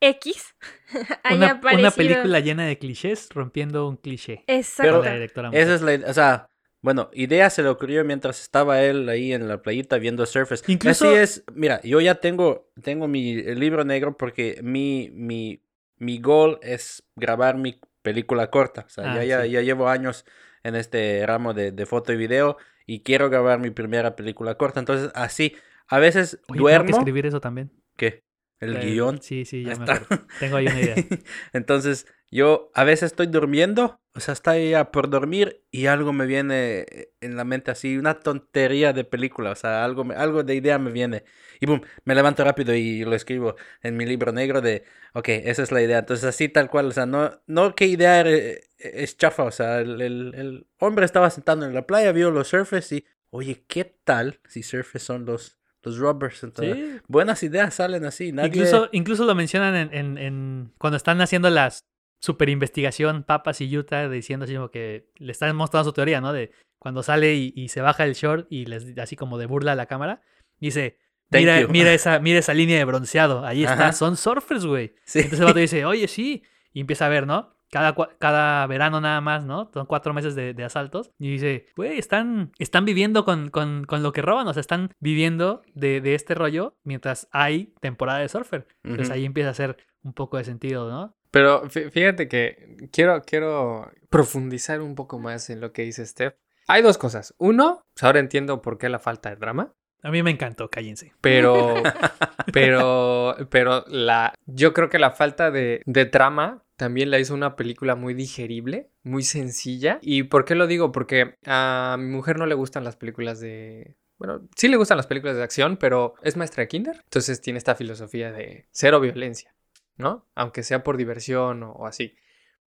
X 0.01 0.55
haya 1.25 1.37
Una, 1.61 1.75
una 1.79 1.91
película 1.91 2.41
llena 2.41 2.67
de 2.67 2.79
clichés 2.79 3.29
rompiendo 3.35 3.89
un 3.89 3.97
cliché. 3.97 4.45
Exacto. 4.47 4.97
Con 4.99 5.05
la 5.05 5.15
directora 5.15 5.49
mujer. 5.51 5.63
Esa 5.63 5.75
es 5.75 5.83
la, 5.83 6.09
o 6.11 6.15
sea, 6.15 6.47
bueno, 6.81 7.11
idea 7.13 7.51
se 7.51 7.63
le 7.63 7.69
ocurrió 7.69 8.05
mientras 8.05 8.41
estaba 8.41 8.81
él 8.83 9.09
ahí 9.09 9.33
en 9.33 9.49
la 9.49 9.61
playita 9.63 9.99
viendo 9.99 10.25
surfers. 10.27 10.63
Incluso- 10.69 11.09
Así 11.09 11.15
es, 11.19 11.45
mira, 11.55 11.81
yo 11.83 12.01
ya 12.01 12.17
tengo, 12.17 12.71
tengo 12.83 13.09
mi 13.09 13.35
libro 13.43 13.85
negro 13.85 14.17
porque 14.17 14.61
mi, 14.63 15.11
mi, 15.13 15.63
mi 15.97 16.21
goal 16.21 16.59
es 16.63 17.03
grabar 17.17 17.57
mi 17.57 17.81
película 18.03 18.49
corta. 18.51 18.85
O 18.87 18.89
sea, 18.89 19.13
Ah, 19.13 19.17
ya, 19.17 19.25
ya, 19.25 19.43
sí. 19.43 19.51
ya 19.51 19.63
llevo 19.63 19.89
años 19.89 20.25
en 20.63 20.77
este 20.77 21.25
ramo 21.27 21.53
de, 21.55 21.73
de 21.73 21.87
foto 21.87 22.13
y 22.13 22.17
video 22.17 22.57
y 22.87 23.01
quiero 23.03 23.29
grabar 23.29 23.59
mi 23.59 23.71
primera 23.71 24.15
película 24.17 24.55
corta. 24.55 24.79
Entonces, 24.79 25.11
así, 25.15 25.57
a 25.89 25.99
veces 25.99 26.35
Oye, 26.35 26.41
tengo 26.47 26.55
que 26.55 26.61
duermo. 26.61 26.99
escribir 26.99 27.27
eso 27.27 27.41
también. 27.41 27.73
¿Qué? 27.97 28.23
El 28.61 28.77
Eh, 28.77 28.81
guion. 28.81 29.23
Sí, 29.23 29.45
sí, 29.45 29.65
ya 29.65 29.77
me 29.77 29.85
está. 29.85 30.03
Tengo 30.39 30.57
ahí 30.57 30.67
una 30.67 30.81
idea. 30.81 30.95
Entonces, 31.53 32.07
yo 32.31 32.71
a 32.75 32.85
veces 32.85 33.13
estoy 33.13 33.27
durmiendo, 33.27 34.01
o 34.15 34.21
sea, 34.21 34.35
está 34.35 34.59
ya 34.59 34.91
por 34.91 35.09
dormir 35.09 35.63
y 35.71 35.87
algo 35.87 36.13
me 36.13 36.27
viene 36.27 36.81
eh, 36.91 37.13
en 37.21 37.37
la 37.37 37.45
mente 37.45 37.71
así, 37.71 37.97
una 37.97 38.21
tontería 38.21 38.93
de 38.93 39.05
película, 39.05 39.53
o 39.53 39.55
sea, 39.55 39.85
algo, 39.85 40.05
algo 40.17 40.43
de 40.43 40.55
idea 40.55 40.79
me 40.79 40.91
viene. 40.91 41.25
Y 41.61 41.67
boom, 41.67 41.83
me 42.05 42.15
levanto 42.15 42.45
rápido 42.45 42.75
y 42.75 43.05
lo 43.05 43.15
escribo 43.15 43.57
en 43.83 43.97
mi 43.97 44.05
libro 44.07 44.33
negro 44.33 44.61
de, 44.61 44.85
ok, 45.15 45.29
esa 45.29 45.63
es 45.63 45.73
la 45.73 45.83
idea. 45.83 45.99
Entonces, 46.01 46.25
así 46.27 46.49
tal 46.49 46.69
cual, 46.71 46.87
o 46.87 46.91
sea, 46.93 47.07
no, 47.07 47.41
no 47.47 47.75
qué 47.75 47.87
idea 47.87 48.21
eh, 48.27 48.61
es 48.79 49.17
chafa, 49.17 49.45
o 49.45 49.51
sea, 49.51 49.81
el, 49.81 50.01
el- 50.01 50.35
el 50.35 50.67
hombre 50.79 51.05
estaba 51.05 51.31
sentado 51.31 51.65
en 51.67 51.75
la 51.75 51.87
playa, 51.87 52.13
vio 52.13 52.31
los 52.31 52.49
surfers 52.49 52.93
y, 52.93 53.07
oye, 53.31 53.65
¿qué 53.67 53.85
tal 54.05 54.41
si 54.49 54.63
surfers 54.63 55.05
son 55.05 55.25
los, 55.25 55.58
los 55.89 55.99
rubbers? 55.99 56.43
Entonces, 56.45 56.77
Sí. 56.77 57.01
buenas 57.09 57.43
ideas 57.43 57.75
salen 57.75 58.05
así, 58.05 58.33
nadie... 58.33 58.49
Incluso, 58.49 58.89
incluso 58.93 59.25
lo 59.25 59.35
mencionan 59.35 59.75
en, 59.77 59.95
en- 59.95 60.19
en- 60.19 60.73
cuando 60.79 60.97
están 60.97 61.21
haciendo 61.21 61.51
la 61.51 61.73
super 62.21 62.49
investigación 62.49 63.23
Papas 63.23 63.61
y 63.61 63.77
Utah 63.77 64.09
diciendo 64.09 64.45
así 64.45 64.55
como 64.55 64.71
que 64.71 65.11
le 65.17 65.33
están 65.33 65.55
mostrando 65.57 65.91
su 65.91 65.93
teoría, 65.93 66.21
¿no? 66.21 66.33
De 66.33 66.51
cuando 66.79 67.03
sale 67.03 67.35
y, 67.35 67.53
y 67.57 67.69
se 67.69 67.81
baja 67.81 68.05
el 68.05 68.15
short 68.15 68.47
y 68.51 68.67
les 68.67 68.97
así 68.99 69.17
como 69.17 69.39
de 69.39 69.47
burla 69.47 69.73
a 69.73 69.77
la 69.77 69.87
cámara. 69.87 70.23
Dice, 70.61 70.99
mira, 71.31 71.67
mira 71.69 71.93
esa, 71.95 72.19
mira 72.21 72.39
esa 72.41 72.55
línea 72.55 72.77
de 72.79 72.85
bronceado, 72.85 73.45
ahí 73.45 73.63
está, 73.63 73.75
Ajá. 73.75 73.93
son 73.93 74.17
surfers, 74.17 74.65
güey. 74.67 74.95
Sí. 75.05 75.19
Entonces 75.21 75.41
el 75.41 75.47
vato 75.47 75.59
dice, 75.59 75.85
oye, 75.85 76.09
sí. 76.09 76.43
Y 76.73 76.81
empieza 76.81 77.07
a 77.07 77.09
ver, 77.09 77.27
¿no? 77.27 77.57
Cada, 77.71 77.95
cada 78.19 78.67
verano 78.67 79.01
nada 79.01 79.21
más, 79.21 79.45
¿no? 79.45 79.71
Son 79.75 79.87
cuatro 79.87 80.15
meses 80.15 80.35
de, 80.35 80.55
de 80.55 80.65
asaltos. 80.65 81.11
Y 81.19 81.31
dice, 81.33 81.67
güey, 81.77 81.99
están, 81.99 82.51
están 82.59 82.85
viviendo 82.85 83.25
con, 83.25 83.49
con, 83.51 83.85
con 83.85 84.03
lo 84.03 84.13
que 84.13 84.23
roban. 84.23 84.49
O 84.49 84.55
sea, 84.55 84.61
están 84.61 84.91
viviendo 85.01 85.63
de, 85.75 86.01
de 86.01 86.15
este 86.15 86.35
rollo 86.35 86.77
mientras 86.85 87.29
hay 87.31 87.75
temporada 87.81 88.21
de 88.21 88.29
surfer. 88.29 88.67
Entonces 88.85 89.11
ahí 89.11 89.25
empieza 89.25 89.49
a 89.49 89.53
hacer 89.53 89.77
un 90.03 90.13
poco 90.15 90.37
de 90.39 90.45
sentido, 90.45 90.91
¿no? 90.91 91.15
Pero 91.31 91.65
fí- 91.65 91.91
fíjate 91.91 92.27
que 92.27 92.77
quiero, 92.91 93.21
quiero 93.23 93.91
profundizar 94.09 94.81
un 94.81 94.95
poco 94.95 95.19
más 95.19 95.51
en 95.51 95.61
lo 95.61 95.73
que 95.73 95.83
dice 95.83 96.07
Steph. 96.07 96.35
Hay 96.69 96.81
dos 96.83 96.97
cosas. 96.97 97.35
Uno, 97.39 97.83
pues 97.95 98.05
ahora 98.05 98.21
entiendo 98.21 98.63
por 98.63 98.79
qué 98.79 98.89
la 98.89 98.99
falta 98.99 99.29
de 99.31 99.37
drama. 99.37 99.75
A 100.03 100.11
mí 100.11 100.23
me 100.23 100.31
encantó, 100.31 100.71
cállense. 100.71 101.13
Pero, 101.21 101.75
pero, 102.53 103.37
pero 103.51 103.85
la, 103.89 104.35
yo 104.47 104.73
creo 104.73 104.89
que 104.89 104.99
la 104.99 105.11
falta 105.11 105.51
de, 105.51 105.83
de 105.87 106.07
trama 106.07 106.63
también 106.79 107.11
la 107.11 107.19
hizo 107.19 107.35
una 107.35 107.57
película 107.57 107.97
muy 107.97 108.15
digerible, 108.15 108.89
muy 109.03 109.25
sencilla. 109.25 109.99
¿Y 110.01 110.23
por 110.23 110.45
qué 110.45 110.55
lo 110.55 110.69
digo? 110.69 110.93
Porque 110.93 111.35
a 111.45 111.97
mi 111.99 112.07
mujer 112.07 112.39
no 112.39 112.47
le 112.47 112.55
gustan 112.55 112.85
las 112.85 112.95
películas 112.97 113.41
de, 113.41 113.97
bueno, 114.17 114.49
sí 114.57 114.69
le 114.69 114.77
gustan 114.77 114.97
las 114.97 115.09
películas 115.09 115.37
de 115.37 115.43
acción, 115.43 115.77
pero 115.77 116.15
es 116.23 116.37
maestra 116.37 116.63
de 116.63 116.69
kinder. 116.69 117.01
Entonces 117.03 117.41
tiene 117.41 117.59
esta 117.59 117.75
filosofía 117.75 118.31
de 118.31 118.69
cero 118.71 119.01
violencia, 119.01 119.57
¿no? 119.97 120.29
Aunque 120.37 120.63
sea 120.63 120.85
por 120.85 120.97
diversión 120.97 121.65
o, 121.65 121.85
así. 121.85 122.15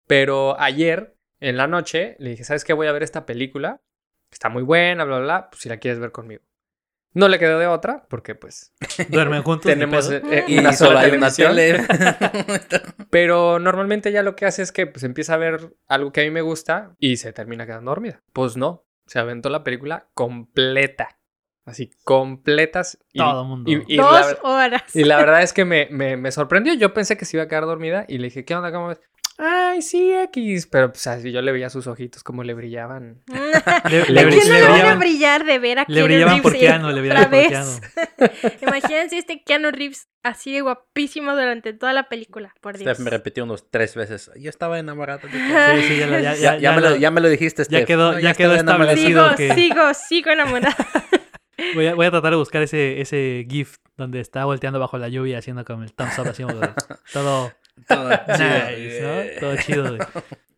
Pero 0.07 0.59
ayer, 0.59 1.15
en 1.39 1.59
la 1.59 1.67
noche, 1.67 2.17
le 2.19 2.31
dije, 2.31 2.45
¿sabes 2.45 2.65
qué? 2.65 2.73
Voy 2.73 2.87
a 2.87 2.93
ver 2.93 3.03
esta 3.03 3.27
película. 3.27 3.83
Está 4.33 4.49
muy 4.49 4.63
buena, 4.63 5.05
bla, 5.05 5.19
bla, 5.19 5.25
bla. 5.25 5.51
Pues 5.51 5.61
si 5.61 5.69
la 5.69 5.77
quieres 5.77 6.01
ver 6.01 6.13
conmigo. 6.13 6.43
No 7.15 7.27
le 7.29 7.39
quedó 7.39 7.59
de 7.59 7.67
otra, 7.67 8.05
porque 8.09 8.35
pues 8.35 8.73
Duermen 9.09 9.43
juntos. 9.43 9.65
tenemos 9.71 10.11
eh, 10.11 10.45
Y 10.47 10.59
una 10.59 10.73
sola 10.73 11.01
hay 11.01 11.11
una 11.13 11.31
televisión. 11.31 11.57
tele. 11.57 12.59
Pero 13.11 13.59
normalmente 13.59 14.13
ya 14.13 14.23
lo 14.23 14.37
que 14.37 14.47
hace 14.47 14.63
es 14.63 14.73
que 14.73 14.87
pues 14.87 15.05
empieza 15.05 15.35
a 15.35 15.39
ver 15.39 15.75
algo 15.87 16.13
que 16.13 16.21
a 16.21 16.25
mí 16.25 16.31
me 16.31 16.43
gusta 16.43 16.95
y 16.99 17.17
se 17.17 17.33
termina 17.33 17.67
quedando 17.67 17.91
dormida. 17.91 18.23
Pues 18.33 18.57
no, 18.57 18.85
se 19.07 19.19
aventó 19.19 19.49
la 19.51 19.65
película 19.65 20.09
completa. 20.15 21.19
Así, 21.65 21.91
completas. 22.05 22.99
Y, 23.13 23.19
Todo 23.19 23.45
mundo. 23.45 23.71
y- 23.71 23.85
y 23.87 23.97
Dos 23.99 24.11
la, 24.43 24.49
horas. 24.49 24.97
y 24.97 25.05
la 25.05 25.19
verdad 25.19 25.43
es 25.43 25.53
que 25.53 25.65
me, 25.67 25.89
me- 25.91 26.17
me 26.17 26.33
sorprendió. 26.33 26.73
Yo 26.75 26.95
pensé 26.95 27.17
que 27.19 27.25
se 27.27 27.37
iba 27.37 27.45
a 27.45 27.49
quedar 27.49 27.65
dormida 27.67 28.05
y 28.09 28.19
le 28.19 28.25
dije, 28.29 28.45
¿qué 28.47 28.55
onda? 28.55 28.73
¿Cómo 28.73 28.89
ves? 28.89 29.01
Ay, 29.41 29.83
sí, 29.83 30.13
X. 30.13 30.67
Pero 30.67 30.91
pues 30.91 31.07
así 31.07 31.31
yo 31.31 31.41
le 31.43 31.53
veía 31.53 31.71
sus 31.71 31.87
ojitos 31.87 32.25
como 32.25 32.43
le 32.43 32.55
brillaban. 32.55 33.23
Le, 33.89 34.05
Le 34.05 34.09
le- 34.09 34.21
¿A 34.21 34.25
bri- 34.25 34.31
quién 34.31 34.49
no 34.49 34.55
le 34.55 34.61
le 34.61 34.69
van 34.69 34.87
a 34.87 34.95
brillar 34.97 35.45
de 35.45 35.59
ver 35.61 35.79
a 35.79 35.85
le 35.87 35.95
Keanu 35.95 36.05
brillaban 36.07 36.29
Reeves 36.35 36.43
por 36.43 36.57
y- 36.57 36.59
Keanu, 36.59 36.91
le 36.91 37.01
brillaban 37.01 37.31
por? 37.31 37.49
Keanu. 37.49 37.71
Imagínense 38.63 39.19
este 39.19 39.43
Keanu 39.45 39.71
Reeves 39.71 40.09
así 40.25 40.53
de 40.53 40.61
guapísimo 40.63 41.33
durante 41.33 41.73
toda 41.73 41.93
la 41.93 42.09
película, 42.09 42.53
por 42.61 42.77
Dios. 42.79 42.91
Steph 42.93 43.05
me 43.05 43.11
repitió 43.11 43.45
unos 43.45 43.71
tres 43.71 43.95
veces. 43.95 44.31
Yo 44.37 44.51
estaba 44.51 44.79
enamorado 44.79 45.21
de 45.21 45.29
ti. 45.29 45.39
Sí, 45.39 45.83
sí, 45.89 45.97
ya, 45.99 46.07
lo- 46.09 46.19
ya, 46.19 46.21
Ya, 46.21 46.35
ya, 46.35 46.55
ya 46.55 46.59
ya 46.59 46.73
me 46.73 46.81
lo- 46.81 46.91
lo, 46.91 46.97
ya 46.97 47.11
me 47.13 47.21
lo 47.21 47.29
dijiste, 47.29 47.65
Steph. 47.65 47.87
quedó- 47.87 48.13
No, 48.15 48.19
ya 48.21 48.35
quedó 48.35 48.55
enamorado. 48.57 48.91
establecido. 48.93 49.37
Sigo, 49.37 49.37
que- 49.37 49.55
sigo, 49.55 49.95
sigo 49.95 50.31
enamorada. 50.33 50.77
Voy 51.75 51.87
a, 51.89 51.95
voy 51.97 52.07
a 52.07 52.11
tratar 52.13 52.31
de 52.31 52.37
buscar 52.37 52.63
ese, 52.63 53.01
ese 53.01 53.45
GIF 53.51 53.79
donde 53.97 54.21
está 54.21 54.45
volteando 54.45 54.79
bajo 54.79 54.97
la 54.97 55.09
lluvia 55.09 55.39
haciendo 55.39 55.65
como 55.65 55.83
el 55.83 55.93
thumbs 55.93 56.17
up, 56.21 56.29
así 56.29 56.45
todo 57.13 57.53
Todo 57.87 58.11
chido. 58.37 58.79
nice, 58.79 59.01
¿no? 59.03 59.41
Todo 59.41 59.57
chido. 59.57 59.97
güey. 59.97 60.01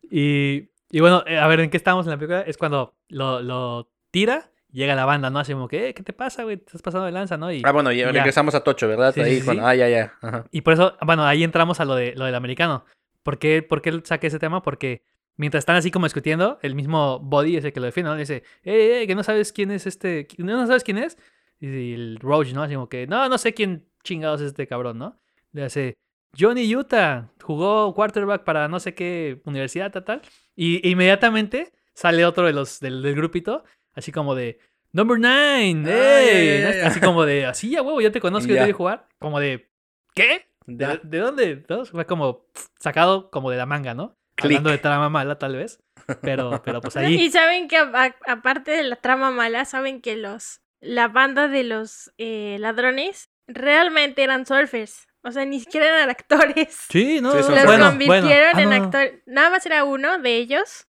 Y, 0.09 0.69
y 0.89 0.99
bueno, 0.99 1.23
eh, 1.27 1.37
a 1.37 1.47
ver, 1.47 1.59
¿en 1.61 1.69
qué 1.69 1.77
estamos 1.77 2.05
en 2.05 2.11
la 2.11 2.17
película? 2.17 2.41
Es 2.41 2.57
cuando 2.57 2.95
lo, 3.09 3.41
lo 3.41 3.89
tira, 4.11 4.49
llega 4.71 4.95
la 4.95 5.05
banda, 5.05 5.29
¿no? 5.29 5.39
Así 5.39 5.53
como 5.53 5.67
que, 5.67 5.89
"Eh, 5.89 5.93
¿qué 5.93 6.03
te 6.03 6.13
pasa, 6.13 6.43
güey? 6.43 6.57
Te 6.57 6.65
estás 6.65 6.81
pasando 6.81 7.05
de 7.05 7.11
lanza, 7.11 7.37
¿no? 7.37 7.51
Y, 7.51 7.61
Ah, 7.65 7.71
bueno, 7.71 7.91
y 7.91 7.97
Ya. 7.97 8.11
regresamos 8.11 8.55
a 8.55 8.61
Tocho, 8.63 8.87
¿verdad? 8.87 9.13
Sí, 9.13 9.21
Ahí 9.21 9.39
sí, 9.39 9.45
con- 9.45 9.55
sí. 9.55 9.61
Ah, 9.63 9.75
ya, 9.75 9.89
ya. 9.89 10.13
Ajá. 10.21 10.45
y 10.51 10.61
por 10.61 10.73
eso, 10.73 10.95
bueno, 11.05 11.25
ahí 11.25 11.43
entramos 11.43 11.79
a 11.79 11.85
lo, 11.85 11.95
de, 11.95 12.13
lo 12.15 12.25
del 12.25 12.35
americano. 12.35 12.85
¿Por 13.23 13.37
qué, 13.37 13.61
¿Por 13.63 13.81
qué 13.81 14.01
saqué 14.03 14.27
ese 14.27 14.39
tema? 14.39 14.61
Porque 14.63 15.03
mientras 15.37 15.61
están 15.61 15.75
así 15.75 15.91
como 15.91 16.05
discutiendo, 16.05 16.59
el 16.61 16.75
mismo 16.75 17.19
Body 17.19 17.55
es 17.57 17.65
el 17.65 17.71
que 17.73 17.79
lo 17.79 17.85
defiende, 17.85 18.09
¿no? 18.09 18.15
Le 18.15 18.21
dice, 18.21 18.43
eh, 18.63 19.01
eh, 19.03 19.07
que 19.07 19.15
no 19.15 19.23
sabes 19.23 19.53
quién 19.53 19.71
es 19.71 19.85
este, 19.87 20.27
no 20.37 20.67
sabes 20.67 20.83
quién 20.83 20.97
es. 20.97 21.17
Y 21.59 21.93
el 21.93 22.17
Roach, 22.19 22.53
¿no? 22.53 22.63
Así 22.63 22.73
como 22.73 22.89
que, 22.89 23.05
no, 23.07 23.29
no 23.29 23.37
sé 23.37 23.53
quién 23.53 23.85
chingados 24.03 24.41
es 24.41 24.47
este 24.47 24.65
cabrón, 24.67 24.97
¿no? 24.97 25.19
Le 25.51 25.63
hace, 25.63 25.97
Johnny 26.37 26.73
Utah 26.75 27.29
jugó 27.41 27.93
quarterback 27.93 28.43
para 28.43 28.67
no 28.67 28.79
sé 28.79 28.93
qué 28.93 29.41
universidad, 29.45 29.91
tal, 29.91 30.03
tal. 30.03 30.21
Y 30.55 30.87
inmediatamente 30.89 31.71
sale 31.93 32.25
otro 32.25 32.45
de 32.45 32.53
los 32.53 32.79
del, 32.79 33.01
del 33.01 33.15
grupito, 33.15 33.63
así 33.93 34.11
como 34.11 34.35
de, 34.35 34.59
Number 34.93 35.17
nine, 35.19 35.89
Ah, 35.89 36.19
¡ey! 36.21 36.47
ya, 36.47 36.59
ya, 36.63 36.67
¿no? 36.69 36.75
ya. 36.75 36.87
Así 36.87 36.99
como 36.99 37.23
de, 37.25 37.45
así 37.45 37.69
ya, 37.69 37.81
huevo, 37.81 38.01
ya 38.01 38.11
te 38.11 38.19
conozco, 38.19 38.49
yo 38.51 38.59
te 38.59 38.65
vi 38.65 38.71
jugar. 38.73 39.07
Como 39.19 39.39
de, 39.39 39.69
¿qué? 40.13 40.47
¿De, 40.65 40.99
dónde? 41.19 41.63
¿No? 41.69 41.85
Fue 41.85 42.05
como 42.05 42.45
sacado 42.79 43.29
como 43.31 43.49
de 43.51 43.57
la 43.57 43.65
manga, 43.65 43.93
¿no? 43.93 44.17
Click. 44.35 44.51
Hablando 44.57 44.69
de 44.69 44.77
trama 44.79 45.09
mala, 45.09 45.37
tal 45.39 45.55
vez. 45.55 45.81
Pero, 46.21 46.61
pero 46.65 46.81
pues 46.81 46.97
ahí. 46.97 47.15
Y 47.15 47.29
saben 47.31 47.67
que 47.69 47.77
a- 47.77 47.89
a- 47.93 48.31
aparte 48.31 48.71
de 48.71 48.83
la 48.83 48.95
trama 48.97 49.31
mala, 49.31 49.63
saben 49.65 50.01
que 50.01 50.15
los 50.17 50.61
la 50.81 51.07
banda 51.07 51.47
de 51.47 51.63
los 51.63 52.11
eh, 52.17 52.57
ladrones 52.59 53.29
realmente 53.47 54.23
eran 54.23 54.45
surfers. 54.45 55.07
O 55.23 55.31
sea, 55.31 55.45
ni 55.45 55.59
siquiera 55.59 55.87
eran 55.87 56.09
actores. 56.09 56.75
Sí, 56.89 57.21
no, 57.21 57.31
Sí, 57.31 57.37
no, 57.37 57.43
son 57.43 57.55
Los 57.55 57.65
bueno, 57.65 57.85
convirtieron 57.89 58.53
bueno. 58.53 58.57
Ah, 58.57 58.61
en 58.61 58.69
no, 58.69 58.77
no. 58.77 58.83
actor. 58.83 59.21
Nada 59.25 59.49
más 59.49 59.65
era 59.65 59.83
uno 59.83 60.19
de 60.19 60.35
ellos, 60.35 60.87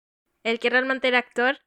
el 0.44 0.58
que 0.58 0.70
realmente 0.70 1.08
era 1.08 1.18
actor. 1.18 1.58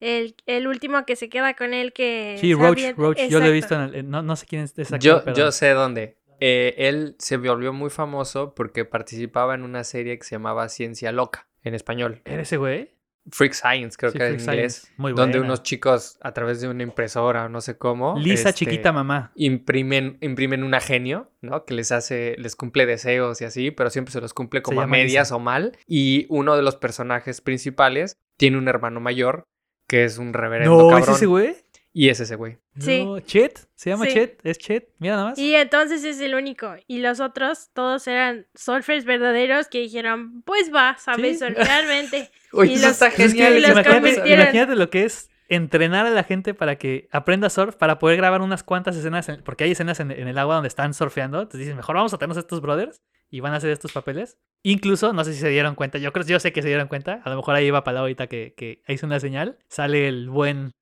El, 0.00 0.34
el 0.46 0.66
último 0.66 1.06
que 1.06 1.16
se 1.16 1.28
queda 1.28 1.54
con 1.54 1.72
él 1.72 1.92
que... 1.92 2.36
Sí, 2.38 2.52
se 2.52 2.54
Roach, 2.60 2.96
Roach. 2.96 3.18
Yo 3.28 3.40
lo 3.40 3.46
he 3.46 3.52
visto 3.52 3.74
Exacto. 3.74 3.94
en 3.94 4.06
el. 4.06 4.10
no, 4.10 4.22
no 4.22 4.36
sé 4.36 4.46
quién 4.46 4.62
es 4.62 4.76
ese 4.76 4.94
actor, 4.94 5.24
Yo, 5.26 5.32
yo 5.34 5.52
sé 5.52 5.70
dónde. 5.70 6.18
Eh, 6.40 6.74
él 6.76 7.16
se 7.18 7.36
volvió 7.36 7.72
muy 7.72 7.90
famoso 7.90 8.54
porque 8.54 8.84
participaba 8.84 9.54
en 9.54 9.62
una 9.62 9.84
serie 9.84 10.18
que 10.18 10.24
se 10.24 10.34
llamaba 10.34 10.68
Ciencia 10.68 11.12
Loca, 11.12 11.48
en 11.62 11.74
español. 11.74 12.20
¿Era 12.24 12.42
ese 12.42 12.56
güey? 12.56 12.93
Freak 13.30 13.52
Science, 13.54 13.96
creo 13.98 14.12
Sí, 14.12 14.18
que 14.18 14.24
era 14.24 14.32
en 14.34 14.40
Freak 14.40 14.54
inglés. 14.56 14.92
Muy 14.96 15.12
Donde 15.12 15.40
unos 15.40 15.62
chicos, 15.62 16.18
a 16.20 16.32
través 16.32 16.60
de 16.60 16.68
una 16.68 16.82
impresora 16.82 17.46
o 17.46 17.48
no 17.48 17.60
sé 17.60 17.78
cómo. 17.78 18.18
Lisa 18.18 18.50
este, 18.50 18.64
chiquita 18.64 18.92
mamá. 18.92 19.32
Imprimen, 19.34 20.18
imprimen 20.20 20.62
una 20.62 20.80
genio, 20.80 21.30
¿no? 21.40 21.64
Que 21.64 21.74
les 21.74 21.92
hace, 21.92 22.36
les 22.38 22.56
cumple 22.56 22.86
deseos 22.86 23.40
y 23.40 23.44
así, 23.44 23.70
pero 23.70 23.90
siempre 23.90 24.12
se 24.12 24.20
los 24.20 24.34
cumple 24.34 24.62
como 24.62 24.80
a 24.82 24.86
medias 24.86 25.28
Lisa. 25.28 25.36
o 25.36 25.40
mal. 25.40 25.76
Y 25.86 26.26
uno 26.28 26.56
de 26.56 26.62
los 26.62 26.76
personajes 26.76 27.40
principales 27.40 28.16
tiene 28.36 28.58
un 28.58 28.68
hermano 28.68 29.00
mayor 29.00 29.44
que 29.86 30.04
es 30.04 30.18
un 30.18 30.32
reverendo 30.32 30.90
No, 30.90 30.98
¿es 30.98 31.08
ese 31.08 31.26
güey? 31.26 31.56
Y 31.96 32.08
es 32.08 32.18
ese 32.18 32.34
güey. 32.34 32.58
Sí. 32.78 33.04
No, 33.04 33.20
Chet. 33.20 33.68
¿Se 33.76 33.88
llama 33.90 34.06
Sí. 34.06 34.14
Chet? 34.14 34.40
¿Es 34.44 34.58
Chet? 34.58 34.88
Mira 34.98 35.14
nada 35.14 35.28
más. 35.30 35.38
Y 35.38 35.54
entonces 35.54 36.02
es 36.04 36.20
el 36.20 36.34
único. 36.34 36.74
Y 36.88 36.98
los 36.98 37.20
otros, 37.20 37.70
todos 37.72 38.08
eran 38.08 38.48
surfers 38.54 39.04
verdaderos 39.04 39.68
que 39.68 39.78
dijeron, 39.78 40.42
pues 40.42 40.74
va, 40.74 40.96
sabes 40.98 41.38
Sí. 41.38 41.44
realmente. 41.46 42.30
Uy, 42.52 42.70
Y 42.70 42.74
eso 42.74 42.82
los- 42.88 42.92
está 42.94 43.10
genial. 43.12 43.56
y 43.56 43.60
los 43.60 43.70
imagínate, 43.70 44.74
lo 44.74 44.90
que 44.90 45.04
es 45.04 45.30
entrenar 45.48 46.04
a 46.06 46.10
la 46.10 46.24
gente 46.24 46.52
para 46.52 46.76
que 46.78 47.06
aprenda 47.12 47.48
surf, 47.48 47.76
para 47.76 47.98
poder 48.00 48.16
grabar 48.16 48.40
unas 48.42 48.64
cuantas 48.64 48.96
escenas, 48.96 49.28
en- 49.28 49.42
porque 49.44 49.62
hay 49.62 49.70
escenas 49.70 50.00
en, 50.00 50.10
en 50.10 50.26
el 50.26 50.36
agua 50.38 50.56
donde 50.56 50.68
están 50.68 50.94
surfeando. 50.94 51.38
Entonces 51.42 51.60
dicen, 51.60 51.76
mejor 51.76 51.94
vamos 51.94 52.12
a 52.12 52.18
tenernos 52.18 52.38
a 52.38 52.40
estos 52.40 52.60
brothers 52.60 53.02
y 53.30 53.38
van 53.38 53.52
a 53.52 53.58
hacer 53.58 53.70
estos 53.70 53.92
papeles. 53.92 54.36
Incluso, 54.64 55.12
no 55.12 55.22
sé 55.22 55.32
si 55.32 55.38
se 55.38 55.48
dieron 55.50 55.76
cuenta, 55.76 55.98
yo 55.98 56.12
creo, 56.12 56.26
yo 56.26 56.40
sé 56.40 56.52
que 56.52 56.62
se 56.62 56.68
dieron 56.68 56.88
cuenta, 56.88 57.20
a 57.24 57.30
lo 57.30 57.36
mejor 57.36 57.54
ahí 57.54 57.66
iba 57.66 57.84
para 57.84 58.00
ahorita 58.00 58.26
que, 58.26 58.54
que 58.56 58.82
hizo 58.88 59.06
una 59.06 59.20
señal. 59.20 59.58
Sale 59.68 60.08
el 60.08 60.28
buen 60.28 60.72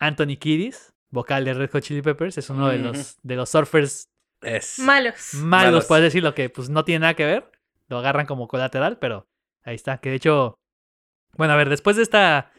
Anthony 0.00 0.36
Kiddis, 0.38 0.92
vocal 1.10 1.44
de 1.44 1.54
Red 1.54 1.70
Hot 1.70 1.82
Chili 1.82 2.02
Peppers, 2.02 2.36
es 2.38 2.50
uno 2.50 2.68
de 2.68 2.76
Ujú. 2.80 2.86
los, 2.88 3.18
de 3.22 3.36
los 3.36 3.48
surfers 3.48 4.08
Es. 4.42 4.78
Malos. 4.80 5.34
malos, 5.34 5.44
Malos. 5.72 5.84
puedes 5.86 6.04
decirlo, 6.04 6.34
que 6.34 6.48
pues 6.50 6.68
no 6.70 6.84
tiene 6.84 7.00
nada 7.00 7.14
que 7.14 7.24
ver. 7.26 7.50
Lo 7.88 7.98
agarran 7.98 8.26
como 8.26 8.48
colateral, 8.48 8.98
pero 8.98 9.26
ahí 9.64 9.74
está. 9.74 9.98
Que 9.98 10.10
de 10.10 10.16
hecho, 10.16 10.54
bueno, 11.36 11.52
a 11.52 11.56
ver, 11.56 11.68
después 11.68 11.96
de 11.96 12.02
esta 12.02 12.50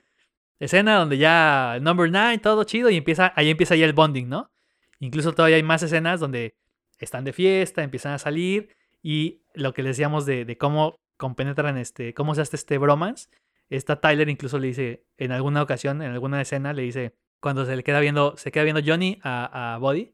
escena 0.60 0.98
donde 0.98 1.18
ya 1.18 1.76
el 1.78 1.84
number 1.84 2.12
nine, 2.12 2.38
todo 2.38 2.64
chido, 2.66 2.90
y 2.90 2.98
empieza, 2.98 3.34
ahí 3.36 3.50
empieza 3.50 3.76
ya 3.76 3.86
el 3.86 3.94
bonding, 3.94 4.28
¿no? 4.30 4.52
Incluso 5.00 5.34
todavía 5.34 5.56
hay 5.58 5.64
más 5.64 5.82
escenas 5.84 6.20
donde 6.20 6.54
están 7.00 7.24
de 7.24 7.34
fiesta, 7.34 7.82
empiezan 7.82 8.14
a 8.14 8.20
salir, 8.20 8.76
y 9.02 9.42
lo 9.56 9.74
que 9.74 9.82
les 9.82 9.96
decíamos 9.98 10.26
de, 10.28 10.46
de 10.46 10.58
cómo 10.58 10.96
compenetran 11.18 11.78
este, 11.80 12.14
cómo 12.14 12.36
se 12.36 12.42
hace 12.42 12.56
este 12.58 12.78
bromance. 12.78 13.28
Esta 13.70 14.00
Tyler 14.02 14.28
incluso 14.30 14.60
le 14.60 14.68
dice, 14.68 15.06
en 15.18 15.32
alguna 15.32 15.64
ocasión, 15.64 16.02
en 16.04 16.12
alguna 16.12 16.42
escena, 16.42 16.74
le 16.74 16.84
dice, 16.84 17.16
cuando 17.42 17.66
se 17.66 17.76
le 17.76 17.84
queda 17.84 18.00
viendo, 18.00 18.36
se 18.38 18.52
queda 18.52 18.64
viendo 18.64 18.82
Johnny 18.86 19.20
a, 19.24 19.74
a 19.74 19.78
Body, 19.78 20.14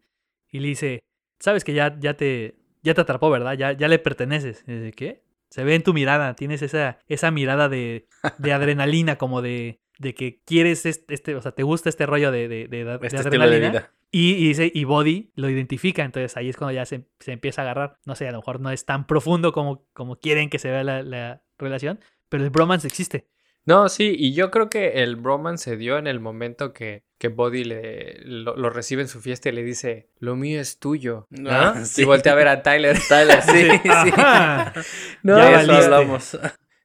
y 0.49 0.59
le 0.59 0.69
dice, 0.69 1.03
sabes 1.39 1.63
que 1.63 1.73
ya, 1.73 1.97
ya 1.99 2.15
te, 2.15 2.55
ya 2.81 2.93
te 2.93 3.01
atrapó, 3.01 3.29
¿verdad? 3.29 3.53
Ya, 3.53 3.73
ya 3.73 3.87
le 3.87 3.99
perteneces. 3.99 4.63
Y 4.67 4.73
dice, 4.73 4.91
¿qué? 4.93 5.23
Se 5.49 5.63
ve 5.63 5.75
en 5.75 5.83
tu 5.83 5.93
mirada, 5.93 6.35
tienes 6.35 6.61
esa, 6.61 6.99
esa 7.07 7.31
mirada 7.31 7.69
de, 7.69 8.07
de 8.37 8.53
adrenalina, 8.53 9.17
como 9.17 9.41
de, 9.41 9.79
de 9.99 10.13
que 10.13 10.41
quieres 10.45 10.85
este, 10.85 11.13
este, 11.13 11.35
o 11.35 11.41
sea, 11.41 11.51
te 11.51 11.63
gusta 11.63 11.89
este 11.89 12.05
rollo 12.05 12.31
de, 12.31 12.47
de, 12.47 12.67
de, 12.67 12.83
de 12.85 12.99
Este 13.03 13.17
adrenalina. 13.17 13.69
vida. 13.69 13.93
Y, 14.09 14.35
y 14.35 14.47
dice, 14.47 14.71
y 14.73 14.85
Body 14.85 15.31
lo 15.35 15.49
identifica, 15.49 16.03
entonces 16.05 16.37
ahí 16.37 16.47
es 16.47 16.55
cuando 16.55 16.73
ya 16.73 16.85
se, 16.85 17.09
se 17.19 17.33
empieza 17.33 17.61
a 17.61 17.65
agarrar. 17.65 17.97
No 18.05 18.15
sé, 18.15 18.27
a 18.27 18.31
lo 18.31 18.37
mejor 18.37 18.61
no 18.61 18.71
es 18.71 18.85
tan 18.85 19.05
profundo 19.05 19.51
como, 19.51 19.85
como 19.93 20.17
quieren 20.17 20.49
que 20.49 20.59
se 20.59 20.71
vea 20.71 20.83
la, 20.83 21.03
la 21.03 21.43
relación, 21.57 21.99
pero 22.29 22.43
el 22.43 22.49
bromance 22.49 22.87
existe. 22.87 23.27
No, 23.65 23.89
sí, 23.89 24.15
y 24.17 24.33
yo 24.33 24.49
creo 24.49 24.69
que 24.69 25.03
el 25.03 25.17
bromance 25.17 25.71
se 25.71 25.75
dio 25.77 25.97
en 25.97 26.07
el 26.07 26.21
momento 26.21 26.71
que, 26.71 27.03
que 27.17 27.29
Buddy 27.29 27.63
le, 27.63 28.19
lo, 28.25 28.55
lo 28.55 28.69
recibe 28.69 29.01
en 29.01 29.07
su 29.07 29.19
fiesta 29.21 29.49
y 29.49 29.51
le 29.51 29.63
dice, 29.63 30.09
lo 30.19 30.35
mío 30.35 30.59
es 30.61 30.77
tuyo. 30.79 31.27
¿no? 31.29 31.49
Ah, 31.51 31.83
sí. 31.85 32.03
Y 32.03 32.05
voltea 32.05 32.33
a 32.33 32.35
ver 32.35 32.47
a 32.47 32.61
Tyler. 32.63 32.97
Tyler, 33.09 33.41
sí, 33.41 33.69
sí. 33.83 34.11
No, 35.23 35.37
Ya 35.37 35.57
De 35.57 35.61
eso 35.63 35.73
hablamos. 35.73 36.37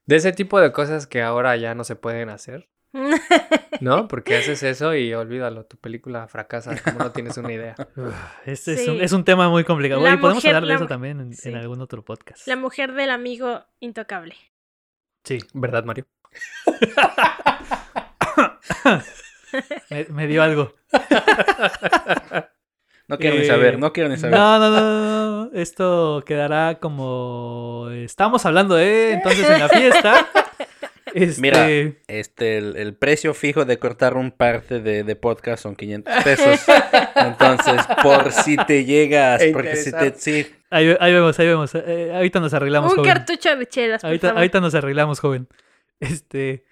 De 0.06 0.16
ese 0.16 0.32
tipo 0.32 0.58
de 0.60 0.72
cosas 0.72 1.06
que 1.06 1.22
ahora 1.22 1.56
ya 1.56 1.74
no 1.74 1.84
se 1.84 1.94
pueden 1.96 2.28
hacer, 2.28 2.68
¿no? 3.80 4.08
Porque 4.08 4.36
haces 4.36 4.62
eso 4.64 4.94
y 4.94 5.14
olvídalo, 5.14 5.64
tu 5.64 5.76
película 5.76 6.26
fracasa, 6.28 6.76
como 6.82 6.98
no 6.98 7.12
tienes 7.12 7.36
una 7.36 7.52
idea. 7.52 7.74
Uf, 7.96 8.14
Este 8.44 8.72
es, 8.74 8.84
Sí. 8.84 8.90
un, 8.90 9.00
es 9.00 9.12
un 9.12 9.24
tema 9.24 9.48
muy 9.48 9.64
complicado. 9.64 10.02
La 10.02 10.10
Oye, 10.10 10.18
podemos 10.18 10.42
mujer- 10.42 10.56
hablar 10.56 10.68
de 10.70 10.74
eso 10.84 10.86
también 10.88 11.20
en, 11.20 11.30
en 11.44 11.56
algún 11.56 11.80
otro 11.80 12.04
podcast. 12.04 12.46
La 12.48 12.56
mujer 12.56 12.92
del 12.94 13.10
amigo 13.10 13.64
intocable. 13.80 14.34
Sí, 15.24 15.38
¿Verdad, 15.54 15.84
Mario? 15.84 16.06
Me, 19.90 20.04
me 20.10 20.26
dio 20.26 20.42
algo. 20.42 20.74
No 23.08 23.18
quiero 23.18 23.36
ni 23.36 23.42
Eh, 23.42 23.46
saber, 23.46 23.78
no 23.78 23.92
quiero 23.92 24.08
ni 24.08 24.16
saber. 24.16 24.38
No, 24.38 24.58
no, 24.58 24.70
no. 24.70 25.50
Esto 25.52 26.22
quedará 26.24 26.78
como. 26.80 27.88
Estamos 27.92 28.46
hablando 28.46 28.76
de. 28.76 29.12
Entonces 29.14 29.48
en 29.50 29.58
la 29.60 29.68
fiesta. 29.68 30.28
Este, 31.14 31.42
Mira. 31.42 31.66
Este, 32.06 32.56
el, 32.56 32.74
el 32.76 32.94
precio 32.94 33.34
fijo 33.34 33.66
de 33.66 33.78
cortar 33.78 34.16
un 34.16 34.30
parte 34.30 34.80
de, 34.80 35.04
de 35.04 35.14
podcast 35.14 35.62
son 35.62 35.76
500 35.76 36.24
pesos. 36.24 36.60
Entonces, 37.16 37.82
por 38.02 38.32
si 38.32 38.56
te 38.56 38.86
llegas, 38.86 39.42
E 39.42 39.52
porque 39.52 39.76
si 39.76 39.92
te, 39.92 40.14
sí, 40.14 40.46
ahí, 40.70 40.96
ahí 40.98 41.12
vemos, 41.12 41.38
ahí 41.38 41.46
vemos. 41.48 41.74
Eh, 41.74 42.12
ahorita 42.14 42.40
nos 42.40 42.54
arreglamos, 42.54 42.92
Un 42.92 42.98
joven. 43.00 43.12
cartucho 43.12 43.54
de 43.56 43.66
chelas, 43.66 44.00
por 44.00 44.08
Ahorita, 44.08 44.28
favor. 44.28 44.38
ahorita 44.38 44.60
nos 44.62 44.74
arreglamos, 44.74 45.20
joven. 45.20 45.48
Este. 46.00 46.64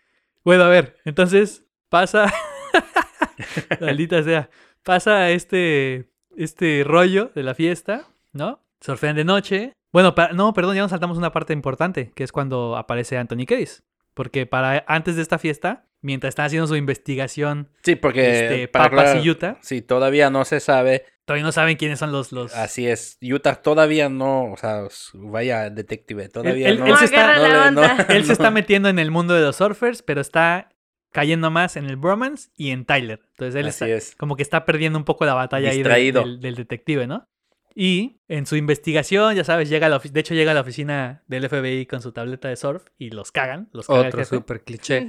Bueno, 0.43 0.65
a 0.65 0.69
ver, 0.69 0.97
entonces 1.05 1.65
pasa. 1.91 2.33
Maldita 3.81 4.23
sea. 4.23 4.51
Pasa 4.83 5.31
este. 5.31 6.07
Este 6.37 6.85
rollo 6.87 7.33
de 7.35 7.43
la 7.43 7.55
fiesta, 7.55 8.07
¿no? 8.33 8.63
Surfean 8.81 9.17
de 9.17 9.25
noche. 9.25 9.73
Bueno, 9.93 10.15
no, 10.33 10.55
perdón, 10.55 10.77
ya 10.77 10.83
nos 10.83 10.93
saltamos 10.93 11.19
una 11.19 11.33
parte 11.33 11.53
importante, 11.53 12.13
que 12.15 12.23
es 12.23 12.31
cuando 12.31 12.77
aparece 12.77 13.19
Anthony 13.19 13.45
Case. 13.47 13.83
Porque 14.15 14.47
para 14.47 14.85
antes 14.87 15.17
de 15.17 15.23
esta 15.23 15.39
fiesta, 15.39 15.87
mientras 16.03 16.31
están 16.31 16.47
haciendo 16.47 16.69
su 16.69 16.77
investigación, 16.77 17.69
sí, 17.83 17.97
porque 17.97 18.31
este, 18.45 18.69
para 18.69 18.85
Papas 18.85 19.01
aclarar, 19.01 19.27
y 19.27 19.31
Utah, 19.31 19.59
sí, 19.61 19.83
todavía 19.83 20.31
no 20.31 20.45
se 20.45 20.61
sabe. 20.61 21.05
todavía 21.25 21.45
no 21.45 21.53
saben 21.53 21.77
quiénes 21.77 21.99
son 21.99 22.13
los. 22.13 22.31
los... 22.31 22.55
Así 22.55 22.87
es, 22.87 23.19
Utah 23.21 23.57
todavía 23.57 24.09
no, 24.09 24.53
o 24.53 24.57
sea, 24.57 24.85
vaya 25.15 25.69
detective, 25.69 26.29
todavía 26.29 26.69
él- 26.69 26.79
no. 26.79 26.87
él 26.87 26.93
No 26.93 26.97
se 26.97 27.05
está- 27.07 27.71
no 27.73 27.83
no-. 27.83 28.05
Él 28.09 28.25
se 28.25 28.33
está 28.33 28.53
metiendo 28.53 28.89
en 28.89 29.01
el 29.01 29.11
mundo 29.11 29.35
de 29.35 29.43
los 29.43 29.57
surfers, 29.57 30.03
pero 30.03 30.21
está 30.21 30.71
cayendo 31.13 31.51
más 31.51 31.77
en 31.77 31.87
el 31.87 31.97
bromance 31.97 32.51
y 32.57 32.71
en 32.71 32.85
Tyler. 32.85 33.21
Entonces 33.33 33.55
él 33.57 33.67
Así 33.69 33.85
está, 33.85 33.89
es. 33.89 34.15
como 34.17 34.37
que 34.37 34.43
está 34.43 34.65
perdiendo 34.65 34.99
un 34.99 35.05
poco 35.05 35.25
la 35.25 35.35
batalla 35.35 35.71
ahí 35.71 35.77
del- 35.79 35.85
Distraído. 35.85 36.21
del, 36.23 36.41
del 36.41 36.55
detective, 36.55 37.07
¿no? 37.07 37.27
Y 37.75 38.21
en 38.27 38.47
su 38.47 38.57
investigación, 38.57 39.37
ya 39.37 39.45
sabes, 39.45 39.69
llega 39.69 39.87
a 39.87 39.91
la 39.91 39.99
de 40.01 40.21
hecho 40.21 40.35
llega 40.35 40.51
a 40.51 40.55
la 40.55 40.61
oficina 40.63 41.23
del 41.29 41.49
FBI 41.49 41.87
con 41.87 42.03
su 42.03 42.11
tableta 42.13 42.49
de 42.49 42.57
surf 42.57 42.85
y 42.99 43.11
los 43.11 43.31
cagan, 43.31 43.69
los 43.73 43.87
caga 43.87 44.09
Otro 44.09 44.25
súper 44.25 44.65
cliché. 44.65 45.07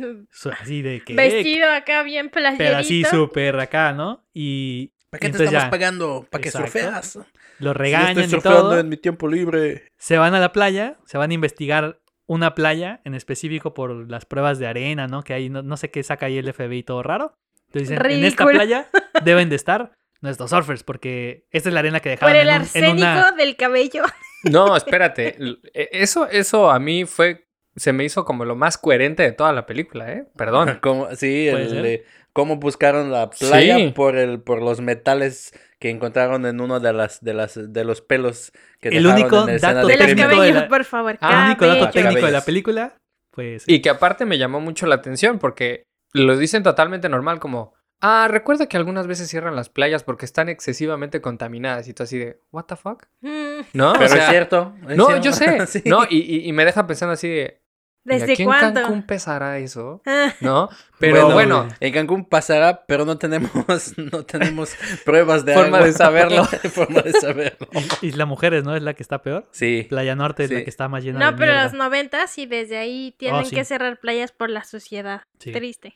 Así 0.60 0.84
de 0.84 1.02
que... 1.04 1.16
Vestido 1.16 1.70
acá 1.72 2.04
bien 2.04 2.30
playerito. 2.30 2.64
Pero 2.64 2.78
así 2.78 3.04
súper 3.04 3.60
acá, 3.60 3.94
¿no? 3.94 4.24
Y 4.34 4.94
¿Para 5.10 5.20
qué 5.20 5.26
te 5.26 5.26
entonces 5.28 5.48
estamos 5.48 5.64
ya 5.66 5.70
pagando? 5.72 6.28
¿Para 6.30 6.42
que 6.44 6.52
surfeas? 6.52 7.16
lo 7.16 7.24
Si 7.24 7.66
yo 7.66 7.74
regañan 7.74 8.10
estoy 8.10 8.24
y 8.26 8.30
surfeando 8.30 8.62
todo. 8.62 8.80
en 8.80 8.90
mi 8.90 8.98
tiempo 8.98 9.28
libre. 9.28 9.88
Se 9.98 10.18
van 10.20 10.36
a 10.36 10.40
la 10.40 10.52
playa, 10.54 10.98
se 11.06 11.18
van 11.18 11.32
a 11.32 11.34
investigar 11.34 12.00
una 12.34 12.56
playa 12.56 13.02
en 13.04 13.14
específico 13.14 13.74
por 13.74 14.10
las 14.10 14.26
pruebas 14.26 14.58
de 14.58 14.66
arena, 14.68 15.08
¿no? 15.08 15.22
Que 15.22 15.34
hay, 15.34 15.50
no, 15.50 15.62
no 15.64 15.76
sé 15.76 15.92
qué 15.92 16.02
saca 16.02 16.28
ahí 16.28 16.38
el 16.38 16.54
FBI 16.54 16.84
todo 16.84 17.04
raro. 17.04 17.36
Entonces 17.68 17.90
dicen, 17.90 18.12
en 18.12 18.24
esta 18.26 18.46
playa 18.46 18.88
deben 19.26 19.50
de 19.50 19.58
estar 19.58 19.92
nuestros 20.22 20.50
surfers, 20.52 20.84
porque 20.84 21.46
esta 21.52 21.68
es 21.70 21.74
la 21.74 21.80
arena 21.82 22.00
que 22.00 22.16
Por 22.18 22.30
dejaron 22.32 22.36
el 22.38 22.48
en, 22.48 22.48
un- 22.48 22.54
en 22.56 22.62
arsénico 22.62 23.08
una... 23.08 23.32
del 23.34 23.56
cabello. 23.58 24.04
No, 24.44 24.76
espérate. 24.76 25.36
e- 25.74 25.90
Eso, 25.92 26.28
eso 26.28 26.72
a 26.72 26.80
mí 26.80 27.06
fue. 27.06 27.46
Se 27.76 27.94
me 27.94 28.04
hizo 28.06 28.26
como 28.26 28.44
lo 28.44 28.56
más 28.56 28.78
coherente 28.78 29.22
de 29.24 29.34
toda 29.34 29.54
la 29.54 29.66
película, 29.68 30.12
¿eh? 30.12 30.26
Perdón. 30.36 30.80
Como- 30.82 31.14
sí, 31.16 31.48
el, 31.48 31.82
de 31.84 32.06
cómo 32.34 32.58
buscaron 32.58 33.12
la 33.12 33.30
playa 33.30 33.78
Sí. 33.78 33.92
por 33.96 34.16
el 34.16 34.42
por 34.42 34.62
los 34.62 34.82
metales 34.82 35.54
que 35.80 35.90
encontraron 35.90 36.46
en 36.46 36.62
uno 36.62 36.80
de 36.80 36.94
las 36.94 37.22
de 37.24 37.34
las 37.34 37.74
de 37.74 37.84
los 37.84 38.02
pelos 38.02 38.52
que 38.80 38.90
El 38.90 39.04
dejaron 39.04 39.22
único 39.22 39.40
en 39.42 39.46
la 39.48 39.54
escena 39.56 39.74
dato 39.76 39.88
De 39.88 39.98
de 39.98 40.08
los 40.16 40.16
cabellos, 40.28 40.56
la- 40.62 40.68
por 40.68 40.84
favor. 40.86 41.18
Ah, 41.22 41.40
El 41.42 41.46
único 41.48 41.68
dato 41.68 41.90
técnico 41.92 42.26
de 42.26 42.32
la 42.32 42.42
película, 42.42 42.96
pues... 43.32 43.64
Y 43.68 43.82
que 43.82 43.90
aparte 43.90 44.26
me 44.26 44.38
llamó 44.38 44.60
mucho 44.60 44.86
la 44.86 44.96
atención 44.96 45.40
porque 45.40 45.84
lo 46.14 46.38
dicen 46.38 46.64
totalmente 46.64 47.08
normal, 47.10 47.40
como. 47.40 47.74
Ah, 48.04 48.28
recuerda 48.28 48.66
que 48.66 48.78
algunas 48.78 49.06
veces 49.06 49.30
cierran 49.30 49.56
las 49.56 49.70
playas 49.70 50.04
porque 50.04 50.26
están 50.26 50.50
excesivamente 50.50 51.22
contaminadas 51.22 51.88
y 51.88 51.94
tú 51.94 52.02
así 52.04 52.18
de, 52.18 52.40
¿What 52.52 52.66
the 52.66 52.76
fuck? 52.76 53.06
Mm, 53.22 53.62
¿No? 53.74 53.94
Pero 53.94 54.06
O 54.06 54.08
sea, 54.10 54.24
es 54.24 54.30
cierto. 54.30 54.74
es 54.90 54.98
No, 54.98 55.06
cierto. 55.06 55.24
yo 55.24 55.34
sé. 55.34 55.66
Sí. 55.68 55.84
No, 55.86 56.04
y, 56.10 56.18
y- 56.18 56.50
y 56.50 56.52
me 56.54 56.66
deja 56.66 56.88
pensando 56.88 57.14
así 57.14 57.30
de. 57.30 57.61
¿Y 58.06 58.10
¿Desde 58.10 58.34
aquí 58.34 58.44
cuándo? 58.46 58.80
en 58.80 58.86
Cancún 58.86 59.04
pesará 59.04 59.58
eso? 59.60 60.02
Ah, 60.08 60.34
¿No? 60.42 60.70
Pero 61.00 61.32
bueno, 61.32 61.68
En 61.80 61.94
Cancún 61.94 62.26
pasará, 62.26 62.86
pero 62.86 63.06
no 63.06 63.18
tenemos, 63.18 63.52
no 63.98 64.24
tenemos 64.26 64.76
pruebas 65.06 65.46
de 65.46 65.54
Forma 65.54 65.78
agua. 65.78 65.88
de 65.88 65.94
saberlo. 65.94 66.46
Forma 66.74 67.02
de 67.02 67.14
saberlo. 67.14 67.68
Isla 68.02 68.26
Mujeres, 68.26 68.64
¿no? 68.64 68.76
Es 68.76 68.82
la 68.84 68.94
que 68.94 69.04
está 69.04 69.22
peor. 69.22 69.48
Sí. 69.52 69.86
Playa 69.90 70.16
Norte 70.16 70.44
es 70.46 70.52
la 70.52 70.58
Sí. 70.60 70.64
que 70.64 70.70
está 70.70 70.88
más 70.88 71.04
llena 71.04 71.20
No, 71.20 71.32
de 71.32 71.38
pero 71.38 71.52
mierda. 71.54 71.64
los 71.66 71.74
noventas 71.74 72.38
y 72.38 72.46
desde 72.46 72.78
ahí 72.78 73.16
tienen 73.18 73.42
Oh, 73.42 73.46
sí. 73.46 73.56
que 73.56 73.64
cerrar 73.66 74.00
playas 74.00 74.32
por 74.32 74.50
la 74.50 74.64
suciedad. 74.64 75.22
Sí. 75.40 75.52
Triste. 75.52 75.96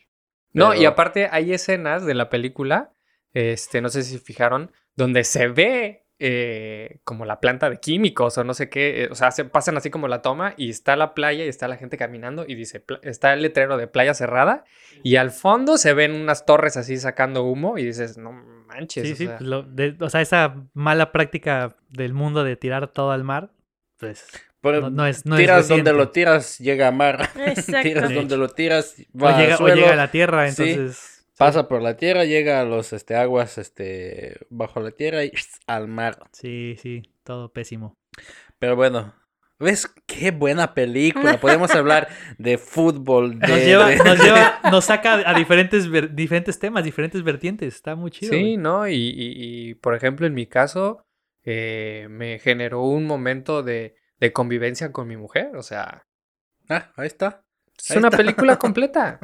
No, 0.53 0.69
Pero- 0.69 0.81
y 0.81 0.85
aparte 0.85 1.27
hay 1.31 1.53
escenas 1.53 2.05
de 2.05 2.13
la 2.13 2.29
película, 2.29 2.91
este, 3.33 3.81
no 3.81 3.89
sé 3.89 4.03
si 4.03 4.17
fijaron, 4.19 4.71
donde 4.95 5.23
se 5.25 5.47
ve 5.49 6.04
eh, 6.19 6.99
como 7.03 7.25
la 7.25 7.39
planta 7.39 7.69
de 7.69 7.77
químicos 7.79 8.37
o 8.37 8.43
no 8.43 8.53
sé 8.53 8.69
qué, 8.69 9.03
eh, 9.03 9.07
o 9.11 9.15
sea, 9.15 9.31
se 9.31 9.43
pasan 9.45 9.75
así 9.77 9.89
como 9.89 10.07
la 10.07 10.21
toma 10.21 10.53
y 10.57 10.69
está 10.69 10.95
la 10.95 11.13
playa 11.13 11.43
y 11.43 11.47
está 11.49 11.67
la 11.67 11.75
gente 11.77 11.97
caminando 11.97 12.45
y 12.47 12.55
dice, 12.55 12.79
pla- 12.79 12.99
está 13.03 13.33
el 13.33 13.41
letrero 13.41 13.75
de 13.77 13.87
playa 13.87 14.13
cerrada 14.13 14.63
y 15.03 15.17
al 15.17 15.31
fondo 15.31 15.77
se 15.77 15.93
ven 15.93 16.13
unas 16.13 16.45
torres 16.45 16.77
así 16.77 16.97
sacando 16.97 17.43
humo 17.43 17.77
y 17.77 17.83
dices, 17.85 18.17
no 18.17 18.31
manches. 18.31 19.05
Sí, 19.07 19.13
o 19.13 19.15
sí, 19.17 19.25
sea". 19.25 19.37
pues 19.37 19.47
lo- 19.49 19.63
de- 19.63 19.97
o 19.99 20.09
sea, 20.09 20.21
esa 20.21 20.55
mala 20.73 21.11
práctica 21.11 21.75
del 21.89 22.13
mundo 22.13 22.43
de 22.43 22.55
tirar 22.55 22.87
todo 22.87 23.11
al 23.11 23.23
mar, 23.25 23.51
pues 23.99 24.25
Pero 24.61 24.81
no, 24.81 24.89
no 24.89 25.05
es 25.07 25.25
no 25.25 25.35
es 25.35 25.41
tiras 25.41 25.67
donde 25.67 25.93
lo 25.93 26.09
tiras, 26.11 26.57
llega 26.59 26.87
a 26.87 26.91
mar. 26.91 27.29
Exacto. 27.45 27.81
tiras 27.81 28.09
De 28.09 28.15
donde 28.15 28.37
lo 28.37 28.47
tiras, 28.49 28.95
o 29.13 29.19
va 29.23 29.37
llega, 29.37 29.49
al 29.49 29.53
o 29.55 29.57
suelo, 29.57 29.75
llega 29.75 29.93
a 29.93 29.95
la 29.97 30.11
tierra, 30.11 30.49
sí. 30.51 30.75
Pasa 31.37 31.67
por 31.67 31.81
la 31.81 31.97
tierra, 31.97 32.25
llega 32.25 32.61
a 32.61 32.65
los 32.65 32.93
este, 32.93 33.15
aguas 33.15 33.57
este, 33.57 34.37
bajo 34.49 34.79
la 34.79 34.91
tierra 34.91 35.23
y 35.25 35.31
al 35.67 35.87
mar. 35.87 36.17
sí, 36.31 36.75
sí, 36.81 37.03
todo 37.23 37.51
pésimo. 37.51 37.97
Pero 38.59 38.75
bueno, 38.75 39.13
¿ves 39.59 39.87
qué 40.05 40.31
buena 40.31 40.73
película? 40.73 41.37
Podemos 41.41 41.71
hablar 41.75 42.07
de 42.37 42.57
fútbol, 42.57 43.39
de... 43.39 43.47
Nos 43.47 43.59
lleva, 43.59 43.95
nos 43.95 44.19
lleva, 44.23 44.59
nos 44.71 44.85
saca 44.85 45.29
a 45.29 45.33
diferentes 45.33 45.89
ver- 45.89 46.13
diferentes 46.15 46.57
temas, 46.59 46.83
diferentes 46.83 47.23
vertientes, 47.23 47.75
está 47.75 47.95
muy 47.95 48.11
chido. 48.11 48.31
Sí, 48.33 48.39
güey. 48.39 48.57
¿no? 48.57 48.87
Y, 48.87 48.93
y- 48.95 49.69
y, 49.69 49.73
por 49.75 49.95
ejemplo, 49.95 50.25
en 50.27 50.33
mi 50.33 50.47
caso, 50.47 51.05
eh, 51.43 52.07
me 52.09 52.39
generó 52.39 52.83
un 52.83 53.05
momento 53.05 53.61
de, 53.61 53.95
de 54.19 54.31
convivencia 54.33 54.91
con 54.91 55.07
mi 55.07 55.17
mujer, 55.17 55.55
o 55.55 55.63
sea, 55.63 56.05
Ah, 56.69 56.91
ahí 56.95 57.05
está. 57.07 57.43
es 57.77 57.91
Ahí 57.91 57.97
una 57.99 58.07
está. 58.07 58.17
película 58.17 58.55
completa. 58.59 59.19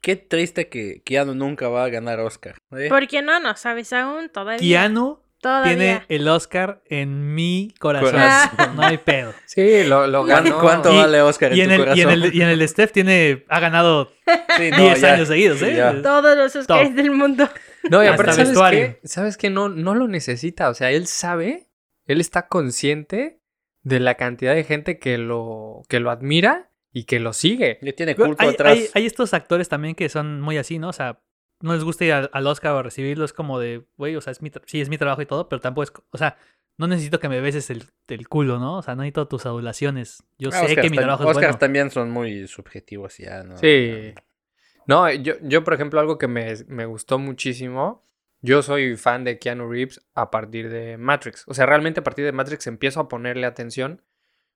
Qué 0.00 0.16
triste 0.16 0.68
que 0.68 1.02
Keanu 1.04 1.34
nunca 1.34 1.68
va 1.68 1.84
a 1.84 1.88
ganar 1.88 2.20
Oscar. 2.20 2.56
¿eh? 2.76 2.88
¿Por 2.88 3.06
qué 3.08 3.20
no? 3.22 3.38
No 3.40 3.54
sabes 3.56 3.92
aún. 3.92 4.28
Todavía. 4.30 4.58
Keanu 4.58 5.20
Todavía. 5.42 5.76
tiene 5.76 6.02
el 6.08 6.28
Oscar 6.28 6.82
en 6.86 7.34
mi 7.34 7.74
corazón. 7.78 8.10
Corazón. 8.12 8.76
No 8.76 8.82
hay 8.82 8.98
pedo. 8.98 9.34
Sí, 9.46 9.84
lo, 9.84 10.06
lo 10.06 10.24
¿Cuán- 10.24 10.44
ganó. 10.44 10.60
¿Cuánto 10.60 10.92
Y- 10.92 10.96
vale 10.96 11.20
Oscar 11.22 11.52
en 11.52 11.58
Y 11.58 11.60
en, 11.62 11.68
tu 11.68 11.74
el, 11.74 11.78
y, 11.80 11.82
en 11.82 11.86
corazón? 12.08 12.12
el, 12.24 12.34
y 12.34 12.42
en 12.42 12.48
el 12.48 12.58
de 12.58 12.68
Steph 12.68 12.92
tiene, 12.92 13.44
ha 13.48 13.60
ganado 13.60 14.12
Sí, 14.56 14.70
no, 14.70 14.76
10 14.78 15.00
ya, 15.00 15.14
años 15.14 15.28
seguidos, 15.28 15.60
¿eh? 15.62 15.74
ya. 15.76 16.00
Todos 16.02 16.36
los 16.36 16.56
Oscars 16.56 16.88
Top. 16.88 16.94
del 16.94 17.10
mundo. 17.10 17.48
No, 17.90 18.02
y 18.04 18.06
aparte, 18.06 18.32
¿sabes 18.32 18.58
qué? 18.70 19.00
¿Sabes 19.04 19.36
qué? 19.36 19.50
No, 19.50 19.68
no 19.68 19.94
lo 19.94 20.08
necesita. 20.08 20.68
O 20.70 20.74
sea, 20.74 20.90
él 20.90 21.06
sabe, 21.06 21.68
él 22.06 22.20
está 22.20 22.46
consciente 22.48 23.40
de 23.82 24.00
la 24.00 24.14
cantidad 24.16 24.54
de 24.54 24.64
gente 24.64 24.98
que 24.98 25.16
lo, 25.18 25.82
que 25.88 26.00
lo 26.00 26.10
admira 26.10 26.69
y 26.92 27.04
que 27.04 27.20
lo 27.20 27.32
sigue. 27.32 27.78
Le 27.82 27.92
tiene 27.92 28.14
culto 28.16 28.42
hay, 28.42 28.48
atrás. 28.50 28.72
hay- 28.72 28.86
hay 28.94 29.06
estos 29.06 29.32
actores 29.34 29.68
también 29.68 29.94
que 29.94 30.08
son 30.08 30.40
muy 30.40 30.58
así, 30.58 30.78
¿no? 30.78 30.88
O 30.88 30.92
sea, 30.92 31.20
no 31.60 31.74
les 31.74 31.84
gusta 31.84 32.04
ir 32.04 32.12
al, 32.12 32.30
al 32.32 32.46
Oscar 32.46 32.72
o 32.72 32.82
recibirlo, 32.82 33.24
es 33.24 33.32
como 33.32 33.58
de, 33.60 33.84
güey, 33.96 34.16
o 34.16 34.20
sea, 34.20 34.30
es 34.30 34.40
mi 34.42 34.50
sí, 34.66 34.80
es 34.80 34.88
mi 34.88 34.98
trabajo 34.98 35.20
y 35.22 35.26
todo, 35.26 35.48
pero 35.48 35.60
tampoco 35.60 35.82
es, 35.84 35.92
o 36.10 36.18
sea, 36.18 36.36
no 36.78 36.86
necesito 36.86 37.20
que 37.20 37.28
me 37.28 37.40
beses 37.42 37.68
el, 37.68 37.84
el 38.08 38.26
culo, 38.28 38.58
¿no? 38.58 38.78
O 38.78 38.82
sea, 38.82 38.94
no 38.94 39.02
necesito 39.02 39.28
tus 39.28 39.44
adulaciones. 39.44 40.22
Yo 40.38 40.48
Ah, 40.48 40.52
sé 40.52 40.64
Oscars 40.66 40.80
que 40.82 40.90
mi 40.90 40.96
trabajo 40.96 41.24
es 41.24 41.28
Oscars 41.28 41.46
bueno. 41.48 41.58
también 41.58 41.90
son 41.90 42.10
muy 42.10 42.48
subjetivos 42.48 43.18
ya, 43.18 43.42
¿no? 43.42 43.58
Sí. 43.58 44.14
No, 44.86 45.12
yo, 45.12 45.34
yo, 45.42 45.62
por 45.62 45.74
ejemplo, 45.74 46.00
algo 46.00 46.16
que 46.18 46.26
me, 46.26 46.54
me 46.68 46.86
gustó 46.86 47.18
muchísimo. 47.18 48.04
Yo 48.40 48.62
soy 48.62 48.96
fan 48.96 49.24
de 49.24 49.38
Keanu 49.38 49.70
Reeves 49.70 50.00
a 50.14 50.30
partir 50.30 50.70
de 50.70 50.96
Matrix. 50.96 51.44
O 51.46 51.52
sea, 51.52 51.66
realmente 51.66 52.00
a 52.00 52.02
partir 52.02 52.24
de 52.24 52.32
Matrix 52.32 52.66
empiezo 52.66 53.00
a 53.00 53.08
ponerle 53.08 53.46
atención 53.46 54.02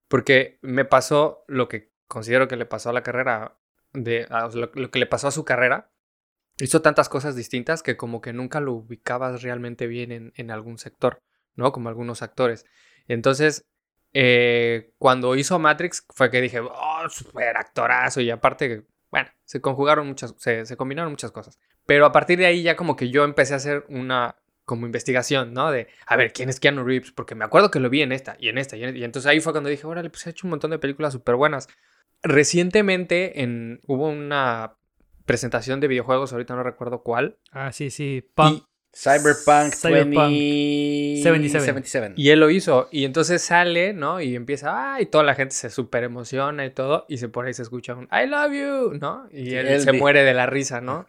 porque 0.09 0.59
me 0.63 0.87
pasó 0.87 1.45
lo 1.47 1.69
que 1.69 1.93
considero 2.07 2.49
que 2.49 2.57
le 2.57 2.67
pasó 2.67 2.91
a 2.91 2.93
la 2.93 3.03
carrera, 3.03 3.57
de, 3.93 4.27
lo, 4.55 4.91
que 4.91 4.99
le 4.99 5.07
pasó 5.07 5.29
a 5.29 5.33
su 5.33 5.45
carrera. 5.45 5.91
Hizo 6.59 6.83
tantas 6.83 7.09
cosas 7.09 7.35
distintas 7.35 7.83
que 7.83 7.97
como 7.97 8.21
que 8.21 8.33
nunca 8.33 8.61
lo 8.61 8.73
ubicabas 8.75 9.43
realmente 9.43 9.87
bien 9.87 10.33
en, 10.35 10.51
algún 10.51 10.79
sector, 10.79 11.23
¿no? 11.57 11.73
Como 11.73 11.89
algunos 11.89 12.23
actores. 12.23 12.65
Entonces, 13.09 13.67
eh, 14.13 14.93
cuando 14.99 15.35
hizo 15.35 15.59
Matrix 15.59 16.07
fue 16.11 16.31
que 16.31 16.41
dije, 16.41 16.61
oh, 16.61 17.09
super 17.09 17.57
actorazo. 17.57 18.21
Y 18.21 18.31
aparte, 18.31 18.87
bueno, 19.11 19.31
se 19.45 19.61
conjugaron 19.61 20.07
muchas, 20.07 20.35
se, 20.39 20.65
se 20.65 20.77
combinaron 20.77 21.11
muchas 21.11 21.33
cosas. 21.33 21.59
Pero 21.87 22.07
a 22.07 22.13
partir 22.13 22.39
de 22.39 22.47
ahí 22.47 22.63
ya 22.63 22.77
como 22.77 22.95
que 22.95 23.11
yo 23.11 23.25
empecé 23.25 23.55
a 23.55 23.57
hacer 23.57 23.85
una 23.89 24.37
como 24.65 24.87
investigación, 24.87 25.53
¿no? 25.53 25.71
De, 25.71 25.89
a 26.07 26.17
ver, 26.17 26.33
¿quién 26.33 26.49
es 26.49 26.59
Keanu 26.59 26.85
Reeves? 26.85 27.13
Porque 27.13 27.35
me 27.35 27.45
acuerdo 27.45 27.71
que 27.71 27.81
lo 27.81 27.91
vi 27.91 28.03
en 28.03 28.13
esta 28.13 28.37
y 28.39 28.49
en 28.49 28.59
esta 28.59 28.77
y 28.77 28.83
en 28.83 28.91
esta. 28.91 28.99
Y 28.99 29.05
entonces 29.05 29.31
ahí 29.31 29.41
fue 29.41 29.53
cuando 29.53 29.71
dije, 29.71 29.87
órale, 29.87 30.11
pues 30.11 30.27
ha 30.27 30.31
hecho 30.31 30.47
un 30.47 30.51
montón 30.51 30.71
de 30.71 30.79
películas 30.79 31.13
súper 31.13 31.35
buenas. 31.35 31.69
Recientemente 32.25 33.43
en, 33.43 33.81
hubo 33.87 34.09
una 34.09 34.75
presentación 35.27 35.81
de 35.81 35.89
videojuegos, 35.89 36.33
ahorita 36.33 36.57
no 36.57 36.63
recuerdo 36.63 37.03
cuál. 37.03 37.39
Ah, 37.53 37.71
sí, 37.73 37.91
sí. 37.91 38.29
Punk, 38.35 38.65
Cyberpunk, 38.93 39.75
Cyberpunk 39.75 40.33
2077. 41.23 41.61
77. 41.61 42.15
Y 42.17 42.31
él 42.31 42.41
lo 42.41 42.51
hizo. 42.51 42.89
Y 42.91 43.05
entonces 43.05 43.43
sale, 43.43 43.93
¿no? 43.93 44.21
Y 44.21 44.37
empieza, 44.37 44.95
ah, 44.95 45.01
y 45.01 45.07
toda 45.07 45.25
la 45.25 45.35
gente 45.35 45.55
se 45.55 45.71
súper 45.71 46.05
emociona 46.05 46.65
y 46.65 46.71
todo. 46.71 47.05
Y 47.09 47.19
se 47.19 47.29
por 47.29 47.47
ahí 47.47 47.55
se 47.55 47.63
escucha 47.63 47.95
un 47.95 48.09
I 48.13 48.27
love 48.27 48.53
you, 48.53 48.99
¿no? 48.99 49.29
Y 49.31 49.47
Sí, 49.47 49.55
él, 49.55 49.67
él 49.67 49.81
se 49.83 49.93
muere 49.93 50.25
de 50.25 50.35
la 50.35 50.47
risa, 50.47 50.81
¿no? 50.81 51.07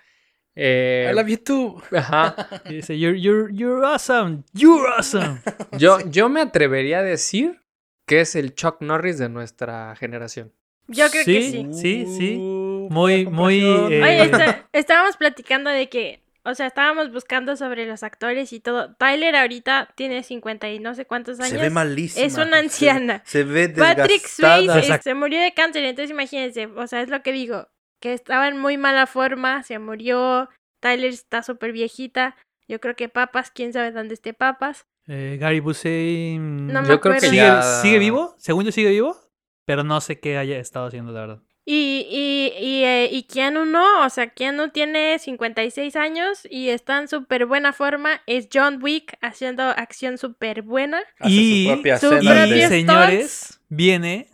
Eh, 0.55 1.09
I 1.11 1.15
love 1.15 1.27
you 1.27 1.37
too. 1.37 1.83
Ajá. 1.91 2.35
Y 2.65 2.73
dice, 2.75 2.97
you're, 2.97 3.19
you're, 3.19 3.53
you're 3.53 3.85
awesome, 3.85 4.43
you're 4.53 4.87
awesome. 4.97 5.41
Yo, 5.77 5.99
yo 6.09 6.29
me 6.29 6.41
atrevería 6.41 6.99
a 6.99 7.03
decir 7.03 7.61
que 8.05 8.21
es 8.21 8.35
el 8.35 8.55
Chuck 8.55 8.81
Norris 8.81 9.17
de 9.17 9.29
nuestra 9.29 9.95
generación. 9.95 10.53
Yo 10.87 11.09
creo 11.09 11.25
que 11.25 11.41
Sí. 11.41 11.67
sí. 11.73 12.05
Sí. 12.17 12.37
Uh, 12.39 12.87
Muy, 12.91 13.25
muy, 13.25 13.59
eh, 13.61 14.03
Oye, 14.03 14.23
está- 14.25 14.67
estábamos 14.73 15.17
platicando 15.17 15.69
de 15.71 15.89
que, 15.89 16.21
o 16.43 16.53
sea, 16.53 16.67
estábamos 16.67 17.11
buscando 17.11 17.55
sobre 17.55 17.87
los 17.87 18.03
actores 18.03 18.53
y 18.53 18.59
todo. 18.59 18.93
Tyler 18.95 19.35
ahorita 19.35 19.89
tiene 19.95 20.21
50 20.21 20.69
y 20.69 20.77
no 20.79 20.93
sé 20.93 21.05
cuántos 21.05 21.39
años. 21.39 21.49
Se 21.49 21.57
ve 21.57 21.71
malísima. 21.71 22.23
Es 22.25 22.37
una 22.37 22.59
anciana. 22.59 23.23
Se, 23.25 23.39
se 23.39 23.43
ve 23.43 23.69
Patrick 23.69 24.21
desgastada. 24.21 24.57
Swayze 24.57 24.79
Exacto. 24.79 25.03
se 25.03 25.13
murió 25.15 25.41
de 25.41 25.53
cáncer, 25.55 25.83
entonces 25.85 26.11
imagínense, 26.11 26.67
o 26.67 26.85
sea, 26.85 27.01
es 27.01 27.09
lo 27.09 27.23
que 27.23 27.31
digo, 27.31 27.67
que 27.99 28.13
estaba 28.13 28.47
en 28.47 28.57
muy 28.59 28.77
mala 28.77 29.07
forma, 29.07 29.63
se 29.63 29.79
murió, 29.79 30.49
Tyler 30.79 31.09
está 31.09 31.41
súper 31.41 31.71
viejita, 31.71 32.35
yo 32.67 32.79
creo 32.79 32.95
que 32.95 33.09
Papas, 33.09 33.49
quién 33.49 33.73
sabe 33.73 33.91
dónde 33.91 34.13
esté 34.13 34.33
Papas. 34.35 34.85
Eh, 35.07 35.37
Gary 35.39 35.59
Busey. 35.59 36.37
mm, 36.37 36.67
No 36.71 36.81
me 36.83 36.87
Yo 36.89 36.99
creo 36.99 37.13
que 37.13 37.17
acuerdo. 37.17 37.29
¿Sigue, 37.29 37.37
ya- 37.37 37.61
sigue 37.81 37.97
vivo? 37.99 38.35
Según 38.37 38.65
yo 38.65 38.71
sigue 38.71 38.89
vivo, 38.89 39.17
pero 39.65 39.83
no 39.83 39.99
sé 40.01 40.19
qué 40.19 40.37
haya 40.37 40.57
estado 40.57 40.87
haciendo, 40.87 41.11
la 41.11 41.21
verdad. 41.21 41.39
Y, 41.67 42.05
y, 42.11 42.53
y, 42.63 42.83
eh, 42.83 43.09
y 43.11 43.23
Keanu 43.23 43.65
no, 43.65 44.05
o 44.05 44.09
sea, 44.11 44.29
Keanu 44.29 44.69
tiene 44.69 45.17
56 45.17 45.95
años 45.95 46.47
y 46.49 46.69
está 46.69 46.99
en 46.99 47.07
súper 47.07 47.47
buena 47.47 47.73
forma, 47.73 48.21
es 48.27 48.49
John 48.53 48.79
Wick 48.83 49.17
haciendo 49.21 49.63
acción 49.63 50.19
súper 50.19 50.61
buena. 50.61 51.01
Hace 51.19 51.31
Y- 51.33 51.65
su 51.65 51.73
propia 51.73 51.97
su 51.97 52.13
Y 52.21 52.61
señores, 52.67 53.59
viene 53.69 54.29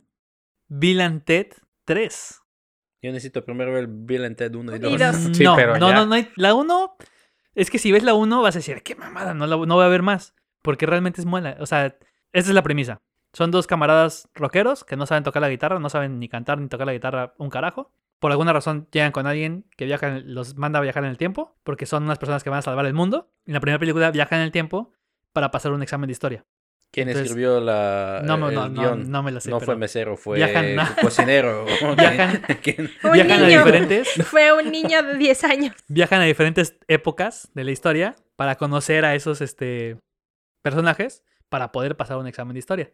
Bill 0.67 0.99
and 0.99 1.23
Ted 1.23 1.47
3. 1.85 2.41
Yo 3.01 3.11
necesito 3.11 3.43
primero 3.45 3.71
ver 3.73 3.87
Bill 3.89 4.25
and 4.25 4.35
Ted 4.35 4.53
1 4.53 4.73
y 4.73 4.75
Y 4.75 4.79
2. 4.79 4.99
dos. 4.99 5.15
Sí, 5.37 5.43
no, 5.43 5.55
pero 5.55 5.77
no, 5.77 5.89
ya. 5.89 6.05
no, 6.05 6.27
la 6.35 6.53
1 6.53 6.95
es 7.55 7.71
que 7.71 7.79
si 7.79 7.93
ves 7.93 8.03
la 8.03 8.13
1 8.13 8.41
vas 8.41 8.55
a 8.55 8.59
decir, 8.59 8.83
qué 8.83 8.95
mamada, 8.95 9.33
no, 9.33 9.47
la, 9.47 9.55
no 9.55 9.75
voy 9.75 9.85
a 9.85 9.87
ver 9.87 10.01
más, 10.01 10.35
porque 10.61 10.85
realmente 10.85 11.21
es 11.21 11.25
mala. 11.25 11.55
O 11.61 11.65
sea, 11.65 11.85
esa 11.85 12.49
es 12.49 12.53
la 12.53 12.61
premisa. 12.61 13.01
Son 13.33 13.49
dos 13.51 13.65
camaradas 13.67 14.27
rockeros 14.35 14.83
que 14.83 14.95
no 14.97 15.05
saben 15.05 15.23
tocar 15.23 15.41
la 15.41 15.49
guitarra, 15.49 15.79
no 15.79 15.89
saben 15.89 16.19
ni 16.19 16.27
cantar 16.27 16.59
ni 16.59 16.67
tocar 16.67 16.85
la 16.87 16.93
guitarra 16.93 17.33
un 17.37 17.49
carajo. 17.49 17.91
Por 18.19 18.31
alguna 18.31 18.53
razón 18.53 18.87
llegan 18.91 19.11
con 19.11 19.25
alguien 19.25 19.65
que 19.77 19.85
viaja, 19.85 20.07
en- 20.09 20.33
los 20.35 20.55
manda 20.55 20.79
a 20.79 20.81
viajar 20.81 21.03
en 21.05 21.09
el 21.09 21.17
tiempo, 21.17 21.55
porque 21.63 21.85
son 21.85 22.03
unas 22.03 22.19
personas 22.19 22.43
que 22.43 22.49
van 22.49 22.59
a 22.59 22.61
salvar 22.61 22.85
el 22.85 22.93
mundo. 22.93 23.31
En 23.45 23.53
la 23.53 23.59
primera 23.61 23.79
película 23.79 24.11
viajan 24.11 24.39
en 24.39 24.45
el 24.45 24.51
tiempo 24.51 24.91
para 25.33 25.49
pasar 25.49 25.71
un 25.71 25.81
examen 25.81 26.07
de 26.07 26.11
historia. 26.11 26.45
¿Quién 26.93 27.07
Entonces, 27.07 27.29
escribió 27.31 27.61
la, 27.61 28.21
No, 28.25 28.37
me- 28.37 28.49
el 28.49 28.53
no, 28.55 28.67
no, 28.67 28.81
guion? 28.81 29.09
no 29.09 29.23
me 29.23 29.31
lo 29.31 29.39
sé. 29.39 29.49
No 29.49 29.59
pero 29.59 29.65
fue 29.67 29.75
mesero, 29.77 30.17
fue 30.17 30.37
viajan- 30.37 30.85
su 30.87 30.95
cocinero. 31.01 31.65
Viajan- 31.97 32.41
¿Quién? 32.61 32.91
Un 33.01 33.11
viajan 33.13 33.31
a 33.31 33.47
niño, 33.47 33.59
diferentes 33.59 34.09
fue 34.25 34.51
un 34.51 34.69
niño 34.69 35.01
de 35.01 35.17
10 35.17 35.43
años. 35.45 35.73
viajan 35.87 36.19
a 36.21 36.25
diferentes 36.25 36.75
épocas 36.89 37.49
de 37.53 37.63
la 37.63 37.71
historia 37.71 38.17
para 38.35 38.57
conocer 38.57 39.05
a 39.05 39.15
esos 39.15 39.39
este, 39.39 39.97
personajes 40.61 41.23
para 41.49 41.71
poder 41.71 41.95
pasar 41.97 42.17
un 42.17 42.27
examen 42.27 42.53
de 42.53 42.59
historia. 42.59 42.91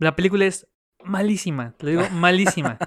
La 0.00 0.16
película 0.16 0.44
es 0.46 0.66
malísima, 1.04 1.74
te 1.78 1.86
lo 1.86 1.90
digo, 1.92 2.02
malísima. 2.12 2.78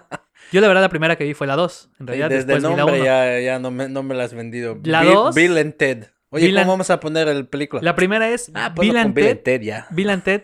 Yo 0.52 0.60
la 0.62 0.68
verdad 0.68 0.82
la 0.82 0.90
primera 0.90 1.16
que 1.16 1.24
vi 1.24 1.34
fue 1.34 1.48
la 1.48 1.56
2, 1.56 1.92
en 2.00 2.08
realidad 2.08 2.30
desde 2.30 2.42
el 2.54 2.62
después 2.62 2.64
vi 2.64 2.70
la 2.72 2.78
nombre 2.78 2.96
1. 3.00 3.06
ya, 3.06 3.40
ya 3.40 3.60
no, 3.60 3.72
me, 3.72 3.88
no 3.90 4.04
me 4.04 4.14
la 4.14 4.26
has 4.26 4.34
vendido. 4.34 4.78
La 4.84 5.02
Bill, 5.02 5.14
dos- 5.14 5.36
Bill 5.36 5.58
and 5.58 5.76
Ted. 5.78 6.08
Oye, 6.30 6.48
Bill 6.48 6.56
¿cómo 6.56 6.62
and- 6.62 6.70
vamos 6.72 6.90
a 6.90 7.00
poner 7.00 7.28
el 7.28 7.48
película? 7.48 7.82
La 7.82 7.96
primera 7.96 8.30
es 8.30 8.52
Ah, 8.54 8.74
pues 8.76 8.88
Bill, 8.88 8.98
and 8.98 9.14
Bill 9.14 9.28
and 9.30 9.44
Ted, 9.44 9.62
ya. 9.62 9.88
Bill 9.92 10.10
and 10.10 10.24
Ted, 10.24 10.42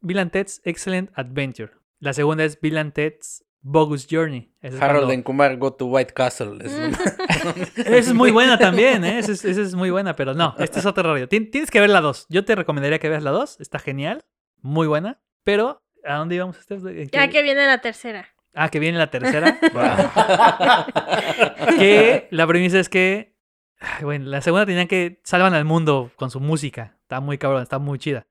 Bill 0.00 0.18
and 0.18 0.30
Ted's 0.30 0.60
Excellent 0.64 1.10
Adventure. 1.14 1.72
La 2.00 2.12
segunda 2.12 2.44
es 2.44 2.60
Bill 2.60 2.78
and 2.78 2.92
Ted's 2.92 3.44
Bogus 3.60 4.06
Journey. 4.10 4.52
Es 4.60 4.74
Harold 4.80 5.00
cuando- 5.02 5.14
and 5.14 5.22
Kumar 5.24 5.56
Go 5.56 5.72
to 5.74 5.86
White 5.86 6.14
Castle. 6.14 6.58
Es 6.64 6.72
una- 6.72 6.98
Esa 7.76 7.96
es 7.96 8.14
muy 8.14 8.30
buena 8.30 8.58
también, 8.58 9.04
¿eh? 9.04 9.18
Esa 9.18 9.32
es, 9.32 9.44
esa 9.44 9.60
es 9.62 9.74
muy 9.74 9.90
buena, 9.90 10.16
pero 10.16 10.32
no, 10.34 10.54
esta 10.58 10.78
es 10.78 10.86
otro 10.86 11.02
rollo. 11.02 11.28
Tien- 11.28 11.50
Tienes 11.50 11.70
que 11.70 11.80
ver 11.80 11.90
la 11.90 12.00
2. 12.00 12.26
Yo 12.28 12.44
te 12.44 12.54
recomendaría 12.54 12.98
que 12.98 13.08
veas 13.08 13.22
la 13.22 13.30
2. 13.32 13.60
Está 13.60 13.78
genial, 13.78 14.24
muy 14.60 14.86
buena. 14.86 15.20
Pero, 15.44 15.81
¿a 16.04 16.16
dónde 16.16 16.34
íbamos? 16.36 16.58
Esther? 16.58 16.78
¿En 16.86 17.08
Ya 17.08 17.28
que 17.28 17.42
viene 17.42 17.66
la 17.66 17.78
tercera. 17.80 18.28
Ah, 18.54 18.68
que 18.68 18.78
viene 18.78 18.98
la 18.98 19.10
tercera. 19.10 19.58
que 21.78 22.28
la 22.30 22.46
premisa 22.46 22.78
es 22.78 22.88
que. 22.88 23.34
ay, 23.78 24.04
bueno, 24.04 24.26
la 24.26 24.42
segunda 24.42 24.66
tenían 24.66 24.88
que 24.88 25.20
salvan 25.24 25.54
al 25.54 25.64
mundo 25.64 26.12
con 26.16 26.30
su 26.30 26.40
música. 26.40 26.98
Está 27.02 27.20
muy 27.20 27.38
cabrón, 27.38 27.62
está 27.62 27.78
muy 27.78 27.98
chida. 27.98 28.26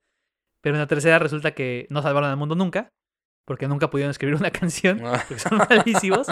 Pero 0.61 0.75
en 0.75 0.81
la 0.81 0.87
tercera 0.87 1.17
resulta 1.17 1.51
que 1.51 1.87
no 1.89 2.01
salvaron 2.01 2.29
al 2.29 2.37
mundo 2.37 2.55
nunca. 2.55 2.93
Porque 3.45 3.67
nunca 3.67 3.89
pudieron 3.89 4.11
escribir 4.11 4.35
una 4.35 4.51
canción. 4.51 5.05
Ah. 5.05 5.23
Porque 5.27 5.39
son 5.39 5.57
malísimos. 5.57 6.27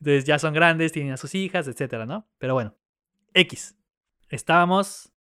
Entonces 0.00 0.24
ya 0.24 0.38
son 0.38 0.52
grandes, 0.52 0.92
tienen 0.92 1.12
a 1.12 1.16
sus 1.16 1.34
hijas, 1.34 1.66
etcétera, 1.66 2.06
¿no? 2.06 2.28
Pero 2.38 2.54
bueno. 2.54 2.76
X. 3.32 3.76
Estábamos 4.28 5.12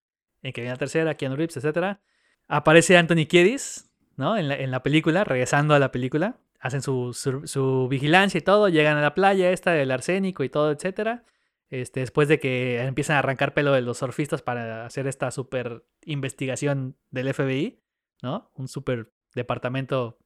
en 0.43 0.53
que 0.53 0.61
viene 0.61 0.75
la 0.75 0.79
tercera, 0.79 1.15
Keanu 1.15 1.37
Reeves, 1.37 1.57
etcétera. 1.57 2.01
Aparece 2.47 2.97
Anthony 2.97 3.27
Kiedis, 3.29 3.88
¿no? 4.19 4.37
En 4.37 4.49
la, 4.49 4.57
en 4.57 4.71
la 4.71 4.83
película, 4.83 5.25
regresando 5.25 5.73
a 5.75 5.79
la 5.79 5.91
película. 5.91 6.37
Hacen 6.61 6.83
su, 6.83 7.15
su, 7.15 7.47
su 7.47 7.89
vigilancia 7.89 8.37
y 8.39 8.43
todo. 8.43 8.69
Llegan 8.69 8.99
a 8.99 9.01
la 9.01 9.15
playa 9.15 9.51
esta 9.51 9.71
del 9.73 9.91
arsénico 9.91 10.45
y 10.45 10.51
todo, 10.51 10.71
etcétera. 10.73 11.25
Este, 11.71 12.01
después 12.01 12.29
de 12.29 12.41
que 12.41 12.83
empiezan 12.83 13.17
a 13.17 13.19
arrancar 13.21 13.55
pelo 13.55 13.73
de 13.73 13.81
los 13.83 13.99
surfistas 13.99 14.43
para 14.43 14.85
hacer 14.87 15.07
esta 15.07 15.31
super 15.31 15.85
investigación 16.05 16.97
del 17.11 17.33
FBI, 17.33 17.81
¿no? 18.23 18.51
Un 18.55 18.69
super 18.69 19.13
departamento 19.35 20.19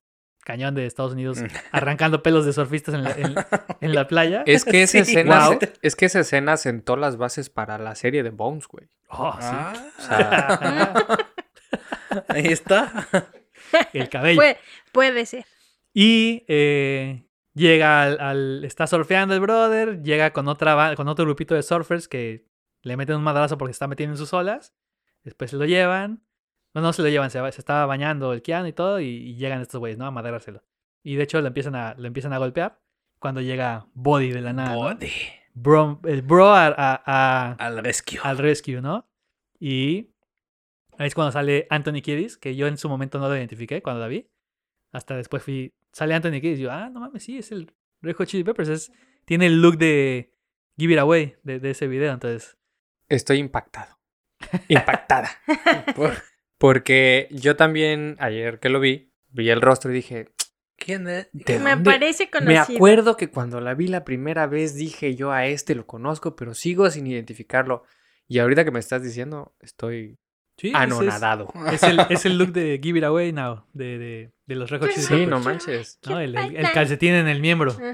cañón 0.44 0.74
de 0.74 0.86
Estados 0.86 1.12
Unidos 1.12 1.38
arrancando 1.72 2.22
pelos 2.22 2.46
de 2.46 2.52
surfistas 2.52 2.94
en 2.94 3.04
la, 3.04 3.10
en- 3.12 3.34
en 3.80 3.94
la 3.94 4.06
playa. 4.08 4.42
Es 4.46 4.64
que 4.64 4.82
esa 4.82 4.92
Sí, 5.04 5.10
escena, 5.12 5.48
wow. 5.50 5.58
es 5.82 5.96
que 5.96 6.06
esa 6.06 6.20
escena 6.20 6.56
sentó 6.56 6.96
las 6.96 7.16
bases 7.18 7.50
para 7.50 7.76
la 7.78 7.94
serie 7.94 8.22
de 8.22 8.30
Bones, 8.30 8.66
güey. 8.68 8.88
Oh, 9.08 9.32
sí. 9.38 9.48
Ah, 9.50 9.72
O 9.98 10.02
sea, 10.02 10.94
ahí 12.28 12.46
está. 12.46 13.06
El 13.92 14.08
cabello. 14.08 14.36
Puede, 14.38 14.56
puede 14.92 15.26
ser. 15.26 15.44
Y 15.94 16.44
eh, 16.48 17.24
llega 17.54 18.02
al, 18.02 18.20
al- 18.20 18.64
Está 18.64 18.86
surfeando 18.86 19.34
el 19.34 19.40
brother. 19.40 20.02
Llega 20.02 20.32
con, 20.32 20.48
otra, 20.48 20.94
con 20.96 21.08
otro 21.08 21.24
grupito 21.24 21.54
de 21.54 21.62
surfers 21.62 22.08
que 22.08 22.46
le 22.82 22.96
meten 22.96 23.16
un 23.16 23.22
madrazo 23.22 23.58
porque 23.58 23.72
se 23.72 23.76
está 23.76 23.86
metiendo 23.88 24.14
en 24.14 24.18
sus 24.18 24.32
olas. 24.32 24.74
Después 25.22 25.50
se 25.50 25.56
lo 25.56 25.64
llevan. 25.64 26.22
No, 26.74 26.80
no 26.80 26.92
se 26.94 27.02
lo 27.02 27.08
llevan, 27.08 27.30
se, 27.30 27.38
se 27.52 27.60
estaba 27.60 27.84
bañando 27.84 28.32
el 28.32 28.40
Keanu 28.42 28.66
y 28.68 28.72
todo. 28.72 28.98
Y, 29.00 29.06
y 29.06 29.34
llegan 29.36 29.60
estos 29.60 29.78
güeyes, 29.78 29.98
¿no? 29.98 30.06
A 30.06 30.10
madrárselo. 30.10 30.64
Y 31.02 31.16
de 31.16 31.24
hecho 31.24 31.40
lo 31.40 31.48
empiezan 31.48 31.74
a, 31.74 31.94
lo 31.98 32.06
empiezan 32.06 32.32
a 32.32 32.38
golpear. 32.38 32.80
Cuando 33.18 33.40
llega 33.40 33.86
Body 33.94 34.30
de 34.32 34.40
la 34.40 34.52
nada. 34.52 34.70
¿no? 34.70 34.76
Body. 34.76 35.10
Bro, 35.54 36.00
el 36.04 36.22
bro 36.22 36.48
a- 36.48 36.68
a- 36.68 37.02
a, 37.04 37.52
Al 37.58 37.78
rescue. 37.84 38.18
al 38.22 38.38
rescue, 38.38 38.80
¿no? 38.80 39.06
Y 39.60 40.11
ahí 40.98 41.06
es 41.08 41.14
cuando 41.14 41.32
sale 41.32 41.66
Anthony 41.70 42.00
Kiedis, 42.02 42.36
que 42.36 42.54
yo 42.56 42.66
en 42.66 42.76
su 42.78 42.88
momento 42.88 43.18
no 43.18 43.28
lo 43.28 43.36
identifiqué 43.36 43.82
cuando 43.82 44.00
la 44.00 44.08
vi. 44.08 44.28
Hasta 44.92 45.16
después 45.16 45.42
fui, 45.42 45.74
sale 45.92 46.14
Anthony 46.14 46.40
Kiedis 46.40 46.58
y 46.58 46.62
yo, 46.62 46.72
ah, 46.72 46.90
no 46.90 47.00
mames, 47.00 47.22
sí, 47.24 47.38
es 47.38 47.50
el 47.52 47.72
Red 48.02 48.14
Hot 48.16 48.28
Chili 48.28 48.44
Peppers. 48.44 48.68
Es, 48.68 48.92
tiene 49.24 49.46
el 49.46 49.62
look 49.62 49.78
de 49.78 50.32
Give 50.76 50.92
It 50.94 50.98
Away 50.98 51.36
de, 51.42 51.60
de 51.60 51.70
ese 51.70 51.86
video, 51.88 52.12
entonces... 52.12 52.56
estoy 53.08 53.38
impactado. 53.38 53.98
Impactada. 54.68 55.30
Por- 55.96 56.22
Porque 56.58 57.28
yo 57.30 57.56
también, 57.56 58.16
ayer 58.18 58.58
que 58.60 58.68
lo 58.68 58.80
vi, 58.80 59.12
vi 59.30 59.50
el 59.50 59.60
rostro 59.60 59.90
y 59.90 59.94
dije, 59.94 60.32
¿Quién 60.76 61.06
es? 61.08 61.28
¿de 61.32 61.58
Me 61.60 61.70
dónde? 61.70 61.90
parece 61.90 62.24
Me 62.24 62.30
conocido. 62.30 62.76
acuerdo 62.76 63.16
que 63.16 63.30
cuando 63.30 63.60
la 63.60 63.74
vi 63.74 63.86
la 63.86 64.04
primera 64.04 64.46
vez 64.48 64.74
dije 64.74 65.14
yo 65.14 65.30
a 65.30 65.46
este 65.46 65.74
lo 65.76 65.86
conozco, 65.86 66.34
pero 66.34 66.54
sigo 66.54 66.90
sin 66.90 67.06
identificarlo. 67.06 67.84
Y 68.26 68.38
ahorita 68.40 68.64
que 68.64 68.70
me 68.72 68.80
estás 68.80 69.02
diciendo, 69.02 69.54
estoy 69.60 70.18
Sí, 70.56 70.70
anonadado. 70.74 71.52
Es, 71.68 71.74
es 71.74 71.82
el, 71.84 72.00
es 72.10 72.24
el 72.26 72.38
look 72.38 72.52
de 72.52 72.78
Give 72.82 72.98
It 72.98 73.04
Away 73.04 73.32
Now, 73.32 73.64
de, 73.72 73.98
de, 73.98 74.30
de 74.46 74.54
los 74.54 74.70
Red 74.70 74.80
Hot 74.80 74.90
Chili 74.90 75.02
Sí, 75.06 75.26
no 75.26 75.40
manches. 75.40 75.98
¿no? 76.08 76.20
El, 76.20 76.36
el- 76.36 76.56
el 76.56 76.70
calcetín 76.72 77.14
en 77.14 77.28
el 77.28 77.40
miembro. 77.40 77.76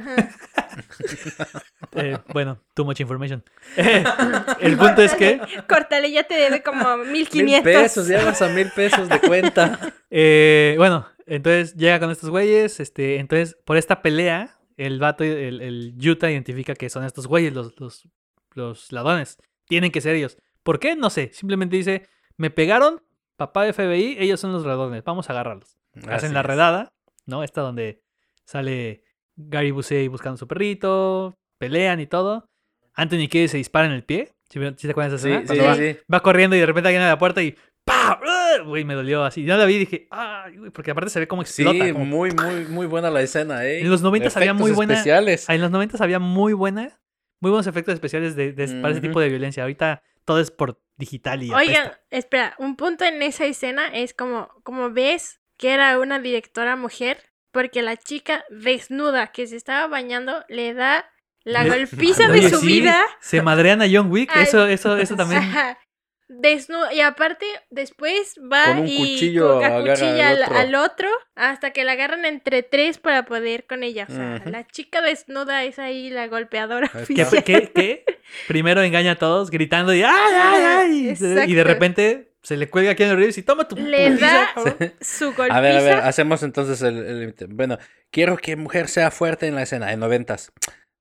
Eh, 1.93 2.19
bueno, 2.33 2.61
too 2.75 2.85
much 2.85 3.01
information. 3.01 3.43
el 3.77 4.77
punto 4.79 5.03
es 5.03 5.15
que... 5.15 5.41
Cortale, 5.69 6.11
ya 6.11 6.25
te 6.25 6.35
debe 6.35 6.63
como 6.63 6.99
Mil 6.99 7.29
1500. 7.33 7.63
pesos, 7.65 8.07
ya 8.09 8.25
vas 8.25 8.41
a 8.43 8.49
mil 8.49 8.71
pesos 8.71 9.09
de 9.09 9.21
cuenta. 9.21 9.95
Eh, 10.11 10.75
bueno, 10.79 11.09
entonces 11.27 11.75
llega 11.75 11.99
con 11.99 12.11
estos 12.11 12.31
güeyes. 12.31 12.79
Este, 12.81 13.17
entonces, 13.19 13.57
por 13.65 13.77
esta 13.77 14.03
pelea, 14.03 14.59
el 14.77 15.01
vato, 15.01 15.25
el, 15.25 15.61
el 15.61 15.95
Utah 16.09 16.31
identifica 16.31 16.75
que 16.75 16.89
son 16.91 17.05
estos 17.05 17.27
güeyes, 17.27 17.53
los, 17.53 17.75
los, 17.81 18.09
los 18.55 18.93
ladrones. 18.93 19.39
Tienen 19.67 19.91
que 19.91 20.01
ser 20.01 20.15
ellos. 20.15 20.37
¿Por 20.63 20.79
qué? 20.79 20.95
No 20.95 21.11
sé. 21.11 21.31
Simplemente 21.33 21.77
dice: 21.77 22.07
Me 22.39 22.51
pegaron, 22.51 23.03
papá 23.37 23.65
de 23.65 23.73
FBI, 23.75 24.17
ellos 24.19 24.41
son 24.41 24.53
los 24.53 24.65
ladrones. 24.65 25.05
Vamos 25.05 25.29
a 25.29 25.33
agarrarlos. 25.35 25.77
Hacen 26.09 26.33
la 26.33 26.43
redada, 26.43 26.93
¿no? 27.27 27.43
Esta 27.45 27.61
donde 27.61 28.01
sale 28.45 29.03
Gary 29.37 29.71
Busey 29.73 30.09
buscando 30.09 30.35
a 30.37 30.39
su 30.39 30.49
perrito, 30.49 31.37
pelean 31.59 32.01
y 32.01 32.07
todo. 32.07 32.49
Anthony 32.95 33.29
Kiedis 33.29 33.51
se 33.51 33.57
dispara 33.59 33.87
en 33.87 33.93
el 33.93 34.05
pie. 34.05 34.33
¿Sí, 34.49 34.59
vieron- 34.59 34.79
sí 34.79 34.87
te 34.87 34.93
acuerdas 34.93 35.13
de 35.23 35.31
esa 35.31 35.39
Sí, 35.41 35.45
escena? 35.45 35.55
sí, 35.55 35.61
sí, 35.61 35.67
va, 35.83 35.93
sí. 35.95 35.99
va 36.13 36.21
corriendo 36.21 36.57
y 36.57 36.61
de 36.61 36.67
repente 36.67 36.89
alguien 36.89 37.03
abre 37.03 37.13
la 37.13 37.19
puerta 37.19 37.43
y 37.43 37.55
¡pah! 37.85 38.19
¡Ah! 38.27 38.55
Güey, 38.65 38.85
me 38.85 38.95
dolió 38.95 39.23
así. 39.25 39.45
Yo 39.45 39.57
la 39.57 39.65
vi 39.67 39.75
y 39.75 39.79
dije, 39.81 40.09
¡ay! 40.11 40.57
güey", 40.57 40.71
Porque 40.71 40.91
aparte 40.93 41.11
se 41.11 41.21
ve 41.21 41.29
como 41.29 41.45
Sí, 41.45 41.63
explota. 41.63 41.93
como- 41.93 42.07
muy, 42.07 42.31
muy, 42.31 42.65
muy 42.67 42.87
buena 42.87 43.11
la 43.11 43.21
escena, 43.21 43.65
¿eh? 43.67 43.81
En 43.81 43.91
los 43.91 44.03
90s 44.03 44.37
había 44.37 44.55
muy 44.55 44.73
buena- 44.73 44.95
especiales. 44.95 45.49
En 45.51 45.61
los 45.61 45.71
90 45.71 46.03
había 46.03 46.19
muy 46.19 46.55
buena, 46.55 46.99
muy 47.41 47.51
buenos 47.51 47.67
efectos 47.67 47.93
especiales 47.95 48.35
de, 48.37 48.53
de- 48.53 48.81
para 48.81 48.93
ese 48.93 49.01
tipo 49.03 49.21
de 49.21 49.29
violencia. 49.29 49.63
Ahorita 49.65 50.03
todo 50.29 50.41
es 50.41 50.51
por 50.51 50.79
digital 50.99 51.43
y 51.43 51.51
Oigan, 51.55 51.87
apesta. 51.87 52.05
espera, 52.11 52.55
un 52.59 52.77
punto 52.77 53.07
en 53.07 53.23
esa 53.23 53.47
escena 53.47 53.87
es 53.87 54.13
como, 54.13 54.51
como 54.63 54.91
ves 54.91 55.41
que 55.57 55.73
era 55.73 55.99
una 55.99 56.19
directora 56.19 56.77
mujer, 56.77 57.33
porque 57.51 57.81
la 57.81 57.97
chica 57.97 58.45
desnuda 58.51 59.29
que 59.29 59.47
se 59.47 59.57
estaba 59.57 59.87
bañando 59.87 60.45
le 60.51 60.75
da 60.75 61.11
la 61.45 61.65
golpiza 61.67 62.29
de 62.29 62.51
su 62.51 62.59
sí, 62.61 62.67
vida. 62.67 63.03
Se 63.21 63.41
madrean 63.41 63.81
a 63.81 63.87
John 63.91 64.11
Wick. 64.11 64.31
Ay. 64.35 64.43
Eso, 64.43 64.67
eso, 64.67 64.99
eso 64.99 65.17
también. 65.17 65.41
Ajá. 65.41 65.79
Desnuda. 66.29 66.93
Y 66.93 67.01
aparte, 67.01 67.47
después 67.71 68.39
va 68.53 68.65
Con 68.67 68.79
un 68.81 68.87
y 68.89 68.99
cuchillo 68.99 69.65
acuchilla 69.65 70.29
al 70.29 70.37
al, 70.37 70.43
otro. 70.43 70.57
al 70.59 70.75
otro 70.75 71.09
hasta 71.35 71.71
que 71.73 71.85
la 71.85 71.93
agarran 71.93 72.25
entre 72.27 72.63
tres 72.63 72.99
para 72.99 73.25
poder 73.25 73.67
con 73.67 73.83
ella. 73.83 74.07
O 74.09 74.13
sea, 74.13 74.43
la 74.45 74.67
chica 74.67 75.01
desnuda 75.01 75.65
es 75.65 75.79
ahí 75.79 76.11
la 76.11 76.27
golpeadora 76.29 76.91
que 77.45 78.05
primero 78.47 78.83
engaña 78.83 79.13
a 79.13 79.17
todos 79.17 79.51
gritando 79.51 79.95
y 79.95 80.03
¡ay, 80.03 80.13
ay, 80.13 80.63
ay! 80.65 81.15
Y 81.47 81.55
de- 81.55 81.65
repente 81.65 82.33
se 82.43 82.57
le 82.57 82.69
cuelga 82.71 82.93
a 82.93 82.95
Keanu 82.95 83.17
Reeves 83.17 83.37
y 83.39 83.43
toma 83.43 83.67
tu 83.67 83.77
Le 83.77 84.15
da 84.17 84.51
cabrón". 84.55 84.95
su 85.01 85.33
golpiza. 85.35 85.57
A 85.57 85.61
ver, 85.61 85.77
a 85.77 85.83
ver, 85.83 85.95
hacemos 85.97 86.43
entonces 86.43 86.81
el 86.83 86.99
el 87.05 87.21
límite. 87.21 87.47
Bueno, 87.49 87.79
quiero 88.13 88.37
que 88.37 88.55
mujer 88.57 88.89
sea 88.89 89.11
fuerte 89.11 89.47
en 89.47 89.55
la 89.55 89.63
escena, 89.63 89.93
en 89.93 90.01
noventas. 90.01 90.53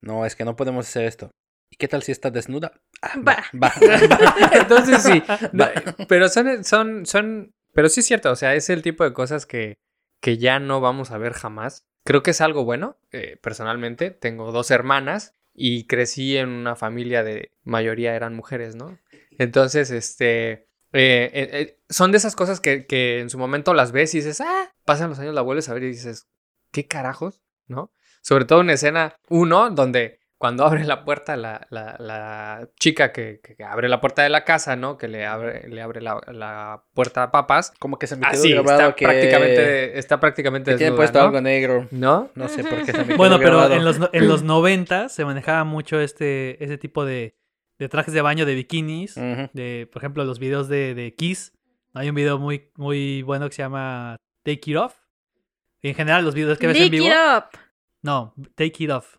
No, 0.01 0.25
es 0.25 0.35
que 0.35 0.45
no 0.45 0.55
podemos 0.55 0.87
hacer 0.87 1.05
esto. 1.05 1.31
¿Y 1.69 1.75
qué 1.77 1.87
tal 1.87 2.03
si 2.03 2.11
está 2.11 2.31
desnuda? 2.31 2.71
Ah, 3.01 3.15
Va. 3.25 3.43
va. 3.61 3.73
Entonces 4.53 5.03
sí. 5.03 5.21
No, 5.53 5.65
pero 6.07 6.29
son, 6.29 6.63
son, 6.63 7.05
son. 7.05 7.53
Pero 7.73 7.89
sí 7.89 7.99
es 7.99 8.05
cierto. 8.07 8.31
O 8.31 8.35
sea, 8.35 8.55
es 8.55 8.69
el 8.69 8.81
tipo 8.81 9.03
de 9.03 9.13
cosas 9.13 9.45
que, 9.45 9.77
que 10.21 10.37
ya 10.37 10.59
no 10.59 10.81
vamos 10.81 11.11
a 11.11 11.17
ver 11.17 11.33
jamás. 11.33 11.85
Creo 12.03 12.23
que 12.23 12.31
es 12.31 12.41
algo 12.41 12.63
bueno. 12.63 12.97
eh, 13.11 13.37
personalmente, 13.41 14.11
tengo 14.11 14.51
dos 14.51 14.71
hermanas 14.71 15.33
y 15.53 15.85
crecí 15.87 16.37
en 16.37 16.49
una 16.49 16.75
familia 16.75 17.23
de 17.23 17.51
mayoría 17.63 18.15
eran 18.15 18.33
mujeres, 18.35 18.75
¿no? 18.75 18.97
Entonces, 19.37 19.91
este. 19.91 20.51
eh, 20.93 21.29
eh, 21.33 21.79
son 21.89 22.11
de 22.11 22.17
esas 22.17 22.35
cosas 22.35 22.59
que, 22.61 22.85
que 22.85 23.19
en 23.19 23.29
su 23.29 23.37
momento 23.37 23.73
las 23.73 23.91
ves 23.91 24.13
y 24.15 24.19
dices, 24.19 24.39
ah, 24.41 24.71
pasan 24.85 25.09
los 25.09 25.19
años, 25.19 25.35
la 25.35 25.41
vuelves 25.41 25.67
a 25.69 25.73
ver 25.73 25.83
y 25.83 25.87
dices, 25.87 26.27
¿qué 26.71 26.87
carajos? 26.87 27.41
¿No? 27.67 27.91
Sobre 28.21 28.45
todo 28.45 28.61
en 28.61 28.69
escena 28.69 29.17
1, 29.29 29.71
donde 29.71 30.16
cuando 30.37 30.65
abre 30.65 30.83
la 30.85 31.03
puerta 31.03 31.35
la, 31.35 31.65
la, 31.71 31.95
la 31.99 32.69
chica 32.79 33.11
que, 33.11 33.39
que 33.41 33.63
abre 33.63 33.89
la 33.89 33.99
puerta 33.99 34.21
de 34.23 34.29
la 34.29 34.43
casa, 34.43 34.75
¿no? 34.75 34.97
Que 34.97 35.07
le 35.07 35.25
abre, 35.25 35.67
le 35.67 35.81
abre 35.81 35.99
la, 36.01 36.21
la 36.27 36.83
puerta 36.93 37.23
a 37.23 37.31
papas. 37.31 37.73
Como 37.79 37.97
que 37.97 38.05
se 38.07 38.15
me 38.17 38.21
quedó 38.21 38.31
Así, 38.39 38.51
grabado 38.51 38.79
está 38.79 38.95
que, 38.95 39.05
prácticamente, 39.05 39.97
está 39.97 40.19
prácticamente 40.19 40.71
que 40.71 40.77
tiene 40.77 40.91
desnuda, 40.91 40.97
puesto 40.97 41.19
¿no? 41.19 41.25
algo 41.25 41.41
negro. 41.41 41.87
¿No? 41.91 42.29
No 42.35 42.47
sé 42.49 42.63
por 42.63 42.83
qué 42.85 42.91
se 42.91 42.97
me 42.99 43.05
quedó 43.07 43.17
Bueno, 43.17 43.37
pero 43.39 43.51
grabado. 43.57 43.73
en 43.73 43.83
los, 43.85 43.97
no- 43.99 44.09
en 44.13 44.27
los 44.29 44.43
90 44.43 45.09
se 45.09 45.25
manejaba 45.25 45.63
mucho 45.63 45.99
este, 45.99 46.63
ese 46.63 46.77
tipo 46.77 47.03
de, 47.03 47.35
de 47.79 47.89
trajes 47.89 48.13
de 48.13 48.21
baño 48.21 48.45
de 48.45 48.53
bikinis. 48.55 49.15
De, 49.15 49.89
por 49.91 50.01
ejemplo, 50.03 50.23
los 50.23 50.37
videos 50.39 50.67
de, 50.67 50.93
de 50.93 51.15
Kiss. 51.15 51.53
Hay 51.95 52.09
un 52.09 52.15
video 52.15 52.37
muy, 52.37 52.69
muy 52.75 53.23
bueno 53.23 53.47
que 53.49 53.55
se 53.55 53.63
llama 53.63 54.17
Take 54.43 54.61
It 54.69 54.77
Off. 54.77 54.93
Y 55.81 55.89
en 55.89 55.95
general, 55.95 56.23
los 56.23 56.35
videos 56.35 56.59
que 56.59 56.67
ves 56.67 56.77
en 56.79 56.91
vivo. 56.91 57.07
it 57.07 57.13
up. 57.13 57.45
No, 58.03 58.35
Take 58.55 58.83
It 58.83 58.91
Off. 58.91 59.17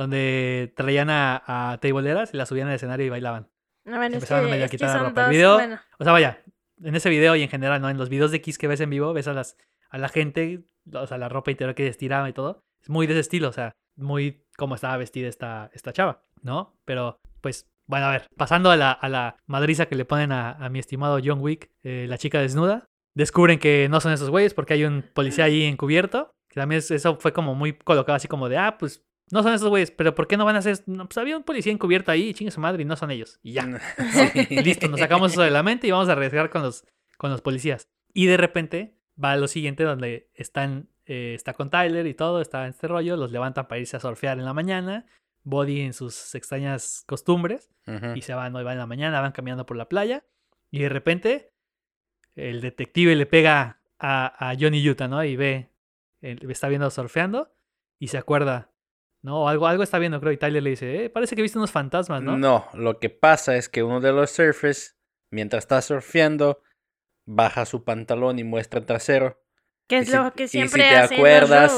Donde 0.00 0.72
traían 0.76 1.10
a, 1.10 1.42
a 1.46 1.78
y 1.82 2.36
las 2.36 2.48
subían 2.48 2.68
al 2.68 2.74
escenario 2.74 3.04
y 3.04 3.10
bailaban. 3.10 3.48
No, 3.84 3.96
bueno, 3.98 4.06
es 4.16 4.22
Empezaron 4.22 4.46
que, 4.46 4.52
a 4.54 4.56
es 4.64 4.70
que 4.70 4.76
quitar 4.78 4.96
la 5.02 5.08
ropa. 5.08 5.20
El 5.20 5.26
dos, 5.26 5.30
video- 5.36 5.54
bueno. 5.56 5.78
O 5.98 6.04
sea, 6.04 6.12
vaya, 6.14 6.42
en 6.82 6.94
ese 6.96 7.10
video 7.10 7.36
y 7.36 7.42
en 7.42 7.50
general, 7.50 7.82
¿no? 7.82 7.90
En 7.90 7.98
los 7.98 8.08
videos 8.08 8.30
de 8.30 8.40
Kiss 8.40 8.56
que 8.56 8.66
ves 8.66 8.80
en 8.80 8.88
vivo, 8.88 9.12
ves 9.12 9.28
a, 9.28 9.34
las, 9.34 9.58
a 9.90 9.98
la 9.98 10.08
gente, 10.08 10.64
o 10.92 11.06
sea, 11.06 11.18
la 11.18 11.28
ropa 11.28 11.50
interior 11.50 11.74
que 11.74 11.86
estiraba 11.86 12.28
y 12.30 12.32
todo. 12.32 12.62
Es 12.82 12.88
muy 12.88 13.06
de 13.06 13.12
ese 13.12 13.20
estilo, 13.20 13.48
o 13.48 13.52
sea, 13.52 13.72
muy 13.96 14.46
como 14.56 14.74
estaba 14.74 14.96
vestida 14.96 15.28
esta, 15.28 15.70
esta 15.74 15.92
chava, 15.92 16.22
¿no? 16.42 16.74
Pero, 16.86 17.18
pues, 17.42 17.66
bueno, 17.86 18.06
a 18.06 18.12
ver, 18.12 18.26
pasando 18.38 18.70
a 18.70 18.76
la, 18.76 18.92
a 18.92 19.08
la 19.10 19.36
madriza 19.46 19.84
que 19.86 19.96
le 19.96 20.06
ponen 20.06 20.32
a, 20.32 20.52
a 20.52 20.70
mi 20.70 20.78
estimado 20.78 21.18
John 21.22 21.40
Wick, 21.42 21.70
eh, 21.82 22.06
la 22.08 22.16
chica 22.16 22.40
desnuda, 22.40 22.86
descubren 23.14 23.58
que 23.58 23.88
no 23.90 24.00
son 24.00 24.12
esos 24.12 24.30
güeyes 24.30 24.54
porque 24.54 24.72
hay 24.74 24.84
un 24.84 25.04
policía 25.12 25.44
ahí 25.44 25.64
encubierto. 25.64 26.30
Que 26.48 26.58
también 26.58 26.78
es- 26.78 26.90
eso 26.90 27.16
fue 27.20 27.32
como 27.32 27.54
muy 27.54 27.74
colocado 27.74 28.16
así 28.16 28.26
como 28.28 28.48
de, 28.48 28.56
ah, 28.58 28.76
pues 28.78 29.04
no 29.30 29.42
son 29.42 29.54
esos 29.54 29.68
güeyes, 29.68 29.90
pero 29.90 30.14
¿por 30.14 30.26
qué 30.26 30.36
no 30.36 30.44
van 30.44 30.56
a 30.56 30.62
ser? 30.62 30.82
No, 30.86 31.06
pues 31.06 31.18
había 31.18 31.36
un 31.36 31.44
policía 31.44 31.72
encubierto 31.72 32.10
ahí, 32.10 32.34
chingue 32.34 32.50
su 32.50 32.60
madre, 32.60 32.82
y 32.82 32.84
no 32.84 32.96
son 32.96 33.10
ellos. 33.10 33.38
Y 33.42 33.52
ya. 33.52 33.80
Sí. 34.32 34.46
Y 34.50 34.62
listo, 34.62 34.88
nos 34.88 35.00
sacamos 35.00 35.32
eso 35.32 35.42
de 35.42 35.50
la 35.50 35.62
mente 35.62 35.86
y 35.86 35.90
vamos 35.90 36.08
a 36.08 36.12
arriesgar 36.12 36.50
con 36.50 36.62
los, 36.62 36.84
con 37.16 37.30
los 37.30 37.40
policías. 37.40 37.88
Y 38.12 38.26
de 38.26 38.36
repente 38.36 38.96
va 39.22 39.32
a 39.32 39.36
lo 39.36 39.46
siguiente 39.48 39.84
donde 39.84 40.30
están, 40.34 40.88
eh, 41.06 41.34
está 41.34 41.54
con 41.54 41.70
Tyler 41.70 42.06
y 42.06 42.14
todo, 42.14 42.40
está 42.40 42.64
en 42.64 42.70
este 42.70 42.88
rollo, 42.88 43.16
los 43.16 43.30
levantan 43.30 43.68
para 43.68 43.80
irse 43.80 43.96
a 43.96 44.00
surfear 44.00 44.38
en 44.38 44.44
la 44.44 44.54
mañana, 44.54 45.06
Body 45.42 45.80
en 45.80 45.92
sus 45.92 46.34
extrañas 46.34 47.04
costumbres, 47.06 47.70
y 48.14 48.22
se 48.22 48.34
van, 48.34 48.54
hoy 48.54 48.62
van 48.62 48.74
en 48.74 48.78
la 48.78 48.86
mañana, 48.86 49.20
van 49.20 49.32
caminando 49.32 49.66
por 49.66 49.76
la 49.76 49.88
playa, 49.88 50.24
y 50.70 50.78
de 50.80 50.88
repente 50.88 51.52
el 52.36 52.60
detective 52.60 53.16
le 53.16 53.26
pega 53.26 53.80
a, 53.98 54.50
a 54.50 54.54
Johnny 54.58 54.86
Utah, 54.88 55.08
¿no? 55.08 55.24
Y 55.24 55.34
ve, 55.36 55.70
él 56.20 56.38
está 56.50 56.68
viendo 56.68 56.88
surfeando 56.90 57.52
y 57.98 58.08
se 58.08 58.18
acuerda, 58.18 58.69
¿no? 59.22 59.42
O 59.44 59.48
algo, 59.48 59.66
algo 59.66 59.82
está 59.82 59.98
viendo, 59.98 60.20
creo, 60.20 60.32
y 60.32 60.36
Tyler 60.36 60.62
le 60.62 60.70
dice, 60.70 61.04
eh, 61.04 61.10
parece 61.10 61.36
que 61.36 61.42
viste 61.42 61.58
unos 61.58 61.70
fantasmas, 61.70 62.22
¿no? 62.22 62.36
¿no? 62.38 62.66
lo 62.74 62.98
que 62.98 63.10
pasa 63.10 63.56
es 63.56 63.68
que 63.68 63.82
uno 63.82 64.00
de 64.00 64.12
los 64.12 64.30
surfers, 64.30 64.96
mientras 65.30 65.64
está 65.64 65.80
surfeando, 65.82 66.62
baja 67.26 67.64
su 67.66 67.84
pantalón 67.84 68.38
y 68.38 68.44
muestra 68.44 68.80
el 68.80 68.86
trasero. 68.86 69.40
Que 69.88 69.96
Y 69.96 69.98
es 70.00 70.08
si- 70.08 70.16
lo 70.16 70.32
que 70.32 70.44
y 70.44 70.48
siempre 70.48 70.82
si 70.84 70.88
te 70.88 70.96
hacen 70.96 71.18
acuerdas, 71.18 71.72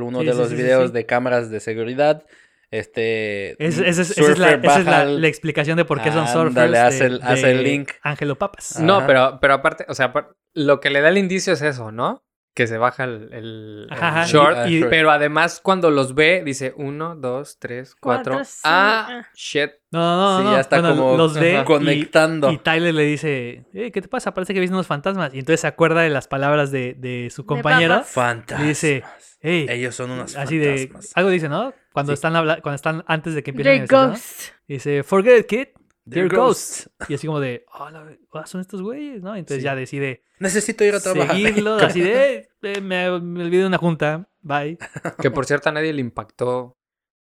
uno 0.00 0.20
Sí, 0.20 0.26
de 0.26 0.32
sí, 0.32 0.38
los 0.38 0.48
sí, 0.50 0.54
videos 0.54 0.88
sí. 0.90 0.94
de 0.94 1.06
cámaras 1.06 1.50
de 1.50 1.60
seguridad, 1.60 2.24
este... 2.70 3.52
Es- 3.64 3.78
esa 3.78 4.02
es, 4.02 4.10
esa 4.18 4.32
es 4.32 4.38
la, 4.38 4.50
esa 4.52 4.56
es 4.56 4.84
la- 4.84 4.90
baja 4.92 5.00
al- 5.02 5.20
la 5.20 5.28
explicación 5.28 5.76
de 5.76 5.84
por 5.84 6.00
qué 6.02 6.10
son 6.12 6.26
surfers. 6.26 6.48
Ándale, 6.56 6.78
hace 6.78 7.04
de- 7.04 7.06
el- 7.16 7.22
hace 7.22 7.50
el 7.50 7.62
link. 7.62 7.90
Ángelo 8.02 8.36
Papas. 8.36 8.78
No, 8.80 9.06
pero, 9.06 9.38
pero 9.40 9.54
aparte, 9.54 9.84
o 9.88 9.94
sea, 9.94 10.12
lo 10.54 10.80
que 10.80 10.90
le 10.90 11.00
da 11.00 11.08
el 11.08 11.18
indicio 11.18 11.52
es 11.52 11.62
eso, 11.62 11.90
¿no? 11.92 12.24
Que 12.54 12.68
se 12.68 12.78
baja 12.78 13.02
el, 13.02 13.30
el- 13.32 13.86
Ajá, 13.90 14.08
ajá, 14.08 14.26
short. 14.26 14.56
y- 14.68 14.74
y- 14.76 14.78
short. 14.78 14.90
pero 14.90 15.10
además, 15.10 15.60
cuando 15.60 15.90
los 15.90 16.14
ve, 16.14 16.42
dice 16.44 16.72
uno, 16.76 17.16
dos, 17.16 17.58
tres, 17.58 17.96
cuatro. 17.98 18.34
Cuatro, 18.34 18.44
sí, 18.44 18.60
ah, 18.62 19.06
ah. 19.10 19.26
shit. 19.34 19.70
No, 19.90 20.16
no, 20.16 20.38
Sí, 20.38 20.44
no. 20.44 20.52
ya 20.52 20.60
está 20.60 20.80
Bueno, 20.80 20.96
como 20.96 21.16
los 21.16 21.34
ve 21.34 21.58
y- 21.60 21.64
conectando. 21.64 22.50
Y, 22.52 22.58
Tyler 22.58 22.94
le 22.94 23.02
dice, 23.06 23.64
eh, 23.74 23.90
¿qué 23.90 24.00
te 24.00 24.06
pasa? 24.06 24.32
Parece 24.34 24.54
que 24.54 24.60
viste 24.60 24.72
unos 24.72 24.86
fantasmas. 24.86 25.34
Y 25.34 25.40
entonces 25.40 25.62
se 25.62 25.66
acuerda 25.66 26.02
de 26.02 26.10
las 26.10 26.28
palabras 26.28 26.70
de, 26.70 26.94
de 26.94 27.28
su 27.34 27.44
compañero. 27.44 27.94
papas. 27.94 28.10
Fantasmas. 28.12 28.64
Y 28.64 28.68
dice, 28.68 29.04
hey, 29.40 29.66
Ellos 29.68 29.96
son 29.96 30.12
unos 30.12 30.36
así 30.36 30.56
de... 30.56 30.78
fantasmas. 30.86 31.12
Algo 31.16 31.30
dice, 31.30 31.48
¿no? 31.48 31.74
Cuando, 31.92 32.12
Sí. 32.12 32.14
están 32.14 32.36
habla- 32.36 32.60
cuando 32.60 32.76
están 32.76 33.04
antes 33.08 33.34
de 33.34 33.42
que 33.42 33.50
empiecen. 33.50 33.86
Ghost. 33.86 34.50
Dice, 34.68 35.02
forget 35.02 35.40
it, 35.40 35.46
kid. 35.46 35.66
They're 36.08 36.28
ghosts. 36.28 36.90
Y 37.08 37.14
así 37.14 37.26
como 37.26 37.40
de, 37.40 37.64
oh, 37.72 37.88
ah, 38.34 38.46
son 38.46 38.60
estos 38.60 38.82
güeyes, 38.82 39.22
¿no? 39.22 39.34
Entonces 39.36 39.58
Sí. 39.58 39.64
ya 39.64 39.74
decide 39.74 40.22
Necesito 40.38 40.84
ir 40.84 40.94
a 40.94 41.00
trabajar. 41.00 41.34
seguirlo, 41.36 41.74
así 41.76 42.00
de, 42.00 42.50
"Eh, 42.62 42.80
me, 42.80 43.20
me 43.20 43.42
olvidé 43.44 43.62
de 43.62 43.66
una 43.68 43.78
junta, 43.78 44.28
bye. 44.42 44.76
Que 45.20 45.30
por 45.30 45.46
cierto, 45.46 45.68
a 45.70 45.72
nadie 45.72 45.92
le 45.92 46.00
impactó 46.00 46.76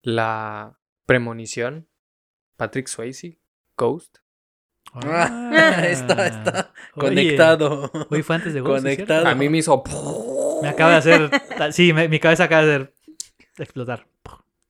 la 0.03 0.77
premonición. 1.05 1.87
Patrick 2.55 2.87
Swayze, 2.87 3.39
Ghost. 3.77 4.17
Ah, 4.93 5.83
está, 5.87 6.27
está 6.27 6.71
Oye, 6.95 7.07
conectado. 7.09 7.91
Hoy 8.09 8.23
fue 8.23 8.35
antes 8.37 8.53
de 8.53 8.61
Ghost. 8.61 8.85
A 9.09 9.35
mí 9.35 9.49
me 9.49 9.57
hizo. 9.59 9.83
Me 10.61 10.69
acaba 10.69 10.91
de 10.91 10.97
hacer. 10.97 11.29
Sí, 11.71 11.93
me- 11.93 12.07
mi 12.09 12.19
cabeza 12.19 12.43
acaba 12.45 12.63
de 12.63 12.75
hacer 12.75 12.93
explotar. 13.57 14.07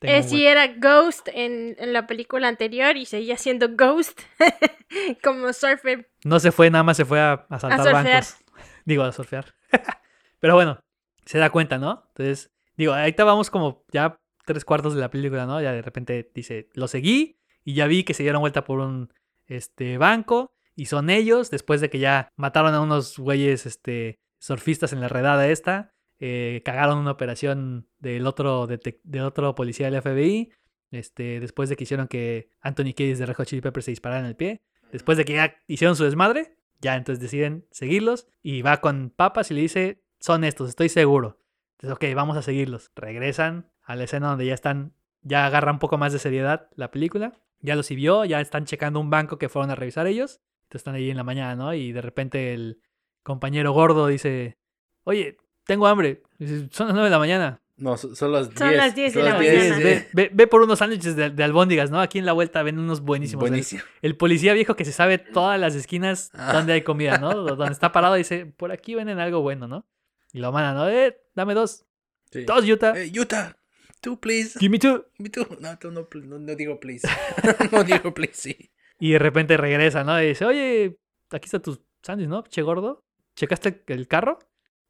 Eh, 0.02 0.22
sí, 0.22 0.46
era 0.46 0.68
Ghost 0.68 1.28
en, 1.34 1.76
en 1.80 1.92
la 1.92 2.06
película 2.06 2.48
anterior 2.48 2.98
y 2.98 3.06
seguía 3.06 3.38
siendo 3.38 3.70
Ghost 3.70 4.22
como 5.24 5.52
surfer. 5.54 6.10
No 6.24 6.40
se 6.40 6.52
fue, 6.52 6.70
nada 6.70 6.84
más 6.84 6.98
se 6.98 7.06
fue 7.06 7.20
a, 7.20 7.46
a 7.50 7.60
saltar 7.60 7.80
surfear. 7.80 8.04
bancos. 8.06 8.38
Digo, 8.86 9.04
a 9.04 9.12
surfear. 9.12 9.56
Pero 10.40 10.54
bueno, 10.54 10.80
se 11.26 11.40
da 11.40 11.50
cuenta, 11.50 11.78
¿no? 11.78 12.04
Entonces, 12.10 12.52
digo, 12.76 12.94
ahorita 12.94 13.24
vamos 13.24 13.50
como 13.50 13.86
ya 13.92 14.20
tres 14.46 14.64
cuartos 14.64 14.94
de 14.94 15.02
la 15.02 15.10
película, 15.10 15.46
¿no? 15.46 15.62
Ya 15.62 15.72
de 15.72 15.82
repente 15.82 16.32
dice, 16.34 16.70
lo 16.74 16.88
seguí 16.88 17.40
y 17.64 17.74
ya 17.74 17.88
vi 17.88 18.04
que 18.04 18.14
se 18.14 18.24
dieron 18.24 18.42
vuelta 18.42 18.64
por 18.64 18.80
un 18.80 19.12
este, 19.48 19.98
banco 19.98 20.54
y 20.76 20.86
son 20.86 21.10
ellos, 21.10 21.50
después 21.50 21.82
de 21.82 21.90
que 21.90 22.00
ya 22.00 22.30
mataron 22.36 22.74
a 22.76 22.82
unos 22.82 23.18
güeyes 23.18 23.66
este, 23.66 24.20
surfistas 24.40 24.94
en 24.94 25.02
la 25.02 25.08
redada 25.08 25.48
esta, 25.48 25.96
eh, 26.20 26.62
cagaron 26.66 26.98
una 26.98 27.12
operación 27.12 27.88
del 28.00 28.28
otro, 28.28 28.68
del 28.68 29.24
otro 29.24 29.56
policía 29.56 29.90
del 29.90 30.02
FBI, 30.02 30.52
este, 30.92 31.40
después 31.40 31.70
de 31.70 31.76
que 31.76 31.84
hicieron 31.84 32.08
que 32.08 32.50
Anthony 32.62 32.94
Kiedis 32.96 33.20
de 33.20 33.26
Red 33.26 33.36
Hot 33.36 33.48
Chili 33.48 33.62
Peppers 33.62 33.86
se 33.86 33.92
disparara 33.92 34.22
en 34.22 34.28
el 34.28 34.36
pie, 34.36 34.62
después 34.92 35.18
de 35.18 35.26
que 35.26 35.34
ya 35.34 35.56
hicieron 35.68 35.96
su 35.96 36.04
desmadre, 36.04 36.58
ya 36.80 36.96
entonces 36.96 37.22
deciden 37.22 37.66
seguirlos 37.72 38.28
y 38.42 38.62
va 38.62 38.82
con 38.82 39.10
papas 39.16 39.52
y 39.52 39.56
le 39.56 39.62
dice, 39.62 40.04
son 40.20 40.44
estos, 40.44 40.70
estoy 40.70 40.90
seguro. 40.90 41.40
Entonces, 41.78 41.96
ok, 41.96 42.16
vamos 42.16 42.38
a 42.38 42.42
seguirlos. 42.42 42.92
Regresan 42.96 43.70
a 43.84 43.96
la 43.96 44.06
escena 44.06 44.30
donde 44.30 44.46
ya 44.46 44.54
están, 44.54 44.94
ya 45.22 45.46
agarra 45.46 45.72
un 45.72 45.80
poco 45.80 45.98
más 45.98 46.14
de 46.14 46.20
seriedad 46.20 46.70
la 46.76 46.92
película. 46.92 47.34
ya 47.60 47.76
los 47.76 47.90
vio, 47.90 48.26
ya 48.26 48.42
están 48.42 48.66
checando 48.66 49.00
un 49.00 49.10
banco 49.10 49.38
que 49.38 49.50
fueron 49.50 49.72
a 49.72 49.76
revisar 49.76 50.08
ellos. 50.08 50.42
Entonces 50.64 50.82
están 50.82 50.96
ahí 50.96 51.10
en 51.10 51.18
la 51.18 51.24
mañana, 51.24 51.56
¿no? 51.56 51.74
Y 51.74 51.92
de 51.92 52.02
repente 52.02 52.54
el 52.54 52.82
compañero 53.24 53.72
gordo 53.72 54.08
dice, 54.08 54.58
oye, 55.04 55.38
tengo 55.68 55.86
hambre. 55.88 56.24
Son 56.72 56.88
las 56.88 56.94
9 56.96 57.04
de 57.04 57.10
la 57.10 57.20
mañana. 57.20 57.62
No, 57.78 57.96
son 57.96 58.32
las 58.32 58.50
10. 58.50 58.58
Son 58.60 58.76
las 58.76 58.96
10 58.96 59.14
de 59.14 59.22
la 59.24 59.30
las 59.32 59.40
10, 59.40 59.54
mañana. 59.70 59.78
Ve, 59.84 60.08
ve- 60.14 60.32
ve 60.34 60.48
por 60.48 60.62
unos 60.64 60.80
sándwiches 60.80 61.16
de, 61.16 61.30
de 61.30 61.44
albóndigas, 61.44 61.92
¿no? 61.92 62.02
Aquí 62.02 62.18
en 62.18 62.26
la 62.26 62.34
vuelta 62.34 62.64
ven 62.64 62.80
unos 62.80 63.02
buenísimos. 63.02 63.42
Buenísimo. 63.42 63.84
El, 64.02 64.18
policía 64.18 64.54
viejo 64.54 64.76
que 64.76 64.84
se 64.84 64.92
sabe 64.92 65.20
todas 65.20 65.60
las 65.60 65.76
esquinas 65.76 66.32
Ah. 66.34 66.54
donde 66.54 66.74
hay 66.74 66.82
comida, 66.82 67.20
¿no? 67.20 67.36
Donde 67.36 67.72
está 67.72 67.92
parado 67.92 68.16
dice, 68.16 68.48
por 68.48 68.72
aquí 68.72 68.96
venden 68.96 69.20
algo 69.20 69.42
bueno, 69.42 69.68
¿no? 69.68 69.86
Y 70.34 70.40
lo 70.40 70.52
mandan, 70.52 70.76
¿no? 70.76 70.90
Eh, 70.90 71.18
dame 71.36 71.54
dos. 71.54 71.86
Sí. 72.32 72.46
Dos, 72.46 72.68
Utah. 72.68 72.94
Eh, 73.00 73.12
Utah, 73.18 73.56
tú, 74.02 74.20
please. 74.20 74.58
Give 74.60 74.72
me 74.72 74.80
two. 74.80 75.06
Me 75.20 75.30
too. 75.30 75.46
No, 75.60 75.78
tú 75.78 75.92
no, 75.92 76.08
no 76.40 76.56
digo 76.56 76.80
please. 76.80 77.08
no 77.72 77.84
digo 77.84 78.12
please, 78.14 78.34
sí. 78.34 78.72
Y 79.00 79.12
de 79.12 79.20
repente 79.20 79.56
regresa, 79.56 80.04
¿no? 80.04 80.20
Y 80.22 80.30
dice, 80.30 80.46
oye, 80.46 80.98
aquí 81.30 81.46
está 81.46 81.60
tu 81.60 81.80
sándwich, 82.02 82.28
¿no? 82.28 82.42
Che 82.44 82.64
gordo. 82.64 83.04
¿Checaste 83.36 83.84
el 83.88 84.08
carro? 84.08 84.40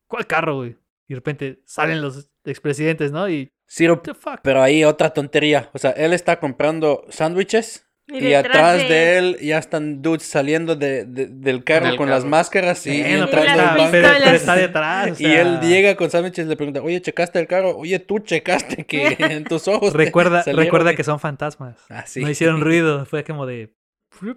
¿Cuál 0.07 0.25
carro, 0.27 0.55
güey? 0.57 0.77
Y 1.07 1.13
de 1.13 1.15
repente 1.15 1.59
salen 1.65 2.01
los 2.01 2.29
expresidentes, 2.45 3.11
¿no? 3.11 3.29
Y, 3.29 3.51
Ciro, 3.69 3.95
what 3.95 4.01
the 4.01 4.13
fuck? 4.13 4.39
pero 4.41 4.61
ahí 4.61 4.83
otra 4.83 5.09
tontería. 5.11 5.69
O 5.73 5.77
sea, 5.77 5.91
él 5.91 6.13
está 6.13 6.39
comprando 6.39 7.03
sándwiches 7.09 7.85
y, 8.09 8.33
atrás 8.33 8.77
de... 8.87 9.17
él 9.17 9.37
ya 9.41 9.57
están 9.57 10.01
dudes 10.01 10.23
saliendo 10.23 10.77
de, 10.77 11.03
de- 11.03 11.27
del 11.27 11.65
carro 11.65 11.89
con 11.97 12.07
carro. 12.07 12.09
las 12.11 12.23
máscaras 12.23 12.87
y 12.87 13.01
pero, 13.03 13.25
está, 13.25 13.75
pero- 13.91 14.07
pero 14.31 14.55
detrás. 14.55 15.19
o 15.19 15.23
Y 15.23 15.25
él 15.25 15.59
llega 15.59 15.95
con 15.97 16.09
sándwiches 16.09 16.45
y 16.45 16.49
le 16.49 16.55
pregunta, 16.55 16.81
oye, 16.81 17.01
¿checaste 17.01 17.39
el 17.39 17.47
carro? 17.47 17.75
Oye, 17.77 17.99
tú 17.99 18.19
checaste 18.19 18.85
que 18.85 19.15
en 19.19 19.43
tus 19.43 19.67
ojos 19.67 19.91
Recuerda, 19.93 20.43
recuerda 20.43 20.95
que 20.95 21.03
son 21.03 21.19
fantasmas. 21.19 21.77
Ah, 21.89 22.05
sí. 22.07 22.21
No 22.21 22.29
hicieron 22.29 22.61
ruido. 22.61 23.05
Fue 23.05 23.25
como 23.25 23.45
de... 23.45 23.73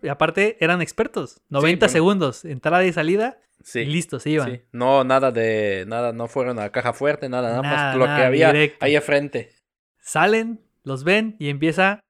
Y 0.03 0.09
aparte 0.09 0.57
eran 0.61 0.83
expertos. 0.83 1.41
90 1.49 1.87
bueno. 1.87 1.93
segundos. 1.93 2.45
Entrada 2.45 2.85
y 2.85 2.93
salida. 2.93 3.39
Sí. 3.63 3.81
Y 3.81 3.87
listo, 3.87 4.21
se 4.21 4.31
iban. 4.31 4.51
Sí. 4.51 4.63
No, 4.73 5.05
nada 5.05 5.31
de, 5.33 5.85
nada, 5.87 6.13
no 6.13 6.29
fueron 6.29 6.59
a 6.59 6.63
la 6.63 6.73
caja 6.73 6.93
fuerte, 6.93 7.29
nada, 7.29 7.51
nada, 7.51 7.63
Nada, 7.63 7.77
más 7.77 7.97
lo 7.97 8.05
que 8.07 8.25
había 8.25 8.53
directo. 8.53 8.85
ahí 8.85 8.97
enfrente. 8.97 9.51
Salen, 9.99 10.61
los 10.83 11.05
ven 11.05 11.37
y 11.39 11.51
empieza 11.51 12.01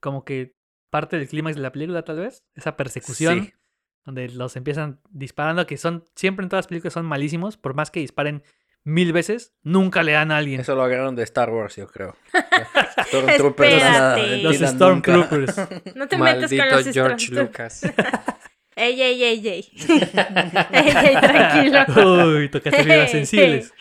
como 0.00 0.24
que 0.24 0.54
parte 0.90 1.16
del 1.18 1.28
clímax 1.28 1.56
de 1.56 1.62
la 1.62 1.72
película, 1.72 2.02
tal 2.04 2.18
vez. 2.18 2.42
Esa 2.54 2.76
persecución. 2.76 3.44
Sí. 3.44 3.52
donde 4.04 4.28
los 4.28 4.56
empiezan 4.56 5.00
disparando, 5.10 5.64
que 5.66 5.76
son, 5.76 6.04
siempre 6.16 6.42
en 6.42 6.48
todas 6.48 6.64
las 6.64 6.68
películas 6.68 6.92
son 6.94 7.06
malísimos, 7.06 7.56
por 7.56 7.74
más 7.74 7.92
que 7.92 8.00
disparen 8.00 8.42
mil 8.84 9.12
veces, 9.12 9.54
nunca 9.62 10.02
le 10.02 10.12
dan 10.12 10.30
a 10.32 10.38
alguien. 10.38 10.60
Eso 10.60 10.74
lo 10.74 10.82
agarraron 10.82 11.14
de 11.16 11.22
Star 11.24 11.50
Wars, 11.50 11.76
yo 11.76 11.86
creo. 11.88 12.16
Stormtroopers, 13.06 13.72
Espérate. 13.72 13.90
nada, 13.90 14.36
Los 14.38 14.56
Stormtroopers. 14.56 15.56
No 15.94 16.08
te 16.08 16.16
metas 16.18 16.50
con 16.50 16.68
los 16.70 16.86
George. 16.92 17.32
Lucas. 17.32 17.82
Ey, 18.74 19.02
ey, 19.02 19.22
ey, 19.22 19.48
ey. 19.48 19.68
ey, 19.78 20.88
ey, 21.04 21.16
tranquilo. 21.20 22.36
Uy, 22.38 22.48
tocaste 22.48 22.82
fibras 22.82 23.10
sensibles. 23.10 23.74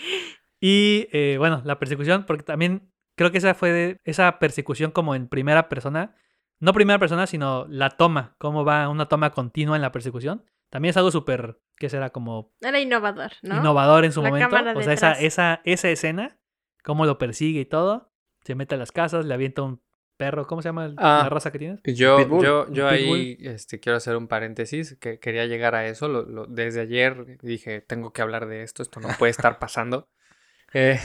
Y 0.60 1.08
eh, 1.14 1.38
bueno, 1.40 1.62
la 1.64 1.80
persecución, 1.80 2.26
porque 2.26 2.44
también 2.44 2.92
creo 3.16 3.32
que 3.32 3.38
esa 3.38 3.54
fue 3.56 3.72
de- 3.72 3.98
esa 4.04 4.38
persecución 4.38 4.92
como 4.92 5.16
en 5.16 5.28
primera 5.30 5.70
persona. 5.70 6.14
No 6.60 6.74
primera 6.74 7.00
persona, 7.00 7.26
sino 7.26 7.66
la 7.70 7.92
toma, 7.92 8.36
cómo 8.38 8.66
va 8.66 8.90
una 8.90 9.08
toma 9.08 9.32
continua 9.32 9.78
en 9.78 9.82
la 9.82 9.94
persecución. 9.94 10.44
También 10.70 10.90
es 10.90 10.98
algo 10.98 11.10
súper, 11.10 11.58
que 11.82 11.90
será 11.90 12.12
como 12.12 12.54
Era 12.62 12.80
innovador, 12.80 13.32
¿no? 13.42 13.58
innovador 13.58 14.06
en 14.06 14.12
su 14.14 14.22
La 14.22 14.30
momento. 14.30 14.56
O 14.76 14.82
sea, 14.84 14.94
esa, 14.94 15.12
esa, 15.14 15.62
esa 15.66 15.90
escena, 15.90 16.38
cómo 16.84 17.06
lo 17.06 17.18
persigue 17.18 17.60
y 17.62 17.66
todo. 17.66 18.14
Se 18.46 18.56
mete 18.56 18.76
a 18.76 18.78
las 18.78 18.92
casas, 18.92 19.26
le 19.26 19.34
avienta 19.34 19.64
un 19.64 19.82
perro. 20.18 20.46
¿Cómo 20.48 20.62
se 20.62 20.70
llama 20.70 20.86
el- 20.86 20.96
Ah. 20.98 21.22
la 21.24 21.30
raza 21.30 21.52
que 21.52 21.58
tienes? 21.60 21.80
Yo, 21.84 22.18
Pitbull. 22.18 22.46
yo, 22.46 22.72
yo 22.72 22.88
ahí 22.88 23.38
este, 23.42 23.80
quiero 23.80 23.98
hacer 23.98 24.16
un 24.16 24.28
paréntesis, 24.28 24.96
que 25.00 25.20
quería 25.20 25.46
llegar 25.48 25.74
a 25.76 25.88
eso. 25.88 26.08
lo- 26.08 26.22
lo- 26.24 26.46
desde 26.46 26.82
ayer 26.82 27.38
dije, 27.42 27.82
tengo 27.82 28.14
que 28.14 28.22
hablar 28.22 28.46
de 28.48 28.62
esto, 28.64 28.84
esto 28.84 29.00
no 29.00 29.10
puede 29.20 29.32
estar 29.32 29.58
pasando. 29.60 30.08
Eh, 30.74 31.00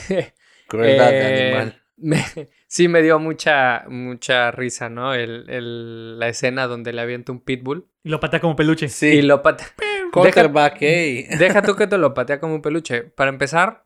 Crueldad 0.67 1.09
de 1.09 1.19
eh, 1.19 1.47
animal. 1.57 1.81
me- 1.97 2.23
sí 2.67 2.87
me 2.87 3.01
dio 3.01 3.19
mucha, 3.19 3.83
mucha 3.89 4.51
risa, 4.51 4.89
¿no? 4.89 5.13
El, 5.13 5.49
el- 5.49 6.19
la 6.19 6.29
escena 6.29 6.67
donde 6.67 6.93
le 6.93 7.01
avienta 7.01 7.31
un 7.33 7.41
pitbull 7.41 7.85
Y 8.03 8.09
lo 8.09 8.19
patea 8.19 8.39
como 8.39 8.55
peluche. 8.55 8.85
y 8.85 8.89
Sí, 8.89 9.21
lo 9.21 9.41
patea. 9.41 9.67
Quarterback, 10.11 10.81
ey. 10.81 11.23
Deja 11.39 11.61
tú 11.61 11.75
que 11.75 11.87
te 11.87 11.97
lo 11.97 12.13
patea 12.13 12.39
como 12.39 12.55
un 12.55 12.61
peluche. 12.61 13.03
Para 13.03 13.29
empezar, 13.29 13.85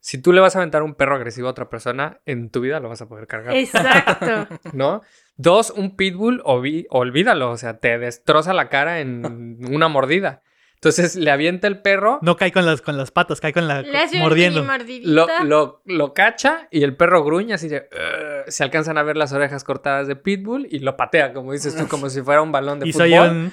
si 0.00 0.20
tú 0.20 0.32
le 0.32 0.40
vas 0.40 0.54
a 0.54 0.58
aventar 0.60 0.82
un 0.82 0.94
perro 0.94 1.16
agresivo 1.16 1.48
a 1.48 1.50
otra 1.52 1.68
persona, 1.68 2.20
en 2.26 2.50
tu 2.50 2.60
vida 2.60 2.78
lo 2.80 2.88
vas 2.88 3.00
a 3.02 3.08
poder 3.08 3.26
cargar. 3.26 3.56
Exacto. 3.56 4.46
¿no? 4.72 5.02
Dos, 5.36 5.70
un 5.70 5.96
pitbull, 5.96 6.42
olví- 6.44 6.86
olvídalo, 6.90 7.50
o 7.50 7.56
sea, 7.56 7.78
te 7.78 7.98
destroza 7.98 8.52
la 8.54 8.68
cara 8.68 9.00
en 9.00 9.58
una 9.72 9.88
mordida. 9.88 10.42
Entonces 10.88 11.16
le 11.16 11.30
avienta 11.30 11.66
el 11.66 11.80
perro, 11.80 12.18
No 12.22 12.36
cae 12.36 12.52
con 12.52 12.66
las, 12.66 12.82
con 12.82 12.96
las 12.96 13.10
patas, 13.10 13.40
cae 13.40 13.52
con 13.52 13.66
la. 13.66 13.82
Le 13.82 13.96
hace 13.98 14.18
mordiendo. 14.18 14.60
un 14.62 14.68
lo, 15.04 15.26
lo, 15.44 15.82
lo 15.86 16.12
cacha 16.14 16.68
y 16.70 16.82
el 16.84 16.94
perro 16.96 17.24
gruña 17.24 17.54
así 17.54 17.68
de... 17.68 17.88
Se 18.48 18.62
alcanzan 18.62 18.98
a 18.98 19.02
ver 19.02 19.16
las 19.16 19.32
orejas 19.32 19.64
cortadas 19.64 20.06
de 20.06 20.16
pitbull 20.16 20.66
y 20.70 20.80
lo 20.80 20.96
patea, 20.96 21.32
como 21.32 21.52
dices 21.52 21.74
tú, 21.74 21.88
como 21.88 22.10
si 22.10 22.20
fuera 22.22 22.42
un 22.42 22.52
balón 22.52 22.80
de 22.80 22.88
Y 22.88 22.92
fútbol. 22.92 23.08
soy 23.08 23.18
un. 23.18 23.52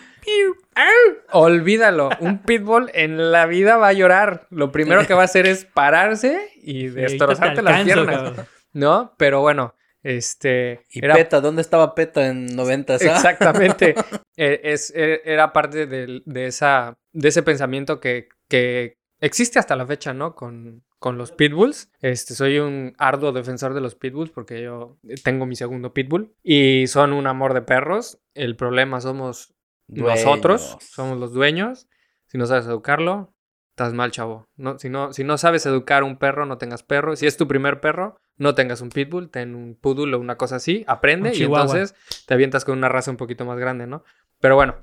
Olvídalo, 1.31 2.09
un 2.19 2.39
pitbull 2.39 2.89
en 2.93 3.31
la 3.31 3.45
vida 3.45 3.77
va 3.77 3.89
a 3.89 3.93
llorar. 3.93 4.47
Lo 4.49 4.71
primero 4.71 5.05
que 5.07 5.13
va 5.13 5.21
a 5.21 5.25
hacer 5.25 5.45
es 5.47 5.65
pararse 5.65 6.49
y 6.61 6.81
"Sí, 6.87 6.87
ahorita 6.87 6.95
te 6.95 7.01
destrozarte 7.01 7.61
las 7.61 7.73
alcanzo, 7.79 8.05
piernas, 8.05 8.23
cabrón". 8.23 8.45
¿no? 8.73 9.13
Pero 9.17 9.41
bueno, 9.41 9.75
este... 10.03 10.85
Y 10.89 11.03
era 11.03 11.15
Peta, 11.15 11.41
¿dónde 11.41 11.61
estaba 11.61 11.95
Peta 11.95 12.27
en 12.27 12.47
90? 12.55 12.95
Exactamente. 12.95 13.95
Eh, 14.37 14.71
es, 14.73 14.91
eh, 14.95 15.21
era 15.25 15.53
parte 15.53 15.85
del- 15.85 16.23
de, 16.25 16.47
esa, 16.47 16.97
de 17.13 17.29
ese 17.29 17.43
pensamiento 17.43 17.99
que, 17.99 18.29
que 18.47 18.97
existe 19.19 19.59
hasta 19.59 19.75
la 19.75 19.85
fecha, 19.85 20.13
¿no? 20.13 20.35
Con, 20.35 20.83
con 20.99 21.17
los 21.17 21.31
pitbulls. 21.31 21.91
Este, 21.99 22.35
soy 22.35 22.59
un 22.59 22.93
arduo 22.97 23.31
defensor 23.31 23.73
de 23.73 23.81
los 23.81 23.95
pitbulls 23.95 24.31
porque 24.31 24.61
yo 24.61 24.97
tengo 25.23 25.45
mi 25.45 25.55
segundo 25.55 25.93
pitbull 25.93 26.33
y 26.43 26.87
son 26.87 27.13
un 27.13 27.27
amor 27.27 27.53
de 27.53 27.61
perros. 27.61 28.19
El 28.33 28.55
problema 28.55 29.01
somos 29.01 29.53
nosotros, 29.87 30.77
somos 30.79 31.17
los 31.19 31.33
dueños. 31.33 31.87
Si 32.27 32.37
no 32.37 32.45
sabes 32.45 32.65
educarlo, 32.65 33.33
estás 33.71 33.93
mal, 33.93 34.11
chavo. 34.11 34.47
No, 34.55 34.77
si, 34.79 34.89
no, 34.89 35.11
si 35.11 35.23
no 35.23 35.37
sabes 35.37 35.65
educar 35.65 36.03
un 36.03 36.17
perro, 36.17 36.45
no 36.45 36.57
tengas 36.57 36.83
perro. 36.83 37.15
Si 37.15 37.25
es 37.25 37.35
tu 37.35 37.47
primer 37.47 37.81
perro, 37.81 38.17
no 38.37 38.55
tengas 38.55 38.81
un 38.81 38.89
pitbull, 38.89 39.29
ten 39.29 39.55
un 39.55 39.75
poodle 39.75 40.15
o 40.15 40.19
una 40.19 40.37
cosa 40.37 40.57
así. 40.57 40.83
Aprende 40.87 41.31
Un 41.31 41.35
y 41.35 41.43
entonces 41.43 41.95
te 42.27 42.33
avientas 42.33 42.63
con 42.63 42.77
una 42.77 42.89
raza 42.89 43.11
un 43.11 43.17
poquito 43.17 43.43
más 43.45 43.57
grande, 43.57 43.87
¿no? 43.87 44.03
Pero 44.39 44.55
bueno, 44.55 44.75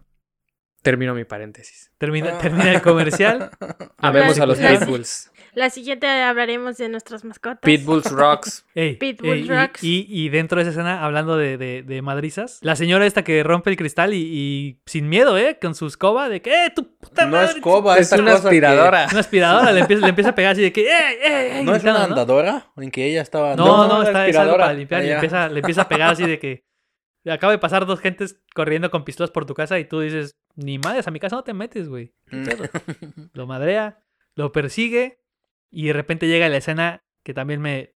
termino 0.83 1.15
mi 1.15 1.25
paréntesis. 1.25 1.91
Termina, 1.99 2.39
termina 2.39 2.71
el 2.73 2.83
comercial. 2.83 3.51
Amemos 3.99 4.39
a 4.39 4.47
los 4.47 4.59
pitbulls. 4.59 5.31
La 5.55 5.71
siguiente 5.71 6.07
hablaremos 6.07 6.77
de 6.77 6.89
nuestras 6.89 7.25
mascotas. 7.25 7.59
Pitbulls 7.63 8.13
rocks. 8.13 8.65
Ey, 8.75 8.95
Pitbull 8.97 9.31
ey, 9.39 9.41
y- 9.45 9.49
Rocks. 9.49 9.83
y, 9.83 10.07
y 10.09 10.29
dentro 10.29 10.57
de 10.59 10.63
esa 10.63 10.71
escena, 10.71 11.05
hablando 11.05 11.37
de, 11.37 11.57
de, 11.59 11.83
de 11.83 12.03
madrizas, 12.03 12.59
la 12.63 12.77
señora 12.77 13.07
esta 13.07 13.25
que 13.25 13.43
rompe 13.43 13.71
el 13.71 13.77
cristal 13.77 14.15
y, 14.15 14.19
y 14.21 14.81
sin 14.87 15.09
miedo, 15.09 15.37
¿eh? 15.37 15.59
Con 15.61 15.75
su 15.75 15.87
escoba 15.89 16.29
de 16.29 16.43
que, 16.43 16.67
¡eh, 16.67 16.71
tu 16.75 16.97
puta 16.99 17.25
No 17.25 17.33
madre! 17.33 17.53
es 17.57 17.61
coba, 17.61 17.99
es 17.99 18.13
una 18.13 18.33
cosa 18.33 18.43
que- 18.43 18.49
aspiradora. 18.49 19.09
Una 19.11 19.21
aspiradora, 19.21 19.73
le 19.73 19.81
empieza, 19.81 20.03
le 20.05 20.09
empieza 20.11 20.31
a 20.31 20.35
pegar 20.35 20.53
así 20.53 20.63
de 20.63 20.73
que, 20.73 20.83
¡eh, 20.83 21.13
eh, 21.25 21.59
eh! 21.59 21.63
¿No 21.65 21.75
es 21.75 21.83
una 21.83 22.05
andadora? 22.05 22.71
En 22.77 22.91
que 22.93 23.07
ella 23.07 23.23
estaba... 23.23 23.57
No, 23.57 23.67
no, 23.89 23.89
No, 23.89 24.03
está, 24.05 24.29
es 24.29 24.37
algo 24.37 24.57
para 24.59 24.75
limpiar. 24.75 25.05
y 25.05 25.11
Ah, 25.11 25.15
empieza, 25.15 25.49
le 25.49 25.59
empieza 25.61 25.83
a 25.83 25.89
pegar 25.89 26.11
así 26.13 26.25
de 26.25 26.39
que. 26.39 26.65
Acaba 27.29 27.53
de 27.53 27.59
pasar 27.59 27.85
dos 27.85 27.99
gentes 28.01 28.41
corriendo 28.55 28.91
con 28.91 29.05
pistolas 29.05 29.31
por 29.31 29.45
tu 29.45 29.53
casa 29.55 29.79
y 29.79 29.85
tú 29.85 30.01
dices, 30.01 30.37
ni 30.59 30.77
madres, 30.79 31.07
a 31.07 31.13
mi 31.13 31.21
casa 31.21 31.37
no 31.37 31.45
te 31.45 31.55
metes, 31.55 31.89
güey. 31.89 32.13
Mm. 32.33 32.47
Lo 33.33 33.47
madrea, 33.47 34.05
lo 34.35 34.51
persigue 34.53 35.23
y 35.71 35.87
de 35.87 35.93
repente 35.93 36.27
llega 36.27 36.49
la 36.49 36.57
escena 36.57 37.05
que 37.23 37.33
también 37.33 37.61
me 37.61 37.95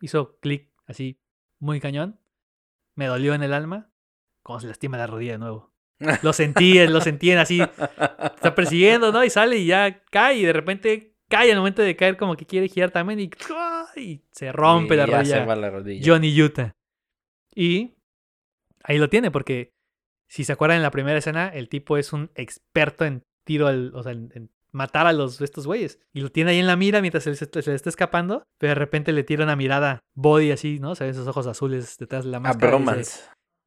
hizo 0.00 0.38
clic 0.40 0.72
así 0.86 1.20
muy 1.58 1.80
cañón. 1.80 2.18
Me 2.94 3.06
dolió 3.06 3.34
en 3.34 3.42
el 3.42 3.52
alma. 3.52 3.92
Como 4.42 4.58
se 4.60 4.68
lastima 4.68 4.96
la 4.96 5.06
rodilla 5.06 5.32
de 5.32 5.38
nuevo. 5.38 5.72
Lo 6.22 6.32
sentí, 6.32 6.84
lo 6.88 7.00
sentí 7.00 7.30
en 7.30 7.38
así. 7.38 7.60
Está 7.60 8.54
persiguiendo, 8.56 9.12
¿no? 9.12 9.22
Y 9.24 9.30
sale 9.30 9.58
y 9.58 9.66
ya 9.66 10.02
cae 10.04 10.38
y 10.38 10.44
de 10.44 10.52
repente 10.52 11.14
cae 11.28 11.52
al 11.52 11.58
momento 11.58 11.82
de 11.82 11.94
caer 11.94 12.16
como 12.16 12.36
que 12.36 12.44
quiere 12.46 12.68
girar 12.68 12.90
también 12.90 13.20
y, 13.20 13.30
y 13.96 14.24
se 14.32 14.50
rompe 14.50 14.94
Y 14.94 14.96
la 14.96 15.06
rodilla. 15.06 15.24
se 15.40 15.44
va 15.44 15.56
la 15.56 15.70
rodilla. 15.70 16.02
Johnny 16.04 16.42
Utah. 16.42 16.74
Y 17.54 17.94
ahí 18.82 18.98
lo 18.98 19.08
tiene, 19.08 19.30
porque 19.30 19.74
si 20.32 20.44
se 20.44 20.52
acuerdan 20.52 20.78
en 20.78 20.82
la 20.82 20.90
primera 20.90 21.18
escena, 21.18 21.48
el 21.48 21.68
tipo 21.68 21.98
es 21.98 22.12
un 22.14 22.30
experto 22.34 23.04
en 23.04 23.22
tiro, 23.44 23.66
al, 23.66 23.92
o 23.94 24.02
sea, 24.02 24.12
en, 24.12 24.30
en 24.34 24.50
matar 24.70 25.06
a 25.06 25.12
los 25.12 25.40
estos 25.42 25.66
güeyes. 25.66 25.98
Y 26.14 26.22
lo 26.22 26.30
tiene 26.30 26.52
ahí 26.52 26.58
en 26.58 26.66
la 26.66 26.76
mira 26.76 27.02
mientras 27.02 27.24
se, 27.24 27.34
se- 27.34 27.46
se 27.62 27.70
le 27.70 27.76
está 27.76 27.90
escapando, 27.90 28.42
pero 28.58 28.70
de 28.70 28.74
repente 28.76 29.12
le 29.12 29.24
tira 29.24 29.44
una 29.44 29.56
mirada 29.56 30.00
body 30.14 30.50
así, 30.52 30.78
¿no? 30.80 30.94
Se 30.94 31.04
ve 31.04 31.10
esos 31.10 31.28
ojos 31.28 31.46
azules 31.46 31.98
detrás 31.98 32.24
de 32.24 32.30
la 32.30 32.38
A 32.38 32.40
máscara. 32.40 32.68
y 32.68 32.70
dice- 32.70 32.84
bromance. 32.84 33.20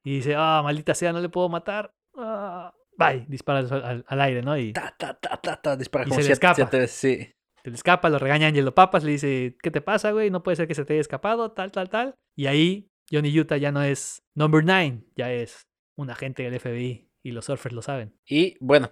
Y 0.04 0.16
dice, 0.16 0.34
ah, 0.36 0.62
maldita 0.64 0.96
sea, 0.96 1.14
no 1.14 1.20
le 1.20 1.30
puedo 1.30 1.50
matar. 1.50 1.92
Ah, 2.18 2.74
bye, 2.98 3.26
dispara 3.28 3.60
al, 3.60 3.72
al- 3.84 4.06
al 4.08 4.22
aire, 4.22 4.42
¿no? 4.42 4.58
Y 4.58 4.74
Ta, 4.74 4.96
ta, 4.98 5.14
ta, 5.14 5.38
ta, 5.38 5.62
ta, 5.62 5.76
dispara 5.78 6.06
Y 6.06 6.10
como 6.10 6.22
se 6.22 6.28
le 6.28 6.34
escapa. 6.34 6.56
siete 6.56 6.80
veces, 6.80 6.98
sí. 6.98 7.32
se 7.64 7.70
le 7.70 7.76
escapa, 7.76 8.10
lo 8.10 8.18
regaña 8.18 8.48
Angelo 8.48 8.74
Papas, 8.74 9.04
le 9.04 9.12
dice, 9.12 9.56
¿qué 9.62 9.70
te 9.70 9.82
pasa, 9.82 10.12
güey? 10.12 10.32
No 10.32 10.42
puede 10.42 10.56
ser 10.58 10.68
que 10.68 10.74
se 10.76 10.84
te 10.86 10.94
haya 10.94 11.02
escapado, 11.02 11.52
tal, 11.52 11.72
tal, 11.72 11.90
tal. 11.90 12.16
Y 12.36 12.48
ahí 12.48 12.90
Johnny 13.12 13.38
Utah 13.40 13.58
ya 13.58 13.72
no 13.72 13.84
es 13.84 14.24
number 14.34 14.64
nine, 14.64 15.04
ya 15.16 15.32
es 15.32 15.68
un 15.96 16.10
agente 16.10 16.44
del 16.44 16.60
FBI 16.60 17.10
y 17.24 17.32
los 17.32 17.46
surfers 17.46 17.74
lo 17.76 17.82
saben. 17.82 18.14
Y 18.26 18.58
bueno, 18.60 18.92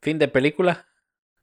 fin 0.00 0.18
de 0.18 0.28
película. 0.28 0.86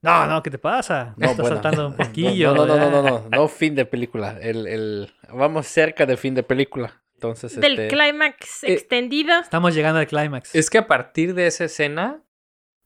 No, 0.03 0.25
no, 0.25 0.41
¿qué 0.41 0.49
te 0.49 0.57
pasa? 0.57 1.13
No, 1.17 1.27
Estás 1.31 1.41
bueno. 1.41 1.55
saltando 1.55 1.87
un 1.89 1.95
poquillo. 1.97 2.53
No, 2.55 2.65
no, 2.65 2.77
no, 2.77 2.89
no, 2.89 3.01
no, 3.03 3.19
no, 3.21 3.29
no 3.29 3.47
fin 3.47 3.75
de 3.75 3.85
película. 3.85 4.37
El, 4.41 4.67
el, 4.67 5.13
vamos 5.33 5.67
cerca 5.67 6.05
de 6.05 6.17
fin 6.17 6.33
de 6.35 6.43
película. 6.43 7.03
Entonces, 7.13 7.59
Del 7.59 7.77
este, 7.79 7.87
clímax 7.95 8.63
Eh, 8.63 8.73
extendido. 8.73 9.39
Estamos 9.39 9.75
llegando 9.75 9.99
al 9.99 10.07
clímax. 10.07 10.55
Es 10.55 10.71
que 10.71 10.79
a 10.79 10.87
partir 10.87 11.35
de 11.35 11.45
esa 11.45 11.65
escena 11.65 12.23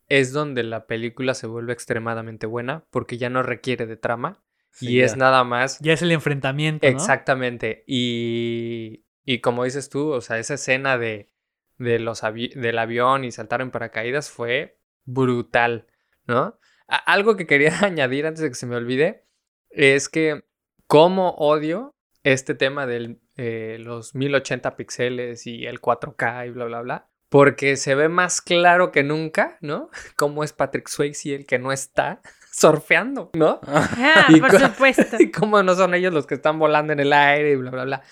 es 0.09 0.33
donde 0.33 0.63
la 0.63 0.87
película 0.87 1.33
se 1.33 1.47
vuelve 1.47 1.71
extremadamente 1.71 2.45
buena 2.45 2.85
porque 2.91 3.17
ya 3.17 3.29
no 3.29 3.43
requiere 3.43 3.85
de 3.85 3.95
trama 3.97 4.43
sí, 4.71 4.91
y 4.91 5.01
es 5.01 5.11
ya. 5.11 5.17
nada 5.17 5.43
más 5.45 5.79
Ya 5.79 5.93
es 5.93 6.01
el 6.03 6.11
enfrentamiento, 6.11 6.85
¿no? 6.85 6.93
exactamente 6.95 7.83
y, 7.87 9.05
y 9.23 9.39
como 9.39 9.63
dices 9.63 9.89
tú, 9.89 10.11
o 10.11 10.21
sea, 10.21 10.37
esa 10.37 10.55
escena 10.55 10.97
de, 10.99 11.33
de 11.77 11.99
los 11.99 12.23
avi- 12.23 12.53
del 12.55 12.77
avión 12.79 13.23
y 13.23 13.31
saltar 13.31 13.61
en 13.61 13.71
paracaídas 13.71 14.29
fue 14.29 14.77
brutal, 15.05 15.87
¿no? 16.27 16.57
A- 16.87 16.97
algo 17.13 17.35
que 17.35 17.47
quería 17.47 17.69
añadir 17.83 18.25
antes 18.25 18.41
de 18.41 18.49
que 18.49 18.55
se 18.55 18.65
me 18.67 18.75
olvide 18.75 19.25
es 19.69 20.09
que 20.09 20.45
cómo 20.87 21.31
odio 21.31 21.95
este 22.23 22.55
tema 22.55 22.87
de 22.87 23.17
los 23.79 24.15
1080 24.15 24.75
píxeles 24.75 25.45
y 25.47 25.65
el 25.67 25.79
4K 25.81 26.47
y 26.47 26.49
bla, 26.51 26.65
bla, 26.65 26.81
bla. 26.81 27.09
Porque 27.29 27.75
se 27.75 27.95
ve 27.95 28.07
más 28.07 28.39
claro 28.41 28.91
que 28.91 29.03
nunca, 29.03 29.57
¿no? 29.59 29.89
Cómo 30.15 30.43
es 30.43 30.53
Patrick 30.53 30.87
Swayze 30.87 31.35
el 31.35 31.45
que 31.45 31.59
no 31.59 31.71
está 31.71 32.21
surfeando, 32.51 33.31
¿no? 33.33 33.59
Ah, 33.67 34.27
y 34.29 34.39
por 34.39 34.57
supuesto. 34.59 35.17
Y 35.19 35.31
cómo 35.31 35.61
no 35.61 35.75
son 35.75 35.93
ellos 35.95 36.13
los 36.13 36.25
que 36.27 36.35
están 36.35 36.57
volando 36.59 36.93
en 36.93 36.99
el 37.01 37.11
aire 37.11 37.51
y 37.51 37.55
bla, 37.57 37.71
bla, 37.71 37.83
bla. 37.83 38.03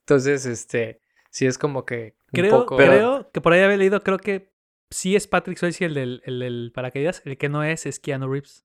Entonces, 0.00 0.46
este, 0.46 1.00
sí 1.30 1.46
es 1.46 1.58
como 1.58 1.84
que 1.84 2.14
Creo, 2.32 2.60
poco... 2.60 2.76
creo 2.76 3.30
que 3.32 3.40
por 3.40 3.52
ahí 3.52 3.60
había 3.62 3.76
leído, 3.76 4.00
creo 4.02 4.18
que 4.18 4.50
sí 4.90 5.16
es 5.16 5.26
Patrick 5.26 5.58
Swayze 5.58 5.84
el 5.84 5.94
del, 5.94 6.22
el 6.24 6.38
del 6.40 6.72
paracaídas, 6.74 7.22
el 7.24 7.36
que 7.38 7.48
no 7.48 7.62
es 7.64 7.86
es 7.86 7.98
Keanu 8.00 8.28
Reeves. 8.30 8.64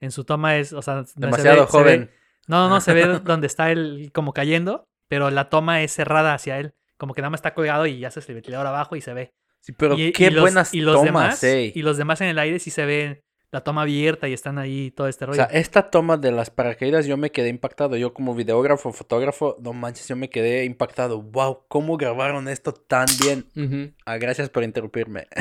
En 0.00 0.10
su 0.10 0.24
toma 0.24 0.56
es, 0.56 0.72
o 0.72 0.80
sea, 0.82 1.04
se 1.04 1.14
ve- 1.20 1.26
Demasiado 1.26 1.56
se 1.66 1.76
ve- 1.76 1.82
joven. 1.82 2.10
no, 2.48 2.64
no, 2.64 2.68
no, 2.70 2.80
se 2.80 2.94
ve 2.94 3.06
donde 3.24 3.46
está 3.46 3.70
él 3.70 4.10
como 4.14 4.32
cayendo, 4.32 4.84
pero 5.08 5.30
la 5.30 5.48
toma 5.50 5.82
es 5.82 5.92
cerrada 5.92 6.34
hacia 6.34 6.58
él. 6.58 6.72
Como 6.96 7.14
que 7.14 7.22
nada 7.22 7.30
más 7.30 7.38
está 7.38 7.54
colgado 7.54 7.86
y 7.86 7.98
ya 7.98 8.10
se 8.10 8.20
el 8.20 8.34
ventilador 8.34 8.66
abajo 8.66 8.96
y 8.96 9.00
se 9.00 9.14
ve. 9.14 9.30
Sí, 9.60 9.72
pero 9.72 9.94
y, 9.98 10.12
qué 10.12 10.26
y 10.26 10.30
los, 10.30 10.42
buenas 10.42 10.72
y 10.74 10.80
los 10.80 10.94
tomas, 10.96 11.40
demás. 11.40 11.74
Y 11.76 11.82
los 11.82 11.96
demás 11.98 12.20
en 12.22 12.28
el 12.28 12.38
aire 12.38 12.58
sí 12.58 12.70
se 12.70 12.86
ve 12.86 13.22
la 13.52 13.62
toma 13.62 13.82
abierta 13.82 14.28
y 14.28 14.32
están 14.32 14.58
ahí 14.58 14.90
todo 14.92 15.08
este 15.08 15.24
O 15.24 15.28
rollo. 15.28 15.36
sea, 15.36 15.46
esta 15.46 15.90
toma 15.90 16.16
de 16.16 16.30
las 16.30 16.50
paracaídas 16.50 17.06
yo 17.06 17.16
me 17.16 17.30
quedé 17.32 17.48
impactado. 17.48 17.96
Yo 17.96 18.14
como 18.14 18.34
videógrafo, 18.34 18.92
fotógrafo, 18.92 19.56
no 19.60 19.72
manches, 19.72 20.06
yo 20.08 20.14
me 20.16 20.30
quedé 20.30 20.64
impactado. 20.64 21.20
Wow, 21.20 21.64
¿cómo 21.68 21.96
grabaron 21.96 22.46
esto 22.48 22.72
tan 22.72 23.06
bien? 23.20 23.92
Ah, 24.06 24.18
gracias 24.18 24.48
por 24.50 24.62
interrumpirme. 24.62 25.26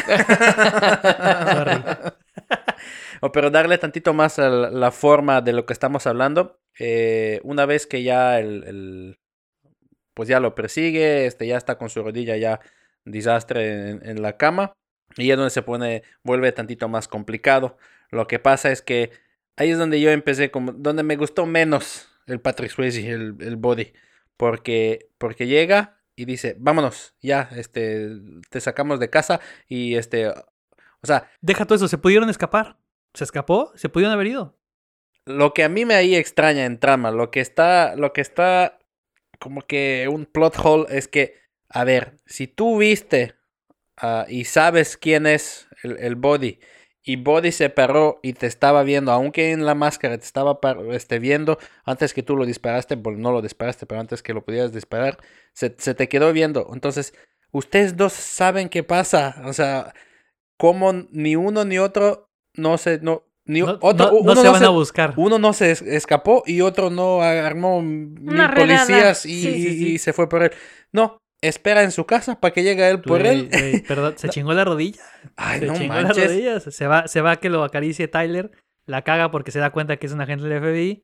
O, 3.22 3.32
pero 3.32 3.50
darle 3.50 3.78
tantito 3.78 4.14
más 4.14 4.40
a 4.40 4.50
la 4.50 4.70
la 4.72 4.92
forma 4.92 5.42
de 5.42 5.52
lo 5.54 5.66
que 5.66 5.74
estamos 5.74 6.08
hablando. 6.08 6.60
eh, 6.80 7.42
una 7.44 7.66
vez 7.66 7.86
que 7.86 8.04
ya 8.04 8.40
el, 8.40 8.64
el- 8.64 9.20
pues 10.14 10.30
ya 10.30 10.40
lo 10.40 10.56
persigue, 10.56 11.26
este 11.26 11.46
ya 11.48 11.58
está 11.58 11.78
con 11.78 11.90
su 11.90 12.02
rodilla 12.04 12.38
ya 12.38 12.60
desastre 13.06 13.90
en, 13.92 14.06
en 14.08 14.22
la 14.22 14.38
cama. 14.38 14.74
Y 15.18 15.32
es 15.32 15.38
donde 15.38 15.50
se 15.50 15.62
pone, 15.64 16.04
vuelve 16.24 16.52
tantito 16.54 16.88
más 16.88 17.08
complicado. 17.10 17.78
Lo 18.10 18.28
que 18.28 18.40
pasa 18.40 18.72
es 18.72 18.82
que 18.82 19.12
ahí 19.56 19.72
es 19.72 19.78
donde 19.78 20.02
yo 20.02 20.12
empecé, 20.12 20.52
como, 20.52 20.72
donde 20.72 21.04
me 21.04 21.16
gustó 21.16 21.46
menos 21.46 22.10
el 22.28 22.40
Patrick 22.40 22.72
Swayze, 22.72 23.10
el, 23.10 23.36
el 23.40 23.56
body. 23.56 23.94
Porque, 24.38 25.10
porque 25.18 25.48
llega 25.48 26.02
y 26.16 26.26
dice, 26.26 26.56
vámonos, 26.60 27.16
ya, 27.22 27.50
este, 27.56 28.10
te 28.50 28.60
sacamos 28.62 29.00
de 29.00 29.10
casa 29.10 29.42
y 29.68 29.96
este, 29.96 30.30
o 31.02 31.08
sea, 31.08 31.30
Deja 31.42 31.66
todo 31.66 31.76
eso, 31.76 31.88
se 31.88 31.98
pudieron 31.98 32.30
escapar. 32.30 32.78
Se 33.14 33.24
escapó, 33.24 33.72
se 33.76 33.90
pudieron 33.90 34.14
haber 34.14 34.28
ido. 34.28 34.58
Lo 35.26 35.54
que 35.54 35.64
a 35.64 35.70
mí 35.70 35.86
me 35.86 35.96
ahí 35.96 36.16
extraña 36.16 36.66
en 36.66 36.80
trama, 36.80 37.12
lo 37.12 37.32
que 37.32 37.40
está, 37.40 37.96
lo 37.96 38.14
que 38.14 38.22
está 38.22 38.80
como 39.40 39.62
que 39.62 40.08
un 40.12 40.26
plot 40.26 40.58
hole 40.62 40.86
es 40.90 41.08
que, 41.08 41.36
a 41.70 41.84
ver, 41.84 42.18
si 42.26 42.48
tú 42.48 42.78
viste 42.78 43.36
ah, 43.98 44.26
y 44.28 44.46
sabes 44.46 44.98
quién 44.98 45.26
es 45.26 45.68
el, 45.84 45.98
el 45.98 46.16
Body 46.16 46.60
y 47.04 47.16
Body 47.16 47.52
se 47.52 47.70
paró 47.70 48.20
y 48.22 48.34
te 48.34 48.46
estaba 48.48 48.84
viendo, 48.84 49.12
aunque 49.12 49.52
en 49.52 49.66
la 49.66 49.74
máscara 49.76 50.18
te 50.18 50.26
estaba 50.26 50.60
este, 50.92 51.20
viendo 51.20 51.58
antes 51.86 52.14
que 52.14 52.24
tú 52.24 52.36
lo 52.36 52.46
disparaste, 52.46 52.98
pues 52.98 53.18
no 53.18 53.32
lo 53.32 53.42
disparaste, 53.42 53.86
pero 53.86 54.02
antes 54.02 54.22
que 54.22 54.34
lo 54.34 54.44
pudieras 54.44 54.74
disparar, 54.74 55.18
se, 55.54 55.74
se 55.78 55.94
te 55.96 56.10
quedó 56.10 56.34
viendo. 56.34 56.70
Entonces, 56.74 57.14
ustedes 57.52 57.96
dos 57.98 58.14
saben 58.14 58.70
qué 58.70 58.84
pasa, 58.84 59.42
o 59.46 59.54
sea, 59.54 59.94
como 60.58 60.92
ni 61.12 61.36
uno 61.36 61.64
ni 61.66 61.78
otro 61.80 62.30
no 62.56 62.78
se, 62.78 63.00
no, 63.00 63.24
ni 63.46 63.62
No, 63.62 63.80
otro, 63.82 64.08
no- 64.08 64.12
no 64.12 64.18
uno 64.20 64.36
se 64.36 64.44
no 64.44 64.52
van 64.52 64.60
se- 64.60 64.66
a 64.66 64.70
buscar. 64.70 65.14
uno 65.18 65.40
no 65.40 65.54
se 65.54 65.72
es- 65.72 65.82
escapó 65.82 66.44
y 66.46 66.62
otro 66.62 66.90
no 66.90 67.22
armó 67.22 67.82
mil 67.82 68.50
policías 68.56 69.26
y, 69.26 69.42
Sí, 69.42 69.54
sí, 69.54 69.78
sí. 69.78 69.88
y 69.94 69.98
se 70.00 70.14
fue 70.14 70.28
por 70.28 70.44
él. 70.44 70.52
No, 70.92 71.18
espera 71.42 71.84
en 71.84 71.92
su 71.92 72.06
casa 72.06 72.40
para 72.40 72.54
que 72.54 72.64
llegue 72.64 72.90
él 72.90 73.02
por 73.02 73.26
él. 73.26 73.50
perdón, 73.88 74.16
se 74.18 74.30
chingó 74.30 74.54
la 74.54 74.66
rodilla. 74.66 75.02
Ay, 75.36 75.60
se 75.62 75.66
no 75.68 75.74
chingó 75.76 75.94
la 75.96 76.02
manches. 76.04 76.28
rodilla. 76.28 76.60
Se 76.60 76.88
va, 76.88 77.08
se 77.08 77.22
va 77.22 77.32
a 77.32 77.36
que 77.38 77.50
lo 77.50 77.64
acaricie 77.64 78.08
Tyler. 78.08 78.52
La 78.86 79.04
caga 79.04 79.30
porque 79.32 79.52
se 79.52 79.60
da 79.60 79.72
cuenta 79.72 79.98
que 79.98 80.08
es 80.08 80.14
un 80.14 80.22
agente 80.22 80.46
del 80.48 80.62
FBI. 80.62 81.04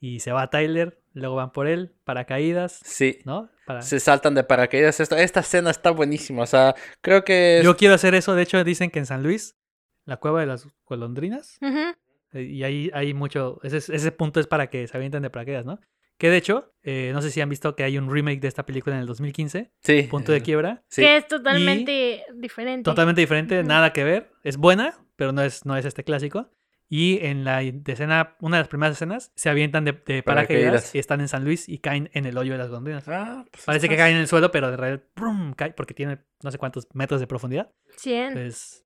Y 0.00 0.20
se 0.20 0.32
va 0.32 0.42
a 0.42 0.50
Tyler. 0.50 1.00
Luego 1.12 1.34
van 1.36 1.50
por 1.52 1.66
él. 1.66 1.94
Paracaídas. 2.04 2.80
Sí, 2.84 3.18
¿No? 3.24 3.50
Para... 3.66 3.82
se 3.82 3.98
saltan 4.00 4.34
de 4.34 4.44
paracaídas. 4.44 5.00
Esta, 5.00 5.20
esta 5.20 5.40
escena 5.40 5.70
está 5.70 5.90
buenísima. 5.90 6.42
O 6.42 6.46
sea, 6.46 6.74
creo 7.00 7.24
que. 7.24 7.58
es- 7.58 7.64
Yo 7.64 7.76
quiero 7.76 7.94
hacer 7.94 8.14
eso. 8.14 8.34
De 8.34 8.42
hecho, 8.42 8.62
dicen 8.62 8.90
que 8.90 9.00
en 9.00 9.06
San 9.06 9.22
Luis, 9.22 9.56
la 10.04 10.18
cueva 10.18 10.40
de 10.40 10.46
las 10.46 10.66
golondrinas. 10.86 11.58
Ujú. 11.60 11.94
eh, 12.34 12.42
Y 12.42 12.62
ahí 12.62 12.90
hay 12.94 13.12
mucho. 13.14 13.58
Ese, 13.64 13.78
es- 13.78 13.88
ese 13.88 14.12
punto 14.12 14.38
es 14.38 14.46
para 14.46 14.68
que 14.70 14.86
se 14.86 14.96
avienten 14.96 15.22
de 15.22 15.30
paracaídas, 15.30 15.66
¿no? 15.66 15.80
Que 16.18 16.28
de 16.30 16.36
hecho, 16.36 16.74
eh, 16.82 17.10
no 17.14 17.22
sé 17.22 17.30
si 17.30 17.40
han 17.40 17.48
visto 17.48 17.76
que 17.76 17.84
hay 17.84 17.96
un 17.96 18.12
remake 18.12 18.40
de 18.40 18.48
esta 18.48 18.66
película 18.66 18.96
en 18.96 19.00
el 19.02 19.06
2015. 19.06 19.70
Sí. 19.82 20.02
Punto 20.10 20.32
de 20.32 20.42
quiebra. 20.42 20.82
sí. 20.88 21.02
Que 21.02 21.16
es 21.18 21.28
totalmente 21.28 22.24
diferente. 22.34 22.82
Totalmente 22.82 23.20
diferente, 23.20 23.60
Ujú. 23.60 23.68
nada 23.68 23.92
que 23.92 24.02
ver. 24.04 24.32
Es 24.42 24.56
buena, 24.56 24.98
pero 25.16 25.32
no 25.32 25.42
es, 25.42 25.64
no 25.64 25.76
es 25.76 25.84
este 25.84 26.02
clásico. 26.04 26.50
Y 26.90 27.18
en 27.24 27.44
la 27.44 27.62
escena, 27.62 28.34
una 28.40 28.56
de 28.56 28.62
las 28.62 28.68
primeras 28.68 28.96
escenas, 28.96 29.30
se 29.36 29.50
avientan 29.50 29.84
de, 29.84 29.92
de 30.06 30.22
paracaídas 30.22 30.94
y 30.94 30.98
están 30.98 31.20
en 31.20 31.28
San 31.28 31.44
Luis 31.44 31.68
y 31.68 31.78
caen 31.80 32.08
en 32.14 32.24
el 32.24 32.36
hoyo 32.38 32.52
de 32.52 32.58
las 32.58 32.68
golondrinas. 32.68 33.04
Ah, 33.08 33.44
pues 33.52 33.64
Parece 33.66 33.88
que 33.88 33.94
estás- 33.94 34.04
caen 34.06 34.16
en 34.16 34.22
el 34.22 34.26
suelo, 34.26 34.50
pero 34.50 34.70
de 34.70 34.76
realidad 34.78 35.02
¡brum! 35.14 35.52
cae 35.52 35.72
porque 35.74 35.92
tiene 35.94 36.18
no 36.42 36.50
sé 36.50 36.56
cuántos 36.58 36.88
metros 36.94 37.20
de 37.20 37.26
profundidad. 37.26 37.70
100. 37.98 38.32
Pues 38.32 38.84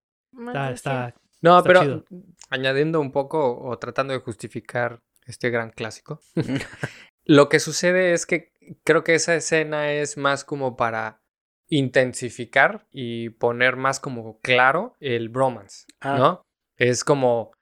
está, 0.48 0.70
está- 0.72 1.14
No, 1.40 1.58
Está 1.58 1.68
pero 1.68 1.80
chido. 1.82 2.04
añadiendo 2.50 3.00
un 3.00 3.12
poco 3.12 3.56
o 3.58 3.78
tratando 3.78 4.12
de 4.14 4.18
justificar 4.18 5.00
este 5.24 5.50
gran 5.50 5.70
clásico, 5.70 6.20
lo 7.24 7.48
que 7.48 7.60
sucede 7.60 8.12
es 8.12 8.26
que 8.26 8.52
creo 8.84 9.04
que 9.04 9.14
esa 9.14 9.34
escena 9.34 9.92
es 9.92 10.16
más 10.16 10.44
como 10.44 10.76
para 10.76 11.20
intensificar 11.68 12.86
y 12.90 13.30
poner 13.30 13.76
más 13.76 13.98
como 14.00 14.38
claro 14.40 14.94
el 15.00 15.28
bromance, 15.28 15.86
Ah. 16.00 16.16
¿no? 16.18 16.46
Es 16.76 17.04
como, 17.04 17.52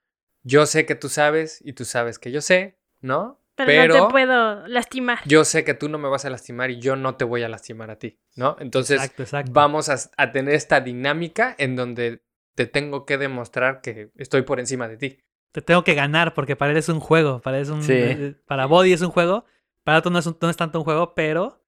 yo 0.43 0.67
sé 0.67 0.87
que 0.87 0.95
tú 0.95 1.09
sabes 1.09 1.61
y 1.65 1.73
tú 1.75 1.85
sabes 1.85 2.19
que 2.19 2.31
yo 2.33 2.41
sé, 2.41 2.79
¿no? 3.01 3.39
Pero, 3.57 3.95
no 3.95 4.07
te 4.07 4.11
puedo 4.13 4.67
lastimar. 4.69 5.19
yo 5.27 5.45
sé 5.45 5.65
que 5.65 5.75
tú 5.75 5.89
no 5.91 5.99
me 5.99 6.09
vas 6.09 6.25
a 6.25 6.31
lastimar 6.31 6.71
y 6.71 6.81
yo 6.81 6.97
no 6.97 7.17
te 7.17 7.25
voy 7.25 7.43
a 7.43 7.49
lastimar 7.49 7.91
a 7.91 7.99
ti, 7.99 8.19
¿no? 8.35 8.57
Entonces, 8.59 8.97
exacto, 9.01 9.23
exacto. 9.23 9.53
vamos 9.53 9.89
a, 9.91 9.97
a 10.17 10.33
tener 10.33 10.55
esta 10.55 10.81
dinámica 10.81 11.55
en 11.59 11.77
donde 11.77 12.23
te 12.55 12.67
tengo 12.67 13.05
que 13.05 13.19
demostrar 13.19 13.81
que 13.83 14.11
estoy 14.17 14.43
por 14.43 14.61
encima 14.61 14.89
de 14.89 14.97
ti. 14.97 15.19
Te 15.53 15.63
tengo 15.63 15.83
que 15.85 15.95
ganar 15.95 16.35
porque 16.35 16.57
para 16.57 16.71
él 16.73 16.77
es 16.79 16.89
un 16.89 17.01
juego. 17.01 17.41
Para, 17.41 17.57
él 17.59 17.63
es 17.65 17.69
un, 17.71 17.83
Sí. 17.83 17.93
eh, 17.95 18.35
para 18.47 18.67
Body 18.67 18.93
es 18.93 19.01
un 19.03 19.11
juego. 19.11 19.45
Para 19.85 20.03
tú 20.03 20.11
no 20.11 20.19
es, 20.19 20.27
un- 20.27 20.37
no 20.41 20.49
es 20.51 20.57
tanto 20.57 20.79
un 20.79 20.85
juego, 20.85 21.15
pero 21.15 21.61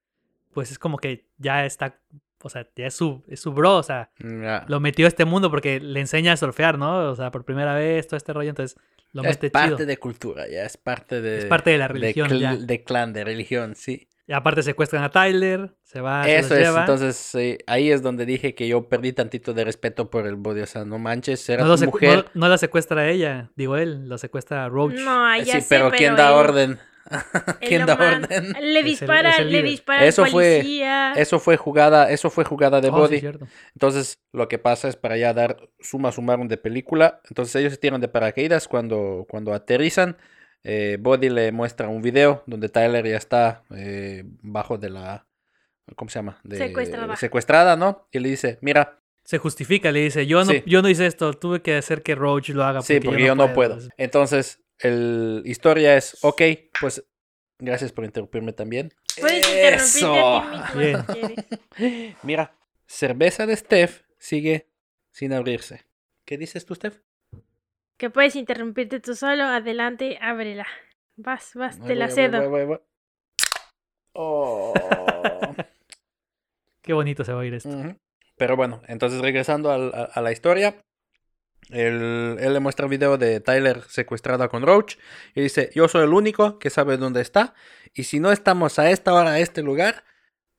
pues 0.52 0.70
es 0.70 0.78
como 0.78 0.98
que 0.98 1.26
ya 1.38 1.64
está. 1.64 1.98
O 2.44 2.48
sea, 2.48 2.66
ya 2.76 2.86
es 2.88 2.94
su, 2.94 3.22
es 3.28 3.40
su 3.40 3.52
bro. 3.52 3.76
O 3.76 3.82
sea, 3.82 4.10
Ya. 4.18 4.64
lo 4.68 4.80
metió 4.80 5.06
a 5.06 5.08
este 5.08 5.24
mundo 5.24 5.50
porque 5.50 5.80
le 5.80 6.00
enseña 6.00 6.32
a 6.32 6.36
surfear, 6.36 6.78
¿no? 6.78 7.10
O 7.10 7.14
sea, 7.16 7.30
por 7.30 7.44
primera 7.44 7.74
vez, 7.74 8.06
todo 8.06 8.16
este 8.16 8.32
rollo, 8.32 8.50
entonces 8.50 8.78
lo 9.12 9.22
es 9.22 9.28
mete 9.28 9.50
parte 9.50 9.74
chido. 9.76 9.86
de 9.86 9.96
cultura, 9.96 10.48
ya 10.48 10.64
es 10.64 10.76
parte 10.76 11.20
de. 11.20 11.38
Es 11.38 11.44
parte 11.46 11.70
de 11.70 11.78
la 11.78 11.88
de 11.88 11.94
religión 11.94 12.28
cl- 12.28 12.38
ya. 12.40 12.56
De 12.56 12.82
clan, 12.84 13.12
de 13.12 13.24
religión, 13.24 13.74
sí. 13.76 14.08
Y 14.32 14.34
aparte 14.34 14.62
secuestran 14.62 15.02
a 15.04 15.10
Tyler, 15.10 15.74
se 15.82 16.00
va, 16.00 16.24
se 16.24 16.38
Eso 16.38 16.48
los 16.54 16.58
es, 16.58 16.66
lleva. 16.68 16.80
entonces 16.80 17.16
sí, 17.16 17.58
ahí 17.66 17.90
es 17.90 18.00
donde 18.00 18.24
dije 18.24 18.54
que 18.54 18.66
yo 18.66 18.88
perdí 18.88 19.12
tantito 19.12 19.52
de 19.52 19.62
respeto 19.62 20.08
por 20.08 20.26
el 20.26 20.36
body, 20.36 20.62
o 20.62 20.66
sea, 20.66 20.86
no 20.86 20.98
manches, 20.98 21.46
era 21.50 21.64
no, 21.64 21.76
tu 21.76 21.84
mujer. 21.84 22.24
no- 22.32 22.40
no 22.40 22.48
la 22.48 22.56
secuestra 22.56 23.02
a 23.02 23.08
ella, 23.10 23.50
digo 23.56 23.76
él, 23.76 24.08
lo 24.08 24.16
secuestra 24.16 24.64
a 24.64 24.70
Roach. 24.70 24.94
No, 24.94 25.26
ay, 25.26 25.44
ya 25.44 25.60
sí, 25.60 25.66
pero 25.68 25.90
¿quién 25.90 26.16
da 26.16 26.28
él- 26.30 26.34
orden? 26.34 26.78
¿Quién 27.60 27.84
da 27.84 27.94
man- 27.96 28.24
orden? 28.24 28.56
Le 28.72 28.82
dispara, 28.82 29.30
es 29.32 29.38
el 29.40 29.52
le 29.52 29.62
dispara 29.62 30.06
Eso 30.06 30.24
al 30.24 30.30
fue- 30.30 30.60
policía. 30.60 31.12
Eso 31.14 31.38
fue 31.38 31.58
jugada, 31.58 32.10
eso 32.10 32.30
fue 32.30 32.44
jugada 32.44 32.80
de 32.80 32.88
Oh, 32.88 32.92
body. 32.92 33.20
Entonces, 33.74 34.18
lo 34.32 34.48
que 34.48 34.58
pasa 34.58 34.88
es 34.88 34.96
para 34.96 35.18
ya 35.18 35.34
dar 35.34 35.58
suma 35.80 36.10
sumarum 36.10 36.48
de 36.48 36.56
película. 36.56 37.20
Entonces, 37.28 37.54
ellos 37.56 37.72
se 37.74 37.78
tiran 37.78 38.00
de 38.00 38.08
paracaídas 38.08 38.66
cuando, 38.66 39.26
cuando 39.28 39.52
aterrizan. 39.52 40.16
Eh, 40.64 40.96
Body 41.00 41.28
le 41.28 41.52
muestra 41.52 41.88
un 41.88 42.02
video 42.02 42.42
donde 42.46 42.68
Tyler 42.68 43.06
ya 43.06 43.16
está 43.16 43.62
eh, 43.74 44.24
bajo 44.42 44.78
de 44.78 44.90
la, 44.90 45.26
¿cómo 45.96 46.08
se 46.10 46.18
llama? 46.18 46.40
De, 46.44 46.58
Secuestrada. 46.58 47.16
Secuestrada, 47.16 47.76
¿no? 47.76 48.08
Y 48.12 48.18
le 48.20 48.28
dice, 48.30 48.58
mira, 48.60 48.98
Se 49.24 49.38
justifica, 49.38 49.92
le 49.92 50.00
dice, 50.00 50.26
yo 50.26 50.44
no, 50.44 50.50
Sí. 50.50 50.62
yo 50.66 50.82
no 50.82 50.88
hice 50.88 51.06
esto, 51.06 51.32
tuve 51.34 51.62
que 51.62 51.76
hacer 51.76 52.02
que 52.02 52.14
Roach 52.14 52.48
lo 52.50 52.64
haga. 52.64 52.82
sí, 52.82 53.00
porque 53.00 53.24
yo 53.24 53.34
no 53.34 53.52
puedo. 53.54 53.76
Es- 53.78 53.88
Entonces, 53.96 54.60
el 54.78 55.42
historia 55.44 55.96
es, 55.96 56.18
ok, 56.22 56.42
pues 56.80 57.04
gracias 57.58 57.92
por 57.92 58.04
interrumpirme 58.04 58.52
también. 58.52 58.92
Puedes 59.20 59.46
Eso. 59.48 60.12
a 60.40 60.70
ti 60.72 60.78
mismo 60.78 60.80
Bien. 60.80 60.98
si 61.06 61.12
quieres. 61.76 62.16
Mira, 62.24 62.56
cerveza 62.86 63.46
de 63.46 63.56
Steph 63.56 64.02
sigue 64.18 64.68
sin 65.12 65.32
abrirse. 65.32 65.84
¿Qué 66.24 66.36
dices 66.38 66.64
tú, 66.66 66.74
Steph? 66.74 66.98
Que 67.98 68.10
puedes 68.10 68.36
interrumpirte 68.36 69.00
tú 69.00 69.14
solo, 69.14 69.44
adelante, 69.44 70.18
ábrela. 70.20 70.66
Vas, 71.16 71.52
vas, 71.54 71.76
te 71.76 71.88
Voy, 71.88 71.94
la 71.94 72.08
cedo. 72.08 72.38
voy, 72.48 72.48
voy, 72.48 72.64
voy. 72.66 72.78
Oh. 74.14 74.74
Qué 76.82 76.92
bonito 76.92 77.24
se 77.24 77.32
va 77.32 77.38
a 77.38 77.40
oír 77.40 77.54
esto. 77.54 77.70
Pero 78.36 78.56
bueno, 78.56 78.82
entonces 78.86 79.22
regresando 79.22 79.70
a, 79.70 79.76
a 80.04 80.20
la 80.20 80.32
historia, 80.32 80.84
él, 81.70 82.36
él 82.40 82.52
le 82.52 82.60
muestra 82.60 82.84
el 82.84 82.90
video 82.90 83.16
de 83.16 83.40
Tyler 83.40 83.82
secuestrada 83.88 84.48
con 84.48 84.62
Roach 84.64 84.96
y 85.34 85.40
dice, 85.40 85.70
yo 85.74 85.88
soy 85.88 86.04
el 86.04 86.12
único 86.12 86.58
que 86.58 86.68
sabe 86.70 86.98
dónde 86.98 87.22
está 87.22 87.54
y 87.94 88.04
si 88.04 88.20
no 88.20 88.32
estamos 88.32 88.78
a 88.78 88.90
esta 88.90 89.14
hora 89.14 89.30
a 89.32 89.38
este 89.38 89.62
lugar, 89.62 90.04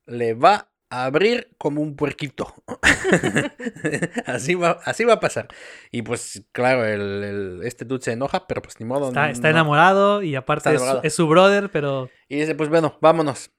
le 0.06 0.34
va 0.34 0.54
a 0.54 0.73
abrir 1.02 1.48
como 1.58 1.80
un 1.82 1.96
puerquito. 1.96 2.54
así, 4.26 4.54
va, 4.54 4.78
así 4.84 5.04
va 5.04 5.14
a 5.14 5.20
pasar. 5.20 5.48
Y 5.90 6.02
pues 6.02 6.42
claro, 6.52 6.84
el, 6.84 7.00
el- 7.24 7.60
este 7.64 7.84
dude 7.84 8.02
se 8.02 8.12
enoja, 8.12 8.46
pero 8.46 8.62
pues 8.62 8.78
ni 8.80 8.86
modo. 8.86 9.08
Está, 9.08 9.26
no- 9.26 9.32
está 9.32 9.48
no- 9.48 9.50
enamorado 9.56 10.22
y 10.22 10.34
aparte 10.36 10.60
Está 10.60 10.70
es, 10.72 10.76
enamorado. 10.76 11.00
es 11.04 11.14
su 11.14 11.26
brother, 11.28 11.70
pero 11.70 12.10
Y 12.28 12.36
dice, 12.40 12.54
pues 12.54 12.68
bueno, 12.68 12.98
vámonos. 13.00 13.50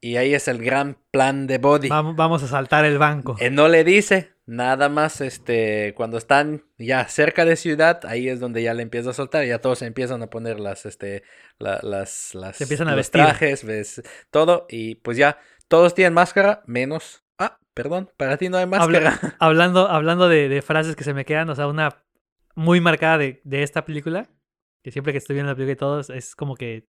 Y 0.00 0.16
ahí 0.16 0.34
es 0.34 0.46
el 0.46 0.62
gran 0.62 0.98
plan 1.10 1.46
de 1.46 1.58
Body. 1.58 1.88
vam- 1.88 2.14
vamos 2.16 2.42
a 2.42 2.48
saltar 2.48 2.84
el 2.84 2.98
banco. 2.98 3.36
Él 3.40 3.54
no 3.54 3.66
le 3.66 3.82
dice, 3.82 4.34
nada 4.44 4.88
más 4.90 5.22
este, 5.22 5.94
cuando 5.96 6.18
están 6.18 6.64
ya 6.78 7.08
cerca 7.08 7.44
de 7.46 7.56
ciudad, 7.56 8.00
ahí 8.04 8.28
es 8.28 8.38
donde 8.38 8.62
ya 8.62 8.74
le 8.74 8.82
empieza 8.82 9.10
a 9.10 9.14
soltar, 9.14 9.44
y 9.44 9.48
ya 9.48 9.58
todos 9.60 9.78
se 9.78 9.86
empiezan 9.86 10.22
a 10.22 10.26
poner 10.28 10.60
las, 10.60 10.84
este, 10.84 11.22
la- 11.58 11.80
las, 11.82 12.34
las, 12.34 12.56
Se 12.56 12.64
empiezan 12.64 12.88
a 12.88 12.90
los 12.90 12.98
vestir. 12.98 13.22
trajes, 13.22 13.64
ves, 13.64 14.02
todo, 14.30 14.66
y 14.68 14.96
pues 14.96 15.16
ya, 15.16 15.38
todos 15.68 15.94
tienen 15.94 16.14
máscara, 16.14 16.62
menos, 16.66 17.24
ah, 17.38 17.58
perdón, 17.74 18.10
para 18.16 18.36
ti 18.36 18.48
no 18.48 18.56
hay 18.58 18.66
máscara. 18.66 18.86
Hablando, 19.40 19.88
hablando 19.88 20.28
de, 20.28 20.48
de 20.48 20.62
frases 20.62 20.96
que 20.96 21.04
se 21.04 21.14
me 21.14 21.24
quedan, 21.24 21.48
o 21.50 21.54
sea, 21.54 21.66
una 21.68 22.02
muy 22.54 22.80
marcada 22.80 23.18
de, 23.18 23.40
de 23.44 23.62
esta 23.62 23.84
película, 23.84 24.28
que 24.82 24.90
siempre 24.90 25.12
que 25.12 25.18
estoy 25.18 25.34
viendo 25.34 25.50
la 25.52 25.56
película 25.56 25.72
y 25.72 25.76
todo, 25.76 26.00
es- 26.00 26.10
es 26.10 26.34
como 26.36 26.54
que 26.54 26.86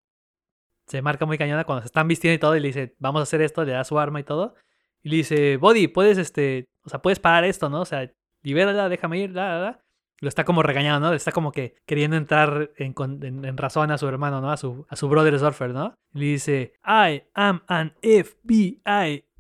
se 0.87 1.01
marca 1.01 1.25
muy 1.25 1.37
cañona 1.37 1.65
cuando 1.65 1.81
se 1.81 1.87
están 1.87 2.07
vistiendo 2.07 2.35
y 2.35 2.39
todo, 2.39 2.55
y 2.55 2.59
le 2.61 2.67
dice, 2.67 2.95
vamos 2.99 3.19
a 3.19 3.23
hacer 3.23 3.41
esto, 3.41 3.65
le 3.65 3.73
da 3.73 3.83
su 3.83 3.99
arma 3.99 4.19
y 4.19 4.23
todo, 4.23 4.55
y 5.03 5.09
le 5.09 5.17
dice, 5.17 5.57
Body, 5.57 5.87
puedes, 5.87 6.17
este, 6.17 6.65
o 6.85 6.89
sea, 6.89 7.01
puedes 7.01 7.19
parar 7.19 7.43
esto, 7.43 7.69
¿no? 7.69 7.81
O 7.81 7.85
sea, 7.85 8.09
libérala, 8.43 8.87
déjame 8.87 9.19
ir, 9.19 9.31
la, 9.31 9.49
la, 9.49 9.59
la. 9.59 9.85
Lo 10.19 10.29
está 10.29 10.43
como 10.45 10.63
regañando, 10.63 11.07
¿no? 11.09 11.13
Está 11.13 11.31
como 11.31 11.51
que 11.51 11.75
queriendo 11.85 12.17
entrar 12.17 12.71
en, 12.77 12.93
con- 12.93 13.23
en- 13.23 13.45
en 13.45 13.57
razón 13.57 13.91
a 13.91 13.97
su 13.99 14.07
hermano, 14.07 14.41
¿no? 14.41 14.51
A 14.51 14.57
su, 14.57 14.85
a 14.89 14.95
su 14.95 15.07
brother 15.09 15.37
surfer, 15.37 15.69
¿no? 15.71 15.95
Y 16.13 16.19
le 16.19 16.25
dice, 16.25 16.73
I 16.85 17.23
am 17.35 17.61
an 17.67 17.93
FBI 18.01 18.81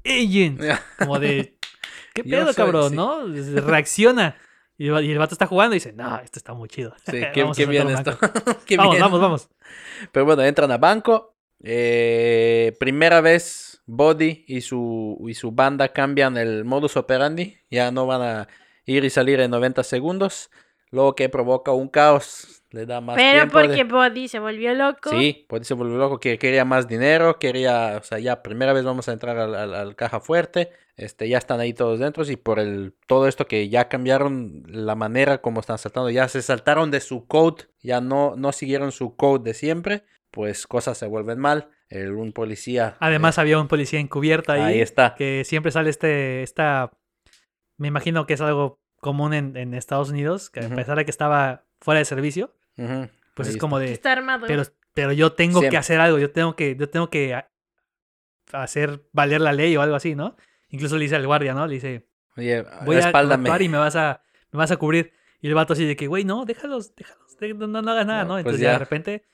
agent. 0.05 0.61
Como 0.99 1.17
de, 1.19 1.57
¿qué 2.13 2.23
pedo, 2.23 2.45
soy- 2.45 2.55
cabrón? 2.55 2.89
sí. 2.91 2.95
¿No? 2.95 3.25
Reacciona. 3.61 4.35
Y 4.79 4.89
el, 4.89 5.17
vato 5.17 5.33
está 5.33 5.47
jugando 5.47 5.73
y 5.75 5.77
dice, 5.77 5.93
no, 5.93 6.19
esto 6.19 6.37
está 6.37 6.53
muy 6.53 6.69
chido. 6.69 6.93
Sí, 7.05 7.19
qué, 7.33 7.43
bien 7.67 7.89
esto. 7.89 8.11
un 8.11 8.17
banco". 8.31 8.59
Qué 8.67 8.77
vamos, 8.77 8.91
bien. 8.93 9.01
vamos, 9.01 9.19
vamos. 9.19 9.49
Pero 10.11 10.25
bueno, 10.25 10.43
entran 10.43 10.71
a 10.71 10.77
banco. 10.77 11.33
eh, 11.63 12.75
primera 12.79 13.19
vez 13.21 13.81
Body 13.87 14.45
y 14.47 14.61
su, 14.61 15.17
y 15.27 15.33
su 15.33 15.51
banda 15.51 15.87
cambian 15.89 16.37
el 16.37 16.65
modus 16.65 16.95
operandi. 16.97 17.57
Ya 17.71 17.89
no 17.89 18.05
van 18.05 18.21
a 18.21 18.47
ir 18.85 19.03
y 19.03 19.09
salir 19.09 19.39
en 19.39 19.49
90 19.49 19.81
segundos. 19.83 20.51
Luego 20.91 21.15
que 21.15 21.29
provoca 21.29 21.71
un 21.71 21.89
caos. 21.89 22.63
Le 22.71 22.85
da 22.85 22.99
más 23.01 23.15
Pero 23.15 23.39
tiempo 23.39 23.59
de- 23.59 23.65
porque 23.67 23.83
Body 23.85 24.27
se 24.27 24.39
volvió 24.39 24.73
loco. 24.73 25.09
Sí, 25.09 25.45
Body 25.49 25.63
se 25.63 25.73
volvió 25.73 25.97
loco. 25.97 26.19
Que 26.19 26.37
quería 26.37 26.65
más 26.65 26.87
dinero. 26.87 27.39
Quería, 27.39 27.97
o 27.99 28.03
sea, 28.03 28.19
ya 28.19 28.41
primera 28.43 28.73
vez 28.73 28.83
vamos 28.83 29.07
a 29.09 29.13
entrar 29.13 29.37
al, 29.37 29.55
al- 29.55 29.73
al 29.73 29.95
caja 29.95 30.19
fuerte. 30.19 30.71
Este, 30.95 31.29
ya 31.29 31.37
están 31.37 31.59
ahí 31.59 31.73
todos 31.73 31.99
dentro. 31.99 32.23
Y 32.29 32.35
por 32.35 32.59
el 32.59 32.93
todo 33.07 33.27
esto 33.27 33.45
que 33.47 33.69
ya 33.69 33.87
cambiaron 33.89 34.63
la 34.67 34.95
manera 34.95 35.39
como 35.41 35.59
están 35.61 35.77
saltando. 35.77 36.09
Ya 36.09 36.27
se 36.27 36.41
saltaron 36.41 36.89
de 36.91 36.99
su 36.99 37.25
code. 37.27 37.65
Ya 37.81 38.01
no, 38.01 38.35
no 38.35 38.51
siguieron 38.51 38.91
su 38.91 39.15
code 39.15 39.43
de 39.43 39.53
siempre. 39.53 40.03
Pues 40.31 40.67
cosas 40.67 40.97
se 40.97 41.07
vuelven 41.07 41.39
mal. 41.39 41.69
El, 41.89 42.11
un 42.13 42.33
policía. 42.33 42.97
Además 42.99 43.37
había 43.39 43.59
un 43.59 43.67
policía 43.69 43.99
encubierto 43.99 44.51
ahí. 44.51 44.61
Ahí 44.61 44.81
está. 44.81 45.15
Que 45.15 45.43
siempre 45.45 45.71
sale 45.71 45.89
este, 45.89 46.43
esta... 46.43 46.91
Me 47.77 47.87
imagino 47.87 48.25
que 48.25 48.33
es 48.33 48.41
algo 48.41 48.81
común 48.99 49.33
en, 49.33 49.55
en 49.57 49.73
Estados 49.73 50.09
Unidos, 50.09 50.49
que 50.49 50.61
Ujú. 50.61 50.73
a 50.73 50.75
pesar 50.75 50.97
de 50.97 51.05
que 51.05 51.11
estaba 51.11 51.63
fuera 51.79 51.99
de 51.99 52.05
servicio, 52.05 52.53
pues 52.75 52.87
ahí 52.89 53.07
es 53.41 53.47
está. 53.49 53.59
como 53.59 53.79
de... 53.79 53.91
Está 53.93 54.11
armado. 54.13 54.45
Pero, 54.47 54.63
pero 54.93 55.11
yo 55.13 55.33
tengo 55.33 55.61
que 55.61 55.77
hacer 55.77 55.99
algo, 55.99 56.17
yo 56.19 56.31
tengo 56.31 56.55
que, 56.55 56.75
yo 56.75 56.89
tengo 56.89 57.09
que 57.09 57.33
a- 57.33 57.49
hacer 58.53 59.03
valer 59.13 59.41
la 59.41 59.53
ley 59.53 59.75
o 59.77 59.81
algo 59.81 59.95
así, 59.95 60.15
¿no? 60.15 60.35
Incluso 60.69 60.95
le 60.97 61.03
dice 61.03 61.15
al 61.15 61.25
guardia, 61.25 61.53
¿no? 61.53 61.67
Le 61.67 61.75
dice, 61.75 62.07
Oye, 62.35 62.63
voy 62.85 62.95
a 62.97 63.01
respáldame. 63.01 63.49
actuar 63.49 63.61
y 63.61 63.69
me 63.69 63.77
vas 63.77 63.95
a, 63.95 64.21
me 64.51 64.57
vas 64.57 64.71
a 64.71 64.77
cubrir. 64.77 65.13
Y 65.41 65.47
el 65.47 65.53
vato 65.53 65.73
así 65.73 65.85
de 65.85 65.95
que, 65.95 66.07
güey, 66.07 66.23
no, 66.23 66.45
déjalos, 66.45 66.95
déjalos, 66.95 67.37
no, 67.69 67.81
no 67.81 67.91
hagas 67.91 68.05
nada, 68.07 68.23
No, 68.23 68.29
¿no? 68.29 68.33
pues 68.35 68.39
Entonces 68.41 68.61
ya 68.61 68.67
ya. 68.69 68.73
de 68.73 68.79
repente, 68.79 69.25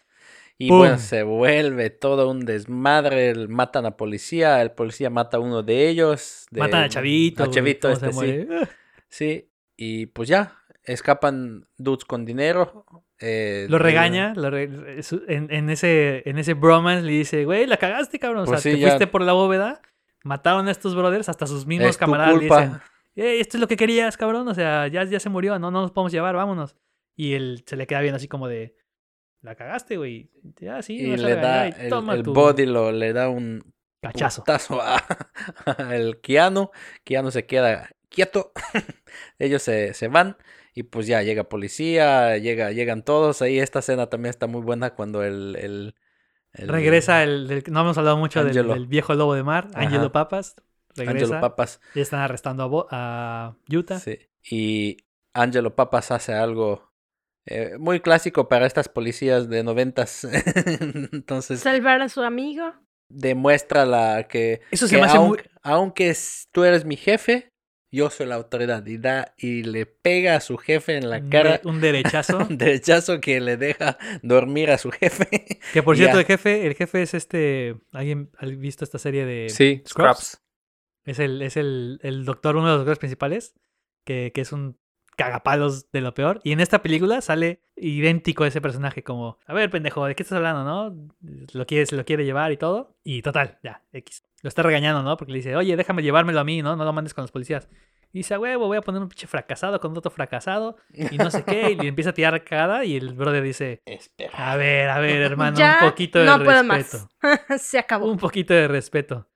Y 0.57 0.67
¡Pum! 0.67 0.79
bueno, 0.79 0.97
se 0.99 1.23
vuelve 1.23 1.89
todo 1.89 2.29
un 2.29 2.41
desmadre. 2.45 3.29
el- 3.29 3.49
Matan 3.49 3.85
a 3.85 3.95
policía, 3.97 4.61
el 4.61 4.71
policía 4.71 5.09
mata 5.09 5.37
a 5.37 5.39
uno 5.39 5.63
de 5.63 5.87
ellos. 5.89 6.45
de- 6.51 6.59
matan 6.59 6.83
a 6.83 6.89
Chavito. 6.89 7.43
A 7.43 7.49
Chavito, 7.49 7.89
este 7.89 8.11
sí. 8.13 8.47
Sí, 9.09 9.49
y 9.85 10.05
pues 10.07 10.29
ya, 10.29 10.57
escapan 10.83 11.67
dudes 11.77 12.05
con 12.05 12.25
dinero. 12.25 12.85
eh, 13.19 13.67
Lo 13.69 13.79
regaña, 13.79 14.33
lo 14.35 14.49
re- 14.49 15.01
su- 15.03 15.23
en, 15.27 15.51
en 15.51 15.69
ese, 15.69 16.27
en 16.29 16.37
ese 16.37 16.53
bromance 16.53 17.03
le 17.05 17.11
dice, 17.13 17.45
güey, 17.45 17.65
la 17.65 17.77
cagaste, 17.77 18.19
cabrón. 18.19 18.43
O 18.43 18.45
Pues 18.45 18.61
sea, 18.61 18.71
sí, 18.71 18.77
te 18.77 18.81
ya. 18.81 18.87
fuiste 18.89 19.07
por 19.07 19.21
la 19.21 19.33
bóveda, 19.33 19.81
mataron 20.23 20.67
a 20.67 20.71
estos 20.71 20.95
brothers, 20.95 21.29
hasta 21.29 21.47
sus 21.47 21.65
mismos 21.65 21.89
Es 21.89 21.97
tu 21.97 21.99
camaradas 22.01 22.35
le 22.37 22.43
dicen, 22.45 22.79
"Ey, 23.15 23.39
esto 23.39 23.57
es 23.57 23.61
lo 23.61 23.67
que 23.67 23.77
querías, 23.77 24.17
cabrón. 24.17 24.47
O 24.47 24.53
sea, 24.53 24.87
ya, 24.87 25.03
ya 25.03 25.19
se 25.19 25.29
murió, 25.29 25.57
no, 25.59 25.71
no 25.71 25.81
nos 25.81 25.91
podemos 25.91 26.11
llevar, 26.11 26.35
vámonos. 26.35 26.75
Y 27.15 27.33
él 27.33 27.63
se 27.65 27.75
le 27.75 27.85
queda 27.87 28.01
bien 28.01 28.15
así 28.15 28.27
como 28.27 28.47
de, 28.47 28.75
la 29.41 29.55
cagaste, 29.55 29.97
güey. 29.97 30.31
Ya, 30.59 30.81
sí, 30.81 30.95
Y 30.95 31.17
le 31.17 31.35
da 31.35 31.67
y 31.67 31.73
el, 31.77 31.89
toma 31.89 32.15
el 32.15 32.23
tu 32.23 32.33
body, 32.33 32.65
lo, 32.65 32.91
le 32.91 33.13
da 33.13 33.29
un 33.29 33.61
cachazo. 34.01 34.41
putazo 34.41 34.81
a, 34.81 34.97
a 35.65 35.95
el 35.95 36.19
Keanu. 36.21 36.71
Keanu 37.03 37.29
se 37.31 37.45
queda 37.45 37.89
quieto. 38.13 38.51
Ellos 39.39 39.61
se, 39.63 39.93
se 39.93 40.07
van. 40.07 40.37
Y 40.75 40.83
pues 40.83 41.05
ya 41.07 41.21
llega 41.21 41.49
policía, 41.49 42.37
llega, 42.37 42.71
llegan 42.71 43.03
todos. 43.03 43.41
Ahí 43.41 43.59
esta 43.59 43.79
escena 43.79 44.07
también 44.09 44.29
está 44.31 44.47
muy 44.47 44.61
buena 44.61 44.91
cuando 44.95 45.23
el... 45.23 45.55
el- 45.59 45.95
el- 46.53 46.67
Regresa 46.69 47.23
el, 47.23 47.63
no 47.67 47.81
hemos 47.81 47.97
hablado 47.97 48.15
mucho 48.17 48.43
del, 48.43 48.85
viejo 48.87 49.15
lobo 49.15 49.33
de 49.33 49.41
mar, 49.43 49.67
Ajá. 49.73 49.85
Angelo 49.87 50.11
Papas. 50.11 50.55
Regresa. 50.95 51.25
Angelo 51.25 51.41
Papas. 51.41 51.81
Ya 51.95 52.03
están 52.03 52.19
arrestando 52.19 52.61
a, 52.63 52.65
Bo- 52.67 52.87
a 52.91 53.55
Utah. 53.71 53.99
Sí. 53.99 54.19
Y 54.49 54.97
Angelo 55.33 55.75
Papas 55.75 56.11
hace 56.11 56.33
algo 56.33 56.91
eh, 57.47 57.77
muy 57.79 57.99
clásico 58.01 58.47
para 58.49 58.67
estas 58.67 58.87
policías 58.87 59.49
de 59.49 59.63
noventas. 59.63 60.23
Entonces 61.11 61.59
Salvar 61.61 62.01
a 62.03 62.09
su 62.09 62.21
amigo. 62.21 62.71
demuestra 63.09 63.85
la 63.85 64.27
que, 64.27 64.61
Eso 64.71 64.87
se 64.87 64.95
que 64.95 65.01
me 65.01 65.07
hace 65.07 65.17
muy- 65.19 65.39
aunque, 65.63 66.15
tú 66.51 66.63
eres 66.63 66.85
mi 66.85 66.97
jefe, 66.97 67.52
yo 67.93 68.09
soy 68.09 68.25
la 68.25 68.35
autoridad. 68.35 68.85
Y 68.85 68.97
da 68.97 69.33
y 69.37 69.63
le 69.63 69.85
pega 69.85 70.35
a 70.35 70.39
su 70.41 70.57
jefe 70.57 70.97
en 70.97 71.09
la 71.09 71.21
cara. 71.29 71.61
un 71.63 71.79
derechazo. 71.79 72.37
Un 72.49 72.57
derechazo 72.57 73.21
que 73.21 73.39
le 73.39 73.55
deja 73.55 73.97
dormir 74.21 74.71
a 74.71 74.77
su 74.77 74.91
jefe. 74.91 75.59
que 75.73 75.83
por 75.83 75.95
cierto, 75.95 76.15
ya. 76.15 76.21
el 76.21 76.25
jefe, 76.25 76.67
el 76.67 76.75
jefe 76.75 77.03
es 77.03 77.13
este. 77.13 77.75
¿Alguien 77.91 78.31
ha 78.37 78.45
visto 78.45 78.83
esta 78.83 78.97
serie 78.97 79.25
de 79.25 79.49
Sí, 79.49 79.83
Scraps. 79.87 80.41
Es 81.05 81.19
el, 81.19 81.41
es 81.41 81.57
el, 81.57 81.99
el 82.01 82.25
doctor, 82.25 82.55
uno 82.55 82.65
de 82.65 82.71
los 82.71 82.79
doctores 82.79 82.99
principales, 82.99 83.53
que, 84.05 84.31
que 84.33 84.41
es 84.41 84.53
un 84.53 84.77
cagapalos 85.15 85.91
de 85.91 86.01
lo 86.01 86.13
peor. 86.13 86.39
Y 86.43 86.51
en 86.51 86.59
esta 86.59 86.81
película 86.81 87.21
sale 87.21 87.61
idéntico 87.75 88.43
a 88.43 88.47
ese 88.47 88.61
personaje, 88.61 89.03
como, 89.03 89.37
a 89.45 89.53
ver, 89.53 89.69
pendejo, 89.69 90.05
¿de 90.05 90.15
qué 90.15 90.23
estás 90.23 90.37
hablando, 90.37 90.63
no? 90.63 91.09
Lo 91.53 91.65
quiere, 91.65 91.85
se 91.85 91.95
lo 91.95 92.05
quiere 92.05 92.25
llevar 92.25 92.51
y 92.51 92.57
todo. 92.57 92.95
Y 93.03 93.21
total, 93.21 93.59
ya, 93.63 93.83
X. 93.91 94.23
Lo 94.43 94.49
está 94.49 94.61
regañando, 94.61 95.01
¿no? 95.01 95.15
Porque 95.15 95.31
le 95.31 95.37
dice, 95.39 95.55
oye, 95.55 95.75
déjame 95.77 96.03
llevármelo 96.03 96.39
a 96.39 96.43
mí, 96.43 96.61
¿no? 96.61 96.75
No 96.75 96.83
lo 96.83 96.91
mandes 96.93 97.13
con 97.13 97.23
los 97.23 97.31
policías. 97.31 97.69
Y 98.11 98.19
dice, 98.19 98.37
huevo, 98.37 98.67
voy 98.67 98.77
a 98.77 98.81
poner 98.81 99.01
un 99.01 99.07
pinche 99.07 99.25
fracasado 99.25 99.79
con 99.79 99.97
otro 99.97 100.11
fracasado. 100.11 100.75
Y 100.93 101.17
no 101.17 101.31
sé 101.31 101.43
qué. 101.43 101.71
Y 101.71 101.75
le 101.75 101.87
empieza 101.87 102.09
a 102.09 102.13
tirar 102.13 102.43
cagada. 102.43 102.83
Y 102.83 102.97
el 102.97 103.13
brother 103.13 103.41
dice, 103.41 103.81
Espera. 103.85 104.51
a 104.51 104.57
ver, 104.57 104.89
a 104.89 104.99
ver, 104.99 105.21
hermano, 105.21 105.57
ya 105.57 105.79
un 105.81 105.89
poquito 105.89 106.19
de 106.19 106.25
no 106.25 106.43
puedo 106.43 106.61
respeto. 106.61 107.09
más. 107.21 107.61
Se 107.61 107.79
acabó. 107.79 108.05
Un 108.05 108.17
poquito 108.17 108.53
de 108.53 108.67
respeto. 108.67 109.29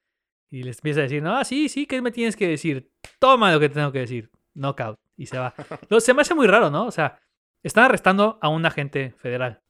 Y 0.52 0.64
les 0.64 0.78
empieza 0.78 1.00
a 1.00 1.04
decir, 1.04 1.24
no, 1.24 1.44
sí, 1.46 1.70
sí, 1.70 1.86
¿qué 1.86 2.02
me 2.02 2.12
tienes 2.12 2.36
que 2.36 2.48
decir? 2.48 2.92
Toma 3.18 3.52
lo 3.52 3.60
que 3.60 3.70
tengo 3.70 3.92
que 3.92 4.00
decir. 4.00 4.30
Knockout. 4.54 5.00
Y 5.16 5.26
se 5.26 5.38
va. 5.38 5.54
Lo, 5.90 6.00
se 6.02 6.14
me 6.14 6.22
hace 6.22 6.36
muy 6.36 6.48
raro, 6.48 6.70
¿no? 6.70 6.86
O 6.86 6.92
sea, 6.92 7.20
están 7.64 7.86
arrestando 7.86 8.38
a 8.42 8.50
un 8.50 8.66
agente 8.66 9.14
federal 9.18 9.62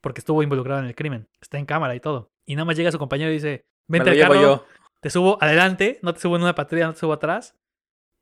porque 0.00 0.20
estuvo 0.20 0.42
involucrado 0.42 0.80
en 0.80 0.86
el 0.86 0.94
crimen. 0.94 1.28
Está 1.40 1.58
en 1.58 1.66
cámara 1.66 1.94
y 1.94 2.00
todo. 2.00 2.30
Y 2.44 2.54
nada 2.54 2.66
más 2.66 2.76
llega 2.76 2.92
su 2.92 2.98
compañero 2.98 3.30
y 3.30 3.34
dice, 3.34 3.66
vente 3.88 4.06
lo 4.06 4.10
al 4.12 4.16
llevo 4.18 4.32
carro, 4.34 4.42
yo. 4.42 4.66
te 5.00 5.10
subo 5.10 5.38
adelante, 5.40 5.98
no 6.02 6.14
te 6.14 6.20
subo 6.20 6.36
en 6.36 6.42
una 6.42 6.54
patrulla, 6.54 6.86
no 6.86 6.92
te 6.94 7.00
subo 7.00 7.12
atrás. 7.12 7.56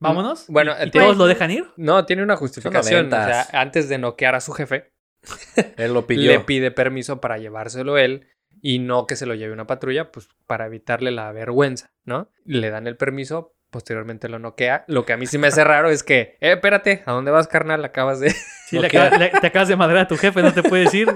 Vámonos. 0.00 0.48
Mm, 0.48 0.52
bueno, 0.52 0.72
y, 0.72 0.90
tiene- 0.90 1.06
todos 1.06 1.16
lo 1.16 1.26
dejan 1.26 1.50
ir. 1.50 1.66
No, 1.76 2.04
tiene 2.06 2.22
una 2.22 2.36
justificación. 2.36 3.06
O 3.06 3.10
sea, 3.10 3.18
noventas. 3.20 3.54
antes 3.54 3.88
de 3.88 3.98
noquear 3.98 4.34
a 4.34 4.40
su 4.40 4.52
jefe, 4.52 4.92
Él 5.76 5.94
lo 5.94 6.06
pidió. 6.06 6.30
le 6.32 6.40
pide 6.40 6.70
permiso 6.72 7.20
para 7.20 7.38
llevárselo 7.38 7.98
él 7.98 8.26
y 8.60 8.78
no 8.80 9.06
que 9.06 9.16
se 9.16 9.26
lo 9.26 9.34
lleve 9.34 9.52
una 9.52 9.66
patrulla, 9.66 10.10
pues 10.12 10.28
para 10.46 10.66
evitarle 10.66 11.10
la 11.12 11.30
vergüenza, 11.32 11.92
¿no? 12.04 12.28
Le 12.44 12.70
dan 12.70 12.86
el 12.86 12.96
permiso, 12.96 13.54
posteriormente 13.72 14.28
lo 14.28 14.38
noquea. 14.38 14.84
Lo 14.86 15.04
que 15.04 15.12
a 15.12 15.16
mí 15.16 15.26
sí 15.26 15.38
me 15.38 15.48
hace 15.48 15.64
raro 15.64 15.90
es 15.90 16.04
que, 16.04 16.36
eh, 16.40 16.52
espérate, 16.52 17.02
¿a 17.06 17.10
dónde 17.12 17.32
vas, 17.32 17.48
carnal? 17.48 17.84
Acabas 17.84 18.20
de... 18.20 18.30
Sí, 18.72 18.78
le 18.78 18.86
acaba- 18.86 19.18
le- 19.18 19.28
te 19.28 19.46
acabas 19.48 19.68
de 19.68 19.76
madrear 19.76 20.04
a 20.04 20.08
tu 20.08 20.16
jefe, 20.16 20.40
no 20.42 20.50
te 20.54 20.62
puedes 20.62 20.94
ir. 20.94 21.06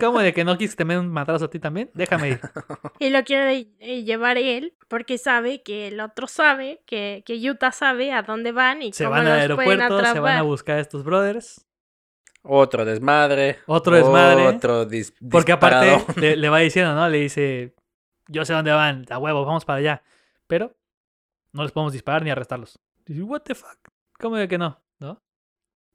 ¿Cómo 0.00 0.18
de 0.18 0.32
que 0.34 0.42
no 0.42 0.58
quisiste 0.58 0.84
meter 0.84 0.98
un 1.00 1.12
madrazo 1.12 1.44
a 1.44 1.48
ti 1.50 1.60
también? 1.60 1.88
Déjame 1.94 2.30
ir. 2.30 2.40
Y 2.98 3.10
lo 3.10 3.22
quiere 3.22 3.68
eh, 3.78 4.02
llevar 4.02 4.36
él 4.36 4.74
porque 4.88 5.16
sabe 5.18 5.62
que 5.62 5.86
el 5.88 6.00
otro 6.00 6.26
sabe, 6.26 6.82
que, 6.86 7.22
que 7.24 7.34
Utah 7.48 7.70
sabe 7.70 8.10
a 8.12 8.22
dónde 8.22 8.50
van 8.50 8.82
y 8.82 8.92
Se 8.92 9.04
cómo 9.04 9.16
van 9.16 9.26
al 9.28 9.32
los 9.34 9.40
aeropuerto, 9.42 10.04
se 10.12 10.18
van 10.18 10.38
a 10.38 10.42
buscar 10.42 10.78
a 10.78 10.80
estos 10.80 11.04
brothers. 11.04 11.64
Otro 12.42 12.84
desmadre. 12.84 13.58
Otro 13.66 13.94
desmadre. 13.94 14.48
Otro 14.48 14.84
dis- 14.88 15.14
Porque 15.30 15.52
aparte 15.52 15.96
le, 16.16 16.36
le 16.36 16.48
va 16.48 16.58
diciendo, 16.60 16.94
¿no? 16.96 17.08
Le 17.08 17.18
dice, 17.18 17.74
yo 18.26 18.44
sé 18.44 18.52
dónde 18.54 18.72
van, 18.72 19.04
a 19.08 19.18
huevo, 19.18 19.44
vamos 19.44 19.64
para 19.64 19.78
allá. 19.78 20.02
Pero 20.48 20.74
no 21.54 21.62
les 21.62 21.72
podemos 21.72 21.92
disparar 21.94 22.22
ni 22.22 22.30
arrestarlos. 22.30 22.78
Dice, 23.06 23.22
what 23.22 23.40
the 23.42 23.54
fuck? 23.54 23.78
¿Cómo 24.18 24.36
de 24.36 24.46
que 24.48 24.58
no? 24.58 24.82
¿No? 24.98 25.22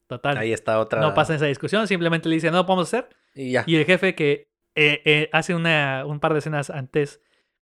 Total. 0.08 0.38
Ahí 0.38 0.52
está 0.54 0.80
otra. 0.80 1.02
No 1.02 1.14
pasa 1.14 1.36
esa 1.36 1.46
discusión, 1.46 1.88
simplemente 1.88 2.28
le 2.30 2.36
dice, 2.36 2.50
no 2.50 2.58
lo 2.58 2.66
podemos 2.66 2.88
hacer. 2.88 3.10
Y 3.36 3.52
ya. 3.52 3.64
Y 3.68 3.76
el 3.76 3.86
jefe 3.86 4.16
que 4.16 4.50
eh, 4.76 5.02
eh, 5.06 5.30
hace 5.34 5.54
una, 5.54 6.04
un 6.06 6.20
par 6.20 6.34
de 6.34 6.40
escenas 6.40 6.70
antes 6.72 7.22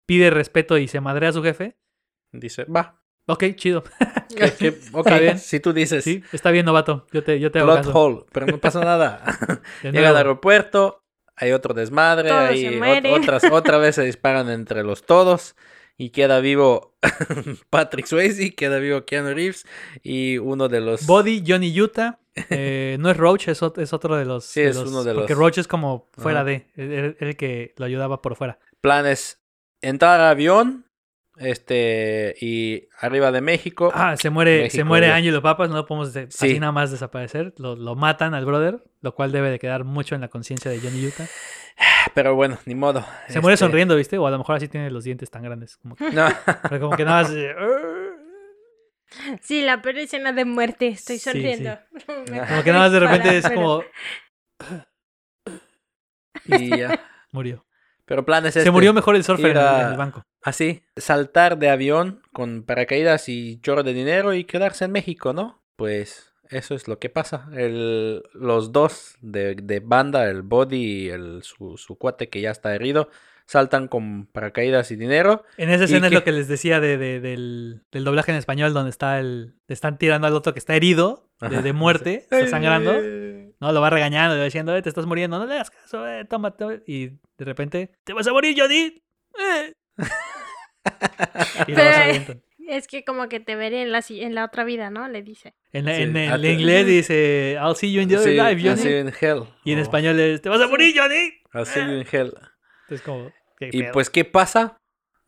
pide 0.06 0.30
respeto 0.30 0.78
y 0.78 0.88
se 0.88 1.00
madrea 1.00 1.30
a 1.30 1.34
su 1.34 1.42
jefe. 1.44 1.78
Dice, 2.34 2.66
va. 2.66 3.02
Ok, 3.28 3.44
chido. 3.56 3.84
que- 4.60 4.78
ok, 4.92 5.08
Está 5.08 5.20
bien. 5.20 5.40
si 5.40 5.60
tú 5.60 5.74
dices. 5.74 6.04
Sí, 6.04 6.24
está 6.32 6.52
bien, 6.52 6.66
novato. 6.66 7.08
Yo 7.12 7.24
te, 7.24 7.40
yo 7.40 7.52
te 7.52 7.60
hago 7.60 7.74
caso. 7.76 7.92
hole, 7.94 8.26
pero 8.32 8.46
no 8.48 8.60
pasa 8.60 8.82
nada. 8.84 9.24
Llega 9.84 10.10
al 10.10 10.18
aeropuerto, 10.18 11.04
hay 11.36 11.52
otro 11.54 11.74
desmadre, 11.74 12.30
hay 12.32 12.66
ot- 12.80 13.20
otras, 13.22 13.44
otra 13.52 13.78
vez 13.78 13.96
se 13.96 14.04
disparan 14.04 14.50
entre 14.50 14.84
los 14.84 15.06
todos 15.06 15.56
y 15.98 16.10
queda 16.10 16.40
vivo 16.40 16.96
Patrick 17.70 18.06
Swayze, 18.06 18.54
queda 18.56 18.80
vivo 18.80 19.06
Keanu 19.06 19.34
Reeves 19.34 19.66
y 20.04 20.38
uno 20.38 20.68
de 20.68 20.82
los... 20.82 21.06
Body, 21.06 21.44
Johnny 21.46 21.80
Utah. 21.80 22.20
eh, 22.50 22.98
no 23.00 23.10
es 23.10 23.16
Roach, 23.18 23.48
es, 23.48 23.62
ot- 23.62 23.82
es 23.82 23.94
otro 23.94 24.18
de 24.18 24.26
los. 24.26 24.44
Sí, 24.46 24.60
es 24.62 24.76
uno 24.76 25.04
de 25.04 25.14
Porque 25.14 25.34
los- 25.34 25.40
Roach 25.40 25.58
es 25.58 25.68
como 25.68 26.10
fuera 26.18 26.44
de. 26.44 26.68
Era 26.76 27.16
era 27.18 27.30
el 27.30 27.38
que 27.38 27.74
lo 27.78 27.86
ayudaba 27.86 28.22
por 28.22 28.36
fuera. 28.36 28.60
planes 28.82 29.40
entrar 29.82 30.20
al 30.20 30.28
avión 30.32 30.85
este 31.38 32.36
y 32.40 32.88
arriba 33.00 33.32
de 33.32 33.42
México 33.42 33.92
Ah, 33.94 34.16
se 34.18 34.30
muere, 34.30 34.58
se 34.58 34.64
México, 34.64 34.86
muere 34.86 35.08
ya. 35.08 35.16
Ángelo 35.16 35.42
Papas, 35.42 35.70
no 35.70 35.76
lo 35.76 35.86
podemos 35.86 36.14
de- 36.14 36.32
Sí. 36.32 36.46
así 36.52 36.60
nada 36.60 36.72
más 36.72 36.92
desaparecer. 36.92 37.54
Lo, 37.58 37.76
lo 37.76 37.96
matan 37.96 38.34
al 38.34 38.46
brother, 38.46 38.84
lo 39.02 39.14
cual 39.16 39.32
debe 39.32 39.50
de 39.50 39.60
quedar 39.60 39.84
mucho 39.84 40.16
en 40.16 40.22
la 40.22 40.28
conciencia 40.30 40.72
de 40.72 40.80
Johnny 40.80 41.06
Utah. 41.08 41.26
pero 42.14 42.36
bueno 42.36 42.58
ni 42.66 42.74
modo 42.76 43.06
Se 43.28 43.42
muere 43.42 43.56
Este, 43.56 43.66
sonriendo, 43.66 43.96
¿viste? 43.98 44.18
O 44.18 44.26
a 44.28 44.32
lo 44.32 44.38
mejor 44.38 44.56
así 44.56 44.68
tiene 44.70 44.90
los 44.90 45.04
dientes 45.04 45.30
tan 45.30 45.44
grandes. 45.44 45.76
Como 45.78 45.96
que, 45.96 46.10
no, 46.12 46.26
pero 46.70 46.80
como 46.80 46.96
que 46.96 47.04
nada 47.06 47.24
más. 47.24 47.34
Sí, 49.42 49.62
la 49.62 49.82
peor 49.82 49.98
escena 50.00 50.32
de 50.34 50.46
muerte. 50.46 50.88
Estoy 50.90 51.18
Sí, 51.20 51.30
sonriendo. 51.32 51.78
como 52.48 52.64
que 52.64 52.72
nada 52.72 52.80
más 52.86 52.92
de 52.92 53.00
repente 53.00 53.38
es 53.38 53.50
como. 53.50 53.84
y 56.46 56.70
ya. 56.78 57.00
Murió. 57.32 57.66
pero 58.06 58.24
planes 58.26 58.54
Se 58.54 58.60
este, 58.60 58.72
murió 58.72 58.94
mejor 58.94 59.16
el 59.16 59.24
surfer 59.24 59.58
a- 59.58 59.82
en 59.82 59.88
el 59.92 59.98
banco. 59.98 60.24
Así 60.46 60.84
saltar 60.96 61.58
de 61.58 61.70
avión 61.70 62.22
con 62.34 62.64
paracaídas 62.64 63.28
y 63.30 63.60
chorro 63.62 63.84
de 63.84 63.94
dinero 63.94 64.34
y 64.34 64.44
quedarse 64.46 64.86
en 64.86 64.92
México 64.92 65.34
no 65.34 65.62
pues 65.76 66.34
eso 66.50 66.76
es 66.76 66.88
lo 66.88 67.00
que 67.00 67.10
pasa 67.10 67.50
el, 67.54 68.22
los 68.34 68.72
dos 68.72 69.16
de, 69.22 69.56
de 69.56 69.80
banda 69.80 70.30
el 70.30 70.44
body 70.44 70.78
y 71.06 71.10
el 71.10 71.42
su, 71.44 71.78
su 71.78 71.98
cuate 71.98 72.30
que 72.30 72.42
ya 72.42 72.52
está 72.52 72.74
herido 72.76 73.10
saltan 73.48 73.88
con 73.88 74.26
paracaídas 74.28 74.90
y 74.92 74.96
dinero 74.96 75.44
En 75.58 75.70
esa 75.70 75.84
¿Y 75.84 75.86
escena 75.86 76.08
es 76.08 76.14
lo 76.14 76.24
que 76.24 76.32
les 76.32 76.48
decía 76.48 76.80
de, 76.80 76.98
de- 76.98 77.20
del, 77.20 77.82
del 77.92 78.04
doblaje 78.04 78.32
en 78.32 78.38
español, 78.38 78.74
donde 78.74 78.90
está 78.90 79.20
el. 79.20 79.56
le 79.68 79.74
están 79.74 80.00
tirando 80.00 80.26
al 80.26 80.34
otro 80.34 80.54
que 80.54 80.58
está 80.60 80.76
herido, 80.76 81.30
de, 81.40 81.72
muerte, 81.74 82.16
está 82.30 82.48
sangrando. 82.48 82.94
No, 83.60 83.72
lo 83.72 83.82
va 83.82 83.92
regañando, 83.92 84.34
le 84.34 84.40
va 84.40 84.46
diciendo, 84.46 84.76
eh, 84.76 84.82
te 84.82 84.90
estás 84.90 85.06
muriendo, 85.06 85.38
no 85.38 85.46
le 85.46 85.54
hagas 85.54 85.70
caso, 85.70 86.08
eh, 86.08 86.26
tómate. 86.26 86.82
Y 86.88 87.08
de 87.10 87.46
repente, 87.46 87.92
¿te 88.04 88.14
vas 88.14 88.26
a 88.26 88.34
morir, 88.34 88.56
Johnny? 88.60 89.00
Eh. 89.38 89.74
Y 91.68 91.72
lo. 91.76 92.36
Es 92.68 92.88
que 92.88 93.04
como 93.06 93.30
que 93.30 93.40
te 93.40 93.56
veré 93.56 93.84
en 93.84 93.92
la, 93.92 94.02
si- 94.02 94.22
en 94.22 94.34
la 94.34 94.46
otra 94.46 94.64
vida, 94.64 94.90
¿no? 94.90 95.08
Le 95.08 95.22
dice. 95.22 95.54
En, 95.72 95.86
Sí, 95.86 95.92
en 96.02 96.18
el 96.18 96.32
hasta- 96.34 96.48
inglés 96.48 96.88
dice, 96.88 97.58
I'll 97.62 97.76
see 97.76 97.92
you 97.94 98.02
in 98.02 98.10
the 98.10 98.18
other 98.18 98.30
Sí, 98.30 98.36
life, 98.36 98.54
I'll 98.62 98.70
Johnny. 98.70 98.82
see 98.82 98.90
you 98.92 98.98
in 98.98 99.14
hell. 99.22 99.44
Y 99.64 99.74
en 99.74 99.80
O, 99.80 99.82
español 99.84 100.20
es, 100.20 100.42
¿te 100.42 100.50
vas 100.50 100.62
a 100.62 100.68
morir, 100.68 100.96
Johnny? 100.98 101.34
I'll 101.54 101.66
see 101.66 101.80
you 101.82 101.92
in 102.00 102.08
hell. 102.12 102.34
Es 102.90 103.02
como, 103.02 103.32
¿qué 103.60 103.70
Y 103.72 103.82
pedo? 103.84 103.92
pues, 103.94 104.10
¿qué 104.10 104.26
pasa? 104.26 104.78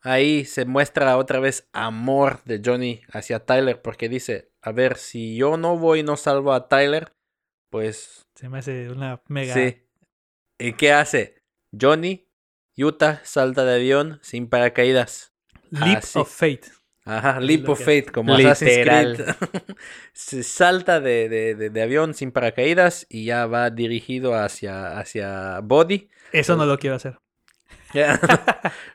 Ahí 0.02 0.44
se 0.44 0.64
muestra 0.64 1.16
otra 1.16 1.38
vez 1.38 1.68
amor 1.72 2.42
de 2.44 2.60
Johnny 2.64 3.02
hacia 3.12 3.44
Tyler, 3.44 3.82
porque 3.82 4.08
dice, 4.08 4.50
a 4.62 4.72
ver, 4.72 4.96
si 4.96 5.36
yo 5.36 5.56
no 5.56 5.76
voy 5.76 6.00
y 6.00 6.02
no 6.02 6.16
salvo 6.16 6.52
a 6.52 6.68
Tyler, 6.68 7.12
pues 7.70 8.26
Se 8.34 8.48
me 8.48 8.58
hace 8.58 8.90
una 8.90 9.22
mega. 9.28 9.54
sí. 9.54 9.84
¿Y 10.58 10.72
qué 10.72 10.92
hace? 10.92 11.42
Johnny, 11.78 12.27
Utah, 12.78 13.20
salta 13.24 13.64
de 13.64 13.74
avión 13.76 14.18
sin 14.22 14.48
paracaídas. 14.48 15.32
Leap 15.70 15.98
Así. 15.98 16.18
of 16.18 16.30
Fate. 16.30 16.62
Ajá, 17.04 17.40
Leap 17.40 17.68
of 17.68 17.78
Fate, 17.78 18.06
como 18.12 18.36
Literal. 18.36 18.52
Assassin's 18.52 19.36
Creed. 19.36 19.76
se 20.12 20.42
salta 20.42 21.00
de, 21.00 21.28
de- 21.28 21.54
de- 21.54 21.70
de 21.70 21.82
avión 21.82 22.12
sin 22.14 22.32
paracaídas 22.32 23.06
y 23.08 23.24
ya 23.24 23.46
va 23.46 23.70
dirigido 23.70 24.34
hacia, 24.34 24.98
hacia 24.98 25.60
Body. 25.62 26.08
Eso 26.32 26.56
no 26.56 26.66
lo 26.66 26.78
quiero 26.78 26.96
hacer. 26.96 27.18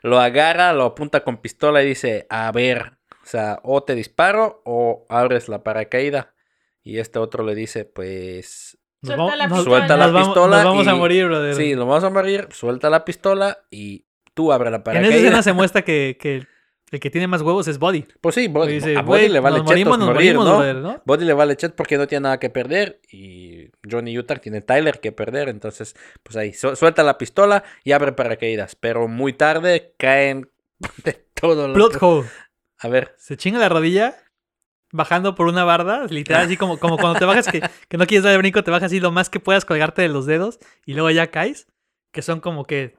Lo 0.02 0.20
agarra, 0.20 0.72
lo 0.72 0.84
apunta 0.84 1.24
con 1.24 1.38
pistola 1.38 1.82
y 1.82 1.86
dice, 1.86 2.26
a 2.30 2.50
ver, 2.52 2.92
o 3.22 3.26
sea, 3.26 3.58
o 3.64 3.82
te 3.82 3.94
disparo 3.96 4.62
o 4.64 5.04
abres 5.08 5.48
la 5.48 5.62
paracaída. 5.64 6.34
Y 6.82 6.98
este 6.98 7.18
otro 7.18 7.44
le 7.44 7.54
dice, 7.56 7.84
pues, 7.86 8.78
Nos 9.04 9.16
Suelta 9.16 9.36
la 9.36 9.46
nos- 9.48 9.58
pistola. 9.58 9.76
Suelta 9.78 9.96
la 9.96 10.04
nos 10.04 10.12
vamos- 10.12 10.28
pistola 10.28 10.56
Nos 10.56 10.64
vamos 10.64 10.86
a 10.88 10.94
y- 10.94 10.98
morir, 10.98 11.26
brother. 11.26 11.54
sí, 11.54 11.74
lo 11.74 11.86
vamos 11.86 12.04
a 12.04 12.10
morir, 12.10 12.48
suelta 12.52 12.90
la 12.90 13.04
pistola 13.04 13.58
y 13.70 14.04
tú 14.34 14.52
abre 14.52 14.70
la 14.70 14.78
en 14.78 14.82
paracaída. 14.82 15.08
esa 15.10 15.18
escena 15.18 15.42
se 15.42 15.52
muestra 15.52 15.82
que, 15.82 16.16
que 16.20 16.46
el 16.90 17.00
que 17.00 17.10
tiene 17.10 17.26
más 17.26 17.42
huevos 17.42 17.66
es 17.66 17.78
Body. 17.78 18.04
Pues 18.20 18.36
sí, 18.36 18.46
Body, 18.46 18.74
Dice, 18.74 18.96
a 18.96 19.02
Body 19.02 19.22
"Güey, 19.22 19.28
le 19.28 19.40
vale 19.40 19.58
nos 19.58 19.66
nos 19.66 19.74
morir, 19.74 19.86
morimos, 20.36 20.44
¿no? 20.46 20.56
brother, 20.58 20.76
¿no? 20.76 21.02
Body 21.04 21.24
le 21.24 21.32
vale 21.32 21.56
chet 21.56 21.74
porque 21.74 21.98
no 21.98 22.06
tiene 22.06 22.22
nada 22.22 22.38
que 22.38 22.50
perder 22.50 23.00
y 23.10 23.68
Johnny 23.90 24.16
Utah 24.16 24.36
tiene 24.36 24.60
Tyler 24.60 25.00
que 25.00 25.10
perder, 25.10 25.48
entonces 25.48 25.96
pues 26.22 26.36
ahí 26.36 26.52
su- 26.52 26.76
suelta 26.76 27.02
la 27.02 27.18
pistola 27.18 27.64
y 27.82 27.92
abre 27.92 28.12
paracaídas, 28.12 28.76
pero 28.76 29.08
muy 29.08 29.32
tarde 29.32 29.94
caen 29.98 30.48
de 31.04 31.14
todo 31.34 31.66
lo 31.68 31.74
Plot 31.74 31.96
hole. 32.00 32.28
A 32.78 32.88
ver, 32.88 33.14
Se 33.18 33.36
chinga 33.36 33.58
la 33.58 33.68
rodilla 33.68 34.14
bajando 34.94 35.34
por 35.34 35.48
una 35.48 35.64
barda, 35.64 36.06
literal, 36.06 36.44
así 36.46 36.56
como, 36.56 36.78
como 36.78 36.96
cuando 36.96 37.18
te 37.18 37.24
bajas 37.24 37.48
que, 37.48 37.60
que 37.88 37.96
no 37.98 38.06
quieres 38.06 38.22
dar 38.22 38.32
el 38.32 38.38
brinco, 38.38 38.62
te 38.62 38.70
bajas 38.70 38.86
así 38.86 39.00
lo 39.00 39.10
más 39.10 39.28
que 39.28 39.40
puedas 39.40 39.64
colgarte 39.64 40.02
de 40.02 40.08
los 40.08 40.24
dedos 40.24 40.60
y 40.86 40.94
luego 40.94 41.10
ya 41.10 41.30
caes, 41.32 41.66
que 42.12 42.22
son 42.22 42.40
como 42.40 42.64
que 42.64 42.96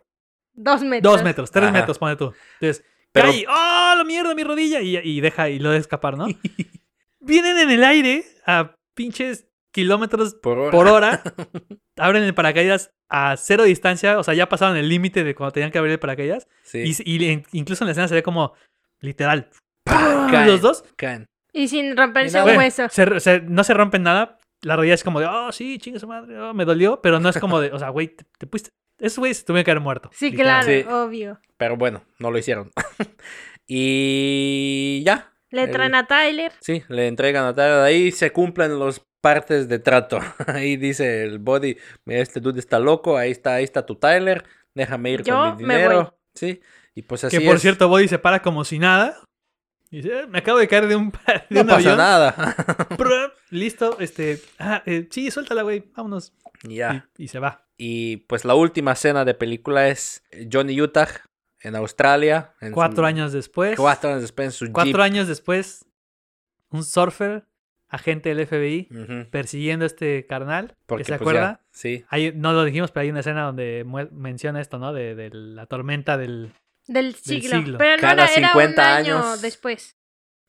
Dos 0.54 0.84
metros. 0.84 1.14
dos 1.14 1.24
metros, 1.24 1.52
tres 1.52 1.66
Ajá. 1.66 1.72
metros, 1.74 1.98
pone 1.98 2.16
tú. 2.18 2.34
Entonces, 2.60 2.84
Pero- 3.12 3.30
cae, 3.32 3.46
¡oh, 3.48 3.96
la 3.98 4.04
mierda, 4.06 4.36
mi 4.36 4.44
rodilla! 4.44 4.82
Y, 4.82 4.98
y 4.98 5.22
deja 5.22 5.50
y 5.50 5.60
lo 5.60 5.70
deja 5.72 5.82
escapar, 5.82 6.18
¿no? 6.18 6.28
Vienen 7.20 7.58
en 7.58 7.72
el 7.72 7.84
aire 7.84 8.24
a 8.46 8.76
pinches 8.94 9.48
kilómetros 9.72 10.36
por 10.36 10.58
hora. 10.58 10.72
por 10.72 10.88
hora, 10.88 11.24
abren 11.98 12.24
el 12.24 12.34
paracaídas 12.34 12.92
a 13.10 13.36
cero 13.38 13.64
distancia, 13.64 14.20
o 14.20 14.24
sea, 14.24 14.34
ya 14.34 14.48
pasaron 14.50 14.78
el 14.78 14.90
límite 14.90 15.24
de 15.24 15.36
cuando 15.36 15.52
tenían 15.54 15.72
que 15.72 15.78
abrir 15.78 15.94
el 15.94 16.00
paracaídas. 16.00 16.48
Sí. 16.64 16.84
Y, 17.06 17.44
incluso 17.58 17.84
en 17.84 17.88
la 17.88 17.92
escena 17.92 18.08
se 18.08 18.16
ve 18.16 18.24
como, 18.24 18.54
literal. 19.00 19.50
Caen, 19.86 20.48
los 20.48 20.62
dos 20.62 20.84
caen. 20.96 21.28
Y 21.56 21.68
sin 21.70 21.96
romperse 21.96 22.42
un 22.44 22.58
hueso. 22.58 22.88
se- 22.90 23.20
se- 23.20 23.42
no 23.42 23.64
se 23.64 23.74
rompen 23.74 24.04
nada. 24.04 24.38
La 24.62 24.76
rodilla 24.76 24.94
es 24.96 25.04
como 25.04 25.20
de, 25.20 25.26
oh, 25.28 25.52
sí, 25.52 25.78
chingue 25.80 26.00
su 26.00 26.08
madre, 26.08 26.40
oh, 26.40 26.54
me 26.54 26.66
dolió. 26.66 27.02
Pero 27.02 27.20
no 27.20 27.30
es 27.30 27.38
como 27.40 27.60
de, 27.62 27.72
o 27.72 27.80
sea, 27.80 27.90
güey, 27.90 28.08
te, 28.10 28.26
te 28.38 28.48
pusiste. 28.48 28.72
Esos 29.00 29.20
güeyes 29.20 29.38
se 29.38 29.44
tuvieron 29.46 29.66
que 29.66 29.72
haber 29.72 29.82
muerto. 29.84 30.10
Sí, 30.14 30.32
literal. 30.32 30.66
claro, 30.66 30.80
Sí. 30.82 30.88
obvio. 30.94 31.40
Pero 31.58 31.76
bueno, 31.78 32.04
no 32.20 32.32
lo 32.32 32.38
hicieron. 32.38 32.72
y 33.68 35.04
ya. 35.06 35.32
Le 35.52 35.64
El- 35.64 35.72
traen 35.72 35.96
a 35.96 36.08
Tyler. 36.08 36.52
Sí, 36.60 36.84
le 36.90 37.08
entregan 37.08 37.46
a 37.46 37.54
Tyler. 37.54 37.80
Ahí 37.82 38.12
se 38.12 38.32
cumplen 38.32 38.78
los 38.80 39.02
partes 39.22 39.68
de 39.70 39.80
trato. 39.80 40.20
Ahí 40.48 40.76
dice 40.78 41.24
el 41.24 41.40
body, 41.40 41.78
"Mira, 42.06 42.22
este 42.22 42.40
dude 42.40 42.60
está 42.60 42.80
loco, 42.80 43.18
ahí 43.18 43.32
está, 43.32 43.56
ahí 43.56 43.64
está 43.64 43.86
tu 43.86 43.96
Tyler, 43.96 44.44
déjame 44.74 45.12
ir 45.12 45.24
Yo 45.24 45.36
con 45.36 45.58
mi 45.58 45.64
me 45.64 45.76
dinero. 45.78 46.04
voy. 46.04 46.12
Sí, 46.36 46.62
y 46.94 47.02
pues 47.04 47.24
así 47.24 47.38
Que 47.40 47.46
por 47.46 47.56
es. 47.56 47.62
cierto, 47.62 47.88
Body 47.88 48.08
se 48.08 48.20
para 48.20 48.42
como 48.42 48.64
si 48.66 48.78
nada. 48.78 49.18
Y 49.96 50.02
dice, 50.02 50.20
"Eh, 50.22 50.28
me 50.28 50.40
acabo 50.40 50.58
de 50.60 50.68
caer 50.68 50.88
de 50.88 50.96
un, 50.98 51.10
de 51.50 51.56
no 51.56 51.62
un 51.62 51.68
pasa 51.68 51.78
avión. 51.78 51.98
nada. 51.98 52.56
Listo, 53.50 53.98
este. 54.00 54.42
Ah, 54.60 54.84
eh, 54.86 55.08
sí, 55.10 55.32
suéltala, 55.32 55.62
güey, 55.62 55.86
vámonos. 55.96 56.34
Ya. 56.64 57.08
Y, 57.18 57.24
y 57.24 57.28
se 57.30 57.40
va. 57.40 57.66
Y 57.78 58.18
pues 58.28 58.44
la 58.44 58.56
última 58.56 58.92
escena 58.94 59.24
de 59.24 59.34
película 59.34 59.88
es 59.88 60.24
Johnny 60.52 60.80
Utah 60.82 61.08
en 61.62 61.76
Australia. 61.78 62.54
en 62.60 62.70
su- 62.70 62.74
Cuatro 62.76 63.06
años 63.06 63.32
después. 63.32 63.78
Cuatro 63.78 64.10
años 64.10 64.22
después 64.22 64.46
en 64.48 64.52
su 64.52 64.72
cuatro 64.74 64.92
Jeep. 64.92 65.02
años 65.02 65.28
después, 65.28 65.86
un 66.72 66.84
surfer, 66.84 67.46
agente 67.88 68.34
del 68.36 68.46
FBI, 68.46 68.90
Ujú, 68.92 69.30
persiguiendo 69.30 69.86
a 69.86 69.88
este 69.88 70.26
carnal. 70.26 70.76
Porque 70.88 71.06
¿Se 71.06 71.12
pues, 71.12 71.22
acuerda? 71.22 71.62
sí. 71.72 72.04
Hay- 72.10 72.34
no 72.36 72.52
lo 72.52 72.66
dijimos, 72.66 72.92
pero 72.92 73.04
hay 73.04 73.12
una 73.12 73.22
escena 73.22 73.44
donde 73.44 73.86
mue- 73.86 74.10
menciona 74.12 74.60
esto, 74.60 74.78
¿no? 74.78 74.92
De, 74.92 75.16
de 75.16 75.30
la 75.32 75.66
tormenta 75.68 76.18
del... 76.18 76.52
Del 76.88 77.16
siglo. 77.16 77.58
siglo. 77.58 77.78
Pero 77.78 77.96
no 77.98 78.02
Cada 78.02 78.26
era, 78.26 78.34
era 78.36 78.48
50 78.50 78.82
un 78.82 78.88
año 78.88 79.38
después. 79.38 79.96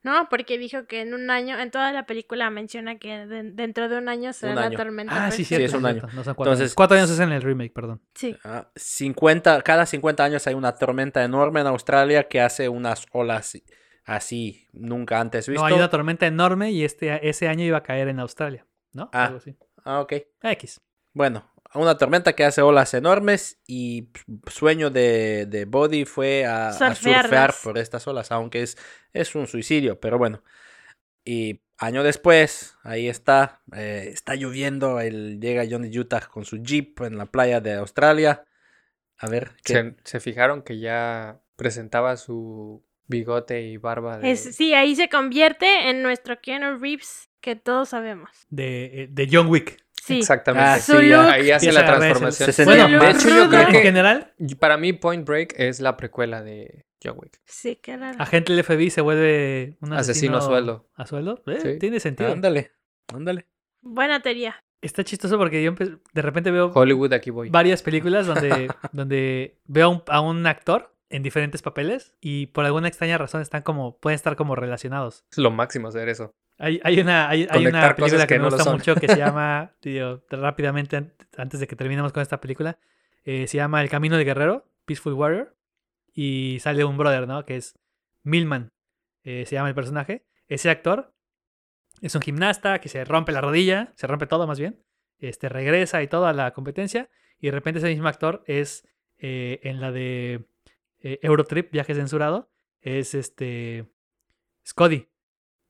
¿No? 0.03 0.29
Porque 0.29 0.57
dijo 0.57 0.87
que 0.87 1.01
en 1.01 1.15
un 1.15 1.31
año, 1.31 1.59
en 1.59 1.73
toda 1.73 1.91
la 1.93 2.07
película 2.07 2.49
menciona 2.49 2.97
que 2.97 3.27
de- 3.27 3.43
dentro 3.51 3.89
de 3.89 3.99
un 3.99 4.09
año 4.09 4.33
será 4.33 4.53
Un 4.53 4.61
la 4.61 4.71
tormenta. 4.71 5.27
Ah, 5.27 5.31
sí, 5.33 5.39
sí, 5.39 5.47
cierto, 5.47 5.67
es 5.67 5.75
un 5.75 5.85
año. 5.85 6.03
No 6.15 6.23
son 6.23 6.35
cuatro 6.37 6.53
Entonces- 6.53 6.61
años. 6.67 6.75
Cuatro 6.77 6.97
años 6.97 7.11
es 7.11 7.19
en 7.19 7.33
el 7.33 7.43
remake, 7.43 7.73
perdón. 7.73 8.01
Sí. 8.15 8.37
Ah, 8.45 8.71
50, 8.77 9.63
cada 9.63 9.85
50 9.85 10.23
años 10.23 10.47
hay 10.47 10.55
una 10.55 10.77
tormenta 10.77 11.25
enorme 11.25 11.61
en 11.63 11.67
Australia 11.67 12.29
que 12.29 12.41
hace 12.41 12.69
unas 12.69 13.07
olas 13.11 13.59
así 14.05 14.69
nunca 14.73 15.19
antes 15.19 15.49
visto. 15.49 15.61
No, 15.63 15.67
hay 15.67 15.75
una 15.75 15.91
tormenta 15.91 16.25
enorme 16.29 16.71
y 16.71 16.85
este, 16.85 17.29
ese 17.29 17.49
año 17.49 17.65
iba 17.65 17.79
a 17.79 17.83
caer 17.83 18.07
en 18.07 18.21
Australia, 18.21 18.65
¿no? 18.93 19.11
Ah. 19.13 19.25
Algo 19.25 19.39
así. 19.39 19.57
Ah, 19.85 19.99
ok. 20.01 20.13
X. 20.43 20.81
Bueno, 21.15 21.51
una 21.77 21.99
tormenta 21.99 22.35
que 22.35 22.45
hace 22.45 22.63
olas 22.63 22.95
enormes 22.95 23.61
y 23.67 24.03
p- 24.03 24.21
sueño 24.51 24.91
de, 24.91 25.47
de 25.47 25.65
Body 25.65 26.05
fue 26.05 26.45
a, 26.45 26.69
a 26.69 26.95
surfear 26.95 27.55
por 27.63 27.79
estas 27.79 28.07
olas, 28.07 28.33
aunque 28.33 28.63
es, 28.63 28.77
es 29.13 29.35
un 29.35 29.47
suicidio, 29.47 30.01
pero 30.01 30.19
bueno. 30.19 30.43
Y 31.25 31.63
año 31.79 32.03
después, 32.03 32.77
ahí 32.83 33.09
está, 33.09 33.63
eh, 33.75 34.11
está 34.13 34.35
lloviendo, 34.35 35.01
él 35.01 35.41
llega 35.41 35.67
Johnny 35.69 35.97
Utah 35.99 36.27
con 36.27 36.45
su 36.45 36.59
jeep 36.59 37.01
en 37.03 37.19
la 37.19 37.27
playa 37.27 37.61
de 37.61 37.75
Australia. 37.75 38.45
A 39.19 39.29
ver, 39.29 39.53
¿qué? 39.65 39.73
Se, 39.73 39.97
se 40.05 40.21
fijaron 40.21 40.63
que 40.63 40.79
ya 40.79 41.41
presentaba 41.57 42.17
su 42.17 42.85
bigote 43.07 43.63
y 43.63 43.77
barba 43.77 44.19
de... 44.19 44.31
Es, 44.31 44.57
sí, 44.57 44.75
ahí 44.75 44.95
se 44.95 45.09
convierte 45.09 45.89
en 45.89 46.03
nuestro 46.03 46.41
Keanu 46.41 46.79
Reeves 46.79 47.31
que 47.41 47.57
todos 47.57 47.91
sabemos. 47.91 48.31
De, 48.51 49.03
eh, 49.03 49.09
de 49.11 49.29
John 49.31 49.47
Wick. 49.47 49.86
Sí. 50.07 50.19
Exactamente. 50.19 50.69
Ah, 50.71 50.79
sí, 50.79 50.93
look. 50.93 51.27
Ahí 51.27 51.51
hace 51.51 51.73
la 51.73 51.85
transformación. 51.85 52.51
Bueno, 52.65 52.89
más 52.89 53.01
de 53.01 53.11
hecho 53.11 53.29
yo 53.37 53.49
creo 53.49 53.61
En 53.63 53.73
que 53.73 53.81
general, 53.83 54.33
para 54.59 54.77
mí 54.77 54.93
Point 54.93 55.27
Break 55.27 55.55
es 55.59 55.81
la 55.81 55.97
precuela 55.97 56.43
de 56.43 56.87
John 57.03 57.17
Wick. 57.19 57.41
Sí, 57.45 57.77
qué 57.83 57.97
raro. 57.97 58.17
agente 58.21 58.53
del 58.53 58.63
FBI 58.65 58.91
se 58.91 59.01
vuelve 59.01 59.77
un 59.81 59.93
Asesino 59.93 60.37
asesino, 60.37 60.37
a 60.39 60.41
sueldo. 60.43 60.89
¿A 60.95 61.07
sueldo? 61.07 61.43
Eh, 61.47 61.59
Sí. 61.61 61.79
Tiene 61.79 61.99
sentido. 62.01 62.31
Ándale, 62.33 62.73
ándale. 63.13 63.47
Buena 63.83 64.21
teoría. 64.21 64.55
Está 64.81 65.03
chistoso 65.03 65.39
porque 65.39 65.63
yo 65.63 65.73
de 65.73 66.23
repente 66.23 66.51
veo 66.51 66.71
Hollywood, 66.73 67.13
aquí 67.13 67.31
voy. 67.31 67.49
varias 67.51 67.83
películas 67.83 68.27
donde, 68.29 68.69
donde 68.93 69.59
veo 69.65 69.87
a 69.87 69.89
un, 69.89 70.03
a 70.07 70.21
un 70.21 70.47
actor 70.47 70.95
en 71.09 71.23
diferentes 71.23 71.63
papeles 71.63 72.15
y 72.21 72.47
por 72.49 72.65
alguna 72.65 72.89
extraña 72.89 73.17
razón 73.19 73.41
están 73.41 73.63
como, 73.63 73.99
pueden 73.99 74.15
estar 74.17 74.37
como 74.37 74.55
relacionados. 74.55 75.25
Es 75.31 75.39
lo 75.39 75.51
máximo 75.51 75.89
hacer 75.89 76.09
eso. 76.09 76.33
Hay, 76.59 76.81
hay 76.85 77.01
una, 77.01 77.29
hay, 77.29 77.47
hay 77.51 77.67
una 77.67 77.81
película 77.97 78.27
que, 78.27 78.35
que 78.35 78.39
me 78.39 78.45
no 78.45 78.51
gusta 78.51 78.65
mucho 78.73 78.95
que 78.95 79.09
se 79.09 79.17
llama, 79.19 79.73
rápidamente 80.31 80.97
an- 80.97 81.13
antes 81.37 81.61
de 81.61 81.67
que 81.67 81.77
terminemos 81.77 82.13
con 82.13 82.23
esta 82.23 82.41
película, 82.41 82.79
eh, 83.25 83.47
se 83.47 83.57
llama 83.59 83.83
El 83.83 83.91
Camino 83.91 84.17
del 84.17 84.25
Guerrero, 84.25 84.67
Peaceful 84.87 85.13
Warrior, 85.15 85.55
y 86.15 86.59
sale 86.61 86.85
un 86.85 86.97
brother, 86.97 87.27
¿no? 87.29 87.45
Que 87.45 87.57
es 87.57 87.79
Milman, 88.23 88.73
eh, 89.25 89.45
se 89.47 89.55
llama 89.57 89.69
el 89.69 89.75
personaje. 89.75 90.25
Ese 90.49 90.71
actor 90.71 91.13
es 92.01 92.15
un 92.15 92.23
gimnasta 92.23 92.81
que 92.81 92.89
se 92.89 93.05
rompe 93.05 93.33
la 93.33 93.41
rodilla, 93.43 93.93
se 93.97 94.07
rompe 94.07 94.27
todo 94.27 94.47
más 94.47 94.59
bien, 94.59 94.83
este, 95.19 95.49
regresa 95.49 96.03
y 96.03 96.09
todo 96.09 96.27
a 96.27 96.33
la 96.33 96.53
competencia, 96.53 97.11
y 97.39 97.47
de 97.47 97.53
repente 97.53 97.79
ese 97.81 97.89
mismo 97.89 98.09
actor 98.09 98.43
es 98.47 98.89
eh, 99.19 99.61
en 99.63 99.81
la 99.81 99.93
de 99.93 100.47
Eurotrip, 101.01 101.71
viaje 101.71 101.95
censurado, 101.95 102.51
es 102.81 103.15
este 103.15 103.87
Scotty, 104.67 105.09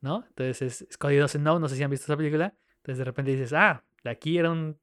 ¿no? 0.06 0.24
Entonces 0.28 0.62
es 0.62 0.88
Scotty 0.94 1.16
Doesn't 1.16 1.42
Know, 1.42 1.58
no 1.58 1.68
sé 1.68 1.76
si 1.76 1.82
han 1.82 1.90
visto 1.90 2.04
esa 2.04 2.16
película. 2.16 2.54
Entonces 2.78 2.98
de 2.98 3.04
repente 3.04 3.32
dices, 3.32 3.52
ah, 3.52 3.84
de 4.04 4.10
aquí 4.10 4.38
era 4.38 4.50
un 4.50 4.78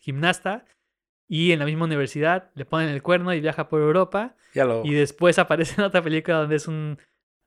gimnasta 0.00 0.64
y 1.28 1.52
en 1.52 1.58
la 1.58 1.64
misma 1.64 1.86
universidad 1.86 2.50
le 2.54 2.64
ponen 2.64 2.88
el 2.90 3.02
cuerno 3.02 3.32
y 3.34 3.40
viaja 3.40 3.68
por 3.68 3.80
Europa 3.80 4.36
Ya 4.54 4.64
lo. 4.64 4.84
y 4.84 4.92
después 4.94 5.38
aparece 5.40 5.80
en 5.80 5.86
otra 5.86 6.02
película 6.02 6.38
donde 6.38 6.56
es 6.56 6.68
un 6.68 6.98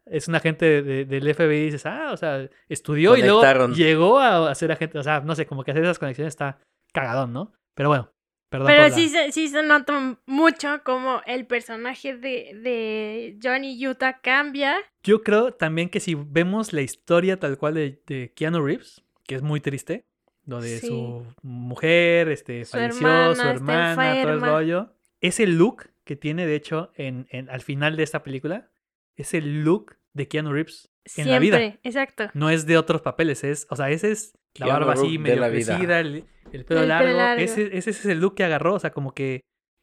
es 0.05 0.27
un 0.27 0.33
agente 0.33 0.65
de- 0.65 0.81
de- 0.81 1.05
del 1.05 1.27
FBI 1.35 1.55
y 1.57 1.65
dices, 1.65 1.85
ah, 1.85 2.09
o 2.11 2.17
sea, 2.17 2.49
estudió 2.67 3.15
y 3.15 3.21
luego 3.21 3.41
llegó 3.75 4.17
a, 4.19 4.49
a 4.49 4.55
ser 4.55 4.71
agente, 4.71 4.97
o 4.97 5.03
sea, 5.03 5.19
no 5.19 5.35
sé, 5.35 5.45
como 5.45 5.63
que 5.63 5.69
hacer 5.69 5.83
esas 5.83 5.99
conexiones 5.99 6.31
está 6.31 6.57
cagadón, 6.91 7.31
¿no? 7.31 7.53
Pero 7.75 7.89
bueno, 7.89 8.11
perdón. 8.49 8.67
Pero 8.67 8.81
la- 8.83 8.89
sí, 8.91 9.09
se, 9.09 9.31
sí 9.31 9.47
se 9.47 9.63
nota 9.63 10.17
mucho 10.25 10.81
como 10.83 11.21
el 11.25 11.45
personaje 11.45 12.15
de, 12.17 12.51
de 12.61 13.37
Johnny 13.41 13.87
Utah 13.87 14.19
cambia. 14.21 14.75
Yo 15.03 15.21
creo 15.23 15.51
también 15.53 15.89
que 15.89 15.99
si 15.99 16.15
vemos 16.15 16.73
la 16.73 16.81
historia 16.81 17.39
tal 17.39 17.57
cual 17.57 17.75
de, 17.75 18.01
de 18.07 18.31
Keanu 18.35 18.61
Reeves, 18.65 19.03
que 19.27 19.35
es 19.35 19.41
muy 19.41 19.59
triste, 19.61 20.05
donde 20.45 20.79
Sí. 20.79 20.87
su 20.87 21.25
mujer 21.43 22.29
este, 22.29 22.65
Su 22.65 22.71
falleció, 22.77 23.07
hermana 23.07 23.35
su 23.35 23.47
hermana, 23.47 24.21
todo 24.23 24.33
el 24.33 24.41
rollo. 24.41 24.93
Ese 25.21 25.45
look 25.47 25.89
que 26.03 26.15
tiene, 26.15 26.45
de 26.47 26.55
hecho, 26.55 26.91
en, 26.95 27.27
en- 27.29 27.49
al 27.49 27.61
final 27.61 27.95
de 27.97 28.03
esta 28.03 28.23
película, 28.23 28.69
es 29.15 29.33
el 29.33 29.63
look 29.63 29.95
de 30.13 30.27
Keanu 30.27 30.51
Reeves 30.53 30.89
en 31.15 31.25
Siempre, 31.25 31.33
la 31.33 31.39
vida. 31.39 31.79
exacto. 31.83 32.29
No 32.33 32.49
es 32.49 32.65
de 32.65 32.77
otros 32.77 33.01
papeles, 33.01 33.43
es, 33.43 33.67
o 33.69 33.75
sea, 33.75 33.89
ese 33.91 34.11
es 34.11 34.33
la 34.55 34.65
Keanu 34.67 34.71
barba 34.87 34.93
así, 34.93 35.11
de 35.13 35.19
medio 35.19 35.47
crecida, 35.49 35.99
el, 35.99 36.23
el 36.57 36.65
pelo 36.65 36.81
El 36.83 36.87
pelo 36.89 37.17
largo. 37.17 37.41
Ese, 37.43 37.77
ese 37.77 37.89
es 37.91 38.05
el 38.05 38.19
look 38.19 38.35
que 38.35 38.43
agarró, 38.43 38.75
o 38.75 38.79
sea, 38.79 38.91
como 38.91 39.13
que 39.13 39.41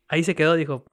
ahí 0.09 0.23
se 0.25 0.35
quedó, 0.35 0.55
dijo, 0.55 0.85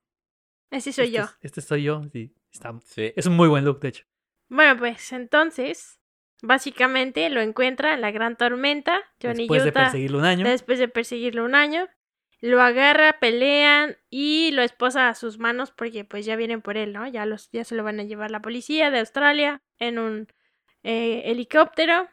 Ese 0.71 0.91
soy 0.93 1.05
este, 1.05 1.17
yo. 1.17 1.23
es- 1.23 1.37
este 1.41 1.61
soy 1.61 1.83
yo. 1.83 2.01
Sí, 2.11 2.33
está, 2.51 2.73
Sí. 2.83 3.13
es 3.15 3.25
un 3.25 3.35
muy 3.35 3.47
buen 3.47 3.65
look, 3.65 3.79
de 3.79 3.89
hecho. 3.89 4.03
Bueno, 4.49 4.77
pues 4.77 5.11
entonces, 5.13 5.99
básicamente 6.41 7.29
lo 7.29 7.41
encuentra 7.41 7.93
en 7.93 8.01
la 8.01 8.11
gran 8.11 8.37
tormenta. 8.37 9.01
Johnny 9.21 9.43
Después 9.43 9.63
de 9.63 9.71
perseguirlo 9.71 10.19
un 10.19 10.25
año. 10.25 10.45
después 10.47 10.79
de 10.79 10.87
perseguirlo 10.87 11.45
un 11.45 11.55
año, 11.55 11.87
lo 12.41 12.61
agarra, 12.61 13.19
pelean 13.19 13.95
y 14.09 14.51
lo 14.51 14.61
esposa 14.63 15.07
a 15.09 15.15
sus 15.15 15.39
manos 15.39 15.71
porque 15.71 16.03
pues 16.03 16.25
ya 16.25 16.35
vienen 16.35 16.61
por 16.61 16.75
él, 16.77 16.91
¿no? 16.91 17.07
Ya, 17.07 17.25
los, 17.25 17.49
ya 17.51 17.63
se 17.63 17.73
lo 17.75 17.83
van 17.83 17.99
a 17.99 18.03
llevar 18.03 18.31
la 18.31 18.41
policía 18.41 18.91
de 18.91 18.99
Australia 18.99 19.61
en 19.79 19.97
un 19.97 20.27
eh, 20.83 21.21
helicóptero. 21.31 22.09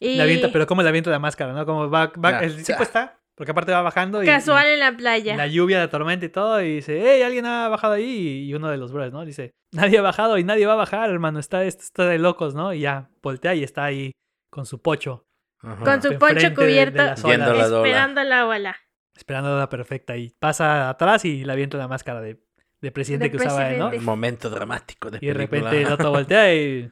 Y 0.00 0.16
Le 0.16 0.22
avienta, 0.22 0.50
pero 0.52 0.66
como 0.66 0.82
le 0.82 0.88
avienta 0.88 1.10
la 1.10 1.18
máscara, 1.18 1.52
¿no? 1.52 1.64
Como 1.64 1.88
va, 1.90 2.12
va- 2.22 2.40
el 2.44 2.56
ya. 2.58 2.64
tipo 2.74 2.82
está, 2.82 3.20
porque 3.36 3.52
aparte 3.52 3.72
va 3.72 3.82
bajando 3.82 4.22
y, 4.22 4.26
casual 4.26 4.66
y 4.66 4.70
en 4.74 4.80
la 4.80 4.96
playa. 4.96 5.36
la 5.36 5.46
lluvia, 5.46 5.78
la 5.78 5.88
tormenta 5.88 6.26
y 6.26 6.28
todo, 6.28 6.60
y 6.62 6.76
dice, 6.76 7.00
hey, 7.04 7.22
alguien 7.22 7.46
ha 7.46 7.68
bajado 7.68 7.94
ahí, 7.94 8.44
y 8.48 8.54
uno 8.54 8.68
de 8.70 8.76
los 8.76 8.92
brothers, 8.92 9.12
¿no? 9.12 9.24
Dice, 9.24 9.52
nadie 9.72 9.98
ha 9.98 10.02
bajado 10.02 10.36
y 10.38 10.44
nadie 10.44 10.66
va 10.66 10.72
a 10.74 10.76
bajar, 10.76 11.10
hermano, 11.10 11.38
está, 11.38 11.64
esto 11.64 11.82
está 11.84 12.06
de 12.06 12.18
locos, 12.18 12.54
¿no? 12.54 12.72
Y 12.74 12.80
ya, 12.80 13.08
voltea 13.22 13.54
y 13.54 13.62
está 13.62 13.84
ahí 13.84 14.12
con 14.50 14.66
su 14.66 14.80
pocho, 14.82 15.24
Ajá. 15.60 15.82
Con 15.84 16.02
su 16.02 16.18
poncho 16.18 16.34
de- 16.34 16.48
de 16.50 16.54
cubierto, 16.54 16.96
la 16.98 17.04
ola. 17.04 17.14
esperando 17.14 18.24
la 18.24 18.46
ola. 18.46 18.76
esperando 19.16 19.58
la 19.58 19.68
perfecta, 19.68 20.16
y 20.16 20.30
pasa 20.38 20.88
atrás 20.90 21.24
y 21.24 21.44
le 21.44 21.52
avienta 21.52 21.78
la 21.78 21.88
máscara 21.88 22.20
de, 22.20 22.38
de 22.80 22.90
presidente 22.92 23.26
De 23.26 23.30
que 23.30 23.36
usaba 23.38 23.70
él, 23.70 23.78
¿no? 23.78 23.86
presidente. 23.88 24.04
Momento 24.04 24.50
dramático 24.50 25.10
de 25.10 25.18
Y 25.22 25.26
de 25.28 25.34
película. 25.34 25.70
repente 25.70 25.82
el 25.86 25.92
otro 25.92 26.10
voltea 26.10 26.54
y... 26.54 26.90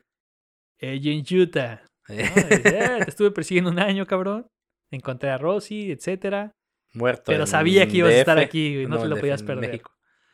Agent 0.80 1.30
Utah. 1.30 1.82
¿No? 2.08 2.14
Y 2.14 2.18
dice, 2.18 2.78
"Eh, 2.78 3.04
te 3.04 3.10
estuve 3.10 3.30
persiguiendo 3.30 3.70
un 3.70 3.78
año, 3.78 4.06
cabrón. 4.06 4.46
Encontré 4.90 5.30
a 5.30 5.38
Rosie, 5.38 5.92
etcétera. 5.92 6.54
Muerto. 6.94 7.24
Pero 7.26 7.46
sabía 7.46 7.86
que 7.88 7.98
ibas 7.98 8.12
a 8.12 8.18
estar 8.18 8.38
aquí 8.38 8.82
y 8.82 8.86
no, 8.86 8.98
te 8.98 9.04
en 9.04 9.10
lo 9.10 9.16
podías 9.18 9.42
perder. 9.42 9.70
México. 9.70 9.92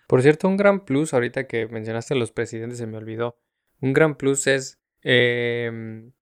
Por 0.09 0.23
cierto, 0.23 0.49
un 0.49 0.57
gran 0.57 0.85
plus, 0.85 1.15
ahorita 1.15 1.47
que 1.47 1.67
mencionaste 1.69 2.15
a 2.15 2.17
los 2.17 2.33
presidentes, 2.33 2.79
se 2.79 2.87
me 2.87 2.97
olvidó. 2.97 3.39
Un 3.81 3.93
gran 3.93 4.17
plus 4.17 4.47
es 4.47 4.81
em, 5.03 6.13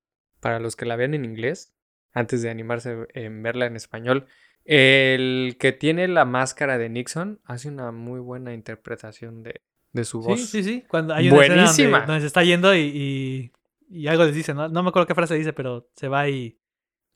para 0.40 0.60
los 0.60 0.76
que 0.76 0.84
la 0.84 0.96
vean 0.96 1.14
en 1.14 1.24
inglés, 1.24 1.72
antes 2.12 2.42
de 2.42 2.50
animarse 2.50 3.06
en 3.14 3.42
verla 3.42 3.66
en 3.66 3.76
español, 3.76 4.26
el 4.64 5.56
que 5.58 5.72
tiene 5.72 6.08
la 6.08 6.24
máscara 6.24 6.76
de 6.76 6.88
Nixon 6.90 7.40
hace 7.44 7.68
una 7.68 7.92
muy 7.92 8.20
buena 8.20 8.52
interpretación 8.52 9.42
de, 9.42 9.62
de 9.92 10.04
su 10.04 10.20
voz. 10.20 10.40
Sí, 10.40 10.46
sí, 10.46 10.62
sí. 10.64 10.84
Cuando 10.88 11.14
hay 11.14 11.28
una 11.28 11.40
escena 11.40 11.54
Buenísima. 11.62 11.98
donde, 12.00 12.06
donde 12.06 12.20
se 12.20 12.26
está 12.26 12.42
yendo 12.44 12.74
y, 12.74 12.80
y, 12.80 13.52
y 13.88 14.06
algo 14.08 14.24
les 14.24 14.34
dice, 14.34 14.54
¿no? 14.54 14.68
No 14.68 14.82
me 14.82 14.88
acuerdo 14.88 15.06
qué 15.06 15.14
frase 15.14 15.34
dice, 15.34 15.52
pero 15.52 15.90
se 15.96 16.08
va 16.08 16.28
y... 16.28 16.58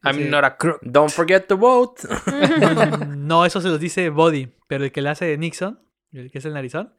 I'm 0.03 0.17
dice- 0.17 0.31
not 0.31 0.45
a 0.45 0.57
crook. 0.57 0.81
Don't 0.83 1.11
forget 1.11 1.47
to 1.49 1.57
vote. 1.57 2.03
No, 3.17 3.45
eso 3.45 3.61
se 3.61 3.69
los 3.69 3.79
dice 3.81 4.09
Body, 4.11 4.49
pero 4.67 4.85
el 4.85 4.93
que 4.93 5.03
le 5.03 5.11
hace 5.11 5.37
Nixon, 5.39 5.79
el 6.13 6.31
que 6.31 6.39
es 6.39 6.45
el 6.45 6.55
narizón, 6.55 6.95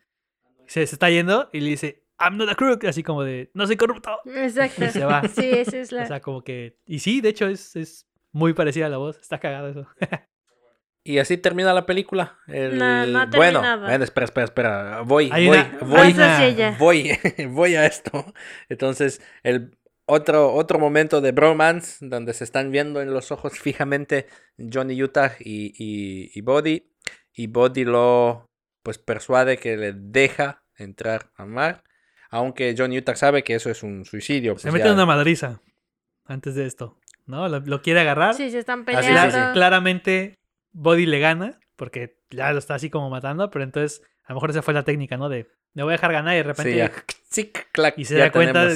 se, 0.67 0.85
se 0.87 0.95
está 0.95 1.09
yendo 1.09 1.49
y 1.51 1.59
le 1.61 1.69
dice, 1.71 2.05
I'm 2.19 2.37
not 2.37 2.49
a 2.49 2.55
crook, 2.55 2.85
así 2.85 3.03
como 3.03 3.23
de, 3.23 3.49
no 3.53 3.65
soy 3.67 3.75
corrupto. 3.75 4.11
Exacto. 4.25 4.85
Y 4.85 4.89
se 4.89 5.03
va. 5.05 5.27
Sí, 5.27 5.49
esa 5.51 5.77
es 5.77 5.91
la... 5.91 6.03
O 6.03 6.07
sea, 6.07 6.21
como 6.21 6.43
que... 6.43 6.79
Y 6.85 6.99
sí, 6.99 7.19
de 7.21 7.29
hecho, 7.29 7.47
es, 7.47 7.75
es 7.75 8.07
muy 8.31 8.53
parecida 8.53 8.85
a 8.85 8.89
la 8.89 8.97
voz. 8.97 9.17
Está 9.19 9.39
cagado 9.39 9.67
eso. 9.69 9.87
Y 11.03 11.17
así 11.17 11.37
termina 11.37 11.73
la 11.73 11.85
película. 11.85 12.37
El- 12.47 12.77
No, 12.77 13.05
no 13.07 13.19
ha 13.21 13.25
bueno, 13.25 13.59
bueno, 13.61 14.03
espera, 14.03 14.25
espera, 14.25 14.45
espera. 14.45 15.01
Voy, 15.01 15.29
Hay 15.31 15.47
voy, 15.47 15.57
una- 15.57 15.77
voy, 15.81 16.13
voy, 16.77 17.11
voy 17.49 17.75
a 17.75 17.85
esto. 17.87 18.33
Entonces, 18.69 19.19
el 19.43 19.77
otro, 20.05 20.53
otro 20.53 20.77
momento 20.77 21.19
de 21.21 21.31
bromance 21.31 22.05
donde 22.05 22.33
se 22.33 22.43
están 22.43 22.71
viendo 22.71 23.01
en 23.01 23.13
los 23.13 23.31
ojos 23.31 23.57
fijamente 23.59 24.27
Johnny 24.71 25.01
Utah 25.01 25.33
y, 25.39 25.73
y, 25.77 26.31
y 26.33 26.41
Body. 26.41 26.87
Y 27.33 27.47
Body 27.47 27.83
lo 27.85 28.45
pues 28.83 28.97
persuade 28.97 29.57
que 29.57 29.77
le 29.77 29.93
deja 29.93 30.63
entrar 30.75 31.31
al 31.35 31.47
mar. 31.47 31.83
Aunque 32.29 32.75
John 32.77 32.91
Utah 32.91 33.15
sabe 33.15 33.43
que 33.43 33.55
eso 33.55 33.69
es 33.69 33.83
un 33.83 34.05
suicidio. 34.05 34.57
Se 34.57 34.63
pues 34.69 34.73
mete 34.73 34.85
ya- 34.87 34.93
una 34.93 35.05
madriza 35.05 35.61
antes 36.25 36.55
de 36.55 36.65
esto, 36.65 36.97
¿no? 37.25 37.47
Lo, 37.49 37.59
lo 37.59 37.81
quiere 37.81 38.01
agarrar. 38.01 38.35
Sí, 38.35 38.51
se 38.51 38.59
están 38.59 38.79
sí, 38.79 38.85
peleando. 38.85 39.31
sí. 39.35 39.41
Claramente 39.53 40.35
Body 40.73 41.05
le 41.05 41.19
gana 41.19 41.59
porque 41.75 42.17
ya 42.29 42.51
lo 42.53 42.59
está 42.59 42.75
así 42.75 42.89
como 42.89 43.09
matando, 43.09 43.49
pero 43.49 43.63
entonces 43.63 44.01
a 44.25 44.33
lo 44.33 44.35
mejor 44.35 44.51
esa 44.51 44.61
fue 44.61 44.73
la 44.73 44.83
técnica, 44.83 45.17
¿no? 45.17 45.29
De 45.29 45.47
me 45.73 45.83
voy 45.83 45.91
a 45.91 45.95
dejar 45.97 46.11
ganar 46.13 46.33
y 46.33 46.37
de 46.37 46.43
repente 46.43 46.71
Sí, 46.71 46.77
ya. 46.77 47.61
Clac, 47.71 47.97
y 47.97 48.05
se 48.05 48.15
ya 48.17 48.25
da 48.25 48.31
cuenta, 48.31 48.67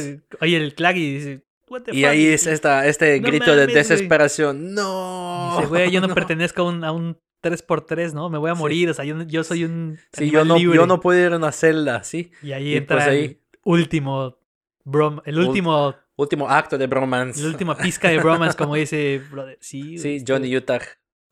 oye 0.42 0.58
el 0.58 0.74
clack 0.76 0.96
y 0.96 1.14
dice, 1.16 1.42
"What 1.70 1.82
the 1.84 1.92
Y 1.96 2.02
fuck?" 2.02 2.10
ahí 2.12 2.26
es 2.28 2.48
esta, 2.48 2.88
este 2.88 3.20
No 3.20 3.28
grito 3.28 3.54
de 3.56 3.64
mames, 3.68 3.76
desesperación. 3.76 4.74
No. 4.74 5.56
dice, 5.58 5.68
güey, 5.68 5.92
yo 5.92 6.00
no, 6.02 6.08
no. 6.08 6.16
pertenezco 6.16 6.62
a 6.62 6.66
un, 6.66 6.84
a 6.84 6.92
un 6.94 7.18
3x3, 7.44 8.14
¿no? 8.14 8.30
Me 8.30 8.38
voy 8.38 8.50
a 8.52 8.56
Sí. 8.56 8.60
morir, 8.60 8.90
o 8.90 8.94
sea, 8.94 9.04
yo, 9.06 9.22
yo 9.24 9.44
soy 9.44 9.66
un 9.66 10.00
Sí, 10.14 10.32
yo 10.32 10.46
no, 10.46 10.58
libre". 10.58 10.78
yo 10.78 10.88
no 10.88 11.00
puedo 11.02 11.20
ir 11.26 11.34
a 11.34 11.38
una 11.38 11.52
celda, 11.52 12.04
sí. 12.04 12.32
Y 12.42 12.54
ahí 12.54 12.70
y 12.70 12.78
entra 12.78 12.98
pues 12.98 13.08
ahí- 13.10 13.24
el 13.26 13.40
último 13.64 14.38
brom, 14.84 15.22
el 15.26 15.36
Ult- 15.38 15.48
último, 15.50 15.96
Último 16.18 16.50
acto 16.50 16.78
de 16.78 16.88
bromance. 16.88 17.42
la 17.42 17.50
última 17.50 17.76
pizca 17.78 18.08
de 18.10 18.20
bromance, 18.20 18.56
como 18.58 18.76
dice, 18.76 19.22
brother. 19.30 19.58
Sí, 19.60 19.98
Sí, 19.98 20.24
Johnny 20.26 20.56
Utah 20.56 20.80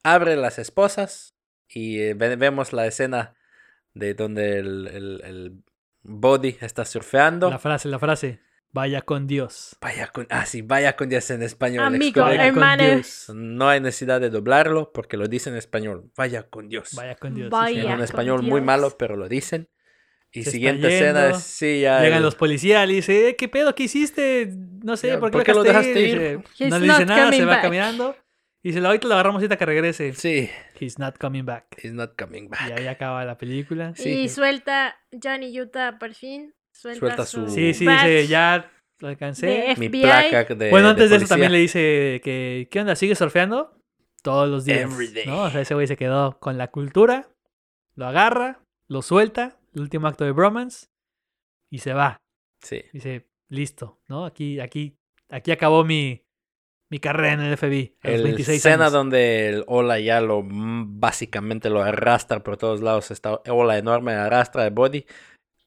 abre 0.04 0.36
las 0.36 0.60
esposas 0.60 1.36
y 1.68 2.00
eh, 2.02 2.14
ve- 2.14 2.36
vemos 2.36 2.74
la 2.74 2.86
escena 2.86 3.36
de 3.94 4.14
donde 4.14 4.60
el, 4.60 4.88
el- 4.88 5.22
el 5.24 5.64
body 6.02 6.58
está 6.62 6.86
surfeando. 6.86 7.50
La 7.50 7.60
frase, 7.60 7.88
la 7.90 8.00
frase. 8.00 8.40
Vaya 8.72 9.04
con 9.04 9.28
Dios. 9.28 9.78
Vaya 9.82 10.08
con, 10.08 10.26
ah, 10.32 10.48
sí, 10.48 10.64
vaya 10.64 10.96
con 10.96 11.08
Dios 11.08 11.30
en 11.30 11.44
español. 11.44 11.86
Amigo, 11.86 12.28
hermano. 12.28 12.84
No 13.36 13.70
hay 13.70 13.80
necesidad 13.80 14.20
de 14.20 14.32
doblarlo 14.32 14.92
porque 14.92 15.16
lo 15.16 15.28
dice 15.28 15.52
en 15.52 15.56
español. 15.58 16.10
Vaya 16.18 16.50
con 16.50 16.70
Dios. 16.70 16.90
Vaya 16.96 17.16
con 17.16 17.36
Dios. 17.36 17.52
Vaya. 17.52 17.82
sí. 17.82 17.88
en 17.88 17.94
un 17.94 18.02
español 18.02 18.42
muy 18.42 18.54
Dios. 18.62 18.64
malo, 18.64 18.96
pero 18.98 19.16
lo 19.16 19.30
dicen. 19.30 19.70
Y 20.32 20.44
Se 20.46 20.50
siguiente 20.50 20.88
escena 20.88 21.30
es, 21.30 21.44
sí, 21.44 21.82
ya. 21.82 22.02
Llegan 22.02 22.18
el- 22.18 22.24
los 22.24 22.34
policías 22.34 22.90
y 22.90 22.94
dice, 22.94 23.30
"Eh, 23.30 23.36
¿qué 23.36 23.48
pedo? 23.48 23.76
¿Qué 23.76 23.84
hiciste? 23.84 24.52
No 24.84 24.98
sé, 24.98 25.10
Ya, 25.10 25.20
¿por 25.20 25.30
qué, 25.30 25.38
¿por 25.38 25.44
qué 25.44 25.54
lo 25.54 25.62
dejaste 25.62 26.02
ir? 26.02 26.40
no 26.72 26.80
le 26.80 26.88
dice 26.88 27.06
nada, 27.06 27.32
se 27.32 27.46
va 27.46 27.52
back. 27.52 27.62
caminando. 27.62 28.16
Y 28.66 28.70
dice, 28.70 28.86
ahorita 28.86 29.10
lo 29.10 29.16
agarramos 29.16 29.40
ahorita 29.40 29.58
que 29.58 29.66
regrese. 29.66 30.14
Sí, 30.14 30.50
He's 30.80 30.98
not 30.98 31.18
coming 31.18 31.44
back. 31.44 31.66
he's 31.84 31.92
not 31.92 32.14
coming 32.18 32.46
Y 32.46 32.48
back. 32.48 32.80
ahí 32.80 32.88
acaba 32.88 33.26
la 33.26 33.38
película. 33.38 33.94
Sí. 33.96 34.10
Y 34.10 34.30
suelta 34.30 34.96
Johnny 35.22 35.60
Utah 35.60 36.00
por 36.00 36.14
fin. 36.14 36.54
Suelta, 36.72 37.00
Suelta 37.00 37.26
su, 37.26 37.50
Sí, 37.50 37.74
sí, 37.74 37.86
dice, 37.86 38.26
ya 38.28 38.72
lo 39.00 39.10
de 39.10 39.14
alcancé. 39.14 39.76
Mi 39.78 39.90
placa 39.90 40.46
de. 40.56 40.70
bueno, 40.70 40.90
antes 40.90 41.10
de, 41.10 41.18
eso 41.18 41.28
también 41.28 41.52
le 41.52 41.60
dice 41.60 42.22
que, 42.24 42.68
¿qué 42.72 42.80
onda? 42.80 42.96
¿Sigue 42.96 43.16
surfeando? 43.16 43.78
Todos 44.22 44.50
los 44.50 44.64
días. 44.64 44.92
Every 44.92 45.10
day. 45.10 45.26
¿no? 45.28 45.44
O 45.44 45.50
sea, 45.50 45.62
ese 45.62 45.74
güey 45.74 45.86
se 45.86 45.98
quedó 45.98 46.40
con 46.40 46.58
la 46.58 46.72
cultura, 46.72 47.30
lo 47.96 48.08
agarra, 48.08 48.64
lo 48.88 49.02
suelta, 49.02 49.60
el 49.76 49.82
último 49.82 50.08
acto 50.08 50.24
de 50.24 50.32
bromance, 50.32 50.88
y 51.70 51.80
se 51.80 51.94
va. 51.94 52.22
Sí. 52.62 52.82
Dice, 52.94 53.28
listo, 53.50 54.00
¿no? 54.08 54.26
Aquí, 54.26 54.62
aquí, 54.62 54.98
aquí 55.30 55.52
acabó 55.52 55.84
mi, 55.84 56.24
mi 56.94 57.00
carrera 57.00 57.34
en 57.34 57.40
el 57.42 57.58
FBI. 57.58 57.96
A 58.04 58.08
los 58.10 58.16
El 58.18 58.24
26 58.24 58.58
escena 58.60 58.76
años. 58.86 58.94
donde 58.94 59.50
el 59.50 59.64
Ola 59.66 60.00
ya 60.00 60.22
lo 60.22 60.44
mm, 60.44 61.00
básicamente 61.00 61.72
lo 61.72 61.82
arrastra 61.82 62.44
por 62.44 62.56
todos 62.56 62.82
lados. 62.82 63.10
Esta 63.10 63.42
ola 63.50 63.80
enorme 63.80 64.14
arrastra 64.14 64.64
el 64.68 64.70
body. 64.72 65.04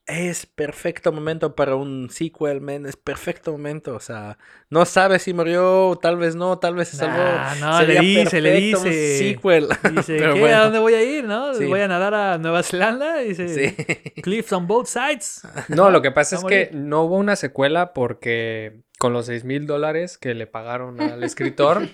Es 0.05 0.45
perfecto 0.45 1.11
momento 1.11 1.53
para 1.53 1.75
un 1.75 2.09
sequel, 2.09 2.61
man. 2.61 2.85
Es 2.85 2.95
perfecto 2.95 3.51
momento. 3.51 3.93
O 3.93 3.99
sea, 3.99 4.37
no 4.69 4.85
sabe 4.85 5.19
si 5.19 5.33
murió, 5.33 5.99
tal 6.01 6.15
vez 6.15 6.33
no, 6.33 6.59
tal 6.59 6.75
vez 6.75 6.87
se 6.87 6.95
salvó. 6.95 7.17
Nah, 7.17 7.55
no, 7.55 7.77
Sería 7.79 8.01
le 8.01 8.07
dice, 8.07 8.39
le 8.41 8.51
perfecto 8.51 8.77
un 8.79 8.83
dice. 8.85 9.17
sequel. 9.17 9.67
Dice, 9.97 10.15
Pero 10.17 10.33
¿qué? 10.35 10.39
bueno. 10.39 10.55
¿A 10.55 10.63
dónde 10.63 10.79
voy 10.79 10.93
a 10.93 11.03
ir? 11.03 11.25
¿No? 11.25 11.53
Sí. 11.55 11.65
Voy 11.65 11.81
a 11.81 11.89
nadar 11.89 12.13
a 12.13 12.37
Nueva 12.37 12.63
Zelanda. 12.63 13.17
Dice, 13.17 13.49
Sí. 13.49 14.21
cliffs 14.21 14.53
on 14.53 14.65
both 14.65 14.85
sides. 14.87 15.41
No, 15.67 15.89
lo 15.91 16.01
que 16.01 16.11
pasa 16.11 16.37
es 16.37 16.43
que 16.45 16.69
no 16.71 17.03
hubo 17.03 17.17
una 17.17 17.35
secuela 17.35 17.91
porque 17.91 18.83
con 18.97 19.13
los 19.13 19.27
6 19.27 19.43
mil 19.43 19.67
dólares 19.67 20.17
que 20.17 20.33
le 20.33 20.47
pagaron 20.47 20.99
al 21.01 21.23
escritor, 21.23 21.87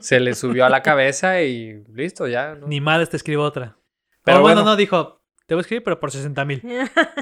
se 0.00 0.20
le 0.20 0.34
subió 0.34 0.64
a 0.64 0.68
la 0.68 0.82
cabeza 0.82 1.42
y 1.42 1.84
listo, 1.92 2.26
ya. 2.26 2.54
¿no? 2.54 2.66
Ni 2.66 2.80
madre 2.80 3.06
te 3.06 3.16
escribo 3.16 3.44
otra. 3.44 3.78
Pero 4.24 4.40
bueno, 4.40 4.62
bueno. 4.62 4.70
no, 4.70 4.76
dijo, 4.76 5.22
te 5.46 5.54
voy 5.54 5.60
a 5.60 5.62
escribir, 5.62 5.84
pero 5.84 6.00
por 6.00 6.10
60 6.10 6.44
mil. 6.44 6.62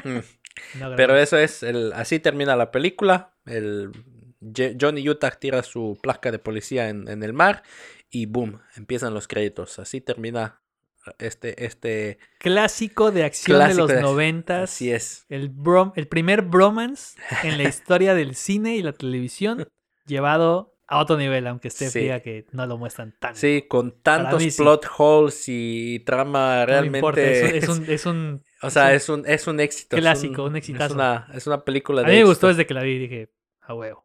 Mm. 0.05 0.97
Pero 0.97 1.19
eso 1.19 1.37
es, 1.37 1.63
el, 1.63 1.93
así 1.93 2.19
termina 2.19 2.57
la 2.57 2.71
película. 2.71 3.35
El 3.45 3.93
Johnny 4.81 5.07
Utah 5.07 5.33
tira 5.33 5.63
su 5.63 5.99
placa 6.01 6.31
de 6.31 6.39
policía 6.39 6.89
en, 6.89 7.09
en 7.09 7.23
el 7.23 7.35
mar 7.35 7.63
y 8.09 8.25
boom, 8.25 8.63
empiezan 8.75 9.13
los 9.13 9.29
créditos. 9.29 9.79
Así 9.79 10.01
termina 10.01 10.63
este, 11.19 11.65
este, 11.65 12.19
Clásico 12.39 13.11
de 13.11 13.25
acción 13.25 13.59
Clásico 13.59 13.87
de 13.87 13.95
los 13.95 14.03
noventas. 14.03 14.71
así 14.71 14.91
es. 14.93 15.25
El, 15.29 15.49
brom, 15.49 15.93
el 15.97 16.09
primer 16.09 16.43
bromance 16.43 17.19
en 17.43 17.59
la 17.59 17.65
historia 17.69 18.15
del 18.15 18.35
cine 18.35 18.77
y 18.77 18.83
la 18.83 18.93
televisión 18.93 19.69
llevado 20.07 20.73
a 20.89 20.99
otro 21.01 21.17
nivel, 21.17 21.47
aunque 21.49 21.69
Steph 21.69 21.91
Sí. 21.93 21.99
diga 22.01 22.21
que 22.21 22.47
no 22.53 22.65
lo 22.67 22.79
muestran 22.79 23.13
tanto. 23.19 23.39
Sí, 23.41 23.65
con 23.69 24.01
tantos 24.03 24.41
mí 24.43 24.51
sí. 24.53 24.63
plot 24.63 24.87
holes 24.99 25.45
y 25.49 25.99
trama 26.07 26.65
No 26.67 26.83
me 26.83 26.99
importa, 26.99 27.21
realmente. 27.23 27.59
es, 27.59 27.69
un, 27.69 27.83
es 27.83 27.89
un- 27.89 27.91
es 27.93 28.07
un- 28.07 28.43
o 28.63 28.71
sea, 28.71 28.95
es 28.95 29.03
es 29.03 29.09
un, 29.09 29.25
es 29.27 29.47
un 29.49 29.59
éxito. 29.61 29.97
es 29.97 30.01
Clásico, 30.03 30.45
un 30.45 30.55
Es 30.57 30.59
exitazo. 30.61 30.95
una, 30.95 31.29
es 31.35 31.47
una 31.49 31.65
película 31.65 32.03
A 32.03 32.05
de 32.05 32.13
mí 32.13 32.19
me 32.19 32.25
gustó 32.25 32.47
desde 32.49 32.67
que 32.67 32.75
la 32.75 32.83
vi, 32.83 32.99
dije, 32.99 33.31
a 33.63 33.75
huevo. 33.75 34.05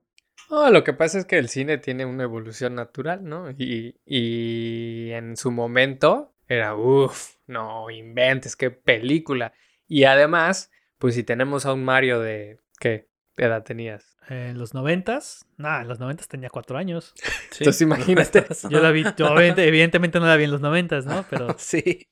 No, 0.49 0.69
lo 0.69 0.83
que 0.83 0.91
pasa 0.93 1.17
es 1.19 1.25
que 1.25 1.37
el 1.37 1.47
cine 1.47 1.77
tiene 1.77 2.03
una 2.05 2.23
evolución 2.23 2.75
natural, 2.75 3.23
¿no? 3.23 3.49
Y, 3.51 3.95
y 4.05 5.11
en 5.11 5.37
su 5.37 5.51
momento 5.51 6.33
era, 6.53 6.75
uff, 6.75 7.35
no 7.47 7.89
inventes, 7.89 8.57
qué 8.57 8.71
película. 8.71 9.53
Y 9.87 10.03
además, 10.03 10.69
pues 10.97 11.15
si 11.15 11.23
tenemos 11.23 11.65
a 11.65 11.73
un 11.73 11.85
Mario 11.85 12.19
de, 12.19 12.59
¿qué 12.77 13.07
edad 13.37 13.63
tenías? 13.63 14.17
En 14.27 14.57
los 14.57 14.73
noventas, 14.73 15.45
nada, 15.57 15.81
en 15.81 15.87
los 15.87 15.99
noventas 15.99 16.27
tenía 16.27 16.49
cuatro 16.49 16.77
años. 16.77 17.13
Sí. 17.51 17.65
Entonces, 17.65 17.81
imagínate. 17.81 18.45
Yo 18.69 18.79
la 18.79 18.91
vi, 18.91 19.03
yo 19.17 19.37
evidentemente 19.37 20.21
no 20.21 20.25
la 20.25 20.37
vi 20.37 20.45
en 20.45 20.51
los 20.51 20.61
noventas, 20.61 21.05
¿no? 21.05 21.25
Pero 21.29 21.53
Sí. 21.57 22.07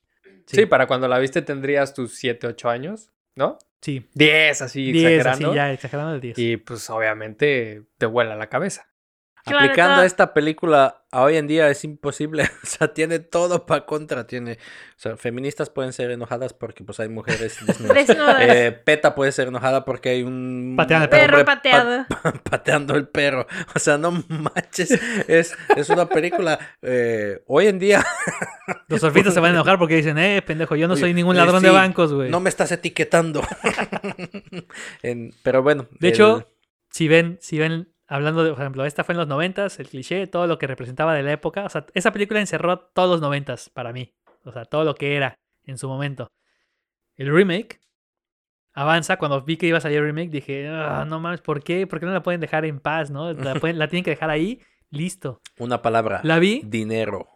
Sí. 0.46 0.66
para 0.66 0.86
cuando 0.86 1.08
la 1.08 1.18
viste 1.18 1.40
tendrías 1.40 1.94
tus 1.94 2.14
7, 2.16 2.46
8 2.46 2.68
años, 2.68 3.10
¿no? 3.36 3.56
sí, 3.80 4.06
10, 4.14 4.62
así 4.62 4.92
10, 4.92 5.04
así 5.04 5.14
exagerando. 5.14 5.54
ya, 5.54 5.72
exagerando 5.72 6.14
el 6.14 6.20
10. 6.20 6.38
Y 6.38 6.56
pues 6.58 6.90
obviamente 6.90 7.84
te 7.96 8.04
vuela 8.06 8.36
la 8.36 8.48
cabeza. 8.48 8.89
Claro, 9.44 9.58
Aplicando 9.64 9.94
todo- 9.96 10.04
esta 10.04 10.34
película 10.34 11.02
a 11.12 11.22
hoy 11.22 11.36
en 11.36 11.46
día 11.46 11.68
es 11.70 11.82
imposible. 11.84 12.44
O 12.62 12.66
sea, 12.66 12.92
tiene 12.94 13.18
todo 13.18 13.66
para 13.66 13.84
contra. 13.86 14.26
Tiene, 14.26 14.52
o 14.52 14.56
sea, 14.98 15.16
feministas 15.16 15.70
pueden 15.70 15.92
ser 15.92 16.10
enojadas 16.10 16.52
porque 16.52 16.84
pues 16.84 17.00
hay 17.00 17.08
mujeres 17.08 17.58
desnudas. 17.66 17.94
Desnudas. 18.06 18.36
Eh, 18.40 18.72
Peta 18.84 19.14
puede 19.14 19.32
ser 19.32 19.48
enojada 19.48 19.84
porque 19.84 20.10
hay 20.10 20.22
un 20.22 20.74
Pateando 20.76 21.04
al 21.04 21.08
Perro 21.10 21.38
pa- 21.38 21.44
pateado. 21.56 22.06
pateando 22.50 22.94
el 22.96 23.08
perro. 23.08 23.46
O 23.74 23.78
sea, 23.78 23.96
no 23.98 24.12
manches. 24.28 24.90
Es, 25.26 25.56
es 25.74 25.88
una 25.90 26.06
película 26.08 26.58
eh, 26.82 27.42
hoy 27.46 27.66
en 27.68 27.78
día. 27.78 28.04
Los 28.88 29.00
surfistas 29.00 29.34
se 29.34 29.40
van 29.40 29.52
a 29.52 29.54
enojar 29.54 29.78
porque 29.78 29.96
dicen, 29.96 30.18
eh, 30.18 30.42
pendejo, 30.42 30.76
yo 30.76 30.86
no 30.86 30.96
soy 30.96 31.12
ningún 31.14 31.36
eh, 31.36 31.38
ladrón 31.40 31.62
de 31.62 31.70
bancos, 31.70 32.12
güey. 32.12 32.30
No 32.30 32.40
me 32.40 32.50
estás 32.50 32.70
etiquetando. 32.72 33.42
En- 35.02 35.32
pero 35.42 35.62
bueno. 35.62 35.86
De 35.98 36.08
el- 36.08 36.14
hecho, 36.14 36.46
si 36.90 37.08
ven, 37.08 37.38
si 37.40 37.58
ven, 37.58 37.89
hablando 38.10 38.44
de, 38.44 38.50
por 38.50 38.60
ejemplo, 38.60 38.84
esta 38.84 39.04
fue 39.04 39.14
en 39.14 39.18
los 39.18 39.28
noventas, 39.28 39.78
el 39.80 39.88
cliché, 39.88 40.26
todo 40.26 40.46
lo 40.46 40.58
que 40.58 40.66
representaba 40.66 41.14
de 41.14 41.22
la 41.22 41.32
época. 41.32 41.64
O 41.64 41.68
sea, 41.68 41.86
esa 41.94 42.12
película 42.12 42.40
encerró 42.40 42.78
todos 42.78 43.08
los 43.10 43.20
noventas 43.20 43.70
para 43.70 43.92
mí. 43.92 44.12
O 44.44 44.52
sea, 44.52 44.64
todo 44.64 44.84
lo 44.84 44.94
que 44.94 45.16
era 45.16 45.34
en 45.64 45.78
su 45.78 45.88
momento. 45.88 46.28
El 47.16 47.32
remake 47.32 47.80
avanza. 48.72 49.16
Cuando 49.18 49.42
vi 49.42 49.56
que 49.56 49.66
iba 49.66 49.78
a 49.78 49.80
salir 49.80 49.98
el 49.98 50.04
remake, 50.04 50.30
dije, 50.30 50.68
"Ah, 50.68 51.04
no 51.08 51.20
mames, 51.20 51.40
¿por 51.40 51.62
qué? 51.62 51.86
¿Por 51.86 52.00
qué 52.00 52.06
no 52.06 52.12
la 52.12 52.22
pueden 52.22 52.40
dejar 52.40 52.64
en 52.64 52.80
paz, 52.80 53.10
no? 53.10 53.32
La, 53.54 53.54
pueden- 53.54 53.78
la 53.78 53.88
tienen 53.88 54.04
que 54.04 54.10
dejar 54.10 54.30
ahí, 54.30 54.60
listo. 54.90 55.40
una 55.58 55.82
palabra. 55.82 56.20
La 56.24 56.38
vi, 56.38 56.62
Dinero. 56.64 57.28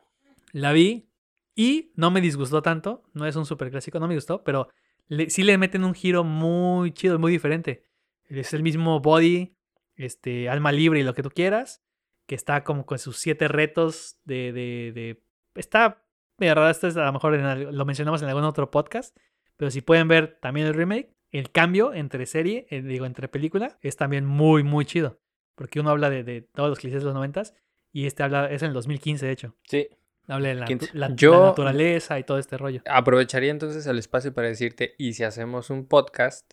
la 0.52 0.72
vi 0.72 1.08
y 1.54 1.92
no 1.96 2.10
me 2.10 2.20
disgustó 2.20 2.62
tanto. 2.62 3.02
No 3.12 3.26
es 3.26 3.36
un 3.36 3.46
super 3.46 3.70
clásico, 3.70 3.98
no 4.00 4.08
me 4.08 4.14
gustó, 4.14 4.42
pero 4.44 4.68
le- 5.08 5.30
sí 5.30 5.42
le 5.42 5.58
meten 5.58 5.84
un 5.84 5.94
giro 5.94 6.24
muy 6.24 6.92
chido, 6.92 7.18
muy 7.18 7.30
diferente. 7.32 7.84
Es 8.28 8.54
el 8.54 8.62
mismo 8.62 9.00
body, 9.00 9.54
este, 9.96 10.48
alma 10.48 10.72
libre 10.72 11.00
y 11.00 11.02
lo 11.02 11.14
que 11.14 11.22
tú 11.22 11.30
quieras, 11.30 11.82
que 12.26 12.34
está 12.34 12.64
como 12.64 12.86
con 12.86 12.98
sus 12.98 13.18
siete 13.18 13.48
retos 13.48 14.18
de... 14.24 14.52
de, 14.52 14.92
de- 14.94 15.22
está 15.54 16.02
medio 16.38 16.54
raro, 16.56 16.68
esto 16.70 16.88
es 16.88 16.96
a 16.96 17.04
lo 17.04 17.12
mejor 17.12 17.34
en 17.34 17.76
lo 17.76 17.84
mencionamos 17.84 18.20
en 18.22 18.28
algún 18.28 18.44
otro 18.44 18.70
podcast, 18.70 19.16
pero 19.56 19.70
si 19.70 19.80
pueden 19.82 20.08
ver 20.08 20.38
también 20.40 20.66
el 20.66 20.74
remake, 20.74 21.14
el 21.30 21.50
cambio 21.52 21.92
entre 21.94 22.26
serie, 22.26 22.66
eh, 22.70 22.82
digo, 22.82 23.06
entre 23.06 23.28
película, 23.28 23.78
es 23.82 23.96
también 23.96 24.24
muy, 24.24 24.62
muy 24.64 24.84
chido. 24.84 25.20
Porque 25.54 25.78
uno 25.80 25.90
habla 25.90 26.10
de, 26.10 26.24
de 26.24 26.42
todos 26.42 26.68
los 26.70 26.78
clichés 26.80 27.00
de 27.02 27.06
los 27.06 27.14
noventas 27.14 27.54
y 27.92 28.06
este 28.06 28.24
habla, 28.24 28.50
es 28.50 28.62
en 28.62 28.68
el 28.68 28.74
2015 28.74 29.26
de 29.26 29.32
hecho. 29.32 29.56
Sí. 29.64 29.88
Habla 30.26 30.48
de 30.48 30.54
la, 30.54 30.64
15. 30.66 30.90
la- 30.94 31.08
la 31.10 31.14
Yo- 31.16 31.44
naturaleza 31.46 32.18
y 32.18 32.24
todo 32.24 32.38
este 32.38 32.56
rollo. 32.58 32.82
Aprovecharía 32.86 33.50
entonces 33.52 33.86
el 33.86 33.98
espacio 33.98 34.32
para 34.34 34.48
decirte, 34.48 34.94
y 34.98 35.12
si 35.12 35.22
hacemos 35.22 35.70
un 35.70 35.86
podcast, 35.86 36.50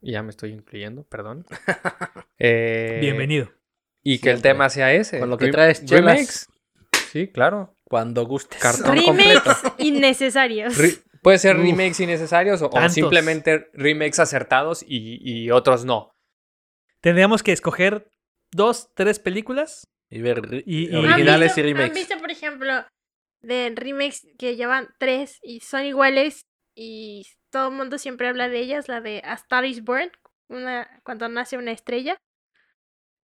ya 0.00 0.22
me 0.22 0.30
estoy 0.30 0.50
incluyendo, 0.52 1.04
perdón. 1.04 1.46
eh, 2.38 2.98
Bienvenido. 3.00 3.50
Y 4.02 4.18
que 4.18 4.30
el 4.30 4.40
tema 4.42 4.68
sea 4.70 4.92
ese. 4.92 5.18
Con 5.20 5.28
lo 5.30 5.36
que 5.38 5.48
traes, 5.48 5.82
remakes. 5.88 6.48
Sí, 7.12 7.28
claro. 7.28 7.76
Cuando 7.84 8.24
gustes. 8.24 8.60
Cartón 8.60 8.96
completo. 9.02 9.42
Remakes 9.44 9.72
innecesarios. 9.78 10.76
Re- 10.78 10.98
Puede 11.22 11.38
ser 11.38 11.56
Uf. 11.56 11.62
remakes 11.64 12.00
innecesarios 12.00 12.62
o, 12.62 12.70
simplemente 12.88 13.68
remakes 13.74 14.18
acertados 14.20 14.82
y, 14.82 15.18
y 15.22 15.50
otros 15.50 15.84
no. 15.84 16.12
Tendríamos 17.02 17.42
que 17.42 17.52
escoger 17.52 18.10
dos, 18.52 18.90
tres 18.94 19.18
películas. 19.18 19.86
Y 20.08 20.22
ver 20.22 20.40
Y- 20.66 20.88
y- 20.90 20.94
originales 20.96 21.52
¿Han 21.52 21.58
y 21.58 21.62
visto- 21.62 21.82
¿Han 21.82 21.88
remakes. 21.88 21.94
visto, 21.94 22.18
por 22.18 22.30
ejemplo, 22.30 22.72
de 23.42 23.72
remakes 23.76 24.26
que 24.38 24.56
llevan 24.56 24.88
tres 24.98 25.38
y 25.42 25.60
son 25.60 25.84
iguales 25.84 26.46
y 26.74 27.26
todo 27.50 27.68
el 27.68 27.74
mundo 27.74 27.98
siempre 27.98 28.28
habla 28.28 28.48
de 28.48 28.58
ellas? 28.60 28.88
La 28.88 29.00
de 29.00 29.22
A 29.24 29.34
Star 29.34 29.64
is 29.64 29.82
Born, 29.84 30.10
una, 30.48 31.00
cuando 31.04 31.28
nace 31.28 31.56
una 31.58 31.72
estrella. 31.72 32.16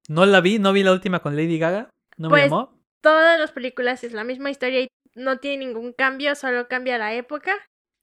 No 0.09 0.24
la 0.27 0.40
vi, 0.40 0.59
no 0.59 0.73
vi 0.73 0.82
la 0.82 0.93
última 0.93 1.20
con 1.20 1.36
Lady 1.36 1.59
Gaga. 1.59 1.90
No 2.16 2.28
me 2.28 2.32
Pues, 2.35 2.44
llamó. 2.44 2.73
Todas 3.01 3.39
las 3.39 3.53
películas 3.53 4.03
es 4.05 4.12
la 4.12 4.24
misma 4.24 4.51
historia 4.51 4.81
y 4.82 4.89
no 5.15 5.39
tiene 5.39 5.65
ningún 5.66 5.93
cambio, 5.93 6.35
solo 6.35 6.69
cambia 6.69 6.98
la 6.98 7.15
época. 7.15 7.55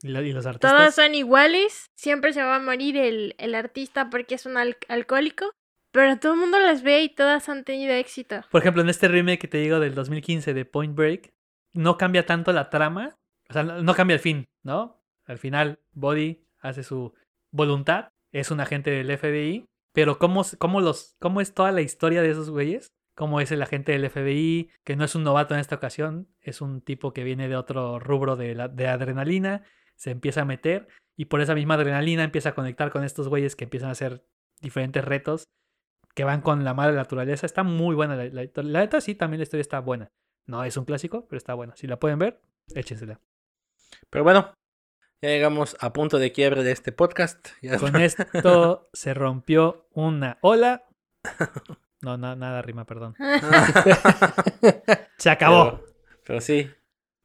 Y, 0.02 0.10
la- 0.10 0.22
y 0.22 0.32
los 0.34 0.45
artistas. 0.45 0.72
Todas 0.72 0.95
son 0.95 1.16
iguales. 1.16 1.88
Siempre 1.98 2.34
se 2.34 2.41
va 2.44 2.56
a 2.58 2.60
morir 2.60 2.98
el, 2.98 3.36
el 3.38 3.56
artista 3.56 4.10
porque 4.10 4.36
es 4.36 4.45
un 4.45 4.58
al- 4.58 4.78
alcohólico. 4.88 5.52
Pero 5.91 6.18
todo 6.20 6.34
el 6.34 6.40
mundo 6.40 6.60
las 6.60 6.82
ve 6.84 7.04
y 7.04 7.10
todas 7.10 7.48
han 7.50 7.64
tenido 7.64 7.94
éxito. 7.94 8.41
Por 8.50 8.62
ejemplo, 8.62 8.82
en 8.82 8.90
este 8.90 9.08
remake 9.08 9.40
que 9.40 9.48
te 9.48 9.60
digo 9.60 9.80
del 9.80 9.94
2015 9.94 10.54
de 10.54 10.66
Point 10.66 10.95
Break, 10.95 11.32
no 11.74 11.98
cambia 11.98 12.26
tanto 12.26 12.52
la 12.52 12.70
trama. 12.70 13.16
O 13.50 13.54
sea, 13.54 13.64
no 13.64 13.94
cambia 13.94 14.16
el 14.16 14.20
fin, 14.20 14.45
¿no? 14.64 15.03
Al 15.26 15.38
final, 15.38 15.80
Body 15.94 16.45
hace 16.60 16.84
su 16.84 17.14
voluntad, 17.52 18.10
es 18.32 18.52
un 18.52 18.60
agente 18.60 18.91
del 18.91 19.18
FBI, 19.18 19.66
pero 19.94 20.18
¿cómo, 20.18 20.44
cómo, 20.58 20.82
los, 20.82 21.16
¿cómo 21.20 21.40
es 21.41 21.54
toda 21.54 21.72
la 21.72 21.82
historia 21.82 22.22
de 22.22 22.32
esos 22.32 22.50
güeyes? 22.50 22.88
¿Cómo 23.16 23.40
es 23.41 23.52
el 23.52 23.62
agente 23.62 23.91
del 23.91 24.10
FBI? 24.10 24.72
Que 24.84 24.95
no 24.95 25.06
es 25.06 25.14
un 25.14 25.24
novato 25.24 25.54
en 25.54 25.60
esta 25.60 25.76
ocasión, 25.76 26.28
es 26.41 26.62
un 26.62 26.82
tipo 26.82 27.14
que 27.14 27.24
viene 27.24 27.48
de 27.48 27.56
otro 27.56 28.00
rubro 28.00 28.36
de, 28.36 28.56
la, 28.56 28.68
de 28.68 28.88
adrenalina, 28.88 29.64
se 29.95 30.12
empieza 30.12 30.41
a 30.41 30.45
meter 30.45 30.88
y 31.16 31.26
por 31.26 31.41
esa 31.41 31.54
misma 31.54 31.76
adrenalina 31.76 32.24
empieza 32.24 32.50
a 32.50 32.56
conectar 32.56 32.91
con 32.91 33.04
estos 33.04 33.28
güeyes 33.28 33.56
que 33.56 33.66
empiezan 33.66 33.90
a 33.90 33.94
hacer 33.94 34.26
diferentes 34.62 35.06
retos 35.06 35.44
que 36.16 36.24
van 36.24 36.41
con 36.41 36.64
la 36.64 36.74
madre 36.74 36.95
naturaleza. 36.95 37.45
Está 37.45 37.64
muy 37.64 37.95
buena 37.95 38.16
la, 38.16 38.26
la. 38.26 38.50
La 38.56 38.80
neta, 38.80 39.02
sí, 39.02 39.16
también 39.16 39.40
la 39.40 39.44
historia 39.44 39.62
está 39.62 39.80
buena. 39.80 40.12
No 40.45 40.64
es 40.64 40.78
un 40.78 40.86
clásico, 40.86 41.28
pero 41.28 41.38
está 41.38 41.54
buena. 41.54 41.76
Si 41.76 41.88
la 41.88 42.00
pueden 42.00 42.20
ver, 42.20 42.41
échensela. 42.76 43.20
Pero 44.10 44.24
bueno, 44.24 44.54
ya 45.24 45.30
llegamos 45.30 45.78
a 45.80 45.94
punto 45.94 46.20
de 46.20 46.34
quiebre 46.34 46.64
de 46.64 46.74
este 46.74 46.91
podcast. 46.91 47.48
Ya 47.62 47.80
Con 47.80 47.95
esto 47.95 48.90
se 48.94 49.14
rompió 49.14 49.88
una 49.94 50.38
ola. 50.41 50.84
No, 52.02 52.18
na- 52.18 52.36
nada 52.36 52.62
rima, 52.62 52.86
perdón. 52.86 53.16
Se 55.18 55.30
acabó. 55.30 55.80
Pero, 55.80 55.86
pero 56.26 56.41
sí, 56.41 56.70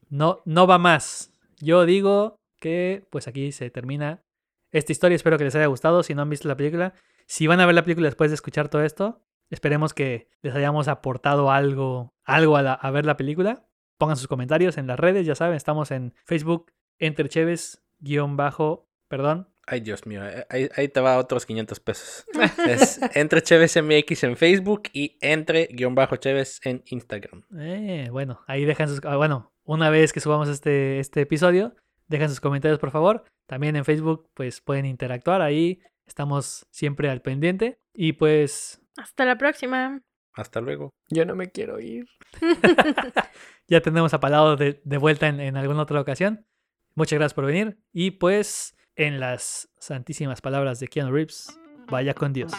No, 0.09 0.41
no 0.45 0.67
va 0.67 0.77
más. 0.77 1.33
Yo 1.59 1.85
digo 1.85 2.35
que 2.59 3.07
pues 3.11 3.27
aquí 3.27 3.51
se 3.51 3.69
termina 3.69 4.23
esta 4.71 4.91
historia. 4.91 5.15
Espero 5.15 5.37
que 5.37 5.43
les 5.43 5.55
haya 5.55 5.65
gustado. 5.67 6.03
Si 6.03 6.15
no 6.15 6.21
han 6.21 6.29
visto 6.29 6.47
la 6.47 6.55
película, 6.55 6.93
si 7.27 7.47
van 7.47 7.59
a 7.59 7.65
ver 7.65 7.75
la 7.75 7.83
película 7.83 8.07
después 8.07 8.31
de 8.31 8.35
escuchar 8.35 8.69
todo 8.69 8.83
esto, 8.83 9.21
esperemos 9.49 9.93
que 9.93 10.29
les 10.41 10.55
hayamos 10.55 10.87
aportado 10.87 11.51
algo, 11.51 12.13
algo 12.23 12.57
a, 12.57 12.61
la- 12.61 12.73
a 12.73 12.91
ver 12.91 13.05
la 13.05 13.17
película. 13.17 13.65
Pongan 13.97 14.15
sus 14.15 14.27
comentarios 14.29 14.77
en 14.77 14.87
las 14.87 14.97
redes, 14.97 15.25
ya 15.25 15.35
saben, 15.35 15.57
estamos 15.57 15.91
en 15.91 16.13
Facebook, 16.23 16.71
entre 16.99 17.27
Cheves, 17.27 17.83
guion 17.99 18.37
bajo, 18.37 18.87
perdón. 19.07 19.47
Ay, 19.65 19.81
Dios 19.81 20.07
mío, 20.07 20.27
eh, 20.27 20.45
ahí, 20.49 20.67
ahí 20.75 20.87
te 20.87 20.99
va 20.99 21.17
otros 21.19 21.45
500 21.45 21.79
pesos. 21.79 22.25
Es 22.67 22.99
entre 23.13 23.41
Cheves 23.43 23.77
MX 23.81 24.23
en 24.23 24.35
Facebook 24.35 24.83
y 24.93 25.17
entre 25.21 25.67
guion 25.67 25.93
bajo 25.93 26.15
Cheves 26.15 26.59
en 26.63 26.81
Instagram. 26.87 27.43
Eh, 27.59 28.07
bueno, 28.11 28.41
ahí 28.47 28.65
dejan 28.65 28.87
sus... 28.87 28.99
ah, 29.05 29.15
Bueno, 29.17 29.53
una 29.63 29.91
vez 29.91 30.11
que 30.11 30.19
subamos 30.21 30.49
este, 30.49 30.99
este 30.99 31.21
episodio, 31.21 31.75
dejan 32.07 32.29
sus 32.29 32.39
comentarios, 32.39 32.79
por 32.79 32.89
favor. 32.89 33.25
También 33.47 33.75
en 33.75 33.85
Facebook, 33.85 34.29
pues 34.33 34.61
pueden 34.61 34.85
interactuar 34.87 35.41
ahí. 35.41 35.81
Estamos 36.07 36.65
siempre 36.71 37.09
al 37.09 37.21
pendiente. 37.21 37.79
Y 37.93 38.13
pues 38.13 38.81
Hasta 38.97 39.25
la 39.25 39.37
próxima. 39.37 40.01
Hasta 40.33 40.61
luego. 40.61 40.89
Yo 41.09 41.25
no 41.25 41.35
me 41.35 41.51
quiero 41.51 41.79
ir. 41.79 42.07
ya 43.67 43.81
tenemos 43.81 44.13
a 44.13 44.19
Palado 44.19 44.55
de, 44.55 44.81
de 44.83 44.97
vuelta 44.97 45.27
en, 45.27 45.39
en 45.39 45.57
alguna 45.57 45.83
otra 45.83 46.01
ocasión. 46.01 46.45
Muchas 46.99 47.17
gracias 47.17 47.33
por 47.33 47.45
venir. 47.45 47.77
Y 47.93 48.11
pues, 48.11 48.75
en 48.97 49.21
las 49.21 49.69
santísimas 49.79 50.41
palabras 50.41 50.81
de 50.81 50.89
Keanu 50.89 51.13
Reeves, 51.13 51.57
vaya 51.89 52.13
con 52.13 52.33
Dios. 52.33 52.51